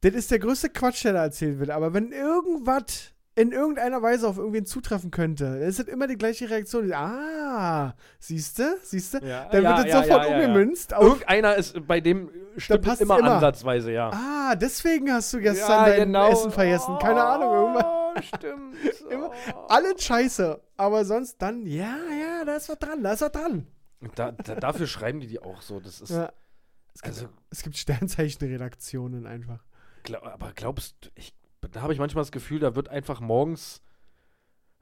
das 0.01 0.13
ist 0.13 0.31
der 0.31 0.39
größte 0.39 0.69
Quatsch, 0.69 1.03
der 1.03 1.13
da 1.13 1.23
erzählt 1.23 1.59
wird. 1.59 1.69
Aber 1.69 1.93
wenn 1.93 2.11
irgendwas 2.11 3.10
in 3.35 3.51
irgendeiner 3.53 4.01
Weise 4.01 4.27
auf 4.27 4.37
irgendwen 4.37 4.65
zutreffen 4.65 5.09
könnte, 5.09 5.45
dann 5.45 5.61
ist 5.61 5.79
immer 5.79 6.07
die 6.07 6.17
gleiche 6.17 6.49
Reaktion. 6.49 6.91
Ah, 6.93 7.95
siehste, 8.19 8.77
siehste? 8.83 9.25
Ja, 9.25 9.47
Dann 9.49 9.63
ja, 9.63 9.77
wird 9.77 9.87
das 9.87 9.93
ja, 9.93 10.03
sofort 10.03 10.27
umgemünzt. 10.27 10.91
Irgendeiner 10.91 11.55
ist 11.55 11.87
bei 11.87 12.01
dem 12.01 12.29
stimmt 12.57 12.83
passt 12.83 13.01
immer, 13.01 13.19
immer. 13.19 13.35
ansatzweise, 13.35 13.91
ja. 13.93 14.09
Ah, 14.13 14.55
deswegen 14.55 15.11
hast 15.11 15.33
du 15.33 15.39
gestern 15.39 15.85
dein 15.85 16.13
Essen 16.31 16.51
vergessen. 16.51 16.97
Keine 16.99 17.23
Ahnung, 17.23 17.53
irgendwas. 17.53 17.85
Oh, 17.85 18.21
stimmt. 18.21 18.75
Immer-. 19.09 19.31
Alles 19.69 20.03
scheiße. 20.03 20.61
Aber 20.75 21.05
sonst 21.05 21.41
dann, 21.41 21.65
ja, 21.65 21.95
ja, 22.19 22.43
da 22.45 22.55
ist 22.55 22.67
was 22.67 22.79
dran, 22.79 23.01
da 23.01 23.13
ist 23.13 23.21
was 23.21 23.31
dran. 23.31 23.65
Da, 24.15 24.31
da, 24.31 24.55
dafür 24.55 24.87
schreiben 24.87 25.19
die 25.21 25.27
die 25.27 25.39
auch 25.41 25.61
so. 25.61 25.79
Das 25.79 26.01
ist, 26.01 26.09
Ja. 26.09 26.33
also, 27.03 27.29
Es 27.49 27.63
gibt 27.63 27.77
Sternzeichenredaktionen 27.77 29.25
einfach. 29.25 29.63
glaub, 30.03 30.25
aber 30.25 30.51
glaubst 30.53 30.95
du, 31.01 31.09
ich, 31.15 31.33
da 31.69 31.81
habe 31.81 31.93
ich 31.93 31.99
manchmal 31.99 32.23
das 32.23 32.31
Gefühl, 32.31 32.59
da 32.59 32.75
wird 32.75 32.89
einfach 32.89 33.19
morgens, 33.19 33.81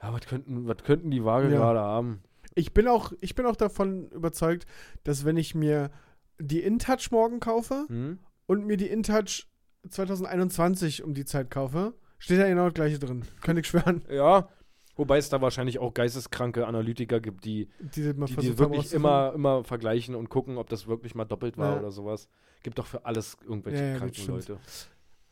ja, 0.02 0.14
was 0.14 0.22
könnten, 0.26 0.68
was 0.68 0.78
könnten 0.84 1.12
die 1.12 1.24
Waage 1.26 1.50
Ja. 1.52 1.58
gerade 1.58 1.80
haben? 1.82 2.22
Ich 2.56 2.74
bin 2.74 2.88
auch, 2.88 3.12
ich 3.22 3.36
bin 3.36 3.46
auch 3.46 3.56
davon 3.56 4.10
überzeugt, 4.10 4.66
dass 5.04 5.26
wenn 5.26 5.38
ich 5.38 5.56
mir 5.56 5.92
die 6.40 6.62
InTouch 6.62 7.12
morgen 7.12 7.40
kaufe 7.40 7.86
Hm? 7.90 8.20
und 8.48 8.66
mir 8.66 8.78
die 8.78 8.88
InTouch 8.88 9.46
2021 9.90 11.04
um 11.04 11.14
die 11.14 11.26
Zeit 11.26 11.52
kaufe, 11.52 11.94
steht 12.18 12.40
da 12.40 12.48
genau 12.48 12.66
das 12.66 12.74
gleiche 12.74 13.00
drin. 13.00 13.24
Könnte 13.42 13.62
ich 13.62 13.68
schwören. 13.68 14.04
Ja, 14.10 14.50
wobei 14.96 15.18
es 15.18 15.30
da 15.30 15.42
wahrscheinlich 15.42 15.80
auch 15.80 15.94
geisteskranke 15.94 16.66
Analytiker 16.66 17.20
gibt, 17.20 17.46
die 17.46 17.70
Die, 17.80 18.14
die, 18.14 18.36
die 18.38 18.58
wirklich 18.58 18.94
immer, 18.94 19.34
immer 19.36 19.64
vergleichen 19.64 20.16
und 20.16 20.30
gucken, 20.30 20.58
ob 20.58 20.70
das 20.70 20.88
wirklich 20.88 21.16
mal 21.16 21.26
doppelt 21.26 21.58
war 21.58 21.74
Ja. 21.74 21.80
oder 21.80 21.92
sowas. 21.92 22.28
Gibt 22.64 22.78
doch 22.80 22.88
für 22.88 23.06
alles 23.06 23.38
irgendwelche 23.44 23.84
Ja, 23.84 23.90
ja, 23.92 23.98
kranken. 23.98 24.28
Leute. 24.28 24.58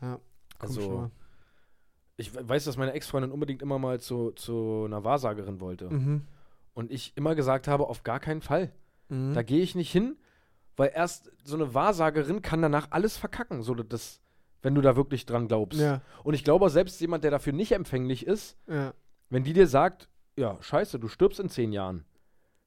Ja, 0.02 0.20
Also. 0.60 1.10
Ich 2.18 2.34
we- 2.36 2.48
weiß, 2.48 2.66
dass 2.66 2.78
meine 2.78 2.94
Ex-Freundin 2.94 3.32
unbedingt 3.32 3.62
immer 3.62 3.80
mal 3.80 4.00
zu, 4.00 4.32
zu 4.32 4.84
einer 4.86 5.04
Wahrsagerin 5.04 5.60
wollte. 5.60 5.90
Mhm. 5.90 6.24
Und 6.74 6.92
ich 6.92 7.14
immer 7.16 7.34
gesagt 7.36 7.68
habe, 7.68 7.88
auf 7.88 8.04
gar 8.04 8.20
keinen 8.20 8.42
Fall. 8.42 8.72
Mhm. 9.10 9.34
Da 9.34 9.42
gehe 9.44 9.62
ich 9.62 9.74
nicht 9.76 9.92
hin, 9.92 10.18
weil 10.76 10.92
erst 10.94 11.32
so 11.44 11.56
eine 11.56 11.74
Wahrsagerin 11.74 12.42
kann 12.42 12.62
danach 12.62 12.88
alles 12.92 13.18
verkacken, 13.18 13.62
so 13.64 13.74
das, 13.74 14.20
wenn 14.62 14.76
du 14.76 14.82
da 14.82 14.96
wirklich 14.96 15.26
dran 15.26 15.48
glaubst. 15.48 15.80
Ja, 15.80 16.02
Und 16.24 16.34
ich 16.34 16.44
glaube, 16.44 16.70
selbst 16.70 17.00
jemand, 17.02 17.24
der 17.24 17.32
dafür 17.32 17.54
nicht 17.54 17.72
empfänglich 17.72 18.26
ist, 18.28 18.58
ja. 18.68 18.94
wenn 19.30 19.44
die 19.44 19.54
dir 19.54 19.68
sagt, 19.68 20.10
ja, 20.36 20.58
scheiße, 20.62 21.00
du 21.00 21.08
stirbst 21.08 21.40
in 21.40 21.50
zehn 21.50 21.72
Jahren. 21.72 22.04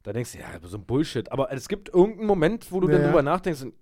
Da 0.02 0.12
denkst 0.12 0.32
du, 0.32 0.38
ja, 0.38 0.46
so 0.62 0.78
ein 0.78 0.86
Bullshit. 0.86 1.30
Aber 1.30 1.52
es 1.52 1.68
gibt 1.68 1.88
irgendeinen 1.90 2.26
Moment, 2.26 2.72
wo 2.72 2.80
du 2.80 2.88
Ja, 2.88 2.94
dann 2.96 3.06
drüber 3.06 3.22
nachdenkst, 3.22 3.62
und, 3.62 3.74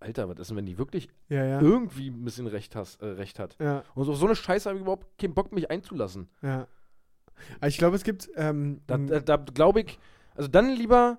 Alter, 0.00 0.28
was 0.28 0.38
ist 0.38 0.48
denn, 0.48 0.56
wenn 0.56 0.66
die 0.66 0.78
wirklich 0.78 1.08
Ja, 1.28 1.44
ja. 1.44 1.60
irgendwie 1.60 2.08
ein 2.10 2.24
bisschen 2.24 2.46
recht, 2.46 2.76
hast, 2.76 3.00
äh, 3.02 3.06
recht 3.06 3.38
hat? 3.38 3.56
Ja, 3.60 3.82
Und 3.94 4.04
so, 4.04 4.14
so 4.14 4.26
eine 4.26 4.36
Scheiße 4.36 4.68
habe 4.68 4.78
ich 4.78 4.82
überhaupt 4.82 5.18
keinen 5.18 5.34
Bock, 5.34 5.52
mich 5.52 5.70
einzulassen. 5.70 6.28
ja. 6.42 6.66
Aber 7.60 7.68
ich 7.68 7.78
glaube, 7.78 7.94
es 7.94 8.02
gibt. 8.02 8.28
Ähm, 8.34 8.80
Da, 8.88 8.96
da, 8.98 9.20
da 9.20 9.36
glaube 9.36 9.82
ich, 9.82 9.98
also 10.34 10.48
dann 10.48 10.70
lieber, 10.70 11.18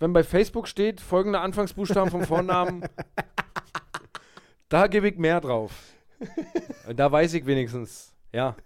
wenn 0.00 0.12
bei 0.12 0.24
Facebook 0.24 0.66
steht, 0.66 1.00
folgende 1.00 1.38
Anfangsbuchstaben 1.38 2.10
vom 2.10 2.24
Vornamen, 2.24 2.82
da 4.68 4.86
gebe 4.88 5.08
ich 5.08 5.16
mehr 5.16 5.40
drauf. 5.40 5.72
Da 6.94 7.10
weiß 7.12 7.34
ich 7.34 7.46
wenigstens, 7.46 8.12
ja. 8.32 8.56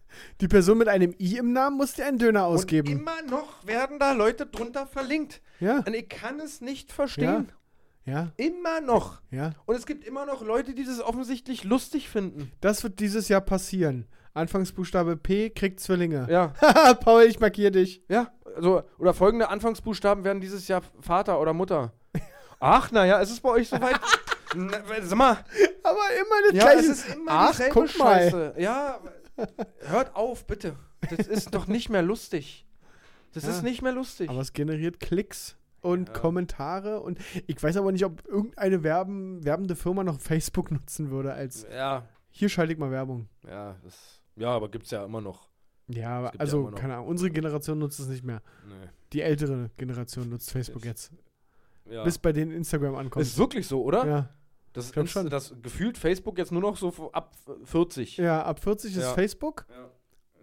die 0.41 0.49
Person 0.49 0.79
mit 0.79 0.89
einem 0.89 1.15
I 1.21 1.37
im 1.37 1.53
Namen 1.53 1.77
muss 1.77 1.93
dir 1.93 2.07
einen 2.07 2.19
Döner 2.19 2.47
ausgeben. 2.47 2.89
Und 2.91 3.01
immer 3.01 3.21
noch 3.31 3.67
werden 3.67 3.99
da 3.99 4.13
Leute 4.13 4.47
drunter 4.47 4.87
verlinkt. 4.87 5.43
Ja, 5.61 5.79
Und 5.87 5.95
ich 5.95 6.09
kann 6.09 6.41
es 6.41 6.61
nicht 6.63 6.91
verstehen. 6.91 7.25
ja, 7.49 7.55
Immer 8.37 8.81
noch. 8.81 9.21
ja. 9.31 9.53
Und 9.65 9.77
es 9.77 9.87
gibt 9.87 10.05
immer 10.05 10.27
noch 10.27 10.43
Leute, 10.43 10.75
die 10.75 10.85
das 10.85 11.01
offensichtlich 11.01 11.65
lustig 11.65 12.09
finden. 12.09 12.51
Das 12.61 12.83
wird 12.83 12.99
dieses 13.01 13.29
Jahr 13.29 13.41
passieren. 13.41 14.07
Anfangsbuchstabe 14.35 15.17
P 15.17 15.51
kriegt 15.51 15.79
Zwillinge. 15.79 16.27
Ja, 16.31 16.53
Haha, 16.61 16.95
Paul, 16.95 17.25
ich 17.25 17.39
markiere 17.39 17.71
dich. 17.73 18.03
ja. 18.09 18.33
Also, 18.57 18.83
oder 18.99 19.15
folgende 19.15 19.49
Anfangsbuchstaben 19.49 20.25
werden 20.25 20.41
dieses 20.43 20.69
Jahr 20.69 20.83
Vater 21.01 21.41
oder 21.41 21.53
Mutter. 21.55 21.93
Ach, 22.61 22.91
naja, 22.91 23.19
ist 23.21 23.31
es 23.31 23.41
bei 23.41 23.49
euch 23.49 23.69
soweit? 23.71 23.99
Na, 24.55 24.79
sag 25.03 25.17
mal, 25.17 25.39
Aber 25.83 25.99
immer 26.21 26.49
das 26.49 26.53
Ja, 26.55 26.65
gleiche. 26.65 26.79
es 26.81 26.89
ist 27.07 27.15
immer 27.15 27.31
Ach, 27.31 27.61
guck 27.71 27.99
mal. 27.99 28.19
Scheiße. 28.31 28.55
Ja, 28.59 29.01
hört 29.87 30.15
auf, 30.15 30.47
bitte. 30.47 30.77
Das 31.17 31.27
ist 31.27 31.55
doch 31.55 31.67
nicht 31.67 31.89
mehr 31.89 32.03
lustig. 32.03 32.67
Das 33.33 33.45
Ja. 33.45 33.51
ist 33.51 33.63
nicht 33.63 33.81
mehr 33.81 33.93
lustig. 33.93 34.29
Aber 34.29 34.41
es 34.41 34.53
generiert 34.53 35.01
Klicks 35.01 35.57
und 35.83 36.09
Ja. 36.09 36.15
Kommentare 36.15 37.01
und 37.01 37.19
ich 37.47 37.63
weiß 37.63 37.77
aber 37.77 37.93
nicht, 37.93 38.05
ob 38.07 38.27
irgendeine 38.27 38.83
werben, 38.83 39.45
werbende 39.45 39.77
Firma 39.77 40.03
noch 40.05 40.19
Facebook 40.21 40.71
nutzen 40.71 41.11
würde 41.11 41.35
als 41.35 41.67
ja, 41.71 42.07
hier 42.31 42.49
schalte 42.49 42.73
ich 42.73 42.79
mal 42.79 42.91
Werbung. 42.91 43.29
ja, 43.47 43.77
das, 43.85 44.23
ja, 44.37 44.49
aber 44.49 44.71
gibt's 44.71 44.91
ja 44.91 45.05
immer 45.05 45.21
noch. 45.21 45.49
Ja, 45.89 46.23
gibt 46.23 46.35
ja 46.37 46.41
also 46.41 46.61
immer 46.61 46.71
noch. 46.71 46.79
keine 46.79 46.95
Ahnung, 46.95 47.09
unsere 47.09 47.31
Generation 47.31 47.79
nutzt 47.79 48.01
es 48.01 48.09
nicht 48.09 48.25
mehr. 48.25 48.41
Nee. 48.67 48.89
Die 49.13 49.21
ältere 49.21 49.71
Generation 49.77 50.31
nutzt 50.31 50.51
Facebook 50.51 50.85
jetzt. 50.87 51.13
Ja. 51.91 52.05
Bis 52.05 52.17
bei 52.19 52.33
denen 52.33 52.53
Instagram 52.53 52.95
ankommt. 52.95 53.23
ist 53.27 53.37
wirklich 53.37 53.67
so, 53.67 53.83
oder? 53.83 54.07
ja. 54.07 54.29
Das, 54.73 54.91
ist 54.91 55.11
schon. 55.11 55.29
das 55.29 55.55
gefühlt 55.61 55.99
Facebook 55.99 56.39
jetzt 56.39 56.51
nur 56.51 56.63
noch 56.63 56.79
so 56.79 57.13
ab 57.13 57.37
40. 57.65 58.17
ja, 58.17 58.43
ab 58.43 58.59
40 58.59 58.97
ist 58.97 59.03
Ja. 59.03 59.13
Facebook. 59.13 59.67
Ja. 59.69 59.91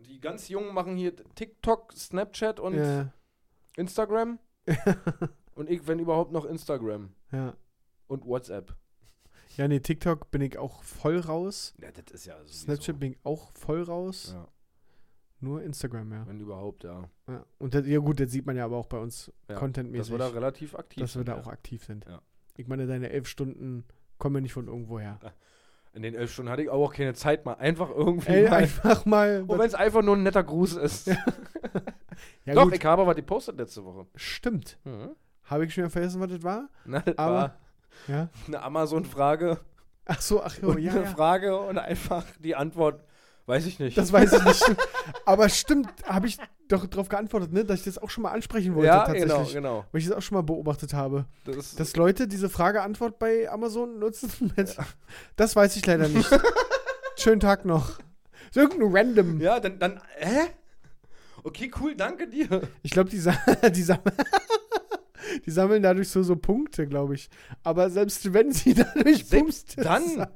Die 0.06 0.20
ganz 0.20 0.50
Jungen 0.50 0.72
machen 0.76 0.96
hier 0.98 1.16
TikTok, 1.34 1.94
Snapchat 1.94 2.60
und 2.60 2.76
Ja, 2.76 3.12
Instagram. 3.76 4.38
und 5.55 5.70
ich, 5.70 5.88
wenn 5.88 5.99
überhaupt, 5.99 6.32
noch 6.32 6.45
Instagram 6.45 7.09
ja. 7.32 7.53
und 8.07 8.26
WhatsApp. 8.26 8.76
Ja, 9.57 9.67
nee, 9.67 9.80
TikTok 9.80 10.32
bin 10.32 10.41
ich 10.41 10.57
auch 10.57 10.84
voll 10.84 11.20
raus. 11.20 11.74
Ja, 11.82 11.89
das 11.91 12.13
ist 12.13 12.26
ja 12.26 12.38
sowieso. 12.38 12.53
Snapchat 12.53 12.99
bin 12.99 13.11
ich 13.13 13.20
auch 13.24 13.51
voll 13.53 13.84
raus. 13.84 14.32
Ja, 14.34 14.47
Nur 15.41 15.61
Instagram, 15.63 16.13
ja. 16.13 16.28
wenn 16.28 16.39
überhaupt, 16.39 16.84
ja. 16.84 17.09
ja. 17.28 17.45
Und 17.57 17.74
das, 17.74 17.86
ja 17.88 17.99
gut, 17.99 18.20
das 18.20 18.32
sieht 18.32 18.45
man 18.45 18.55
ja 18.55 18.65
aber 18.65 18.78
auch 18.78 18.88
bei 18.88 18.99
uns 18.99 19.32
ja. 19.49 19.55
contentmäßig. 19.55 20.11
Dass 20.11 20.11
wir 20.11 20.17
da 20.17 20.28
relativ 20.28 20.76
aktiv 20.76 21.01
dass 21.01 21.15
wir 21.15 21.24
da 21.24 21.34
ja. 21.34 21.41
auch 21.41 21.47
aktiv 21.47 21.84
sind. 21.84 22.05
Ja. 22.05 22.22
Ich 22.55 22.67
meine, 22.67 22.88
deine 22.88 23.09
elf 23.09 23.28
Stunden 23.28 23.86
kommen 24.17 24.36
ja 24.36 24.41
nicht 24.41 24.53
von 24.53 24.67
irgendwo 24.67 24.99
her. 24.99 25.20
In 25.93 26.03
den 26.03 26.13
elf 26.13 26.32
Stunden 26.32 26.51
hatte 26.51 26.61
ich 26.61 26.70
auch 26.70 26.93
keine 26.93 27.15
Zeit, 27.15 27.45
mal 27.45 27.53
einfach 27.55 27.89
irgendwie 27.89 28.32
Ey, 28.32 28.49
mal. 28.49 28.57
einfach 28.57 29.05
mal. 29.05 29.43
Und 29.47 29.57
wenn 29.57 29.65
es 29.65 29.74
einfach 29.74 30.03
nur 30.03 30.15
ein 30.15 30.24
netter 30.24 30.43
Gruß 30.43 30.76
ist. 30.76 31.09
ja, 32.45 32.53
Doch, 32.53 32.63
gut, 32.65 32.76
ich 32.76 32.86
habe 32.86 33.01
aber 33.01 33.13
die 33.15 33.22
postet 33.22 33.57
letzte 33.57 33.84
Woche. 33.86 34.05
stimmt. 34.15 34.78
Mhm. 34.84 35.09
Habe 35.45 35.65
ich 35.65 35.74
schon 35.74 35.84
wieder 35.84 35.91
vergessen, 35.91 36.22
was 36.22 36.30
das 36.30 36.43
war? 36.43 36.70
Na, 36.86 36.99
das 36.99 37.17
Aber- 37.17 37.34
war 37.34 37.57
Ja. 38.07 38.30
eine 38.47 38.61
Amazon-Frage 38.61 39.59
Ach 40.11 40.22
so, 40.22 40.41
ach 40.41 40.57
jo, 40.57 40.70
und 40.70 40.80
ja, 40.80 40.91
eine 40.91 41.03
ja. 41.03 41.07
Frage 41.09 41.59
und 41.59 41.78
einfach 41.78 42.26
die 42.39 42.55
Antwort, 42.55 43.03
weiß 43.45 43.67
ich 43.67 43.78
nicht. 43.78 43.95
Das 43.95 44.11
weiß 44.11 44.34
ich 44.34 44.43
nicht. 44.43 44.65
Aber 45.26 45.49
stimmt, 45.49 45.88
habe 46.07 46.26
ich 46.26 46.39
doch 46.67 46.88
darauf 46.88 47.09
geantwortet, 47.09 47.51
ne, 47.53 47.63
dass 47.63 47.80
ich 47.80 47.86
das 47.86 47.99
auch 47.99 48.09
schon 48.09 48.24
mal 48.24 48.32
ansprechen 48.32 48.74
wollte, 48.74 48.88
ja, 48.88 49.05
tatsächlich. 49.05 49.30
genau, 49.32 49.45
genau. 49.53 49.86
Weil 49.91 50.01
ich 50.01 50.07
das 50.07 50.17
auch 50.17 50.22
schon 50.24 50.36
mal 50.36 50.41
beobachtet 50.41 50.95
habe. 50.95 51.26
Das 51.45 51.76
Dass 51.76 51.95
Leute 51.95 52.28
diese 52.28 52.49
Frage-Antwort 52.49 53.20
bei 53.20 53.47
Amazon 53.51 53.99
nutzen. 53.99 54.51
Mit, 54.57 54.76
Das 55.36 55.55
weiß 55.55 55.76
ich 55.76 55.86
leider 55.86 56.07
nicht. 56.07 56.28
Schönen 57.17 57.39
Tag 57.39 57.65
noch. 57.65 57.99
So 58.51 58.61
irgendein 58.61 58.89
Random. 58.91 59.39
ja, 59.39 59.59
dann, 59.59 59.78
dann, 59.78 60.01
hä? 60.17 60.47
Okay, 61.44 61.72
cool, 61.80 61.96
danke 61.96 62.28
dir. 62.28 62.62
Ich 62.84 62.92
glaube, 62.92 63.10
die, 63.10 63.18
die, 63.72 63.84
sam 63.84 64.00
die 65.46 65.52
sammeln 65.52 65.84
dadurch 65.84 66.10
so, 66.10 66.24
so 66.24 66.36
Punkte, 66.36 66.88
glaube 66.88 67.16
ich. 67.16 67.30
Aber 67.64 67.90
selbst 67.90 68.34
wenn 68.34 68.52
sie 68.52 68.74
dadurch 68.76 69.26
Selbst 69.26 69.76
Punkte 69.76 69.82
dann? 69.84 70.04
sammeln- 70.04 70.28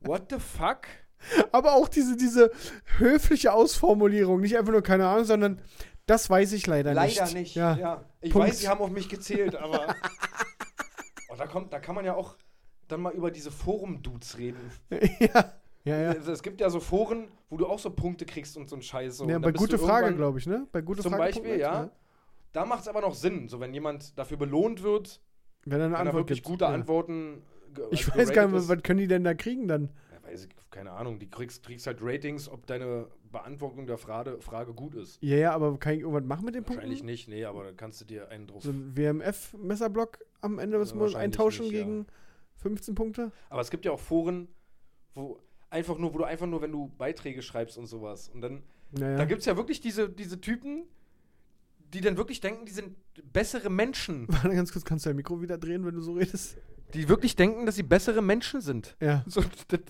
What 0.00 0.26
the 0.30 0.38
fuck? 0.38 0.82
Aber 1.52 1.74
auch 1.74 1.88
diese, 1.88 2.16
diese 2.16 2.50
höfliche 2.98 3.52
Ausformulierung. 3.52 4.40
Nicht 4.40 4.56
einfach 4.56 4.72
nur 4.72 4.82
keine 4.82 5.06
Ahnung, 5.06 5.24
sondern 5.24 5.60
das 6.06 6.28
weiß 6.30 6.52
ich 6.52 6.66
leider, 6.66 6.94
nicht. 7.34 7.54
Ja. 7.54 8.04
Ich 8.20 8.32
Punkt. 8.32 8.48
weiß, 8.48 8.58
sie 8.60 8.68
haben 8.68 8.80
auf 8.80 8.90
mich 8.90 9.08
gezählt, 9.08 9.54
aber. 9.54 9.94
oh, 11.30 11.34
da, 11.36 11.46
kommt, 11.46 11.72
da 11.72 11.78
kann 11.78 11.94
man 11.94 12.04
ja 12.04 12.14
auch 12.14 12.36
dann 12.88 13.02
mal 13.02 13.12
über 13.12 13.30
diese 13.30 13.50
Forum-Dudes 13.50 14.38
reden. 14.38 14.58
ja. 15.20 15.52
Ja, 15.84 15.98
ja. 16.00 16.10
Also, 16.10 16.32
es 16.32 16.42
gibt 16.42 16.60
ja 16.60 16.68
so 16.68 16.80
Foren, 16.80 17.28
wo 17.48 17.56
du 17.56 17.66
auch 17.66 17.78
so 17.78 17.90
Punkte 17.90 18.26
kriegst 18.26 18.56
und 18.56 18.68
so 18.68 18.76
ein 18.76 18.82
Scheiß. 18.82 19.18
So. 19.18 19.28
ja 19.28 19.38
bei 19.38 19.52
gute 19.52 19.78
Frage, 19.78 20.14
glaube 20.14 20.38
ich, 20.38 20.46
ne? 20.46 20.66
Bei 20.72 20.80
gute 20.82 21.02
Zum 21.02 21.12
Frage. 21.12 21.24
Beispiel, 21.24 21.58
ja. 21.58 21.90
Da 22.52 22.64
macht 22.66 22.82
es 22.82 22.88
aber 22.88 23.00
noch 23.00 23.14
Sinn. 23.14 23.48
So, 23.48 23.60
wenn 23.60 23.72
jemand 23.72 24.18
dafür 24.18 24.36
belohnt 24.36 24.82
wird, 24.82 25.20
Wenn 25.64 25.80
er 25.80 25.84
eine 25.84 25.84
wenn 25.84 25.92
er 25.92 25.98
Antwort 26.00 26.16
wirklich 26.16 26.38
gibt. 26.40 26.48
gute 26.48 26.64
ja. 26.64 26.70
Antworten. 26.70 27.42
Ich 27.92 28.06
also 28.06 28.18
weiß 28.18 28.32
gar 28.32 28.46
nicht, 28.48 28.56
ist. 28.56 28.68
was 28.68 28.82
können 28.82 28.98
die 28.98 29.06
denn 29.06 29.22
da 29.24 29.34
kriegen 29.34 29.68
dann? 29.68 29.90
Ja, 30.12 30.28
weiß 30.28 30.46
ich, 30.46 30.70
keine 30.70 30.90
Ahnung. 30.90 31.18
Die 31.20 31.30
kriegst, 31.30 31.62
kriegst 31.64 31.86
halt 31.86 31.98
Ratings, 32.02 32.48
ob 32.48 32.66
deine 32.66 33.06
Beantwortung 33.30 33.86
der 33.86 33.96
Frage, 33.96 34.40
Frage 34.40 34.74
gut 34.74 34.96
ist. 34.96 35.22
Ja, 35.22 35.36
ja, 35.36 35.52
aber 35.52 35.78
kann 35.78 35.94
ich 35.94 36.00
irgendwas 36.00 36.24
machen 36.24 36.44
mit 36.44 36.56
den 36.56 36.64
Punkten? 36.64 36.82
Wahrscheinlich 36.82 37.04
nicht, 37.04 37.28
nee, 37.28 37.44
aber 37.44 37.64
dann 37.64 37.76
kannst 37.76 38.00
du 38.00 38.04
dir 38.04 38.28
einen 38.28 38.48
drauf. 38.48 38.64
So 38.64 38.70
ein 38.70 38.96
WMF-Messerblock 38.96 40.18
am 40.40 40.58
Ende 40.58 40.78
des 40.78 40.90
Ja, 40.90 40.96
Monats 40.96 41.14
eintauschen 41.14 41.66
nicht, 41.66 41.74
ja. 41.74 41.84
gegen 41.84 42.06
15 42.56 42.96
Punkte? 42.96 43.30
Aber 43.48 43.60
es 43.60 43.70
gibt 43.70 43.84
ja 43.84 43.92
auch 43.92 44.00
Foren, 44.00 44.48
wo 45.14 45.38
einfach 45.70 45.96
nur, 45.98 46.12
wo 46.14 46.18
du 46.18 46.24
einfach 46.24 46.46
nur, 46.46 46.60
wenn 46.62 46.72
du 46.72 46.90
Beiträge 46.98 47.42
schreibst 47.42 47.78
und 47.78 47.86
sowas. 47.86 48.28
Und 48.28 48.40
dann, 48.42 48.62
Naja. 48.92 49.16
da 49.18 49.24
gibt 49.24 49.40
es 49.40 49.46
ja 49.46 49.56
wirklich 49.56 49.80
diese, 49.80 50.08
diese 50.08 50.40
Typen, 50.40 50.84
die 51.94 52.00
dann 52.00 52.16
wirklich 52.16 52.40
denken, 52.40 52.66
die 52.66 52.72
sind 52.72 52.96
bessere 53.32 53.70
Menschen. 53.70 54.26
Warte 54.28 54.50
ganz 54.54 54.72
kurz, 54.72 54.84
kannst 54.84 55.04
du 55.06 55.10
dein 55.10 55.16
Mikro 55.16 55.40
wieder 55.40 55.58
drehen, 55.58 55.84
wenn 55.86 55.94
du 55.94 56.00
so 56.00 56.12
redest? 56.12 56.56
Die 56.94 57.08
wirklich 57.08 57.36
denken, 57.36 57.66
dass 57.66 57.76
sie 57.76 57.82
bessere 57.84 58.22
Menschen 58.22 58.60
sind. 58.60 58.96
Ja, 59.00 59.24
So, 59.28 59.42
das 59.68 59.80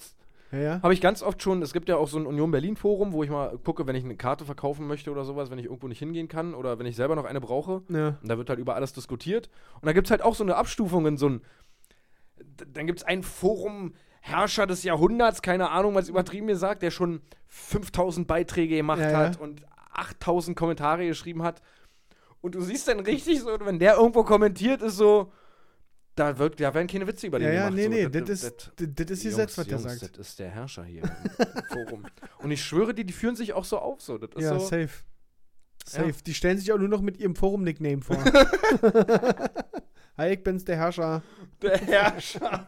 ja, 0.52 0.58
ja. 0.58 0.82
habe 0.82 0.92
ich 0.92 1.00
ganz 1.00 1.22
oft 1.22 1.42
schon. 1.42 1.62
Es 1.62 1.72
gibt 1.72 1.88
ja 1.88 1.96
auch 1.96 2.08
so 2.08 2.18
ein 2.18 2.26
Union 2.26 2.50
Berlin 2.50 2.76
Forum, 2.76 3.12
wo 3.12 3.22
ich 3.22 3.30
mal 3.30 3.56
gucke, 3.58 3.86
wenn 3.86 3.94
ich 3.96 4.04
eine 4.04 4.16
Karte 4.16 4.44
verkaufen 4.44 4.86
möchte 4.86 5.10
oder 5.10 5.24
sowas, 5.24 5.50
wenn 5.50 5.58
ich 5.58 5.66
irgendwo 5.66 5.86
nicht 5.88 6.00
hingehen 6.00 6.26
kann 6.28 6.54
oder 6.54 6.78
wenn 6.78 6.86
ich 6.86 6.96
selber 6.96 7.14
noch 7.16 7.24
eine 7.24 7.40
brauche. 7.40 7.82
ja. 7.88 8.18
Und 8.20 8.28
da 8.28 8.36
wird 8.36 8.50
halt 8.50 8.58
über 8.58 8.74
alles 8.74 8.92
diskutiert. 8.92 9.48
Und 9.80 9.86
da 9.86 9.92
gibt 9.92 10.08
es 10.08 10.10
halt 10.10 10.22
auch 10.22 10.34
so 10.34 10.42
eine 10.44 10.56
Abstufung 10.56 11.06
in 11.06 11.16
so 11.16 11.28
ein. 11.28 11.42
Dann 12.72 12.86
gibt 12.86 12.98
es 13.00 13.04
ein 13.04 13.22
Forum 13.22 13.94
Herrscher 14.20 14.66
des 14.66 14.82
Jahrhunderts, 14.82 15.42
keine 15.42 15.70
Ahnung, 15.70 15.94
was 15.94 16.08
übertrieben 16.08 16.46
mir 16.46 16.56
sagt, 16.56 16.82
der 16.82 16.90
schon 16.90 17.20
5000 17.48 18.26
Beiträge 18.26 18.76
gemacht 18.76 19.00
Ja, 19.00 19.10
ja. 19.10 19.18
hat 19.18 19.40
und 19.40 19.62
8000 19.92 20.56
Kommentare 20.56 21.06
geschrieben 21.06 21.42
hat. 21.42 21.60
Und 22.40 22.54
du 22.54 22.60
siehst 22.60 22.86
dann 22.88 23.00
richtig 23.00 23.40
so, 23.40 23.48
wenn 23.60 23.78
der 23.78 23.94
irgendwo 23.96 24.22
kommentiert, 24.24 24.82
ist 24.82 24.96
so. 24.96 25.32
Da, 26.16 26.36
wird, 26.38 26.60
da 26.60 26.74
werden 26.74 26.86
keine 26.86 27.06
Witze 27.06 27.28
über 27.28 27.38
den 27.38 27.48
Ja, 27.48 27.54
ja, 27.54 27.60
gemacht. 27.70 27.76
nee, 27.90 28.02
so. 28.02 28.08
nee, 28.08 28.20
Das- 28.20 28.28
ist, 28.42 28.72
das- 28.76 29.10
ist 29.10 29.22
Jungs, 29.24 29.36
Gesetz, 29.36 29.58
was 29.58 29.66
der 29.66 29.78
Jungs, 29.78 30.00
sagt. 30.00 30.18
Das 30.18 30.28
ist 30.28 30.38
der 30.38 30.50
Herrscher 30.50 30.84
hier 30.84 31.02
im 31.02 31.62
Forum. 31.86 32.06
Und 32.38 32.50
ich 32.50 32.62
schwöre 32.62 32.92
dir, 32.94 33.04
die 33.04 33.12
führen 33.12 33.36
sich 33.36 33.52
auch 33.54 33.64
so 33.64 33.78
auf. 33.78 34.00
So. 34.02 34.18
Das 34.18 34.30
ist 34.34 34.42
Ja, 34.42 34.58
so, 34.58 34.66
safe. 34.66 34.88
Safe. 35.86 36.08
Ja. 36.08 36.14
Die 36.26 36.34
stellen 36.34 36.58
sich 36.58 36.70
auch 36.72 36.78
nur 36.78 36.88
noch 36.88 37.00
mit 37.00 37.16
ihrem 37.18 37.34
Forum-Nickname 37.36 38.02
vor. 38.02 38.22
Hi, 40.18 40.32
ich 40.34 40.42
bin's, 40.42 40.64
der 40.64 40.76
Herrscher. 40.76 41.22
Der 41.62 41.78
Herrscher. 41.78 42.66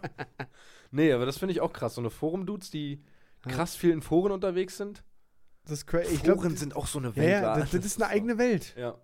Nee, 0.93 1.13
aber 1.13 1.27
das 1.27 1.39
finde 1.39 1.53
ich 1.53 1.61
auch 1.61 1.73
krass. 1.73 1.97
So 1.97 2.01
eine 2.01 2.11
Forum-Dudes, 2.11 2.71
die 2.71 3.03
Ja. 3.45 3.51
krass 3.53 3.75
viel 3.75 3.91
in 3.91 4.03
Foren 4.03 4.31
unterwegs 4.33 4.77
sind. 4.77 5.03
Das 5.65 5.83
Foren 5.83 6.05
glaub, 6.23 6.43
sind 6.57 6.75
auch 6.77 6.87
so 6.87 6.99
eine 7.01 7.09
ja, 7.09 7.17
Welt. 7.17 7.31
ja, 7.43 7.57
das, 7.59 7.71
das 7.71 7.85
ist 7.85 8.03
eine 8.03 8.11
eigene 8.11 8.39
Welt. 8.39 8.75
Ja, 8.77 8.97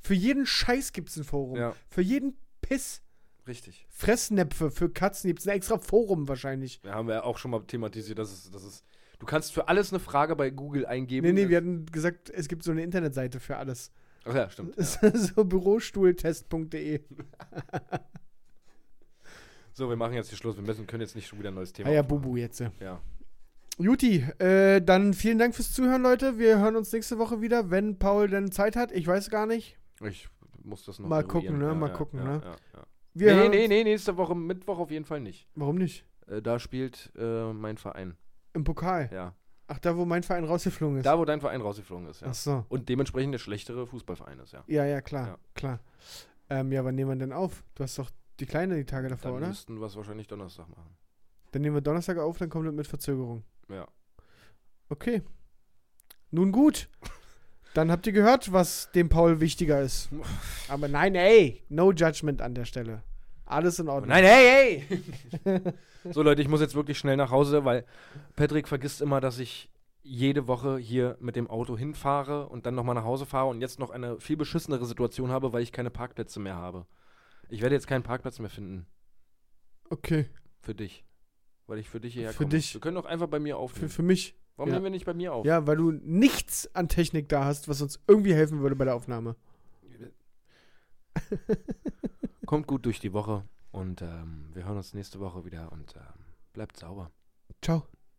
Für 0.00 0.14
jeden 0.14 0.46
Scheiß 0.46 0.92
gibt's 0.92 1.16
ein 1.16 1.24
Forum. 1.24 1.56
ja, 1.58 1.74
Für 1.88 2.00
jeden 2.02 2.36
Piss. 2.62 3.02
richtig. 3.46 3.86
Fressnäpfe 3.90 4.70
für 4.70 4.90
Katzen 4.90 5.28
gibt's 5.28 5.46
ein 5.46 5.56
extra 5.56 5.78
Forum 5.78 6.26
wahrscheinlich. 6.28 6.82
Wir 6.82 6.92
haben 6.94 7.08
ja 7.08 7.22
auch 7.24 7.36
schon 7.38 7.50
mal 7.50 7.60
thematisiert, 7.66 8.18
dass 8.18 8.32
es, 8.32 8.50
dass 8.50 8.62
es. 8.62 8.84
Du 9.18 9.26
kannst 9.26 9.52
für 9.52 9.68
alles 9.68 9.92
eine 9.92 10.00
Frage 10.00 10.34
bei 10.36 10.48
Google 10.50 10.86
eingeben. 10.86 11.26
Nee, 11.26 11.32
nee, 11.34 11.48
wir 11.50 11.58
hatten 11.58 11.84
gesagt, 11.86 12.30
es 12.30 12.48
gibt 12.48 12.62
so 12.62 12.70
eine 12.70 12.82
Internetseite 12.82 13.38
für 13.40 13.58
alles. 13.58 13.92
Ach 14.24 14.34
ja, 14.34 14.48
stimmt. 14.48 14.76
Ja. 15.02 15.16
so 15.16 15.44
bürostuhltest.de. 15.44 17.00
So, 19.72 19.88
wir 19.88 19.96
machen 19.96 20.14
jetzt 20.14 20.28
hier 20.28 20.38
Schluss. 20.38 20.56
Wir 20.56 20.62
müssen, 20.64 20.86
können 20.86 21.02
jetzt 21.02 21.14
nicht 21.16 21.26
schon 21.28 21.38
wieder 21.38 21.50
ein 21.50 21.54
neues 21.54 21.72
Thema. 21.72 21.88
Ah 21.88 21.92
ja, 21.92 22.00
aufmachen. 22.00 22.22
Bubu 22.22 22.36
jetzt. 22.36 22.60
ja. 22.60 22.72
Ja. 22.80 23.00
Juti, 23.78 24.18
äh, 24.38 24.82
dann 24.82 25.14
vielen 25.14 25.38
Dank 25.38 25.54
fürs 25.54 25.72
Zuhören, 25.72 26.02
Leute. 26.02 26.38
Wir 26.38 26.58
hören 26.58 26.76
uns 26.76 26.92
nächste 26.92 27.18
Woche 27.18 27.40
wieder, 27.40 27.70
wenn 27.70 27.98
Paul 27.98 28.28
denn 28.28 28.52
Zeit 28.52 28.76
hat. 28.76 28.92
Ich 28.92 29.06
weiß 29.06 29.30
gar 29.30 29.46
nicht. 29.46 29.78
Ich 30.04 30.28
muss 30.62 30.84
das 30.84 30.98
noch 30.98 31.08
Mal 31.08 31.24
gucken, 31.24 31.58
ne? 31.58 31.74
Mal 31.74 31.90
gucken, 31.92 32.18
ja, 32.18 32.24
ne? 32.24 32.40
Ja, 32.44 32.50
ja. 32.74 32.86
Wir 33.14 33.34
Nee, 33.36 33.48
nee, 33.48 33.68
nee, 33.68 33.84
nächste 33.84 34.16
Woche, 34.18 34.34
Mittwoch 34.34 34.78
auf 34.78 34.90
jeden 34.90 35.06
Fall 35.06 35.20
nicht. 35.20 35.48
Warum 35.54 35.76
nicht? 35.76 36.04
Äh, 36.26 36.42
da 36.42 36.58
spielt 36.58 37.10
äh, 37.16 37.52
mein 37.54 37.78
Verein. 37.78 38.16
Im 38.52 38.64
Pokal. 38.64 39.08
Ja. 39.12 39.34
Ach, 39.66 39.78
da, 39.78 39.96
wo 39.96 40.04
mein 40.04 40.24
Verein 40.24 40.44
rausgeflogen 40.44 40.98
ist. 40.98 41.06
Da, 41.06 41.18
wo 41.18 41.24
dein 41.24 41.40
Verein 41.40 41.60
rausgeflogen 41.60 42.06
ist, 42.08 42.20
ja. 42.20 42.28
Ach 42.30 42.34
so. 42.34 42.66
Und 42.68 42.88
dementsprechend 42.88 43.32
der 43.32 43.38
schlechtere 43.38 43.86
Fußballverein 43.86 44.40
ist, 44.40 44.52
ja. 44.52 44.62
Ja, 44.66 44.84
ja, 44.84 45.00
klar, 45.00 45.26
Ja. 45.28 45.38
klar. 45.54 45.80
Ähm, 46.50 46.70
ja, 46.72 46.84
wann 46.84 46.96
nehmen 46.96 47.10
wir 47.12 47.16
denn 47.16 47.32
auf? 47.32 47.62
Du 47.76 47.84
hast 47.84 47.98
doch 47.98 48.10
die 48.40 48.46
Kleine 48.46 48.76
die 48.76 48.84
Tage 48.84 49.08
davor, 49.08 49.32
Dann 49.32 49.38
oder? 49.38 49.48
müssten 49.48 49.78
wir 49.78 49.86
es 49.86 49.96
wahrscheinlich 49.96 50.26
Donnerstag 50.26 50.68
machen. 50.68 50.96
Dann 51.52 51.62
nehmen 51.62 51.76
wir 51.76 51.80
Donnerstag 51.80 52.18
auf, 52.18 52.38
dann 52.38 52.48
kommt 52.48 52.66
das 52.66 52.74
mit 52.74 52.86
Verzögerung. 52.86 53.44
Ja. 53.68 53.86
Okay. 54.88 55.22
Nun 56.30 56.52
gut. 56.52 56.88
Dann 57.74 57.90
habt 57.90 58.06
ihr 58.06 58.12
gehört, 58.12 58.52
was 58.52 58.90
dem 58.92 59.08
Paul 59.08 59.40
wichtiger 59.40 59.80
ist. 59.80 60.08
Aber 60.68 60.88
nein, 60.88 61.14
ey, 61.14 61.62
no 61.68 61.92
judgment 61.92 62.42
an 62.42 62.54
der 62.54 62.64
Stelle. 62.64 63.02
Alles 63.44 63.78
in 63.78 63.88
Ordnung. 63.88 64.10
Nein, 64.10 64.24
hey, 64.24 64.84
hey! 65.44 65.60
so, 66.12 66.22
Leute, 66.22 66.40
ich 66.40 66.48
muss 66.48 66.60
jetzt 66.60 66.74
wirklich 66.76 66.98
schnell 66.98 67.16
nach 67.16 67.30
Hause, 67.30 67.64
weil 67.64 67.84
Patrick 68.36 68.68
vergisst 68.68 69.00
immer, 69.00 69.20
dass 69.20 69.38
ich 69.40 69.68
jede 70.02 70.46
Woche 70.46 70.78
hier 70.78 71.16
mit 71.20 71.36
dem 71.36 71.50
Auto 71.50 71.76
hinfahre 71.76 72.48
und 72.48 72.64
dann 72.66 72.74
nochmal 72.74 72.94
nach 72.94 73.04
Hause 73.04 73.26
fahre 73.26 73.48
und 73.48 73.60
jetzt 73.60 73.78
noch 73.78 73.90
eine 73.90 74.20
viel 74.20 74.36
beschissenere 74.36 74.86
Situation 74.86 75.30
habe, 75.30 75.52
weil 75.52 75.62
ich 75.62 75.72
keine 75.72 75.90
Parkplätze 75.90 76.40
mehr 76.40 76.56
habe. 76.56 76.86
Ich 77.50 77.62
werde 77.62 77.74
jetzt 77.74 77.86
keinen 77.86 78.02
Parkplatz 78.02 78.38
mehr 78.38 78.50
finden. 78.50 78.86
Okay. 79.90 80.26
Für 80.60 80.74
dich. 80.74 81.04
Weil 81.66 81.78
ich 81.78 81.88
für 81.88 82.00
dich 82.00 82.14
hierher 82.14 82.32
Für 82.32 82.38
komme. 82.38 82.50
dich. 82.50 82.74
Wir 82.74 82.80
können 82.80 82.96
doch 82.96 83.04
einfach 83.04 83.28
bei 83.28 83.38
mir 83.38 83.54
Für, 83.54 83.60
aufnehmen. 83.60 83.90
für 83.90 84.02
mich. 84.02 84.36
Warum 84.56 84.70
ja. 84.70 84.74
nehmen 84.74 84.84
wir 84.84 84.90
nicht 84.90 85.06
bei 85.06 85.14
mir 85.14 85.32
auf? 85.32 85.46
Ja, 85.46 85.66
weil 85.66 85.76
du 85.76 85.92
nichts 85.92 86.74
an 86.74 86.88
Technik 86.88 87.28
da 87.28 87.44
hast, 87.44 87.68
was 87.68 87.80
uns 87.80 88.00
irgendwie 88.06 88.34
helfen 88.34 88.60
würde 88.60 88.76
bei 88.76 88.84
der 88.84 88.94
Aufnahme. 88.94 89.36
Kommt 92.46 92.66
gut 92.66 92.84
durch 92.86 93.00
die 93.00 93.12
Woche 93.12 93.44
und 93.72 94.02
ähm, 94.02 94.50
wir 94.52 94.64
hören 94.64 94.76
uns 94.76 94.94
nächste 94.94 95.20
Woche 95.20 95.44
wieder 95.44 95.72
und 95.72 95.94
ähm, 95.96 96.24
bleibt 96.52 96.76
sauber. 96.76 97.10
Ciao. 97.62 97.86